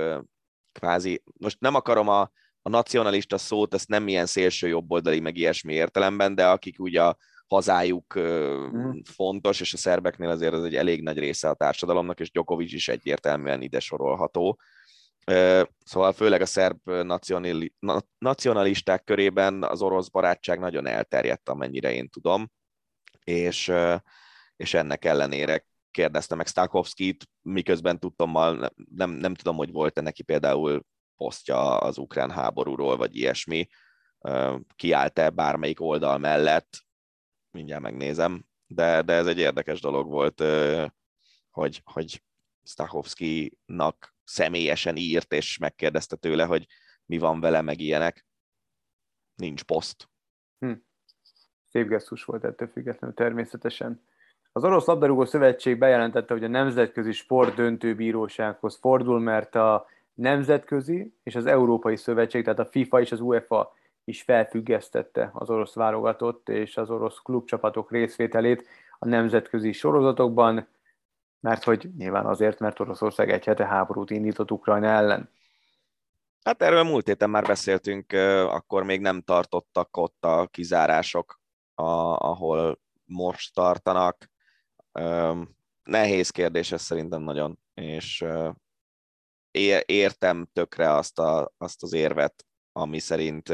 kvázi, 0.73 1.23
most 1.39 1.61
nem 1.61 1.75
akarom 1.75 2.09
a, 2.09 2.31
a 2.69 2.71
nacionalista 2.71 3.39
szót, 3.39 3.75
ezt 3.75 3.89
nem 3.89 4.09
ilyen 4.09 4.27
szélső 4.27 4.69
jobboldali, 4.69 5.21
meg 5.21 5.37
ilyesmi 5.37 5.73
értelemben, 5.73 6.35
de 6.35 6.47
akik 6.47 6.81
ugye 6.81 7.03
a 7.03 7.17
hazájuk 7.47 8.19
mm. 8.19 8.91
fontos, 9.05 9.61
és 9.61 9.73
a 9.73 9.77
szerbeknél 9.77 10.29
azért 10.29 10.55
ez 10.55 10.63
egy 10.63 10.75
elég 10.75 11.03
nagy 11.03 11.19
része 11.19 11.49
a 11.49 11.55
társadalomnak, 11.55 12.21
és 12.21 12.31
Djokovic 12.31 12.73
is 12.73 12.89
egyértelműen 12.89 13.63
ide 13.63 13.81
sorolható. 13.81 14.61
Szóval 15.85 16.13
főleg 16.13 16.41
a 16.41 16.47
szerb 16.47 16.91
nacionalisták 18.19 19.05
körében 19.05 19.63
az 19.63 19.83
orosz 19.83 20.09
barátság 20.09 20.59
nagyon 20.59 20.87
elterjedt, 20.87 21.49
amennyire 21.49 21.93
én 21.93 22.09
tudom, 22.09 22.51
és, 23.25 23.73
és 24.57 24.75
ennek 24.75 25.05
ellenére 25.05 25.67
kérdezte 25.91 26.35
meg 26.35 26.47
Stakowskit, 26.47 27.29
miközben 27.43 27.99
tudtommal 27.99 28.73
nem, 28.95 29.11
nem 29.11 29.35
tudom, 29.35 29.57
hogy 29.57 29.73
volt-e 29.73 30.01
neki 30.01 30.23
például 30.23 30.85
posztja 31.19 31.79
az 31.79 31.99
ukrán 31.99 32.31
háborúról, 32.31 32.97
vagy 32.97 33.17
ilyesmi, 33.17 33.69
kiállt-e 34.77 35.31
bármelyik 35.31 35.81
oldal 35.81 36.19
mellett, 36.19 36.87
mindjárt 37.51 37.83
megnézem, 37.83 38.45
de, 38.67 39.03
de 39.03 39.13
ez 39.13 39.27
egy 39.27 39.39
érdekes 39.39 39.81
dolog 39.81 40.09
volt, 40.11 40.43
hogy, 41.51 41.83
hogy 41.85 42.23
Stachowski-nak 42.65 44.15
személyesen 44.25 44.97
írt, 44.97 45.33
és 45.33 45.59
megkérdezte 45.59 46.17
tőle, 46.17 46.45
hogy 46.45 46.67
mi 47.07 47.19
van 47.19 47.41
vele, 47.41 47.61
meg 47.61 47.81
ilyenek. 47.81 48.27
Nincs 49.35 49.63
poszt. 49.63 50.09
Hm. 50.59 50.73
Szép 51.71 51.89
gesztus 51.89 52.25
volt 52.25 52.45
ettől 52.45 52.69
függetlenül 52.69 53.17
természetesen. 53.17 54.03
Az 54.53 54.65
Orosz 54.65 54.87
Labdarúgó 54.87 55.25
Szövetség 55.25 55.79
bejelentette, 55.79 56.33
hogy 56.35 56.45
a 56.45 56.49
Nemzetközi 56.49 57.13
Sport 57.13 57.55
Döntőbírósághoz 57.55 58.77
fordul, 58.77 59.21
mert 59.21 59.55
a 59.55 59.87
Nemzetközi 60.19 61.15
és 61.23 61.35
az 61.35 61.47
Európai 61.47 61.97
Szövetség, 61.97 62.45
tehát 62.45 62.59
a 62.59 62.67
FIFA 62.67 63.01
és 63.01 63.13
az 63.13 63.21
UEFA 63.21 63.73
is 64.05 64.23
felfüggesztette 64.23 65.31
az 65.33 65.51
orosz 65.51 65.75
válogatott 65.75 66.49
és 66.49 66.77
az 66.77 66.91
orosz 66.91 67.19
klubcsapatok 67.23 67.91
részvételét 67.91 68.67
a 68.99 69.09
nemzetközi 69.09 69.73
sorozatokban, 69.73 70.69
mert 71.41 71.65
hogy 71.65 71.91
nyilván 71.97 72.27
azért, 72.27 72.59
mert 72.59 72.81
Oroszország 72.81 73.31
egy 73.31 73.45
hete 73.45 73.67
háborút 73.67 74.11
indított 74.11 74.51
Ukrajna 74.51 74.87
ellen. 74.87 75.31
Hát 76.45 76.63
erről 76.63 76.83
múlt 76.83 77.07
héten 77.07 77.31
már 77.31 77.45
beszéltünk, 77.45 78.13
akkor 78.49 78.83
még 78.83 79.01
nem 79.01 79.21
tartottak 79.21 79.97
ott 79.97 80.25
a 80.25 80.47
kizárások, 80.47 81.41
ahol 81.75 82.81
most 83.05 83.55
tartanak. 83.55 84.31
Nehéz 85.83 86.31
kérdés 86.31 86.73
ez 86.73 86.83
szerintem 86.83 87.23
nagyon, 87.23 87.59
és 87.75 88.25
értem 89.87 90.49
tökre 90.53 90.93
azt, 90.93 91.19
a, 91.19 91.53
azt 91.59 91.83
az 91.83 91.93
érvet, 91.93 92.45
ami 92.73 92.99
szerint 92.99 93.49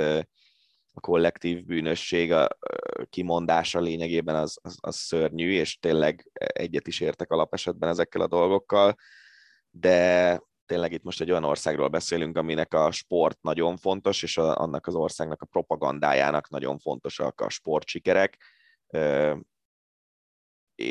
a 0.95 1.01
kollektív 1.01 1.65
bűnösség 1.65 2.33
a 2.33 2.49
kimondása 3.11 3.81
lényegében 3.81 4.35
az, 4.35 4.59
az, 4.63 4.77
az 4.81 4.97
szörnyű, 4.97 5.53
és 5.53 5.79
tényleg 5.79 6.31
egyet 6.33 6.87
is 6.87 7.01
értek 7.01 7.31
alapesetben 7.31 7.89
ezekkel 7.89 8.21
a 8.21 8.27
dolgokkal, 8.27 8.97
de 9.71 10.41
tényleg 10.67 10.93
itt 10.93 11.03
most 11.03 11.21
egy 11.21 11.31
olyan 11.31 11.45
országról 11.45 11.89
beszélünk, 11.89 12.37
aminek 12.37 12.75
a 12.75 12.91
sport 12.91 13.39
nagyon 13.43 13.77
fontos, 13.77 14.23
és 14.23 14.37
a, 14.37 14.57
annak 14.57 14.87
az 14.87 14.95
országnak 14.95 15.43
a 15.43 15.47
propagandájának 15.47 16.49
nagyon 16.49 16.79
fontosak 16.79 17.41
a 17.41 17.49
sportsikerek, 17.49 18.39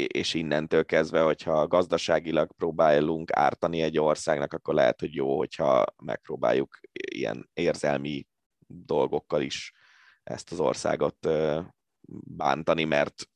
és 0.08 0.34
innentől 0.34 0.86
kezdve, 0.86 1.22
hogyha 1.22 1.68
gazdaságilag 1.68 2.52
próbálunk 2.58 3.32
ártani 3.32 3.82
egy 3.82 4.00
országnak, 4.00 4.54
akkor 4.54 4.74
lehet, 4.74 5.00
hogy 5.00 5.14
jó, 5.14 5.38
hogyha 5.38 5.86
megpróbáljuk 6.04 6.80
ilyen 6.92 7.50
érzelmi 7.54 8.28
dolgokkal 8.68 9.42
is 9.42 9.74
ezt 10.24 10.52
az 10.52 10.60
országot 10.60 11.28
bántani, 12.38 12.84
mert 12.84 13.30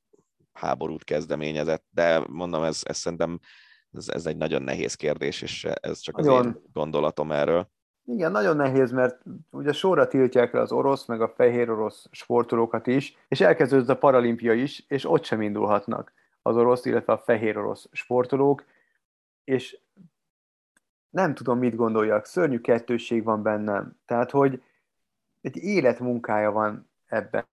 háborút 0.53 1.03
kezdeményezett, 1.03 1.85
de 1.89 2.23
mondom, 2.27 2.63
ez, 2.63 2.81
ez 2.83 2.97
szerintem 2.97 3.39
ez, 3.91 4.09
ez 4.09 4.25
egy 4.25 4.37
nagyon 4.37 4.61
nehéz 4.61 4.95
kérdés, 4.95 5.41
és 5.41 5.63
ez 5.63 5.99
csak 5.99 6.15
nagyon. 6.15 6.37
az 6.37 6.45
én 6.45 6.61
gondolatom 6.73 7.31
erről. 7.31 7.69
Igen, 8.03 8.31
nagyon 8.31 8.55
nehéz, 8.55 8.91
mert 8.91 9.21
ugye 9.49 9.71
sorra 9.71 10.07
tiltják 10.07 10.53
le 10.53 10.59
az 10.59 10.71
orosz, 10.71 11.05
meg 11.05 11.21
a 11.21 11.33
fehér 11.35 11.69
orosz 11.69 12.05
sportolókat 12.11 12.87
is, 12.87 13.17
és 13.27 13.41
elkezdődött 13.41 13.89
a 13.89 13.97
paralimpia 13.97 14.53
is, 14.53 14.85
és 14.87 15.09
ott 15.09 15.23
sem 15.23 15.41
indulhatnak 15.41 16.13
az 16.47 16.57
orosz, 16.57 16.85
illetve 16.85 17.13
a 17.13 17.17
fehér 17.17 17.57
orosz 17.57 17.89
sportolók, 17.91 18.63
és 19.43 19.79
nem 21.09 21.33
tudom, 21.33 21.57
mit 21.57 21.75
gondoljak, 21.75 22.25
szörnyű 22.25 22.59
kettősség 22.59 23.23
van 23.23 23.41
bennem. 23.41 23.97
Tehát, 24.05 24.31
hogy 24.31 24.63
egy 25.41 25.57
életmunkája 25.57 26.51
van 26.51 26.89
ebben, 27.05 27.45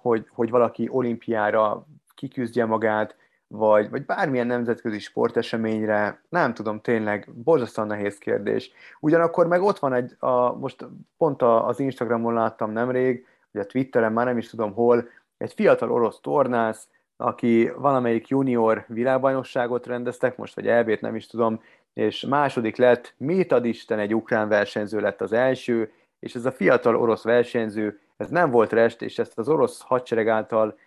hogy, 0.00 0.26
hogy 0.30 0.50
valaki 0.50 0.88
olimpiára 0.90 1.86
kiküzdje 2.14 2.64
magát, 2.64 3.16
vagy, 3.46 3.90
vagy 3.90 4.04
bármilyen 4.04 4.46
nemzetközi 4.46 4.98
sporteseményre, 4.98 6.22
nem 6.28 6.54
tudom, 6.54 6.80
tényleg 6.80 7.28
borzasztóan 7.34 7.86
nehéz 7.86 8.18
kérdés. 8.18 8.72
Ugyanakkor 9.00 9.46
meg 9.46 9.62
ott 9.62 9.78
van 9.78 9.92
egy, 9.92 10.16
a, 10.18 10.52
most 10.52 10.86
pont 11.16 11.42
a, 11.42 11.66
az 11.66 11.80
Instagramon 11.80 12.34
láttam 12.34 12.70
nemrég, 12.70 13.26
vagy 13.50 13.62
a 13.62 13.66
Twitteren, 13.66 14.12
már 14.12 14.26
nem 14.26 14.38
is 14.38 14.48
tudom 14.48 14.72
hol, 14.72 15.08
egy 15.36 15.52
fiatal 15.52 15.92
orosz 15.92 16.20
tornász, 16.20 16.88
aki 17.20 17.70
valamelyik 17.76 18.28
junior 18.28 18.84
világbajnokságot 18.88 19.86
rendeztek, 19.86 20.36
most 20.36 20.54
vagy 20.54 20.66
elbét 20.66 21.00
nem 21.00 21.14
is 21.14 21.26
tudom, 21.26 21.62
és 21.92 22.20
második 22.20 22.76
lett, 22.76 23.14
mit 23.16 23.52
ad 23.52 23.64
Isten, 23.64 23.98
egy 23.98 24.14
ukrán 24.14 24.48
versenyző 24.48 25.00
lett 25.00 25.20
az 25.20 25.32
első, 25.32 25.92
és 26.18 26.34
ez 26.34 26.44
a 26.44 26.52
fiatal 26.52 26.96
orosz 26.96 27.22
versenyző, 27.22 28.00
ez 28.16 28.28
nem 28.28 28.50
volt 28.50 28.72
rest, 28.72 29.02
és 29.02 29.18
ezt 29.18 29.38
az 29.38 29.48
orosz 29.48 29.80
hadsereg 29.80 30.28
által 30.28 30.78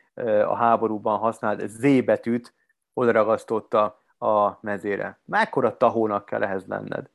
a 0.46 0.56
háborúban 0.56 1.18
használt 1.18 1.68
Z 1.68 2.04
betűt 2.06 2.54
odaragasztotta 2.94 4.02
a 4.20 4.58
mezére. 4.62 5.20
Mekkora 5.26 5.78
tahónak 5.78 6.26
kell 6.26 6.44
ehhez 6.44 6.66
lenned? 6.68 7.10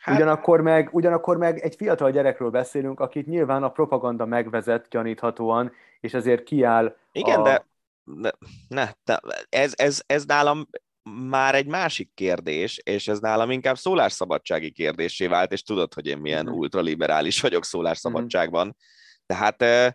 Hát... 0.00 0.16
Ugyanakkor, 0.16 0.60
meg, 0.60 0.88
ugyanakkor 0.92 1.36
meg 1.36 1.58
egy 1.58 1.74
fiatal 1.74 2.10
gyerekről 2.10 2.50
beszélünk, 2.50 3.00
akit 3.00 3.26
nyilván 3.26 3.62
a 3.62 3.70
propaganda 3.70 4.26
megvezet 4.26 4.88
gyaníthatóan, 4.88 5.72
és 6.00 6.14
ezért 6.14 6.42
kiáll 6.42 6.96
Igen, 7.12 7.40
a... 7.40 7.42
de 7.42 7.64
ne, 8.04 8.30
ne, 8.68 8.90
ez, 9.48 9.72
ez, 9.76 10.02
ez 10.06 10.24
nálam 10.24 10.68
már 11.28 11.54
egy 11.54 11.66
másik 11.66 12.10
kérdés, 12.14 12.80
és 12.82 13.08
ez 13.08 13.18
nálam 13.18 13.50
inkább 13.50 13.76
szólásszabadsági 13.76 14.70
kérdésé 14.70 15.26
vált, 15.26 15.52
és 15.52 15.62
tudod, 15.62 15.94
hogy 15.94 16.06
én 16.06 16.18
milyen 16.18 16.44
mm-hmm. 16.44 16.54
ultraliberális 16.54 17.40
vagyok 17.40 17.64
szólásszabadságban. 17.64 18.66
Mm-hmm. 18.66 18.76
Tehát 19.26 19.94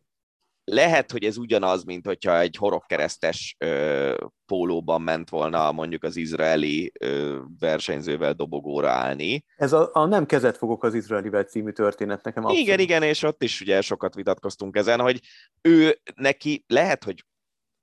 lehet, 0.63 1.11
hogy 1.11 1.23
ez 1.23 1.37
ugyanaz, 1.37 1.83
mint 1.83 2.05
hogyha 2.05 2.39
egy 2.39 2.55
horogkeresztes 2.55 3.55
ö, 3.57 4.25
pólóban 4.45 5.01
ment 5.01 5.29
volna 5.29 5.71
mondjuk 5.71 6.03
az 6.03 6.15
izraeli 6.15 6.91
ö, 6.99 7.39
versenyzővel 7.59 8.33
dobogóra 8.33 8.89
állni. 8.89 9.45
Ez 9.55 9.73
a, 9.73 9.89
a 9.93 10.05
Nem 10.05 10.25
kezet 10.25 10.57
fogok 10.57 10.83
az 10.83 10.93
izraelivel 10.93 11.43
című 11.43 11.71
történet 11.71 12.23
nekem 12.23 12.43
abszolút. 12.43 12.65
Igen, 12.65 12.79
igen, 12.79 13.03
és 13.03 13.23
ott 13.23 13.43
is 13.43 13.61
ugye 13.61 13.81
sokat 13.81 14.15
vitatkoztunk 14.15 14.75
ezen, 14.75 14.99
hogy 14.99 15.19
ő 15.61 15.99
neki 16.15 16.63
lehet, 16.67 17.03
hogy 17.03 17.23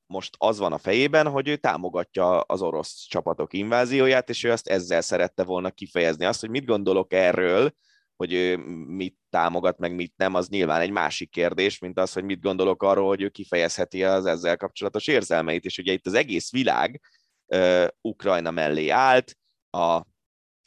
most 0.07 0.35
az 0.39 0.59
van 0.59 0.73
a 0.73 0.79
fejében, 0.79 1.29
hogy 1.29 1.49
ő 1.49 1.57
támogatja 1.57 2.41
az 2.41 2.63
orosz 2.63 3.07
csapatok 3.09 3.53
invázióját, 3.53 4.29
és 4.29 4.45
ő 4.45 4.51
azt 4.51 4.69
ezzel 4.69 5.01
szerette 5.01 5.45
volna 5.45 5.71
kifejezni. 5.71 6.25
Azt, 6.25 6.41
hogy 6.41 6.51
mit 6.51 6.65
gondolok 6.65 7.13
erről, 7.13 7.73
hogy 8.17 8.33
ő 8.33 8.57
mit 8.87 9.17
támogat, 9.31 9.79
meg 9.79 9.95
mit 9.95 10.13
nem, 10.17 10.35
az 10.35 10.49
nyilván 10.49 10.81
egy 10.81 10.91
másik 10.91 11.31
kérdés, 11.31 11.79
mint 11.79 11.99
az, 11.99 12.13
hogy 12.13 12.25
mit 12.25 12.41
gondolok 12.41 12.83
arról, 12.83 13.09
hogy 13.09 13.23
ő 13.23 13.29
kifejezheti 13.29 14.05
az 14.05 14.27
ezzel 14.27 14.57
kapcsolatos 14.57 15.07
érzelmeit, 15.07 15.65
és 15.65 15.79
ugye 15.79 15.93
itt 15.93 16.07
az 16.07 16.15
egész 16.15 16.51
világ 16.51 17.01
uh, 17.47 17.87
Ukrajna 18.01 18.51
mellé 18.51 18.89
állt, 18.89 19.37
a 19.71 20.03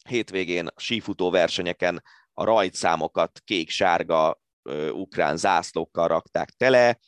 hétvégén 0.07 0.68
a 0.68 0.80
sífutó 0.80 1.30
versenyeken 1.30 2.03
a 2.34 2.44
rajtszámokat 2.44 3.40
kék-sárga 3.44 4.41
uh, 4.64 4.90
ukrán 4.94 5.38
zászlókkal 5.38 6.07
rakták 6.07 6.49
tele, 6.49 6.99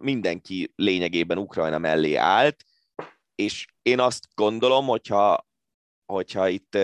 mindenki 0.00 0.72
lényegében 0.76 1.38
Ukrajna 1.38 1.78
mellé 1.78 2.14
állt, 2.14 2.64
és 3.34 3.66
én 3.82 4.00
azt 4.00 4.28
gondolom, 4.34 4.86
hogyha, 4.86 5.46
hogyha 6.06 6.48
itt 6.48 6.78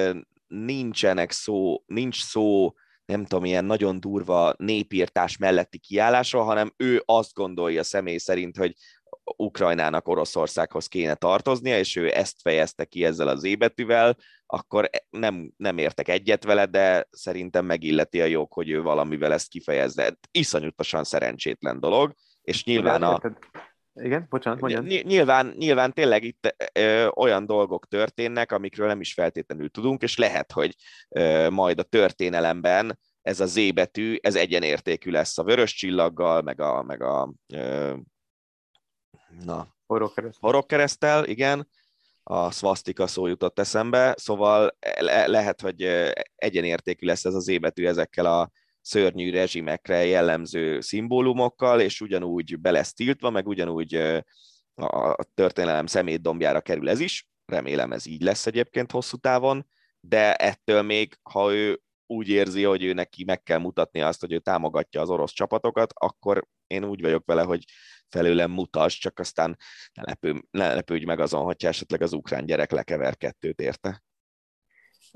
nincsenek 0.47 1.31
szó, 1.31 1.83
nincs 1.87 2.25
szó, 2.25 2.73
nem 3.05 3.25
tudom, 3.25 3.45
ilyen 3.45 3.65
nagyon 3.65 4.01
durva 4.01 4.55
népírtás 4.57 5.37
melletti 5.37 5.79
kiállásról, 5.79 6.45
hanem 6.45 6.73
ő 6.77 7.03
azt 7.07 7.35
gondolja 7.35 7.83
személy 7.83 8.17
szerint, 8.17 8.57
hogy 8.57 8.75
Ukrajnának 9.37 10.09
Oroszországhoz 10.09 10.87
kéne 10.87 11.15
tartoznia, 11.15 11.79
és 11.79 11.97
ő 11.97 12.11
ezt 12.15 12.41
fejezte 12.41 12.85
ki 12.85 13.05
ezzel 13.05 13.29
az 13.29 13.45
ébetűvel, 13.45 14.17
akkor 14.47 14.91
nem, 15.11 15.53
nem 15.57 15.79
értek 15.79 16.09
egyet 16.09 16.45
vele, 16.45 16.67
de 16.67 17.09
szerintem 17.11 17.65
megilleti 17.65 18.21
a 18.21 18.25
jog, 18.25 18.53
hogy 18.53 18.71
ő 18.71 18.83
valamivel 18.83 19.33
ezt 19.33 19.49
kifejezze. 19.49 20.19
Iszonyatosan 20.31 21.05
szerencsétlen 21.05 21.81
dolog, 21.81 22.15
és 22.51 22.65
nyilván 22.65 23.03
a, 23.03 23.21
igen, 23.95 24.27
bocsánat, 24.29 24.61
mondjam. 24.61 24.85
Nyilván, 24.85 25.55
nyilván 25.57 25.93
tényleg 25.93 26.25
itt 26.25 26.55
ö, 26.73 27.09
olyan 27.15 27.47
dolgok 27.47 27.89
történnek, 27.89 28.53
amikről 28.53 28.87
nem 28.87 29.01
is 29.01 29.13
feltétlenül 29.13 29.71
tudunk, 29.71 30.03
és 30.03 30.17
lehet, 30.17 30.53
hogy 30.53 30.75
ö, 31.09 31.51
majd 31.51 31.79
a 31.79 31.83
történelemben 31.83 32.99
ez 33.23 33.41
a 33.41 33.47
Z 33.47 33.73
betű, 33.73 34.17
ez 34.21 34.35
egyenértékű 34.35 35.11
lesz 35.11 35.39
a 35.39 35.45
vörös 35.45 35.75
csillaggal, 35.75 36.43
meg 36.43 36.61
a, 36.61 36.83
meg 36.83 37.03
a 37.03 37.33
ö, 37.55 37.95
na, 39.45 39.75
horogkeresztel, 40.41 41.25
igen, 41.25 41.69
a 42.23 42.51
szvasztika 42.51 43.07
szó 43.07 43.27
jutott 43.27 43.59
eszembe, 43.59 44.15
szóval 44.19 44.77
le, 44.99 45.27
lehet, 45.27 45.61
hogy 45.61 45.83
egyenértékű 46.35 47.07
lesz 47.07 47.25
ez 47.25 47.35
az 47.35 47.45
Z 47.45 47.59
betű 47.59 47.87
ezekkel 47.87 48.27
a 48.27 48.51
szörnyű 48.91 49.31
rezsimekre 49.31 50.05
jellemző 50.05 50.81
szimbólumokkal, 50.81 51.81
és 51.81 52.01
ugyanúgy 52.01 52.61
be 52.61 52.71
lesz 52.71 52.93
tiltva, 52.93 53.31
meg 53.31 53.47
ugyanúgy 53.47 53.95
a 54.75 55.25
történelem 55.35 55.87
szemétdombjára 55.87 56.61
kerül 56.61 56.89
ez 56.89 57.01
is. 57.01 57.29
Remélem 57.45 57.93
ez 57.93 58.07
így 58.07 58.23
lesz 58.23 58.47
egyébként 58.47 58.91
hosszú 58.91 59.17
távon, 59.17 59.67
de 60.01 60.35
ettől 60.35 60.83
még, 60.83 61.19
ha 61.23 61.55
ő 61.55 61.81
úgy 62.07 62.29
érzi, 62.29 62.63
hogy 62.63 62.85
ő 62.85 62.93
neki 62.93 63.25
meg 63.25 63.43
kell 63.43 63.59
mutatni 63.59 64.01
azt, 64.01 64.21
hogy 64.21 64.33
ő 64.33 64.39
támogatja 64.39 65.01
az 65.01 65.11
orosz 65.11 65.33
csapatokat, 65.33 65.93
akkor 65.95 66.47
én 66.67 66.85
úgy 66.85 67.01
vagyok 67.01 67.27
vele, 67.27 67.43
hogy 67.43 67.65
felőlem 68.09 68.51
mutas, 68.51 68.99
csak 68.99 69.19
aztán 69.19 69.57
ne, 69.93 70.03
lepő, 70.03 70.43
ne 70.51 70.75
lepődj 70.75 71.05
meg 71.05 71.21
azon, 71.21 71.45
hogyha 71.45 71.69
esetleg 71.69 72.03
az 72.03 72.13
ukrán 72.13 72.47
gyerek 72.47 72.71
lekever 72.71 73.17
kettőt 73.17 73.61
érte. 73.61 74.03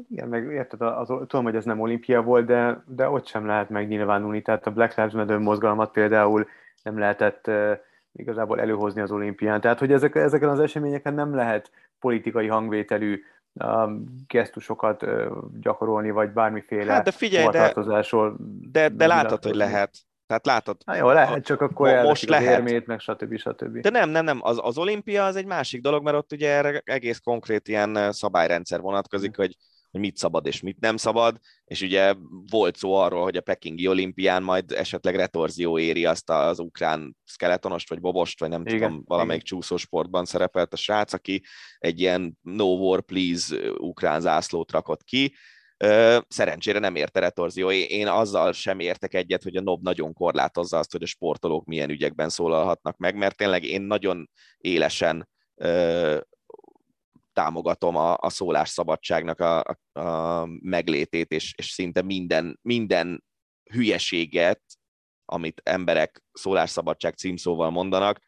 Igen, 0.08 0.28
meg 0.28 0.52
érted, 0.52 0.80
az, 0.80 1.06
tudom, 1.06 1.44
hogy 1.44 1.56
ez 1.56 1.64
nem 1.64 1.80
olimpia 1.80 2.22
volt, 2.22 2.46
de, 2.46 2.82
de 2.86 3.08
ott 3.08 3.26
sem 3.26 3.46
lehet 3.46 3.68
megnyilvánulni. 3.68 4.42
Tehát 4.42 4.66
a 4.66 4.70
Black 4.70 4.96
Lives 4.96 5.12
Matter 5.12 5.38
mozgalmat 5.38 5.90
például 5.90 6.48
nem 6.82 6.98
lehetett 6.98 7.46
uh, 7.48 7.72
igazából 8.12 8.60
előhozni 8.60 9.00
az 9.00 9.10
olimpián. 9.10 9.60
Tehát, 9.60 9.78
hogy 9.78 9.92
ezek, 9.92 10.14
ezeken 10.14 10.48
az 10.48 10.60
eseményeken 10.60 11.14
nem 11.14 11.34
lehet 11.34 11.70
politikai 11.98 12.46
hangvételű 12.46 13.22
um, 13.52 14.04
gesztusokat 14.26 15.02
uh, 15.02 15.26
gyakorolni, 15.60 16.10
vagy 16.10 16.30
bármiféle 16.30 16.92
hát 16.92 17.04
de 17.04 17.10
figyelj, 17.10 17.48
de, 17.48 17.72
de, 18.70 18.88
de 18.88 19.06
látod, 19.06 19.44
hogy 19.44 19.54
lehet. 19.54 19.90
Tehát 20.26 20.46
látod. 20.46 20.76
Na 20.84 20.96
jó, 20.96 21.10
lehet, 21.10 21.44
csak 21.44 21.60
akkor 21.60 21.94
mo- 21.94 22.02
most 22.02 22.28
lehet. 22.28 22.58
érmét, 22.58 22.86
meg 22.86 23.00
stb. 23.00 23.36
stb. 23.36 23.78
De 23.78 23.90
nem, 23.90 24.10
nem, 24.10 24.24
nem, 24.24 24.38
az, 24.42 24.58
az 24.62 24.78
olimpia 24.78 25.24
az 25.24 25.36
egy 25.36 25.46
másik 25.46 25.82
dolog, 25.82 26.02
mert 26.02 26.16
ott 26.16 26.32
ugye 26.32 26.50
erre 26.50 26.82
egész 26.84 27.18
konkrét 27.18 27.68
ilyen 27.68 28.12
szabályrendszer 28.12 28.80
vonatkozik, 28.80 29.30
mm. 29.30 29.34
hogy 29.36 29.56
hogy 29.94 30.02
mit 30.02 30.16
szabad 30.16 30.46
és 30.46 30.60
mit 30.60 30.80
nem 30.80 30.96
szabad, 30.96 31.38
és 31.64 31.80
ugye 31.80 32.14
volt 32.50 32.76
szó 32.76 32.94
arról, 32.94 33.22
hogy 33.22 33.36
a 33.36 33.40
pekingi 33.40 33.88
olimpián 33.88 34.42
majd 34.42 34.72
esetleg 34.72 35.16
retorzió 35.16 35.78
éri 35.78 36.04
azt 36.04 36.30
az 36.30 36.58
ukrán 36.58 37.16
skeletonost, 37.24 37.88
vagy 37.88 38.00
bobost, 38.00 38.40
vagy 38.40 38.48
nem 38.48 38.66
igen, 38.66 38.78
tudom, 38.78 39.02
valamelyik 39.06 39.42
igen. 39.42 39.58
csúszósportban 39.58 40.24
szerepelt 40.24 40.72
a 40.72 40.76
srác, 40.76 41.12
aki 41.12 41.42
egy 41.78 42.00
ilyen 42.00 42.38
no 42.42 42.64
war 42.64 43.02
please 43.02 43.70
ukrán 43.78 44.20
zászlót 44.20 44.72
rakott 44.72 45.04
ki, 45.04 45.34
Szerencsére 46.28 46.78
nem 46.78 46.94
érte 46.94 47.20
retorzió. 47.20 47.70
Én 47.70 48.06
azzal 48.06 48.52
sem 48.52 48.78
értek 48.78 49.14
egyet, 49.14 49.42
hogy 49.42 49.56
a 49.56 49.60
NOB 49.60 49.82
nagyon 49.82 50.12
korlátozza 50.12 50.78
azt, 50.78 50.92
hogy 50.92 51.02
a 51.02 51.06
sportolók 51.06 51.64
milyen 51.64 51.90
ügyekben 51.90 52.28
szólalhatnak 52.28 52.96
meg, 52.96 53.16
mert 53.16 53.36
tényleg 53.36 53.64
én 53.64 53.82
nagyon 53.82 54.30
élesen 54.58 55.28
támogatom 57.34 57.96
a, 57.96 58.16
a 58.16 58.30
szólásszabadságnak 58.30 59.40
a, 59.40 59.64
a, 59.92 60.00
a 60.00 60.46
meglétét, 60.60 61.30
és, 61.30 61.54
és 61.56 61.66
szinte 61.66 62.02
minden, 62.02 62.58
minden 62.62 63.24
hülyeséget, 63.72 64.62
amit 65.24 65.60
emberek 65.64 66.22
szólásszabadság 66.32 67.14
címszóval 67.14 67.70
mondanak, 67.70 68.18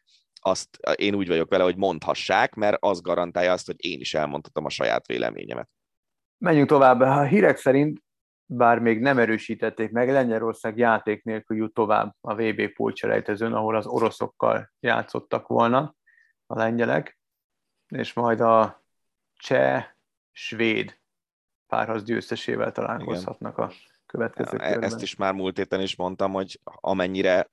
azt 0.40 0.78
én 0.94 1.14
úgy 1.14 1.28
vagyok 1.28 1.50
vele, 1.50 1.64
hogy 1.64 1.76
mondhassák, 1.76 2.54
mert 2.54 2.76
az 2.80 3.00
garantálja 3.00 3.52
azt, 3.52 3.66
hogy 3.66 3.84
én 3.84 4.00
is 4.00 4.14
elmondhatom 4.14 4.64
a 4.64 4.70
saját 4.70 5.06
véleményemet. 5.06 5.68
Menjünk 6.38 6.68
tovább. 6.68 7.00
A 7.00 7.22
hírek 7.22 7.56
szerint, 7.56 8.02
bár 8.46 8.78
még 8.78 9.00
nem 9.00 9.18
erősítették 9.18 9.90
meg, 9.90 10.10
Lengyelország 10.10 10.78
játék 10.78 11.22
nélkül 11.24 11.56
jut 11.56 11.74
tovább 11.74 12.16
a 12.20 12.34
VB 12.34 12.72
pulcselejtezőn, 12.72 13.52
ahol 13.52 13.76
az 13.76 13.86
oroszokkal 13.86 14.72
játszottak 14.80 15.46
volna 15.46 15.94
a 16.46 16.58
lengyelek, 16.58 17.18
és 17.86 18.12
majd 18.12 18.40
a 18.40 18.84
cseh-svéd 19.36 20.98
párharc 21.66 22.02
győztesével 22.02 22.72
találkozhatnak 22.72 23.58
a 23.58 23.72
következő 24.06 24.56
körben. 24.56 24.82
Ezt 24.82 25.02
is 25.02 25.16
már 25.16 25.32
múlt 25.32 25.56
héten 25.56 25.80
is 25.80 25.96
mondtam, 25.96 26.32
hogy 26.32 26.60
amennyire 26.64 27.50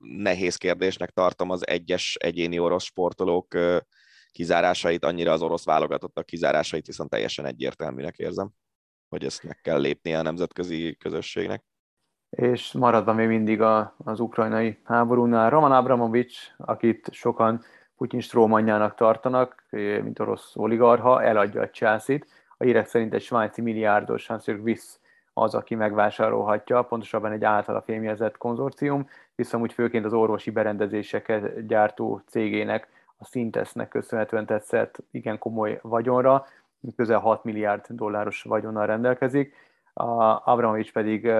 nehéz 0.00 0.56
kérdésnek 0.56 1.10
tartom 1.10 1.50
az 1.50 1.66
egyes 1.66 2.14
egyéni 2.14 2.58
orosz 2.58 2.84
sportolók 2.84 3.56
kizárásait, 4.32 5.04
annyira 5.04 5.32
az 5.32 5.42
orosz 5.42 5.64
válogatottak 5.64 6.26
kizárásait 6.26 6.86
viszont 6.86 7.10
teljesen 7.10 7.44
egyértelműnek 7.44 8.16
érzem, 8.16 8.50
hogy 9.08 9.24
ezt 9.24 9.42
meg 9.42 9.60
kell 9.62 9.80
lépnie 9.80 10.18
a 10.18 10.22
nemzetközi 10.22 10.96
közösségnek. 10.96 11.64
És 12.30 12.72
maradva 12.72 13.12
még 13.12 13.28
mindig 13.28 13.60
a, 13.60 13.94
az 13.98 14.20
ukrajnai 14.20 14.78
háborúnál, 14.84 15.50
Roman 15.50 15.72
Abramovics, 15.72 16.38
akit 16.56 17.08
sokan 17.12 17.64
Putyin 17.96 18.20
strómanjának 18.20 18.94
tartanak, 18.94 19.64
mint 19.70 20.18
orosz 20.18 20.56
oligarha, 20.56 21.22
eladja 21.22 21.62
a 21.62 21.70
Chelsea-t. 21.70 22.26
A 22.56 22.64
hírek 22.64 22.86
szerint 22.86 23.14
egy 23.14 23.22
svájci 23.22 23.62
milliárdos 23.62 24.26
Hans 24.26 24.46
Wiss 24.46 24.98
az, 25.32 25.54
aki 25.54 25.74
megvásárolhatja, 25.74 26.82
pontosabban 26.82 27.32
egy 27.32 27.44
általa 27.44 27.82
fémjelzett 27.82 28.36
konzorcium, 28.36 29.08
viszont 29.34 29.62
úgy 29.62 29.72
főként 29.72 30.04
az 30.04 30.12
orvosi 30.12 30.50
berendezéseket 30.50 31.66
gyártó 31.66 32.22
cégének, 32.26 32.88
a 33.16 33.24
Sintesnek 33.24 33.88
köszönhetően 33.88 34.46
tetszett 34.46 34.98
igen 35.10 35.38
komoly 35.38 35.78
vagyonra, 35.82 36.46
közel 36.96 37.18
6 37.18 37.44
milliárd 37.44 37.86
dolláros 37.88 38.42
vagyonnal 38.42 38.86
rendelkezik. 38.86 39.54
A 39.92 40.12
Abramovics 40.50 40.92
pedig 40.92 41.32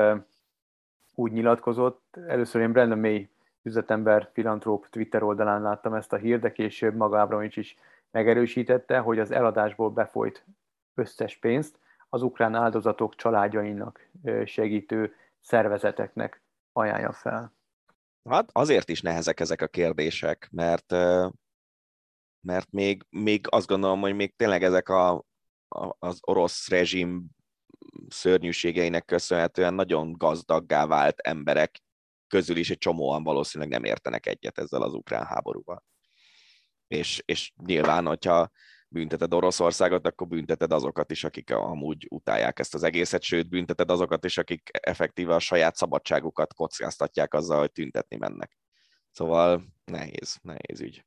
úgy 1.15 1.33
nyilatkozott, 1.33 2.19
először 2.27 2.61
én 2.63 2.73
Brandon 2.73 2.99
May 2.99 3.29
üzletember, 3.65 4.31
filantróp 4.33 4.89
Twitter 4.89 5.23
oldalán 5.23 5.63
láttam 5.63 5.95
ezt 5.95 6.13
a 6.13 6.17
hírt, 6.17 6.53
később 6.53 6.95
maga 6.95 7.21
Abramovics 7.21 7.57
is 7.57 7.77
megerősítette, 8.11 8.99
hogy 8.99 9.19
az 9.19 9.31
eladásból 9.31 9.91
befolyt 9.91 10.45
összes 10.95 11.37
pénzt 11.37 11.79
az 12.09 12.23
ukrán 12.23 12.55
áldozatok 12.55 13.15
családjainak 13.15 14.09
segítő 14.45 15.15
szervezeteknek 15.41 16.43
ajánlja 16.73 17.13
fel. 17.13 17.53
Hát 18.29 18.49
azért 18.53 18.89
is 18.89 19.01
nehezek 19.01 19.41
ezek 19.41 19.63
a 19.63 19.67
kérdések, 19.67 20.49
mert, 20.53 20.93
mert 22.41 22.71
még, 22.71 23.03
még 23.11 23.47
azt 23.51 23.67
gondolom, 23.67 24.01
hogy 24.01 24.15
még 24.15 24.37
tényleg 24.37 24.63
ezek 24.63 24.89
a, 24.89 25.11
a, 25.69 25.97
az 25.99 26.19
orosz 26.21 26.69
rezsim 26.69 27.27
szörnyűségeinek 28.09 29.05
köszönhetően 29.05 29.75
nagyon 29.75 30.13
gazdaggá 30.13 30.87
vált 30.87 31.21
emberek 31.21 31.84
közül 32.35 32.57
is 32.57 32.71
egy 32.71 32.79
csomóan 32.79 33.23
valószínűleg 33.23 33.73
nem 33.73 33.85
értenek 33.85 34.27
egyet 34.27 34.59
ezzel 34.59 34.83
az 34.83 34.95
ukrán 34.95 35.25
háborúval. 35.25 35.85
És, 36.87 37.23
és 37.25 37.53
nyilván, 37.65 38.07
hogyha 38.07 38.51
bünteted 38.89 39.35
Oroszországot, 39.35 40.07
akkor 40.07 40.27
bünteted 40.27 40.73
azokat 40.73 41.11
is, 41.11 41.25
akik 41.25 41.51
amúgy 41.51 42.07
utálják 42.11 42.59
ezt 42.59 42.75
az 42.75 42.83
egészet, 42.83 43.23
sőt, 43.23 43.49
bünteted 43.49 43.91
azokat 43.91 44.25
is, 44.25 44.39
akik 44.39 44.69
effektíve 44.73 45.35
a 45.35 45.39
saját 45.39 45.77
szabadságukat 45.77 46.55
kockáztatják 46.55 47.35
azzal, 47.35 47.59
hogy 47.59 47.73
tüntetni 47.73 48.17
mennek. 48.17 48.59
Szóval 49.11 49.63
nehéz, 49.85 50.39
nehéz 50.43 50.81
ügy. 50.81 51.05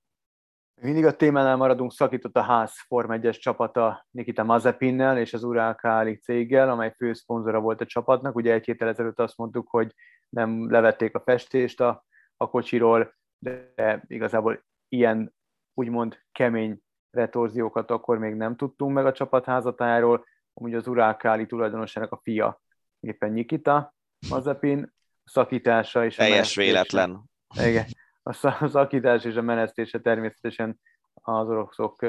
Mindig 0.82 1.06
a 1.06 1.16
témánál 1.16 1.56
maradunk, 1.56 1.91
szakított 1.91 2.36
a 2.36 2.41
ház 2.41 2.74
Form 2.88 3.12
1-es 3.14 3.40
csapata 3.40 4.08
Nikita 4.12 4.44
Mazepinnel 4.44 5.18
és 5.18 5.34
az 5.34 5.44
Uralkáli 5.44 6.16
céggel, 6.16 6.70
amely 6.70 6.94
főszponzora 6.95 7.60
volt 7.60 7.82
a 7.82 7.86
csapatnak. 7.86 8.36
Ugye 8.36 8.54
egy 8.54 8.66
héttel 8.66 8.88
ezelőtt 8.88 9.20
azt 9.20 9.38
mondtuk, 9.38 9.70
hogy 9.70 9.94
nem 10.30 10.72
levették 10.72 11.16
a 11.16 11.20
festést 11.20 11.82
a, 11.82 12.06
a 12.38 12.49
kocsiról, 12.49 13.16
de 13.40 14.04
igazából 14.08 14.64
ilyen 14.88 15.34
úgymond 15.74 16.20
kemény 16.32 16.82
retorziókat 17.10 17.91
akkor 17.91 18.18
még 18.18 18.34
nem 18.34 18.56
tudtunk 18.56 18.94
meg 18.94 19.06
a 19.06 19.12
csapat 19.12 19.45
házatájáról. 19.45 20.26
Amúgy 20.54 20.74
az 20.74 20.88
Uralkáli 20.88 21.45
tulajdonosának 21.45 22.12
a 22.12 22.20
fia 22.24 22.62
éppen 22.99 23.32
Nikita 23.32 23.95
Mazepin, 24.30 24.94
szakítása 25.24 26.06
és 26.06 26.16
Teljes 26.16 26.56
véletlen. 26.56 27.24
Igen 27.64 27.86
a 28.28 28.68
szakítás 28.68 29.24
és 29.24 29.36
a 29.36 29.41
menesztése 29.41 29.99
természetesen 29.99 30.80
az 31.14 31.48
oroszok 31.48 32.06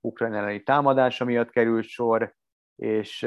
ukrajn 0.00 0.34
elleni 0.34 0.62
támadása 0.62 1.24
miatt 1.24 1.50
került 1.50 1.86
sor, 1.86 2.34
és 2.76 3.26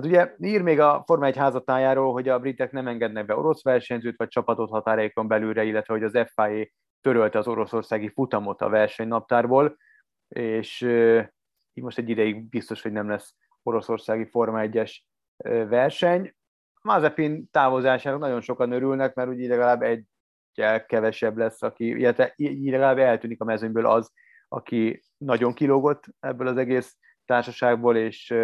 hát 0.00 0.36
ugye 0.38 0.48
ír 0.50 0.62
még 0.62 0.80
a 0.80 1.02
Forma 1.06 1.26
1 1.26 1.36
házatájáról, 1.36 2.12
hogy 2.12 2.28
a 2.28 2.38
britek 2.38 2.72
nem 2.72 2.88
engednek 2.88 3.26
be 3.26 3.36
orosz 3.36 3.62
versenyzőt 3.62 4.16
vagy 4.16 4.28
csapatot 4.28 4.70
határaikon 4.70 5.28
belülre, 5.28 5.64
illetve 5.64 5.94
hogy 5.94 6.02
az 6.02 6.18
FIA 6.34 6.66
törölte 7.00 7.38
az 7.38 7.46
oroszországi 7.46 8.08
futamot 8.08 8.60
a 8.60 8.68
versenynaptárból, 8.68 9.76
és 10.28 10.80
így 11.72 11.84
most 11.84 11.98
egy 11.98 12.08
ideig 12.08 12.48
biztos, 12.48 12.82
hogy 12.82 12.92
nem 12.92 13.08
lesz 13.08 13.34
oroszországi 13.62 14.24
Forma 14.24 14.60
1-es 14.62 14.96
verseny. 15.68 16.34
Mazepin 16.82 17.50
távozásának 17.50 18.20
nagyon 18.20 18.40
sokan 18.40 18.72
örülnek, 18.72 19.14
mert 19.14 19.28
úgy 19.28 19.46
legalább 19.46 19.82
egy 19.82 20.04
kevesebb 20.86 21.36
lesz, 21.36 21.62
aki, 21.62 21.86
illetve 21.86 22.32
így 22.36 22.70
legalább 22.70 22.98
eltűnik 22.98 23.40
a 23.40 23.44
mezőnyből 23.44 23.86
az, 23.86 24.12
aki 24.48 25.02
nagyon 25.16 25.52
kilógott 25.52 26.04
ebből 26.20 26.46
az 26.46 26.56
egész 26.56 26.96
társaságból, 27.24 27.96
és, 27.96 28.34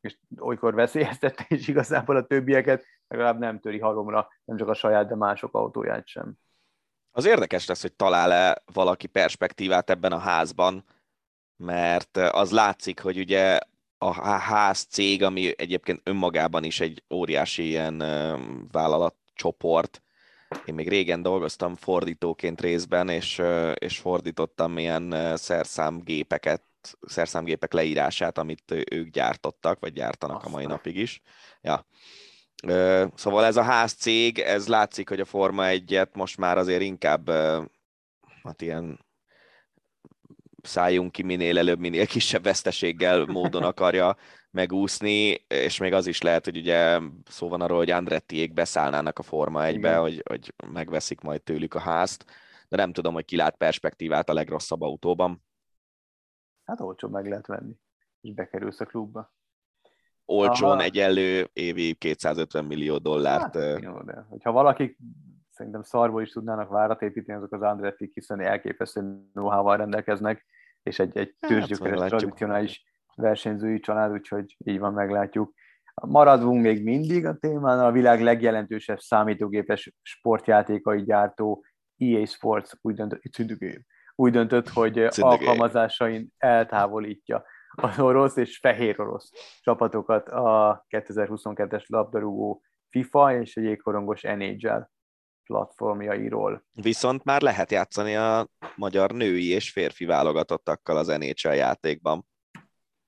és 0.00 0.16
olykor 0.38 0.74
veszélyeztette 0.74 1.46
is 1.48 1.68
igazából 1.68 2.16
a 2.16 2.26
többieket, 2.26 2.84
legalább 3.08 3.38
nem 3.38 3.60
töri 3.60 3.78
halomra, 3.78 4.28
nem 4.44 4.56
csak 4.56 4.68
a 4.68 4.74
saját, 4.74 5.08
de 5.08 5.14
mások 5.14 5.54
autóját 5.54 6.06
sem. 6.06 6.34
Az 7.10 7.24
érdekes 7.24 7.66
lesz, 7.66 7.82
hogy 7.82 7.92
talál-e 7.92 8.62
valaki 8.72 9.06
perspektívát 9.06 9.90
ebben 9.90 10.12
a 10.12 10.18
házban, 10.18 10.84
mert 11.56 12.16
az 12.16 12.50
látszik, 12.50 13.00
hogy 13.00 13.18
ugye 13.18 13.58
a 13.98 14.12
ház 14.22 14.84
cég, 14.84 15.22
ami 15.22 15.52
egyébként 15.56 16.00
önmagában 16.04 16.64
is 16.64 16.80
egy 16.80 17.02
óriási 17.14 17.66
ilyen 17.66 17.98
vállalatcsoport, 18.70 20.02
én 20.64 20.74
még 20.74 20.88
régen 20.88 21.22
dolgoztam 21.22 21.74
fordítóként 21.74 22.60
részben, 22.60 23.08
és, 23.08 23.42
és 23.74 23.98
fordítottam 23.98 24.78
ilyen 24.78 25.36
szerszámgépeket, 25.36 26.62
szerszámgépek 27.00 27.72
leírását, 27.72 28.38
amit 28.38 28.74
ők 28.90 29.08
gyártottak, 29.08 29.80
vagy 29.80 29.92
gyártanak 29.92 30.36
Aztán. 30.36 30.52
a 30.52 30.56
mai 30.56 30.66
napig 30.66 30.96
is. 30.96 31.20
Ja. 31.60 31.86
Szóval 33.14 33.44
ez 33.44 33.56
a 33.56 33.62
házcég, 33.62 34.38
ez 34.38 34.68
látszik, 34.68 35.08
hogy 35.08 35.20
a 35.20 35.24
Forma 35.24 35.62
1-et 35.66 36.12
most 36.12 36.36
már 36.36 36.58
azért 36.58 36.82
inkább 36.82 37.30
hát 38.42 38.62
ilyen 38.62 39.06
szálljunk 40.62 41.12
ki 41.12 41.22
minél 41.22 41.58
előbb, 41.58 41.78
minél 41.78 42.06
kisebb 42.06 42.42
veszteséggel 42.42 43.24
módon 43.24 43.62
akarja 43.72 44.16
megúszni, 44.50 45.44
és 45.48 45.78
még 45.78 45.92
az 45.92 46.06
is 46.06 46.20
lehet, 46.20 46.44
hogy 46.44 46.56
ugye 46.56 47.00
szó 47.24 47.48
van 47.48 47.60
arról, 47.60 47.78
hogy 47.78 47.90
Andrettiék 47.90 48.52
beszállnának 48.52 49.18
a 49.18 49.22
Forma 49.22 49.64
egybe, 49.64 49.96
hogy, 49.96 50.22
hogy 50.28 50.54
megveszik 50.72 51.20
majd 51.20 51.42
tőlük 51.42 51.74
a 51.74 51.80
házt, 51.80 52.24
de 52.68 52.76
nem 52.76 52.92
tudom, 52.92 53.14
hogy 53.14 53.24
ki 53.24 53.36
lát 53.36 53.56
perspektívát 53.56 54.28
a 54.28 54.32
legrosszabb 54.32 54.82
autóban. 54.82 55.46
Hát 56.68 56.80
olcsó 56.80 57.08
meg 57.08 57.28
lehet 57.28 57.46
venni, 57.46 57.78
és 58.20 58.34
bekerülsz 58.34 58.80
a 58.80 58.84
klubba. 58.84 59.32
Olcsón 60.24 60.70
Aha. 60.70 60.82
egyenlő 60.82 61.48
évi 61.52 61.94
250 61.94 62.64
millió 62.64 62.98
dollárt. 62.98 63.54
Hát, 63.54 63.82
jó, 63.82 64.02
de 64.02 64.26
hogyha 64.28 64.52
valaki 64.52 64.96
szerintem 65.50 65.82
szarból 65.82 66.22
is 66.22 66.30
tudnának 66.30 66.68
várat 66.68 67.02
építeni 67.02 67.38
azok 67.38 67.52
az 67.52 67.62
Andretti, 67.62 68.10
hiszen 68.14 68.40
elképesztő 68.40 69.28
know 69.32 69.76
rendelkeznek, 69.76 70.46
és 70.82 70.98
egy, 70.98 71.16
egy 71.16 71.34
tőzsgyökeres, 71.40 72.00
hát, 72.00 72.08
tradicionális 72.08 72.84
versenyzői 73.14 73.80
család, 73.80 74.12
úgyhogy 74.12 74.56
így 74.58 74.78
van, 74.78 74.92
meglátjuk. 74.92 75.52
Maradunk 75.94 76.62
még 76.62 76.84
mindig 76.84 77.26
a 77.26 77.36
témán, 77.36 77.78
a 77.78 77.92
világ 77.92 78.22
legjelentősebb 78.22 78.98
számítógépes 78.98 79.94
sportjátékai 80.02 81.02
gyártó 81.02 81.64
EA 81.96 82.26
Sports 82.26 82.70
úgy 82.80 82.94
döntött, 82.94 83.22
úgy 84.20 84.32
döntött 84.32 84.68
hogy 84.68 84.98
alkalmazásain 84.98 86.28
eltávolítja 86.36 87.44
az 87.70 87.98
orosz 87.98 88.36
és 88.36 88.58
fehér 88.58 89.00
orosz 89.00 89.30
csapatokat 89.60 90.28
a 90.28 90.84
2022-es 90.88 91.86
labdarúgó 91.86 92.62
FIFA 92.88 93.40
és 93.40 93.56
a 93.56 93.60
jégkorongos 93.60 94.22
NHL 94.22 94.90
platformjairól. 95.44 96.64
Viszont 96.72 97.24
már 97.24 97.40
lehet 97.42 97.70
játszani 97.70 98.16
a 98.16 98.48
magyar 98.76 99.10
női 99.10 99.48
és 99.48 99.70
férfi 99.70 100.04
válogatottakkal 100.04 100.96
az 100.96 101.06
NHL 101.06 101.54
játékban. 101.54 102.26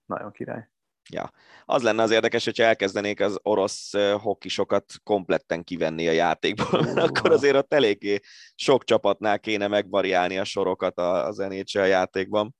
Nagyon 0.04 0.32
király. 0.32 0.68
Ja. 1.10 1.30
Az 1.64 1.82
lenne 1.82 2.02
az 2.02 2.10
érdekes, 2.10 2.44
hogyha 2.44 2.64
elkezdenék 2.64 3.20
az 3.20 3.38
orosz 3.42 3.92
hokisokat 4.22 4.84
kompletten 5.02 5.64
kivenni 5.64 6.08
a 6.08 6.12
játékból, 6.12 6.80
uh, 6.86 7.02
akkor 7.02 7.32
azért 7.32 7.56
ott 7.56 7.74
eléggé 7.74 8.18
sok 8.54 8.84
csapatnál 8.84 9.40
kéne 9.40 9.68
megvariálni 9.68 10.38
a 10.38 10.44
sorokat 10.44 10.98
az 10.98 11.36
NHL 11.36 11.86
játékban. 11.86 12.54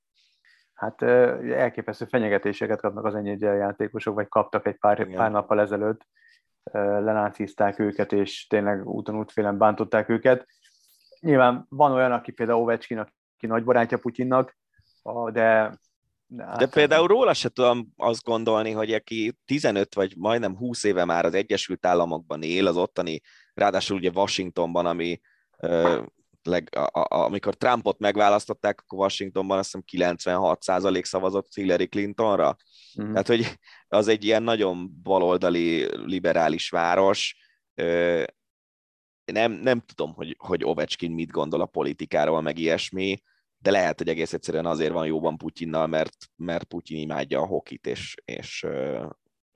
Hát 0.73 1.01
elképesztő 1.01 2.05
fenyegetéseket 2.05 2.81
kapnak 2.81 3.05
az 3.05 3.13
NHL 3.13 3.45
játékosok, 3.45 4.15
vagy 4.15 4.27
kaptak 4.27 4.67
egy 4.67 4.77
pár, 4.77 5.07
pár 5.07 5.31
nappal 5.31 5.59
ezelőtt 5.59 6.01
lenácizták 6.73 7.79
őket, 7.79 8.11
és 8.11 8.47
tényleg 8.47 8.87
úton 8.87 9.17
útfélen 9.17 9.57
bántották 9.57 10.09
őket. 10.09 10.47
Nyilván 11.19 11.65
van 11.69 11.91
olyan, 11.91 12.11
aki 12.11 12.31
például 12.31 12.61
Ovechkin, 12.61 12.97
aki 12.97 13.47
nagy 13.47 13.63
barátja 13.63 13.97
Putyinnak, 13.97 14.57
de 15.31 15.77
de, 16.33 16.43
hát, 16.45 16.57
De 16.57 16.67
például 16.67 17.07
róla 17.07 17.33
se 17.33 17.49
tudom 17.49 17.93
azt 17.97 18.23
gondolni, 18.23 18.71
hogy 18.71 18.93
aki 18.93 19.37
15 19.45 19.95
vagy 19.95 20.13
majdnem 20.17 20.55
20 20.55 20.83
éve 20.83 21.05
már 21.05 21.25
az 21.25 21.33
Egyesült 21.33 21.85
Államokban 21.85 22.41
él, 22.41 22.67
az 22.67 22.77
ottani, 22.77 23.21
ráadásul 23.53 23.97
ugye 23.97 24.09
Washingtonban, 24.13 24.85
ami 24.85 25.19
leg, 26.43 26.69
a, 26.75 26.99
a, 26.99 27.23
amikor 27.25 27.55
Trumpot 27.55 27.99
megválasztották, 27.99 28.81
akkor 28.81 28.99
Washingtonban 28.99 29.57
azt 29.57 29.77
hiszem 29.85 30.13
96% 30.15 31.03
szavazott 31.03 31.53
Hillary 31.53 31.87
Clintonra. 31.87 32.55
Mm. 33.01 33.11
Tehát, 33.11 33.27
hogy 33.27 33.59
az 33.87 34.07
egy 34.07 34.23
ilyen 34.23 34.43
nagyon 34.43 35.01
baloldali, 35.03 35.87
liberális 36.05 36.69
város. 36.69 37.35
Nem, 39.25 39.51
nem 39.51 39.79
tudom, 39.79 40.13
hogy, 40.13 40.35
hogy 40.39 40.63
Ovechkin 40.63 41.11
mit 41.11 41.31
gondol 41.31 41.61
a 41.61 41.65
politikáról, 41.65 42.41
meg 42.41 42.57
ilyesmi, 42.57 43.21
de 43.61 43.71
lehet, 43.71 43.97
hogy 43.97 44.07
egész 44.07 44.33
egyszerűen 44.33 44.65
azért 44.65 44.91
van 44.91 45.05
jóban 45.05 45.37
Putyinnal, 45.37 45.87
mert, 45.87 46.15
mert 46.35 46.63
Putyin 46.63 46.97
imádja 46.97 47.41
a 47.41 47.45
hokit, 47.45 47.87
és, 47.87 48.15
és 48.25 48.67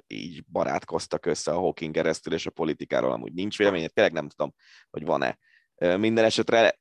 így 0.07 0.45
barátkoztak 0.52 1.26
össze 1.26 1.52
a 1.52 1.57
hokin 1.57 1.91
keresztül, 1.91 2.34
és 2.34 2.45
a 2.45 2.52
politikáról 2.52 3.11
amúgy 3.11 3.34
nincs 3.34 3.57
véleménye, 3.57 3.88
tényleg 3.88 4.14
nem 4.14 4.30
tudom, 4.30 4.53
hogy 4.90 5.06
van-e 5.06 5.38
minden 5.98 6.26
esetre 6.26 6.80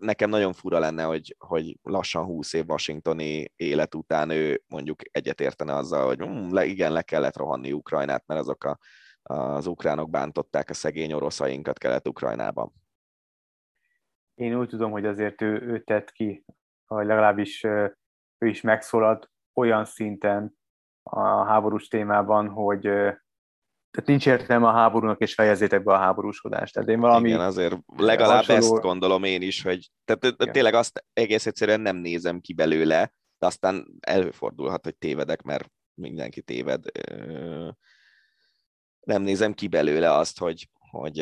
nekem 0.00 0.30
nagyon 0.30 0.52
fura 0.52 0.78
lenne, 0.78 1.02
hogy, 1.02 1.36
hogy 1.38 1.78
lassan 1.82 2.24
20 2.24 2.52
év 2.52 2.64
washingtoni 2.68 3.52
élet 3.56 3.94
után 3.94 4.30
ő 4.30 4.62
mondjuk 4.66 5.00
egyetértene 5.10 5.74
azzal, 5.74 6.06
hogy 6.06 6.18
hm, 6.18 6.54
le, 6.54 6.64
igen, 6.64 6.92
le 6.92 7.02
kellett 7.02 7.36
rohanni 7.36 7.72
Ukrajnát, 7.72 8.26
mert 8.26 8.40
azok 8.40 8.64
a, 8.64 8.78
az 9.22 9.66
ukránok 9.66 10.10
bántották 10.10 10.70
a 10.70 10.74
szegény 10.74 11.12
oroszainkat 11.12 11.78
Kelet-Ukrajnában. 11.78 12.72
Én 14.42 14.58
úgy 14.58 14.68
tudom, 14.68 14.90
hogy 14.90 15.06
azért 15.06 15.42
ő, 15.42 15.60
ő 15.60 15.82
tett 15.82 16.12
ki, 16.12 16.44
vagy 16.86 17.06
legalábbis 17.06 17.62
ő 18.38 18.46
is 18.46 18.60
megszólalt 18.60 19.30
olyan 19.54 19.84
szinten 19.84 20.54
a 21.02 21.44
háborús 21.44 21.88
témában, 21.88 22.48
hogy 22.48 22.80
tehát 23.90 24.06
nincs 24.06 24.26
értelme 24.26 24.66
a 24.66 24.72
háborúnak, 24.72 25.20
és 25.20 25.34
fejezzétek 25.34 25.82
be 25.82 25.92
a 25.92 25.98
háborúskodást. 25.98 26.72
Tehát 26.74 26.88
én 26.88 27.00
valami 27.00 27.28
Igen, 27.28 27.40
azért 27.40 27.78
legalább 27.96 28.36
hasonló... 28.36 28.60
ezt 28.60 28.82
gondolom 28.82 29.24
én 29.24 29.42
is, 29.42 29.62
hogy 29.62 29.90
tehát 30.04 30.24
Igen. 30.24 30.52
tényleg 30.52 30.74
azt 30.74 31.04
egész 31.12 31.46
egyszerűen 31.46 31.80
nem 31.80 31.96
nézem 31.96 32.40
ki 32.40 32.54
belőle, 32.54 33.12
de 33.38 33.46
aztán 33.46 33.86
előfordulhat, 34.00 34.84
hogy 34.84 34.96
tévedek, 34.96 35.42
mert 35.42 35.70
mindenki 35.94 36.42
téved. 36.42 36.84
Nem 39.00 39.22
nézem 39.22 39.52
ki 39.52 39.68
belőle 39.68 40.12
azt, 40.12 40.38
hogy, 40.38 40.70
hogy 40.90 41.18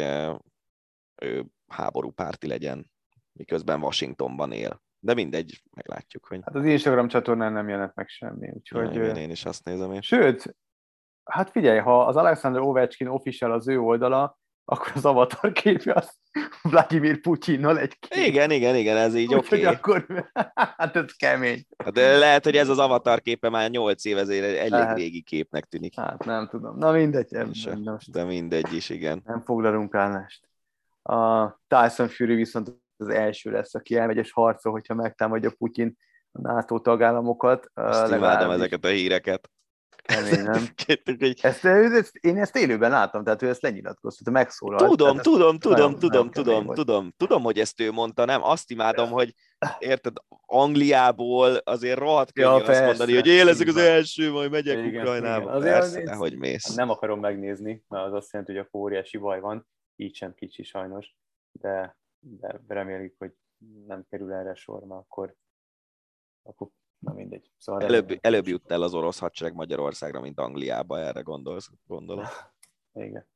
ő 1.23 1.47
háborúpárti 1.67 2.47
legyen, 2.47 2.90
miközben 3.41 3.83
Washingtonban 3.83 4.53
él. 4.53 4.83
De 4.99 5.15
mindegy, 5.15 5.63
meglátjuk, 5.75 6.27
hogy... 6.27 6.41
Hát 6.43 6.55
az 6.55 6.65
Instagram 6.65 7.09
csatornán 7.09 7.53
nem 7.53 7.69
jelent 7.69 7.95
meg 7.95 8.09
semmi, 8.09 8.51
úgyhogy... 8.51 8.95
Ja, 8.95 9.13
én 9.13 9.31
is 9.31 9.45
azt 9.45 9.65
nézem. 9.65 9.93
Én. 9.93 10.01
Sőt, 10.01 10.55
Hát 11.31 11.51
figyelj, 11.51 11.79
ha 11.79 12.05
az 12.05 12.17
Alexander 12.17 12.61
Ovechkin 12.61 13.07
official 13.07 13.53
az 13.53 13.69
ő 13.69 13.79
oldala, 13.79 14.39
akkor 14.65 14.93
az 14.95 15.05
avatar 15.05 15.53
képje 15.53 15.93
az 15.93 16.19
Vladimir 16.63 17.21
Putyinnal 17.21 17.79
egy 17.79 17.99
kép. 17.99 18.27
Igen, 18.27 18.51
igen, 18.51 18.77
igen, 18.77 18.97
ez 18.97 19.15
így 19.15 19.35
oké. 19.35 19.47
Okay. 19.57 19.75
akkor, 19.75 20.31
hát 20.53 20.97
ez 20.97 21.13
kemény. 21.13 21.67
Hát 21.85 21.93
de 21.93 22.19
lehet, 22.19 22.45
hogy 22.45 22.57
ez 22.57 22.69
az 22.69 22.79
avatar 22.79 23.21
képe 23.21 23.49
már 23.49 23.71
8 23.71 24.05
év, 24.05 24.19
ezért 24.19 24.69
lehet. 24.69 24.97
régi 24.97 25.23
képnek 25.23 25.65
tűnik. 25.65 25.97
Hát 25.97 26.25
nem 26.25 26.49
tudom. 26.49 26.79
Na 26.79 26.93
mindegy. 26.93 27.31
Nem, 27.31 27.51
nem, 27.65 27.81
most 27.83 28.11
de 28.11 28.25
mindegy 28.25 28.73
is, 28.75 28.89
igen. 28.89 29.23
Nem 29.25 29.43
foglalunk 29.45 29.95
állást. 29.95 30.49
A 31.03 31.49
Tyson 31.67 32.09
Fury 32.09 32.35
viszont 32.35 32.73
az 33.01 33.09
első 33.09 33.51
lesz, 33.51 33.75
aki 33.75 33.97
elmegy 33.97 34.17
és 34.17 34.33
harcol, 34.33 34.73
hogyha 34.73 34.95
megtámadja 34.95 35.51
Putyin 35.59 35.97
a 36.33 36.41
NATO 36.41 36.79
tagállamokat. 36.79 37.71
Azt 37.75 38.13
imádom 38.13 38.51
ezeket 38.51 38.85
a 38.85 38.89
híreket. 38.89 39.51
Kemény, 40.03 40.43
nem? 40.43 40.65
ezt, 41.43 41.65
ezt, 41.65 42.17
én 42.17 42.39
ezt 42.39 42.57
élőben 42.57 42.91
láttam, 42.91 43.25
tehát 43.25 43.43
ő 43.43 43.49
ezt 43.49 43.63
lenyilatkoztatta, 43.63 44.31
megszólalt. 44.31 44.91
Tudom, 44.91 45.17
tudom, 45.17 45.59
tudom, 45.59 45.99
tudom, 45.99 46.31
tudom, 46.31 46.67
tudom, 46.67 47.13
tudom, 47.17 47.43
hogy 47.43 47.59
ezt 47.59 47.81
ő 47.81 47.93
mondta, 47.93 48.25
nem? 48.25 48.43
Azt 48.43 48.71
imádom, 48.71 49.11
hogy 49.11 49.35
érted, 49.79 50.17
Angliából 50.47 51.57
azért 51.57 51.99
rohadt 51.99 52.33
könnyű 52.33 52.49
ja, 52.49 52.55
azt 52.55 52.65
persze, 52.65 52.85
mondani, 52.85 53.15
hogy 53.15 53.27
én 53.27 53.45
leszek 53.45 53.69
az 53.69 53.77
első, 53.77 54.31
majd 54.31 54.51
megyek 54.51 54.87
igen, 54.87 55.01
Ukrajnába. 55.01 55.43
Igen. 55.43 55.55
Azért 55.55 55.73
persze, 55.73 55.89
azért, 55.89 56.15
hogy 56.15 56.39
mész. 56.39 56.75
Nem 56.75 56.91
akarom 56.91 57.21
megnézni, 57.21 57.85
mert 57.89 58.07
az 58.07 58.13
azt 58.13 58.33
jelenti, 58.33 58.57
hogy 58.57 58.67
a 58.73 58.79
óriási 58.79 59.19
baj 59.19 59.41
van, 59.41 59.67
így 59.97 60.15
sem 60.15 60.35
kicsi 60.35 60.63
sajnos, 60.63 61.15
de, 61.53 61.99
de 62.21 62.61
reméljük, 62.67 63.15
hogy 63.19 63.33
nem 63.87 64.07
kerül 64.09 64.33
erre 64.33 64.55
sor, 64.55 64.85
mert 64.85 65.01
akkor, 65.01 65.35
akkor 66.43 66.69
Na 67.01 67.13
mindegy. 67.13 67.51
Szóval 67.59 67.83
előbb, 67.83 68.19
előbb 68.21 68.47
jut 68.47 68.71
el 68.71 68.83
az 68.83 68.95
orosz 68.95 69.19
hadsereg 69.19 69.55
Magyarországra, 69.55 70.21
mint 70.21 70.39
Angliába, 70.39 70.99
erre 70.99 71.21
gondolsz, 71.21 71.71
gondolom. 71.87 72.25
Igen. 72.93 73.27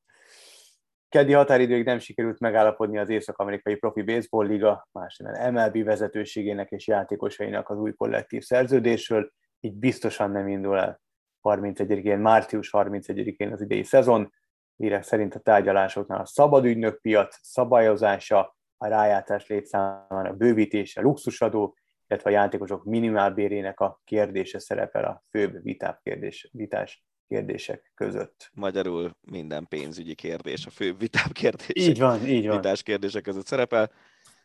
Keddi 1.08 1.32
határidőig 1.32 1.84
nem 1.84 1.98
sikerült 1.98 2.38
megállapodni 2.38 2.98
az 2.98 3.08
Észak-Amerikai 3.08 3.74
Profi 3.74 4.02
Baseball 4.02 4.46
Liga, 4.46 4.88
más 4.92 5.22
MLB 5.50 5.84
vezetőségének 5.84 6.70
és 6.70 6.86
játékosainak 6.86 7.68
az 7.68 7.78
új 7.78 7.92
kollektív 7.92 8.42
szerződésről, 8.42 9.32
így 9.60 9.74
biztosan 9.74 10.30
nem 10.30 10.48
indul 10.48 10.78
el 10.78 11.02
31-én, 11.42 12.18
március 12.18 12.70
31-én 12.72 13.52
az 13.52 13.60
idei 13.60 13.82
szezon. 13.82 14.32
Hírek 14.76 15.02
szerint 15.02 15.34
a 15.34 15.38
tárgyalásoknál 15.38 16.20
a 16.20 16.26
szabadügynök 16.26 17.00
piac 17.00 17.38
szabályozása, 17.42 18.56
a 18.84 18.88
rájátszás 18.88 19.46
létszámának 19.46 20.36
bővítése, 20.36 21.00
luxusadó 21.00 21.76
illetve 22.08 22.30
a 22.30 22.32
játékosok 22.32 22.84
minimálbérének 22.84 23.80
a 23.80 24.00
kérdése 24.04 24.58
szerepel 24.58 25.04
a 25.04 25.22
főbb 25.30 25.62
vitább 25.62 26.00
kérdés, 26.02 26.48
vitás 26.52 27.04
kérdések 27.28 27.92
között. 27.94 28.50
Magyarul 28.54 29.16
minden 29.20 29.66
pénzügyi 29.68 30.14
kérdés 30.14 30.66
a 30.66 30.70
főbb 30.70 30.98
vitább 30.98 31.32
kérdés. 31.32 31.88
Így 31.88 31.98
van, 31.98 32.26
így 32.26 32.46
van. 32.46 32.56
Vitás 32.56 32.82
kérdések 32.82 33.22
között 33.22 33.46
szerepel. 33.46 33.90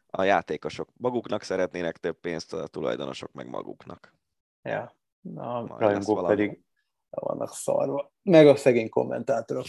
A 0.07 0.23
játékosok 0.23 0.89
maguknak 0.97 1.43
szeretnének 1.43 1.97
több 1.97 2.19
pénzt, 2.19 2.53
a 2.53 2.67
tulajdonosok 2.67 3.31
meg 3.31 3.47
maguknak. 3.49 4.13
Ja, 4.61 4.95
a 5.35 5.77
rajongók 5.77 6.27
pedig 6.27 6.61
vannak 7.09 7.53
szarva. 7.53 8.11
Meg 8.21 8.47
a 8.47 8.55
szegény 8.55 8.89
kommentátorok. 8.89 9.65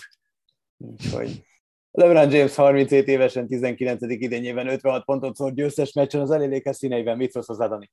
Úgyhogy 0.77 1.45
LeBron 1.93 2.31
James 2.31 2.55
37 2.55 3.09
évesen, 3.09 3.47
19. 3.47 4.03
idényében 4.03 4.69
56 4.69 5.05
pontot 5.05 5.37
szólt 5.37 5.55
győztes 5.55 5.93
meccsen 5.93 6.21
az 6.21 6.29
LA 6.29 6.47
Lakers 6.47 6.77
színeiben. 6.77 7.17
Mit 7.17 7.31
szólsz 7.31 7.47
hozzá, 7.47 7.67
Dani? 7.67 7.91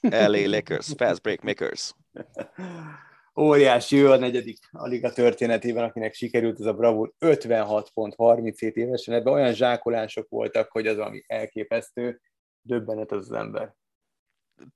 LA 0.00 0.48
Lakers, 0.48 0.92
fast 0.96 1.22
break 1.22 1.42
makers. 1.42 1.92
Óriási, 3.40 3.96
ő 3.96 4.10
a 4.10 4.16
negyedik 4.16 4.58
a 4.70 4.86
liga 4.86 5.12
történetében, 5.12 5.84
akinek 5.84 6.14
sikerült 6.14 6.60
ez 6.60 6.66
a 6.66 6.72
bravúr 6.72 7.12
56 7.18 7.90
pont 7.90 8.14
37 8.14 8.76
évesen. 8.76 9.14
Ebben 9.14 9.32
olyan 9.32 9.54
zsákolások 9.54 10.28
voltak, 10.28 10.70
hogy 10.70 10.86
az 10.86 10.98
ami 10.98 11.22
elképesztő, 11.26 12.20
döbbenet 12.62 13.12
az, 13.12 13.30
az 13.30 13.36
ember 13.36 13.74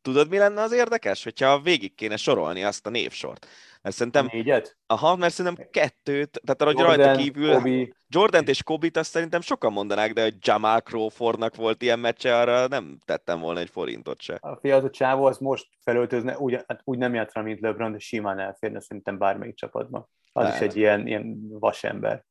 tudod, 0.03 0.29
mi 0.29 0.39
lenne 0.39 0.63
az 0.63 0.73
érdekes? 0.73 1.25
Hogyha 1.25 1.61
végig 1.61 1.95
kéne 1.95 2.17
sorolni 2.17 2.65
azt 2.65 2.87
a 2.87 2.91
névsort. 2.91 3.47
Mert 3.83 3.97
szerintem... 3.97 4.29
Négyet? 4.33 4.77
Aha, 4.87 5.17
mert 5.17 5.35
szerintem 5.35 5.67
kettőt, 5.71 6.41
tehát 6.45 6.63
arra, 6.63 6.73
hogy 6.73 6.97
rajta 6.97 7.23
kívül... 7.23 7.55
Kobe. 7.55 7.89
Jordan 8.09 8.45
és 8.47 8.63
Kobe-t 8.63 8.97
azt 8.97 9.11
szerintem 9.11 9.41
sokan 9.41 9.73
mondanák, 9.73 10.13
de 10.13 10.23
hogy 10.23 10.35
Jamal 10.41 10.81
Crawfordnak 10.81 11.57
volt 11.57 11.83
ilyen 11.83 11.99
meccse, 11.99 12.39
arra 12.39 12.67
nem 12.67 12.99
tettem 13.05 13.41
volna 13.41 13.61
egy 13.61 13.71
forintot 13.71 14.21
se. 14.21 14.39
A 14.41 14.57
fiatal 14.57 14.91
csávó 14.91 15.25
az 15.25 15.39
most 15.39 15.69
felöltözne, 15.85 16.39
úgy, 16.39 16.53
hát 16.67 16.81
úgy 16.85 16.99
nem 16.99 17.15
játszana, 17.15 17.47
mint 17.47 17.61
LeBron, 17.61 17.93
de 17.93 17.99
simán 17.99 18.39
elférne 18.39 18.81
szerintem 18.81 19.19
bármelyik 19.19 19.55
csapatban. 19.55 20.09
Az 20.33 20.45
Lehet. 20.45 20.61
is 20.61 20.67
egy 20.67 20.77
ilyen, 20.77 21.07
ilyen 21.07 21.37
vasember. 21.59 22.25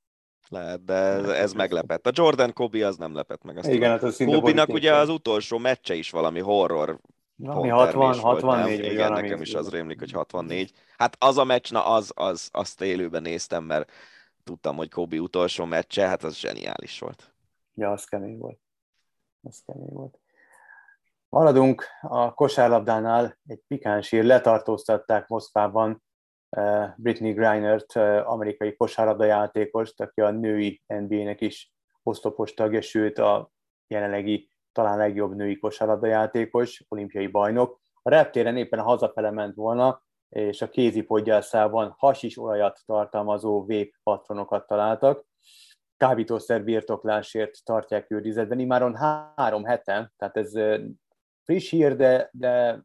Lehet, 0.50 0.84
de 0.84 0.94
ez, 0.94 1.30
ez 1.30 1.54
meglepett. 1.54 2.08
A 2.08 2.12
Jordan 2.14 2.54
Kobe 2.54 2.88
az 2.88 2.98
nem 2.98 3.16
lepett 3.16 3.44
meg. 3.44 3.58
Azt 3.58 3.70
Igen, 3.70 3.90
hát 3.90 4.04
az 4.04 4.24
Kobe-nak 4.26 4.70
ugye 4.70 4.94
az 4.94 5.10
utolsó 5.10 5.58
meccse 5.58 5.94
is 5.94 6.10
valami 6.10 6.40
horror 6.40 7.00
Valami 7.36 7.70
60, 7.70 8.20
64 8.20 8.80
volt, 8.80 8.92
Igen, 8.92 9.12
nekem 9.12 9.42
is 9.42 9.54
az 9.54 9.70
rémlik, 9.70 10.00
hogy 10.00 10.12
64. 10.12 10.72
Hát 10.98 11.16
az 11.20 11.38
a 11.38 11.44
meccs, 11.44 11.72
na 11.72 11.86
az, 11.86 12.12
az, 12.16 12.50
azt 12.52 12.82
élőben 12.82 13.22
néztem, 13.22 13.64
mert 13.64 13.92
tudtam, 14.44 14.76
hogy 14.76 14.90
Kobe 14.90 15.18
utolsó 15.18 15.66
meccse, 15.66 16.08
hát 16.08 16.24
az 16.24 16.36
zseniális 16.36 17.00
volt. 17.00 17.34
Ja, 17.74 17.92
az 17.92 18.04
kemény 18.04 18.38
volt. 18.38 18.60
Az 19.42 19.62
kemény 19.66 19.90
volt. 19.90 20.20
Maradunk 21.30 21.86
a 22.02 22.34
kosárlabdánál, 22.34 23.38
egy 23.48 23.62
pikáns 23.68 24.12
ír, 24.12 24.24
letartóztatták 24.24 25.28
Moszkvában 25.28 26.04
uh, 26.50 26.86
Britney 26.96 27.34
Greinert, 27.34 27.96
uh, 27.96 28.32
amerikai 28.32 28.76
kosárlabda 28.76 29.26
játékost, 29.26 30.02
aki 30.02 30.22
a 30.22 30.32
női 30.32 30.82
NBA-nek 30.88 31.42
is 31.42 31.74
osztopos 32.04 32.54
tagja, 32.54 32.82
sőt 32.82 33.18
a 33.18 33.52
jelenlegi 33.88 34.50
talán 34.76 34.98
legjobb 34.98 35.36
női 35.36 35.58
kosárlabda 35.58 36.08
játékos, 36.08 36.84
olimpiai 36.88 37.28
bajnok. 37.28 37.80
A 38.02 38.10
reptéren 38.10 38.58
éppen 38.58 38.80
hazafele 38.80 39.32
ment 39.32 39.56
volna, 39.56 40.04
és 40.30 40.62
a 40.62 40.70
kézi 40.70 41.02
podgyászában 41.02 41.96
hasis 41.98 42.38
olajat 42.38 42.80
tartalmazó 42.86 43.66
vép 43.66 43.96
patronokat 44.04 44.68
találtak. 44.68 45.26
Kábítószer 45.98 46.64
birtoklásért 46.64 47.64
tartják 47.64 48.12
őrizetben, 48.12 48.60
imáron 48.60 48.96
három 49.36 49.64
heten, 49.64 50.14
tehát 50.18 50.38
ez 50.38 50.52
friss 51.44 51.70
hír, 51.70 51.96
de, 51.96 52.30
de 52.32 52.84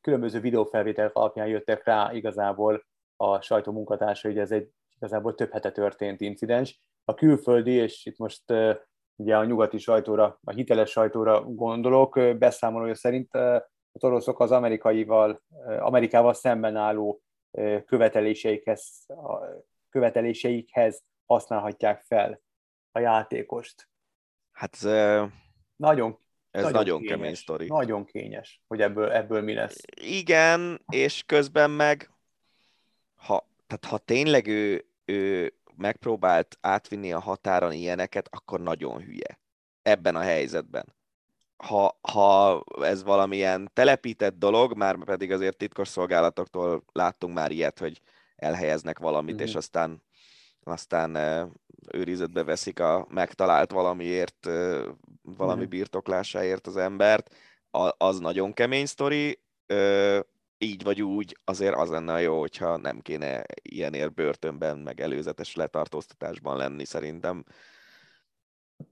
különböző 0.00 0.40
videófelvételek 0.40 1.14
alapján 1.14 1.46
jöttek 1.46 1.84
rá 1.84 2.12
igazából 2.12 2.86
a 3.16 3.40
sajtó 3.40 3.72
munkatársa, 3.72 4.28
hogy 4.28 4.38
ez 4.38 4.52
egy 4.52 4.70
igazából 4.96 5.34
több 5.34 5.52
hete 5.52 5.70
történt 5.70 6.20
incidens. 6.20 6.82
A 7.04 7.14
külföldi, 7.14 7.72
és 7.72 8.06
itt 8.06 8.18
most 8.18 8.42
ugye 9.18 9.36
a 9.36 9.44
nyugati 9.44 9.78
sajtóra, 9.78 10.38
a 10.44 10.50
hiteles 10.50 10.90
sajtóra 10.90 11.42
gondolok, 11.42 12.20
beszámolója 12.38 12.94
szerint 12.94 13.34
az 13.92 14.04
oroszok 14.04 14.40
az 14.40 14.50
amerikaival, 14.50 15.42
Amerikával 15.78 16.34
szemben 16.34 16.76
álló 16.76 17.22
követeléseikhez, 17.86 19.06
követeléseikhez 19.90 21.02
használhatják 21.26 22.02
fel 22.02 22.40
a 22.92 22.98
játékost. 22.98 23.88
Hát 24.52 24.74
ez, 24.74 24.82
nagyon, 25.76 26.18
ez 26.50 26.62
nagyon, 26.62 26.72
nagyon 26.72 27.00
kényes, 27.00 27.16
kemény 27.16 27.34
sztori. 27.34 27.66
Nagyon 27.66 28.04
kényes, 28.04 28.62
hogy 28.66 28.80
ebből, 28.80 29.10
ebből 29.10 29.42
mi 29.42 29.54
lesz. 29.54 29.80
Igen, 30.00 30.84
és 30.88 31.22
közben 31.26 31.70
meg, 31.70 32.10
ha, 33.14 33.48
tehát 33.66 33.84
ha 33.84 33.98
tényleg 33.98 34.46
ő, 34.46 34.86
ő 35.04 35.52
megpróbált 35.78 36.58
átvinni 36.60 37.12
a 37.12 37.20
határon 37.20 37.72
ilyeneket, 37.72 38.28
akkor 38.30 38.60
nagyon 38.60 39.00
hülye. 39.00 39.40
Ebben 39.82 40.16
a 40.16 40.20
helyzetben. 40.20 40.96
Ha, 41.56 41.98
ha 42.00 42.64
ez 42.80 43.02
valamilyen 43.02 43.70
telepített 43.72 44.38
dolog, 44.38 44.76
már 44.76 45.04
pedig 45.04 45.32
azért 45.32 45.56
titkos 45.56 45.88
szolgálatoktól 45.88 46.84
láttunk 46.92 47.34
már 47.34 47.50
ilyet, 47.50 47.78
hogy 47.78 48.00
elhelyeznek 48.36 48.98
valamit, 48.98 49.34
mm-hmm. 49.34 49.44
és 49.44 49.54
aztán 49.54 50.02
aztán 50.62 51.16
őrizetbe 51.92 52.44
veszik 52.44 52.80
a 52.80 53.06
megtalált 53.10 53.70
valamiért, 53.70 54.46
valami 55.22 55.60
mm-hmm. 55.60 55.68
birtoklásáért 55.68 56.66
az 56.66 56.76
embert, 56.76 57.34
az 57.96 58.18
nagyon 58.18 58.52
kemény 58.52 58.86
sztori, 58.86 59.40
így 60.58 60.82
vagy 60.82 61.02
úgy 61.02 61.38
azért 61.44 61.74
az 61.74 61.90
lenne 61.90 62.20
jó, 62.20 62.38
hogyha 62.40 62.76
nem 62.76 63.00
kéne 63.00 63.44
ilyenért 63.62 64.14
börtönben, 64.14 64.78
meg 64.78 65.00
előzetes 65.00 65.54
letartóztatásban 65.54 66.56
lenni 66.56 66.84
szerintem. 66.84 67.44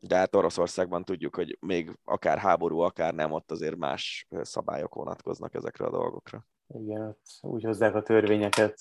De 0.00 0.16
hát 0.16 0.34
Oroszországban 0.34 1.04
tudjuk, 1.04 1.34
hogy 1.34 1.58
még 1.60 1.98
akár 2.04 2.38
háború, 2.38 2.78
akár 2.78 3.14
nem, 3.14 3.32
ott 3.32 3.50
azért 3.50 3.76
más 3.76 4.26
szabályok 4.40 4.94
vonatkoznak 4.94 5.54
ezekre 5.54 5.84
a 5.84 5.90
dolgokra. 5.90 6.46
Igen, 6.66 7.16
úgy 7.40 7.64
hozzák 7.64 7.94
a 7.94 8.02
törvényeket, 8.02 8.80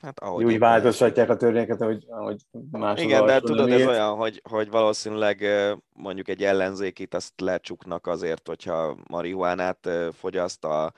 Hát 0.00 0.18
ahogy 0.18 0.44
úgy 0.44 0.58
változtatják 0.58 1.28
a 1.28 1.36
törvényeket, 1.36 1.80
ahogy, 1.80 2.04
ahogy 2.08 2.40
más 2.70 3.00
Igen, 3.00 3.26
de 3.26 3.40
tudod, 3.40 3.70
ez 3.70 3.86
olyan, 3.86 4.16
hogy, 4.16 4.42
hogy 4.50 4.70
valószínűleg 4.70 5.44
mondjuk 5.92 6.28
egy 6.28 6.44
ellenzékit 6.44 7.14
azt 7.14 7.40
lecsuknak 7.40 8.06
azért, 8.06 8.48
hogyha 8.48 8.96
marihuánát 9.08 9.88
fogyaszt 10.12 10.64
a 10.64 10.92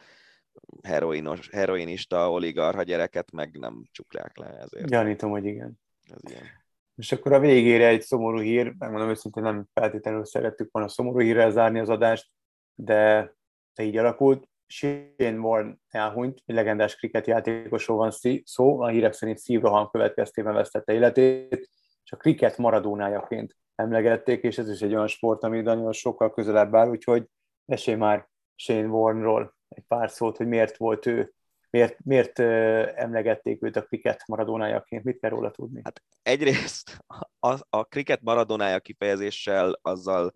heroinos, 0.82 1.48
heroinista 1.50 2.30
oligarha 2.30 2.82
gyereket 2.82 3.32
meg 3.32 3.58
nem 3.58 3.82
csuklják 3.90 4.38
le 4.38 4.46
ezért. 4.46 4.88
Gyanítom, 4.88 5.30
hogy 5.30 5.44
igen. 5.44 5.80
Ez 6.02 6.30
ilyen. 6.30 6.44
És 6.94 7.12
akkor 7.12 7.32
a 7.32 7.40
végére 7.40 7.86
egy 7.86 8.02
szomorú 8.02 8.38
hír, 8.38 8.74
megmondom 8.78 9.08
őszintén 9.08 9.42
nem 9.42 9.66
feltétlenül 9.72 10.24
szerettük 10.24 10.68
volna 10.72 10.88
szomorú 10.88 11.20
hírrel 11.20 11.50
zárni 11.50 11.78
az 11.78 11.88
adást, 11.88 12.30
de, 12.74 13.32
de 13.74 13.82
így 13.82 13.96
alakult. 13.96 14.48
Shane 14.66 15.38
Warne 15.38 15.76
elhunyt, 15.88 16.42
egy 16.46 16.54
legendás 16.54 16.96
kriket 16.96 17.26
játékosról 17.26 17.96
van 17.96 18.10
szó, 18.44 18.80
a 18.80 18.88
hírek 18.88 19.12
szerint 19.12 19.38
szívroham 19.38 19.90
következtében 19.90 20.54
vesztette 20.54 20.92
életét, 20.92 21.70
és 22.04 22.12
a 22.12 22.16
kriket 22.16 22.58
maradónájaként 22.58 23.56
emlegették, 23.74 24.42
és 24.42 24.58
ez 24.58 24.70
is 24.70 24.80
egy 24.80 24.94
olyan 24.94 25.06
sport, 25.06 25.42
ami 25.42 25.60
nagyon 25.60 25.92
sokkal 25.92 26.32
közelebb 26.32 26.74
áll, 26.74 26.88
úgyhogy 26.88 27.26
esély 27.66 27.94
már 27.94 28.28
Shane 28.54 28.86
Warne-ról 28.86 29.56
egy 29.68 29.84
pár 29.88 30.10
szót, 30.10 30.36
hogy 30.36 30.46
miért 30.46 30.76
volt 30.76 31.06
ő, 31.06 31.34
miért, 31.70 31.96
miért 32.04 32.38
emlegették 32.98 33.62
őt 33.62 33.76
a 33.76 33.82
kriket 33.82 34.22
maradónájaként, 34.26 35.04
mit 35.04 35.18
kell 35.18 35.30
róla 35.30 35.50
tudni? 35.50 35.80
Hát 35.84 36.02
egyrészt 36.22 37.04
a, 37.38 37.56
a 37.70 37.84
kriket 37.84 38.22
maradónája 38.22 38.80
kifejezéssel 38.80 39.78
azzal 39.82 40.24
uh, 40.24 40.32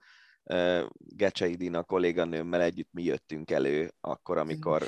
Gecsei 0.94 1.54
Dina 1.54 1.82
kolléganőmmel 1.82 2.60
együtt 2.60 2.92
mi 2.92 3.02
jöttünk 3.02 3.50
elő, 3.50 3.90
akkor, 4.00 4.38
amikor 4.38 4.82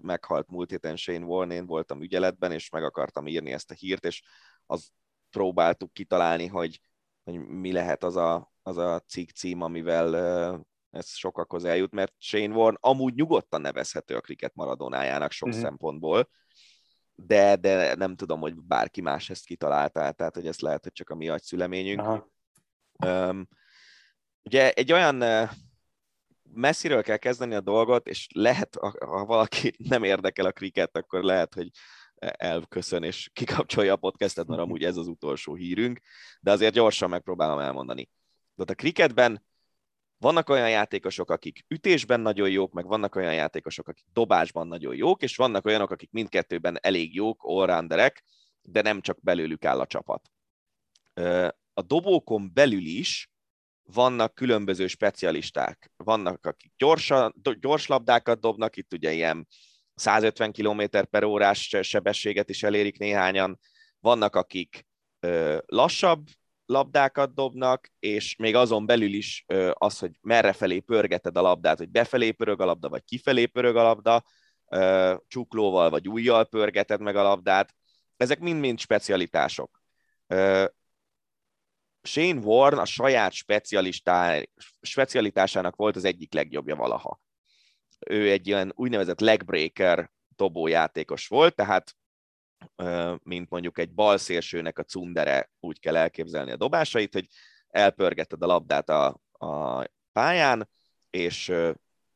meghalt 0.00 0.48
múlt 0.48 0.70
héten 0.70 0.96
Shane 0.96 1.24
Warne, 1.24 1.54
én 1.54 1.66
voltam 1.66 2.02
ügyeletben, 2.02 2.52
és 2.52 2.70
meg 2.70 2.84
akartam 2.84 3.26
írni 3.26 3.52
ezt 3.52 3.70
a 3.70 3.74
hírt, 3.74 4.04
és 4.04 4.22
az 4.66 4.90
próbáltuk 5.30 5.92
kitalálni, 5.92 6.46
hogy, 6.46 6.80
hogy 7.24 7.38
mi 7.38 7.72
lehet 7.72 8.04
az 8.04 8.16
a, 8.16 8.52
az 8.62 8.76
a 8.76 9.00
cikk 9.00 9.30
cím, 9.30 9.62
amivel 9.62 10.66
ez 10.94 11.08
sokakhoz 11.08 11.64
eljut, 11.64 11.92
mert 11.92 12.12
Shane 12.18 12.54
Warne 12.54 12.78
amúgy 12.80 13.14
nyugodtan 13.14 13.60
nevezhető 13.60 14.16
a 14.16 14.20
kriket 14.20 14.54
maradonájának 14.54 15.30
sok 15.30 15.48
uh-huh. 15.48 15.62
szempontból, 15.62 16.28
de, 17.14 17.56
de 17.56 17.94
nem 17.94 18.16
tudom, 18.16 18.40
hogy 18.40 18.54
bárki 18.54 19.00
más 19.00 19.30
ezt 19.30 19.44
kitalálta, 19.44 20.12
tehát 20.12 20.34
hogy 20.34 20.46
ez 20.46 20.58
lehet, 20.58 20.82
hogy 20.82 20.92
csak 20.92 21.10
a 21.10 21.14
mi 21.14 21.28
agyszüleményünk. 21.28 22.24
Um, 23.04 23.48
ugye 24.42 24.72
egy 24.72 24.92
olyan 24.92 25.48
messziről 26.52 27.02
kell 27.02 27.16
kezdeni 27.16 27.54
a 27.54 27.60
dolgot, 27.60 28.06
és 28.06 28.26
lehet, 28.34 28.76
ha 28.98 29.24
valaki 29.24 29.74
nem 29.88 30.02
érdekel 30.02 30.46
a 30.46 30.52
kriket, 30.52 30.96
akkor 30.96 31.22
lehet, 31.22 31.54
hogy 31.54 31.70
elköszön 32.32 33.02
és 33.02 33.28
kikapcsolja 33.32 33.92
a 33.92 33.96
podcastet, 33.96 34.46
mert 34.46 34.60
amúgy 34.60 34.84
ez 34.84 34.96
az 34.96 35.06
utolsó 35.06 35.54
hírünk, 35.54 36.00
de 36.40 36.50
azért 36.50 36.74
gyorsan 36.74 37.08
megpróbálom 37.08 37.58
elmondani. 37.58 38.10
De 38.54 38.64
a 38.66 38.74
kriketben 38.74 39.44
vannak 40.24 40.48
olyan 40.48 40.70
játékosok, 40.70 41.30
akik 41.30 41.64
ütésben 41.68 42.20
nagyon 42.20 42.50
jók, 42.50 42.72
meg 42.72 42.86
vannak 42.86 43.14
olyan 43.14 43.34
játékosok, 43.34 43.88
akik 43.88 44.04
dobásban 44.12 44.66
nagyon 44.66 44.94
jók, 44.94 45.22
és 45.22 45.36
vannak 45.36 45.66
olyanok, 45.66 45.90
akik 45.90 46.10
mindkettőben 46.10 46.78
elég 46.80 47.14
jók, 47.14 47.42
allrounderek, 47.42 48.24
de 48.62 48.82
nem 48.82 49.00
csak 49.00 49.22
belőlük 49.22 49.64
áll 49.64 49.80
a 49.80 49.86
csapat. 49.86 50.30
A 51.74 51.82
dobókon 51.82 52.50
belül 52.54 52.84
is 52.86 53.30
vannak 53.82 54.34
különböző 54.34 54.86
specialisták. 54.86 55.92
Vannak, 55.96 56.46
akik 56.46 56.72
gyorsan, 56.76 57.34
gyors 57.60 57.86
labdákat 57.86 58.40
dobnak, 58.40 58.76
itt 58.76 58.92
ugye 58.92 59.12
ilyen 59.12 59.48
150 59.94 60.52
km 60.52 60.82
per 61.10 61.24
órás 61.24 61.76
sebességet 61.82 62.50
is 62.50 62.62
elérik 62.62 62.98
néhányan, 62.98 63.58
vannak, 64.00 64.36
akik 64.36 64.86
lassabb 65.66 66.26
labdákat 66.66 67.34
dobnak, 67.34 67.90
és 67.98 68.36
még 68.36 68.54
azon 68.54 68.86
belül 68.86 69.12
is 69.12 69.44
az, 69.72 69.98
hogy 69.98 70.10
merre 70.20 70.52
felé 70.52 70.80
pörgeted 70.80 71.36
a 71.36 71.40
labdát, 71.40 71.78
hogy 71.78 71.88
befelé 71.88 72.30
pörög 72.30 72.60
a 72.60 72.64
labda, 72.64 72.88
vagy 72.88 73.04
kifelé 73.04 73.46
pörög 73.46 73.76
a 73.76 73.82
labda, 73.82 74.24
csuklóval 75.26 75.90
vagy 75.90 76.08
újjal 76.08 76.44
pörgeted 76.44 77.00
meg 77.00 77.16
a 77.16 77.22
labdát, 77.22 77.74
ezek 78.16 78.38
mind-mind 78.38 78.78
specialitások. 78.78 79.82
Shane 82.02 82.40
Warne 82.40 82.80
a 82.80 82.84
saját 82.84 83.32
specialitásának 84.80 85.76
volt 85.76 85.96
az 85.96 86.04
egyik 86.04 86.32
legjobbja 86.32 86.76
valaha. 86.76 87.20
Ő 88.06 88.30
egy 88.30 88.46
ilyen 88.46 88.72
úgynevezett 88.76 89.20
legbreaker 89.20 90.10
dobójátékos 90.36 91.26
volt, 91.26 91.54
tehát 91.54 91.96
mint 93.22 93.50
mondjuk 93.50 93.78
egy 93.78 93.90
balszélsőnek 93.90 94.78
a 94.78 94.82
cundere, 94.82 95.50
úgy 95.60 95.80
kell 95.80 95.96
elképzelni 95.96 96.50
a 96.50 96.56
dobásait, 96.56 97.12
hogy 97.12 97.28
elpörgeted 97.68 98.42
a 98.42 98.46
labdát 98.46 98.88
a, 98.88 99.20
a 99.32 99.84
pályán, 100.12 100.68
és 101.10 101.52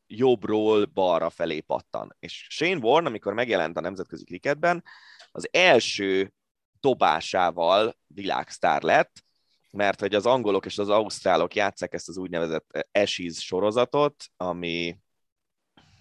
jobbról 0.07 0.85
balra 0.85 1.29
felé 1.29 1.59
pattan. 1.59 2.15
És 2.19 2.47
Shane 2.49 2.79
Warne, 2.79 3.07
amikor 3.07 3.33
megjelent 3.33 3.77
a 3.77 3.81
nemzetközi 3.81 4.23
kriketben, 4.23 4.83
az 5.31 5.49
első 5.51 6.33
dobásával 6.79 7.97
világsztár 8.07 8.81
lett, 8.81 9.23
mert 9.71 9.99
hogy 9.99 10.15
az 10.15 10.25
angolok 10.25 10.65
és 10.65 10.77
az 10.77 10.89
ausztrálok 10.89 11.55
játszák 11.55 11.93
ezt 11.93 12.09
az 12.09 12.17
úgynevezett 12.17 12.87
Ashes 12.91 13.45
sorozatot, 13.45 14.25
ami 14.37 14.99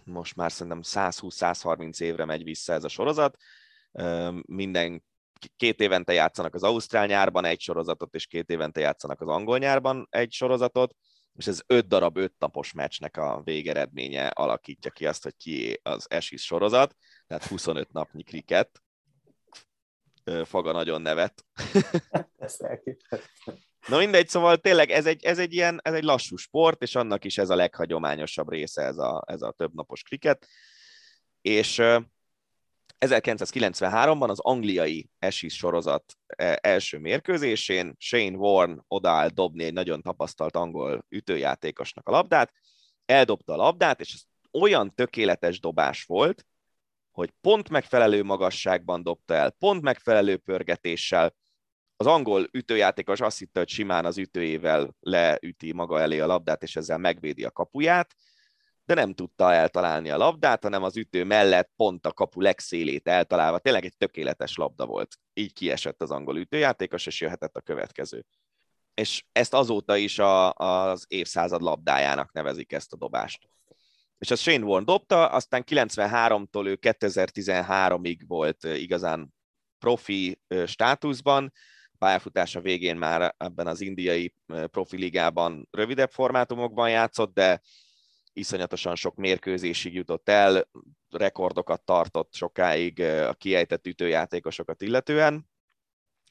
most 0.05 0.37
már 0.37 0.53
szerintem 0.53 0.81
120-130 0.85 2.01
évre 2.01 2.25
megy 2.25 2.45
vissza 2.45 2.73
ez 2.73 2.85
a 2.85 2.89
sorozat. 2.89 3.37
Minden 4.47 5.05
két 5.57 5.81
évente 5.81 6.13
játszanak 6.13 6.55
az 6.55 6.63
ausztrál 6.63 7.07
nyárban 7.07 7.45
egy 7.45 7.61
sorozatot, 7.61 8.15
és 8.15 8.27
két 8.27 8.51
évente 8.51 8.81
játszanak 8.81 9.21
az 9.21 9.29
angol 9.29 9.59
nyárban 9.59 10.07
egy 10.11 10.33
sorozatot, 10.33 10.95
és 11.39 11.47
ez 11.47 11.61
öt 11.67 11.89
darab 11.89 12.17
öt 12.17 12.35
napos 12.39 12.73
meccsnek 12.73 13.17
a 13.17 13.41
végeredménye 13.45 14.27
alakítja 14.27 14.91
ki 14.91 15.07
azt, 15.07 15.23
hogy 15.23 15.37
ki 15.37 15.81
az 15.83 16.07
Ashes 16.11 16.45
sorozat, 16.45 16.97
tehát 17.27 17.45
25 17.45 17.93
napnyi 17.93 18.23
kriket. 18.23 18.83
Faga 20.45 20.73
nagyon 20.73 21.03
nevet. 21.03 21.45
Ezt 22.39 22.65
Na 23.89 23.99
mindegy, 23.99 24.29
szóval 24.29 24.57
tényleg 24.57 24.91
ez 24.91 25.07
egy, 25.07 25.25
ez 25.25 25.39
egy 25.39 25.53
ilyen, 25.53 25.81
ez 25.83 25.95
egy 25.95 26.03
lassú 26.03 26.37
sport, 26.37 26.83
és 26.83 26.95
annak 26.95 27.25
is 27.25 27.39
ez 27.39 27.51
a 27.51 27.57
leghagyományosabb 27.57 28.51
része, 28.51 28.83
ez 28.83 28.99
a, 28.99 29.25
ez 29.27 29.43
a 29.43 29.53
többnapos 29.53 30.03
kriket. 30.03 30.47
És 31.41 31.83
1993-ban 33.07 34.29
az 34.29 34.41
angliai 34.41 35.11
Ashes 35.19 35.57
sorozat 35.57 36.17
e, 36.27 36.59
első 36.63 36.99
mérkőzésén 36.99 37.95
Shane 37.99 38.37
Warne 38.37 38.85
odaáll 38.89 39.29
dobni 39.29 39.65
egy 39.65 39.73
nagyon 39.73 40.03
tapasztalt 40.03 40.57
angol 40.57 41.05
ütőjátékosnak 41.09 42.09
a 42.09 42.11
labdát, 42.11 42.53
eldobta 43.05 43.53
a 43.53 43.57
labdát, 43.57 44.01
és 44.01 44.13
ez 44.13 44.23
olyan 44.61 44.95
tökéletes 44.95 45.61
dobás 45.61 46.05
volt, 46.05 46.47
hogy 47.11 47.33
pont 47.41 47.69
megfelelő 47.69 48.23
magasságban 48.23 49.03
dobta 49.03 49.35
el, 49.35 49.51
pont 49.51 49.83
megfelelő 49.83 50.37
pörgetéssel, 50.37 51.35
az 51.97 52.07
angol 52.07 52.49
ütőjátékos 52.53 53.21
azt 53.21 53.39
hitte, 53.39 53.59
hogy 53.59 53.69
simán 53.69 54.05
az 54.05 54.19
ütőjével 54.19 54.97
leüti 55.01 55.73
maga 55.73 56.01
elé 56.01 56.19
a 56.19 56.27
labdát, 56.27 56.63
és 56.63 56.77
ezzel 56.77 56.99
megvédi 56.99 57.45
a 57.45 57.51
kapuját, 57.51 58.15
de 58.89 58.95
nem 58.95 59.15
tudta 59.15 59.53
eltalálni 59.53 60.11
a 60.11 60.17
labdát, 60.17 60.63
hanem 60.63 60.83
az 60.83 60.97
ütő 60.97 61.25
mellett 61.25 61.71
pont 61.77 62.07
a 62.07 62.13
kapu 62.13 62.41
legszélét 62.41 63.09
eltalálva. 63.09 63.59
Tényleg 63.59 63.85
egy 63.85 63.97
tökéletes 63.97 64.57
labda 64.57 64.87
volt. 64.87 65.17
Így 65.35 65.53
kiesett 65.53 66.03
az 66.03 66.11
angol 66.11 66.37
ütőjátékos, 66.37 67.07
és 67.07 67.21
jöhetett 67.21 67.57
a 67.57 67.61
következő. 67.61 68.25
És 68.95 69.25
ezt 69.33 69.55
azóta 69.55 69.97
is 69.97 70.19
a, 70.19 70.53
az 70.53 71.05
évszázad 71.09 71.63
labdájának 71.63 72.33
nevezik 72.33 72.73
ezt 72.73 72.93
a 72.93 72.97
dobást. 72.97 73.49
És 74.19 74.31
az 74.31 74.41
Shane 74.41 74.65
Warne 74.65 74.85
dobta, 74.85 75.27
aztán 75.27 75.65
93-tól 75.67 76.67
ő 76.67 76.79
2013-ig 76.81 78.21
volt 78.27 78.65
igazán 78.65 79.35
profi 79.79 80.41
státuszban, 80.67 81.53
pályafutása 81.99 82.61
végén 82.61 82.97
már 82.97 83.35
ebben 83.39 83.67
az 83.67 83.81
indiai 83.81 84.35
profiligában 84.47 85.69
rövidebb 85.71 86.11
formátumokban 86.11 86.91
játszott, 86.91 87.35
de 87.35 87.61
iszonyatosan 88.39 88.95
sok 88.95 89.17
mérkőzésig 89.17 89.95
jutott 89.95 90.29
el, 90.29 90.69
rekordokat 91.11 91.83
tartott 91.85 92.35
sokáig 92.35 93.01
a 93.01 93.35
kiejtett 93.35 93.87
ütőjátékosokat 93.87 94.83
illetően 94.83 95.49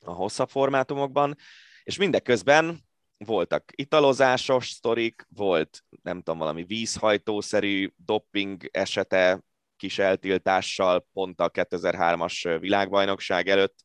a 0.02 0.12
hosszabb 0.12 0.50
formátumokban, 0.50 1.36
és 1.84 1.98
mindeközben 1.98 2.86
voltak 3.18 3.72
italozásos 3.76 4.70
sztorik, 4.70 5.26
volt 5.30 5.84
nem 6.02 6.18
tudom, 6.18 6.40
valami 6.40 6.64
vízhajtószerű 6.64 7.90
doping 7.96 8.70
esete 8.72 9.42
kis 9.76 10.00
eltiltással 10.00 11.08
pont 11.14 11.40
a 11.42 11.52
2003-as 11.52 12.58
világbajnokság 12.60 13.48
előtt, 13.48 13.84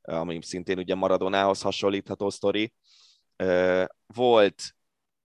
ami 0.00 0.42
szintén 0.42 0.78
ugye 0.78 0.94
Maradonához 0.94 1.60
hasonlítható 1.60 2.30
sztori. 2.30 2.72
Volt 4.06 4.74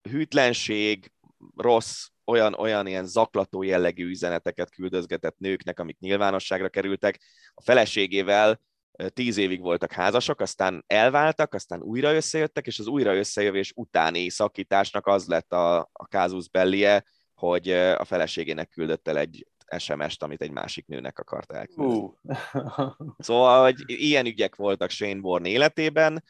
hűtlenség, 0.10 1.12
rossz, 1.56 2.08
olyan, 2.26 2.54
olyan 2.54 2.88
ilyen 2.88 3.06
zaklató 3.06 3.64
jellegű 3.64 4.10
üzeneteket 4.10 4.70
küldözgetett 4.70 5.38
nőknek, 5.38 5.80
amik 5.80 6.00
nyilvánosságra 6.00 6.70
kerültek. 6.70 7.22
A 7.54 7.62
feleségével 7.62 8.60
tíz 9.08 9.38
évig 9.38 9.62
voltak 9.62 9.92
házasok, 9.92 10.42
aztán 10.42 10.84
elváltak, 10.88 11.54
aztán 11.54 11.82
újra 11.82 12.14
összejöttek, 12.14 12.68
és 12.68 12.80
az 12.80 12.88
újra 12.88 13.16
összejövés 13.16 13.72
utáni 13.76 14.30
szakításnak 14.30 15.08
az 15.08 15.28
lett 15.28 15.54
a, 15.54 15.78
a 15.78 16.08
kázusz 16.08 16.48
bellie, 16.48 17.04
hogy 17.34 17.70
a 17.72 18.04
feleségének 18.04 18.70
küldött 18.70 19.08
el 19.08 19.18
egy 19.18 19.48
SMS-t, 19.78 20.24
amit 20.24 20.42
egy 20.42 20.52
másik 20.52 20.86
nőnek 20.88 21.20
akart 21.20 21.52
elküldeni. 21.52 22.00
Uh. 22.00 22.32
szóval, 23.18 23.64
hogy 23.64 23.84
ilyen 23.86 24.26
ügyek 24.26 24.56
voltak 24.56 24.90
Shane 24.90 25.20
Warne 25.20 25.50
életében, 25.50 26.24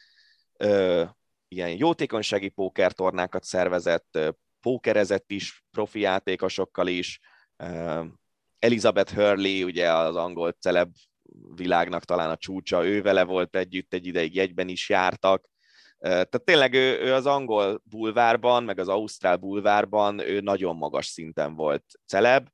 ö, 0.56 1.04
ilyen 1.48 1.76
jótékonysági 1.76 2.48
pókertornákat 2.48 3.44
szervezett, 3.44 4.18
pókerezett 4.66 5.30
is 5.30 5.64
profi 5.70 6.00
játékosokkal 6.00 6.86
is, 6.86 7.20
ö, 7.56 8.04
Elizabeth 8.58 9.14
Hurley, 9.14 9.64
ugye 9.64 9.92
az 9.92 10.16
angol 10.16 10.52
celeb 10.52 10.90
világnak 11.54 12.04
talán 12.04 12.30
a 12.30 12.36
csúcsa, 12.36 12.86
ő 12.86 13.02
vele 13.02 13.24
volt 13.24 13.56
együtt, 13.56 13.92
egy 13.92 14.06
ideig 14.06 14.34
jegyben 14.34 14.68
is 14.68 14.88
jártak, 14.88 15.48
tehát 15.98 16.44
tényleg 16.44 16.74
ő, 16.74 17.00
ő 17.00 17.12
az 17.14 17.26
angol 17.26 17.82
bulvárban, 17.84 18.64
meg 18.64 18.78
az 18.78 18.88
ausztrál 18.88 19.36
bulvárban 19.36 20.18
ő 20.18 20.40
nagyon 20.40 20.76
magas 20.76 21.06
szinten 21.06 21.54
volt 21.54 21.84
celeb, 22.06 22.48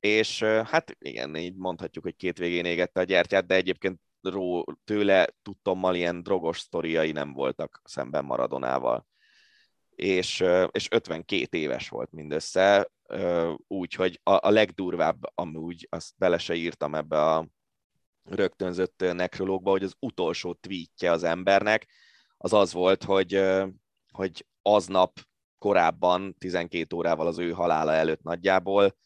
és 0.00 0.42
hát 0.42 0.96
igen, 0.98 1.36
így 1.36 1.54
mondhatjuk, 1.56 2.04
hogy 2.04 2.16
két 2.16 2.38
végén 2.38 2.64
égette 2.64 3.00
a 3.00 3.04
gyertyát, 3.04 3.46
de 3.46 3.54
egyébként 3.54 4.00
ró, 4.22 4.64
tőle 4.84 5.26
tudtommal 5.42 5.94
ilyen 5.94 6.22
drogos 6.22 6.58
sztoriai 6.58 7.12
nem 7.12 7.32
voltak 7.32 7.80
szemben 7.84 8.24
Maradonával. 8.24 9.06
És, 9.98 10.44
és 10.70 10.88
52 10.90 11.58
éves 11.58 11.88
volt 11.88 12.12
mindössze, 12.12 12.90
úgyhogy 13.66 14.20
a, 14.22 14.46
a 14.46 14.50
legdurvább 14.50 15.18
amúgy, 15.34 15.86
azt 15.90 16.12
bele 16.16 16.38
se 16.38 16.54
írtam 16.54 16.94
ebbe 16.94 17.24
a 17.24 17.48
rögtönzött 18.24 19.04
nekrológba, 19.12 19.70
hogy 19.70 19.82
az 19.82 19.94
utolsó 19.98 20.52
tweetje 20.52 21.10
az 21.10 21.22
embernek 21.22 21.86
az 22.36 22.52
az 22.52 22.72
volt, 22.72 23.04
hogy, 23.04 23.42
hogy 24.12 24.46
aznap 24.62 25.20
korábban, 25.58 26.34
12 26.38 26.96
órával 26.96 27.26
az 27.26 27.38
ő 27.38 27.50
halála 27.50 27.92
előtt 27.92 28.22
nagyjából, 28.22 28.96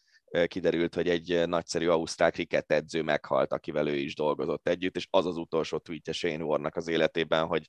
kiderült, 0.47 0.95
hogy 0.95 1.09
egy 1.09 1.49
nagyszerű 1.49 1.89
ausztrál 1.89 2.31
kriket 2.31 2.73
edző 2.73 3.03
meghalt, 3.03 3.53
akivel 3.53 3.89
ő 3.89 3.95
is 3.97 4.15
dolgozott 4.15 4.69
együtt, 4.69 4.97
és 4.97 5.07
az 5.11 5.27
az 5.27 5.37
utolsó 5.37 5.79
tweetje 5.79 6.13
Shane 6.13 6.45
Warnak 6.45 6.77
az 6.77 6.89
életében, 6.89 7.47
hogy 7.47 7.69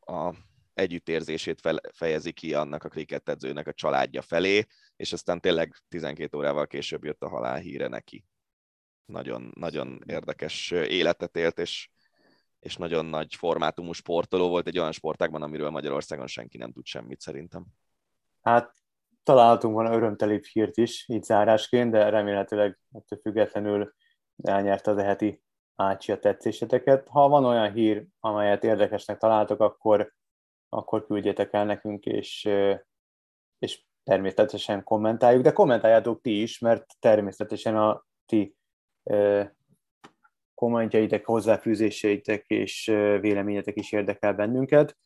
a 0.00 0.34
együttérzését 0.78 1.60
fejezi 1.92 2.32
ki 2.32 2.54
annak 2.54 2.84
a 2.84 2.90
edzőnek 3.24 3.66
a 3.66 3.72
családja 3.72 4.22
felé, 4.22 4.66
és 4.96 5.12
aztán 5.12 5.40
tényleg 5.40 5.74
12 5.88 6.36
órával 6.36 6.66
később 6.66 7.04
jött 7.04 7.22
a 7.22 7.28
halál 7.28 7.58
híre 7.58 7.88
neki. 7.88 8.24
Nagyon, 9.04 9.52
nagyon 9.54 10.02
érdekes 10.06 10.70
életet 10.70 11.36
élt, 11.36 11.58
és, 11.58 11.88
és 12.60 12.76
nagyon 12.76 13.04
nagy 13.04 13.34
formátumú 13.34 13.92
sportoló 13.92 14.48
volt 14.48 14.66
egy 14.66 14.78
olyan 14.78 14.92
sportágban, 14.92 15.42
amiről 15.42 15.70
Magyarországon 15.70 16.26
senki 16.26 16.58
nem 16.58 16.72
tud 16.72 16.86
semmit 16.86 17.20
szerintem. 17.20 17.66
Hát 18.42 18.74
találhatunk 19.22 19.74
volna 19.74 19.94
örömtelibb 19.94 20.44
hírt 20.44 20.76
is, 20.76 21.08
így 21.08 21.22
zárásként, 21.22 21.90
de 21.90 22.08
remélhetőleg 22.08 22.78
ettől 22.92 23.18
függetlenül 23.22 23.94
elnyerte 24.42 24.90
az 24.90 24.98
eheti 24.98 25.42
ácsi 25.74 26.12
a 26.12 26.18
tetszéseteket. 26.18 27.08
Ha 27.08 27.28
van 27.28 27.44
olyan 27.44 27.72
hír, 27.72 28.06
amelyet 28.20 28.64
érdekesnek 28.64 29.18
találtok, 29.18 29.60
akkor, 29.60 30.12
akkor 30.68 31.06
küldjétek 31.06 31.52
el 31.52 31.64
nekünk, 31.64 32.04
és, 32.04 32.48
és 33.58 33.84
természetesen 34.04 34.84
kommentáljuk, 34.84 35.42
de 35.42 35.52
kommentáljátok 35.52 36.20
ti 36.20 36.42
is, 36.42 36.58
mert 36.58 36.96
természetesen 36.98 37.76
a 37.76 38.06
ti 38.26 38.56
kommentjeitek, 40.54 41.26
hozzáfűzéseitek 41.26 42.46
és 42.46 42.84
véleményetek 43.20 43.76
is 43.76 43.92
érdekel 43.92 44.34
bennünket. 44.34 44.96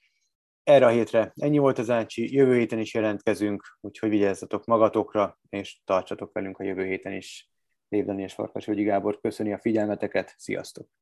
Erre 0.62 0.86
a 0.86 0.89
hétre 0.89 1.32
ennyi 1.34 1.59
volt 1.59 1.78
az 1.78 1.90
Ácsi, 1.90 2.34
jövő 2.34 2.59
héten 2.59 2.78
is 2.78 2.94
jelentkezünk, 2.94 3.78
úgyhogy 3.80 4.09
vigyázzatok 4.09 4.64
magatokra, 4.64 5.39
és 5.48 5.80
tartsatok 5.84 6.32
velünk 6.32 6.59
a 6.59 6.64
jövő 6.64 6.84
héten 6.84 7.12
is. 7.12 7.51
Lévdani 7.89 8.22
és 8.22 8.34
Farkas 8.34 8.66
Gábor 8.66 9.20
köszöni 9.20 9.52
a 9.52 9.59
figyelmeteket, 9.59 10.34
sziasztok! 10.36 11.01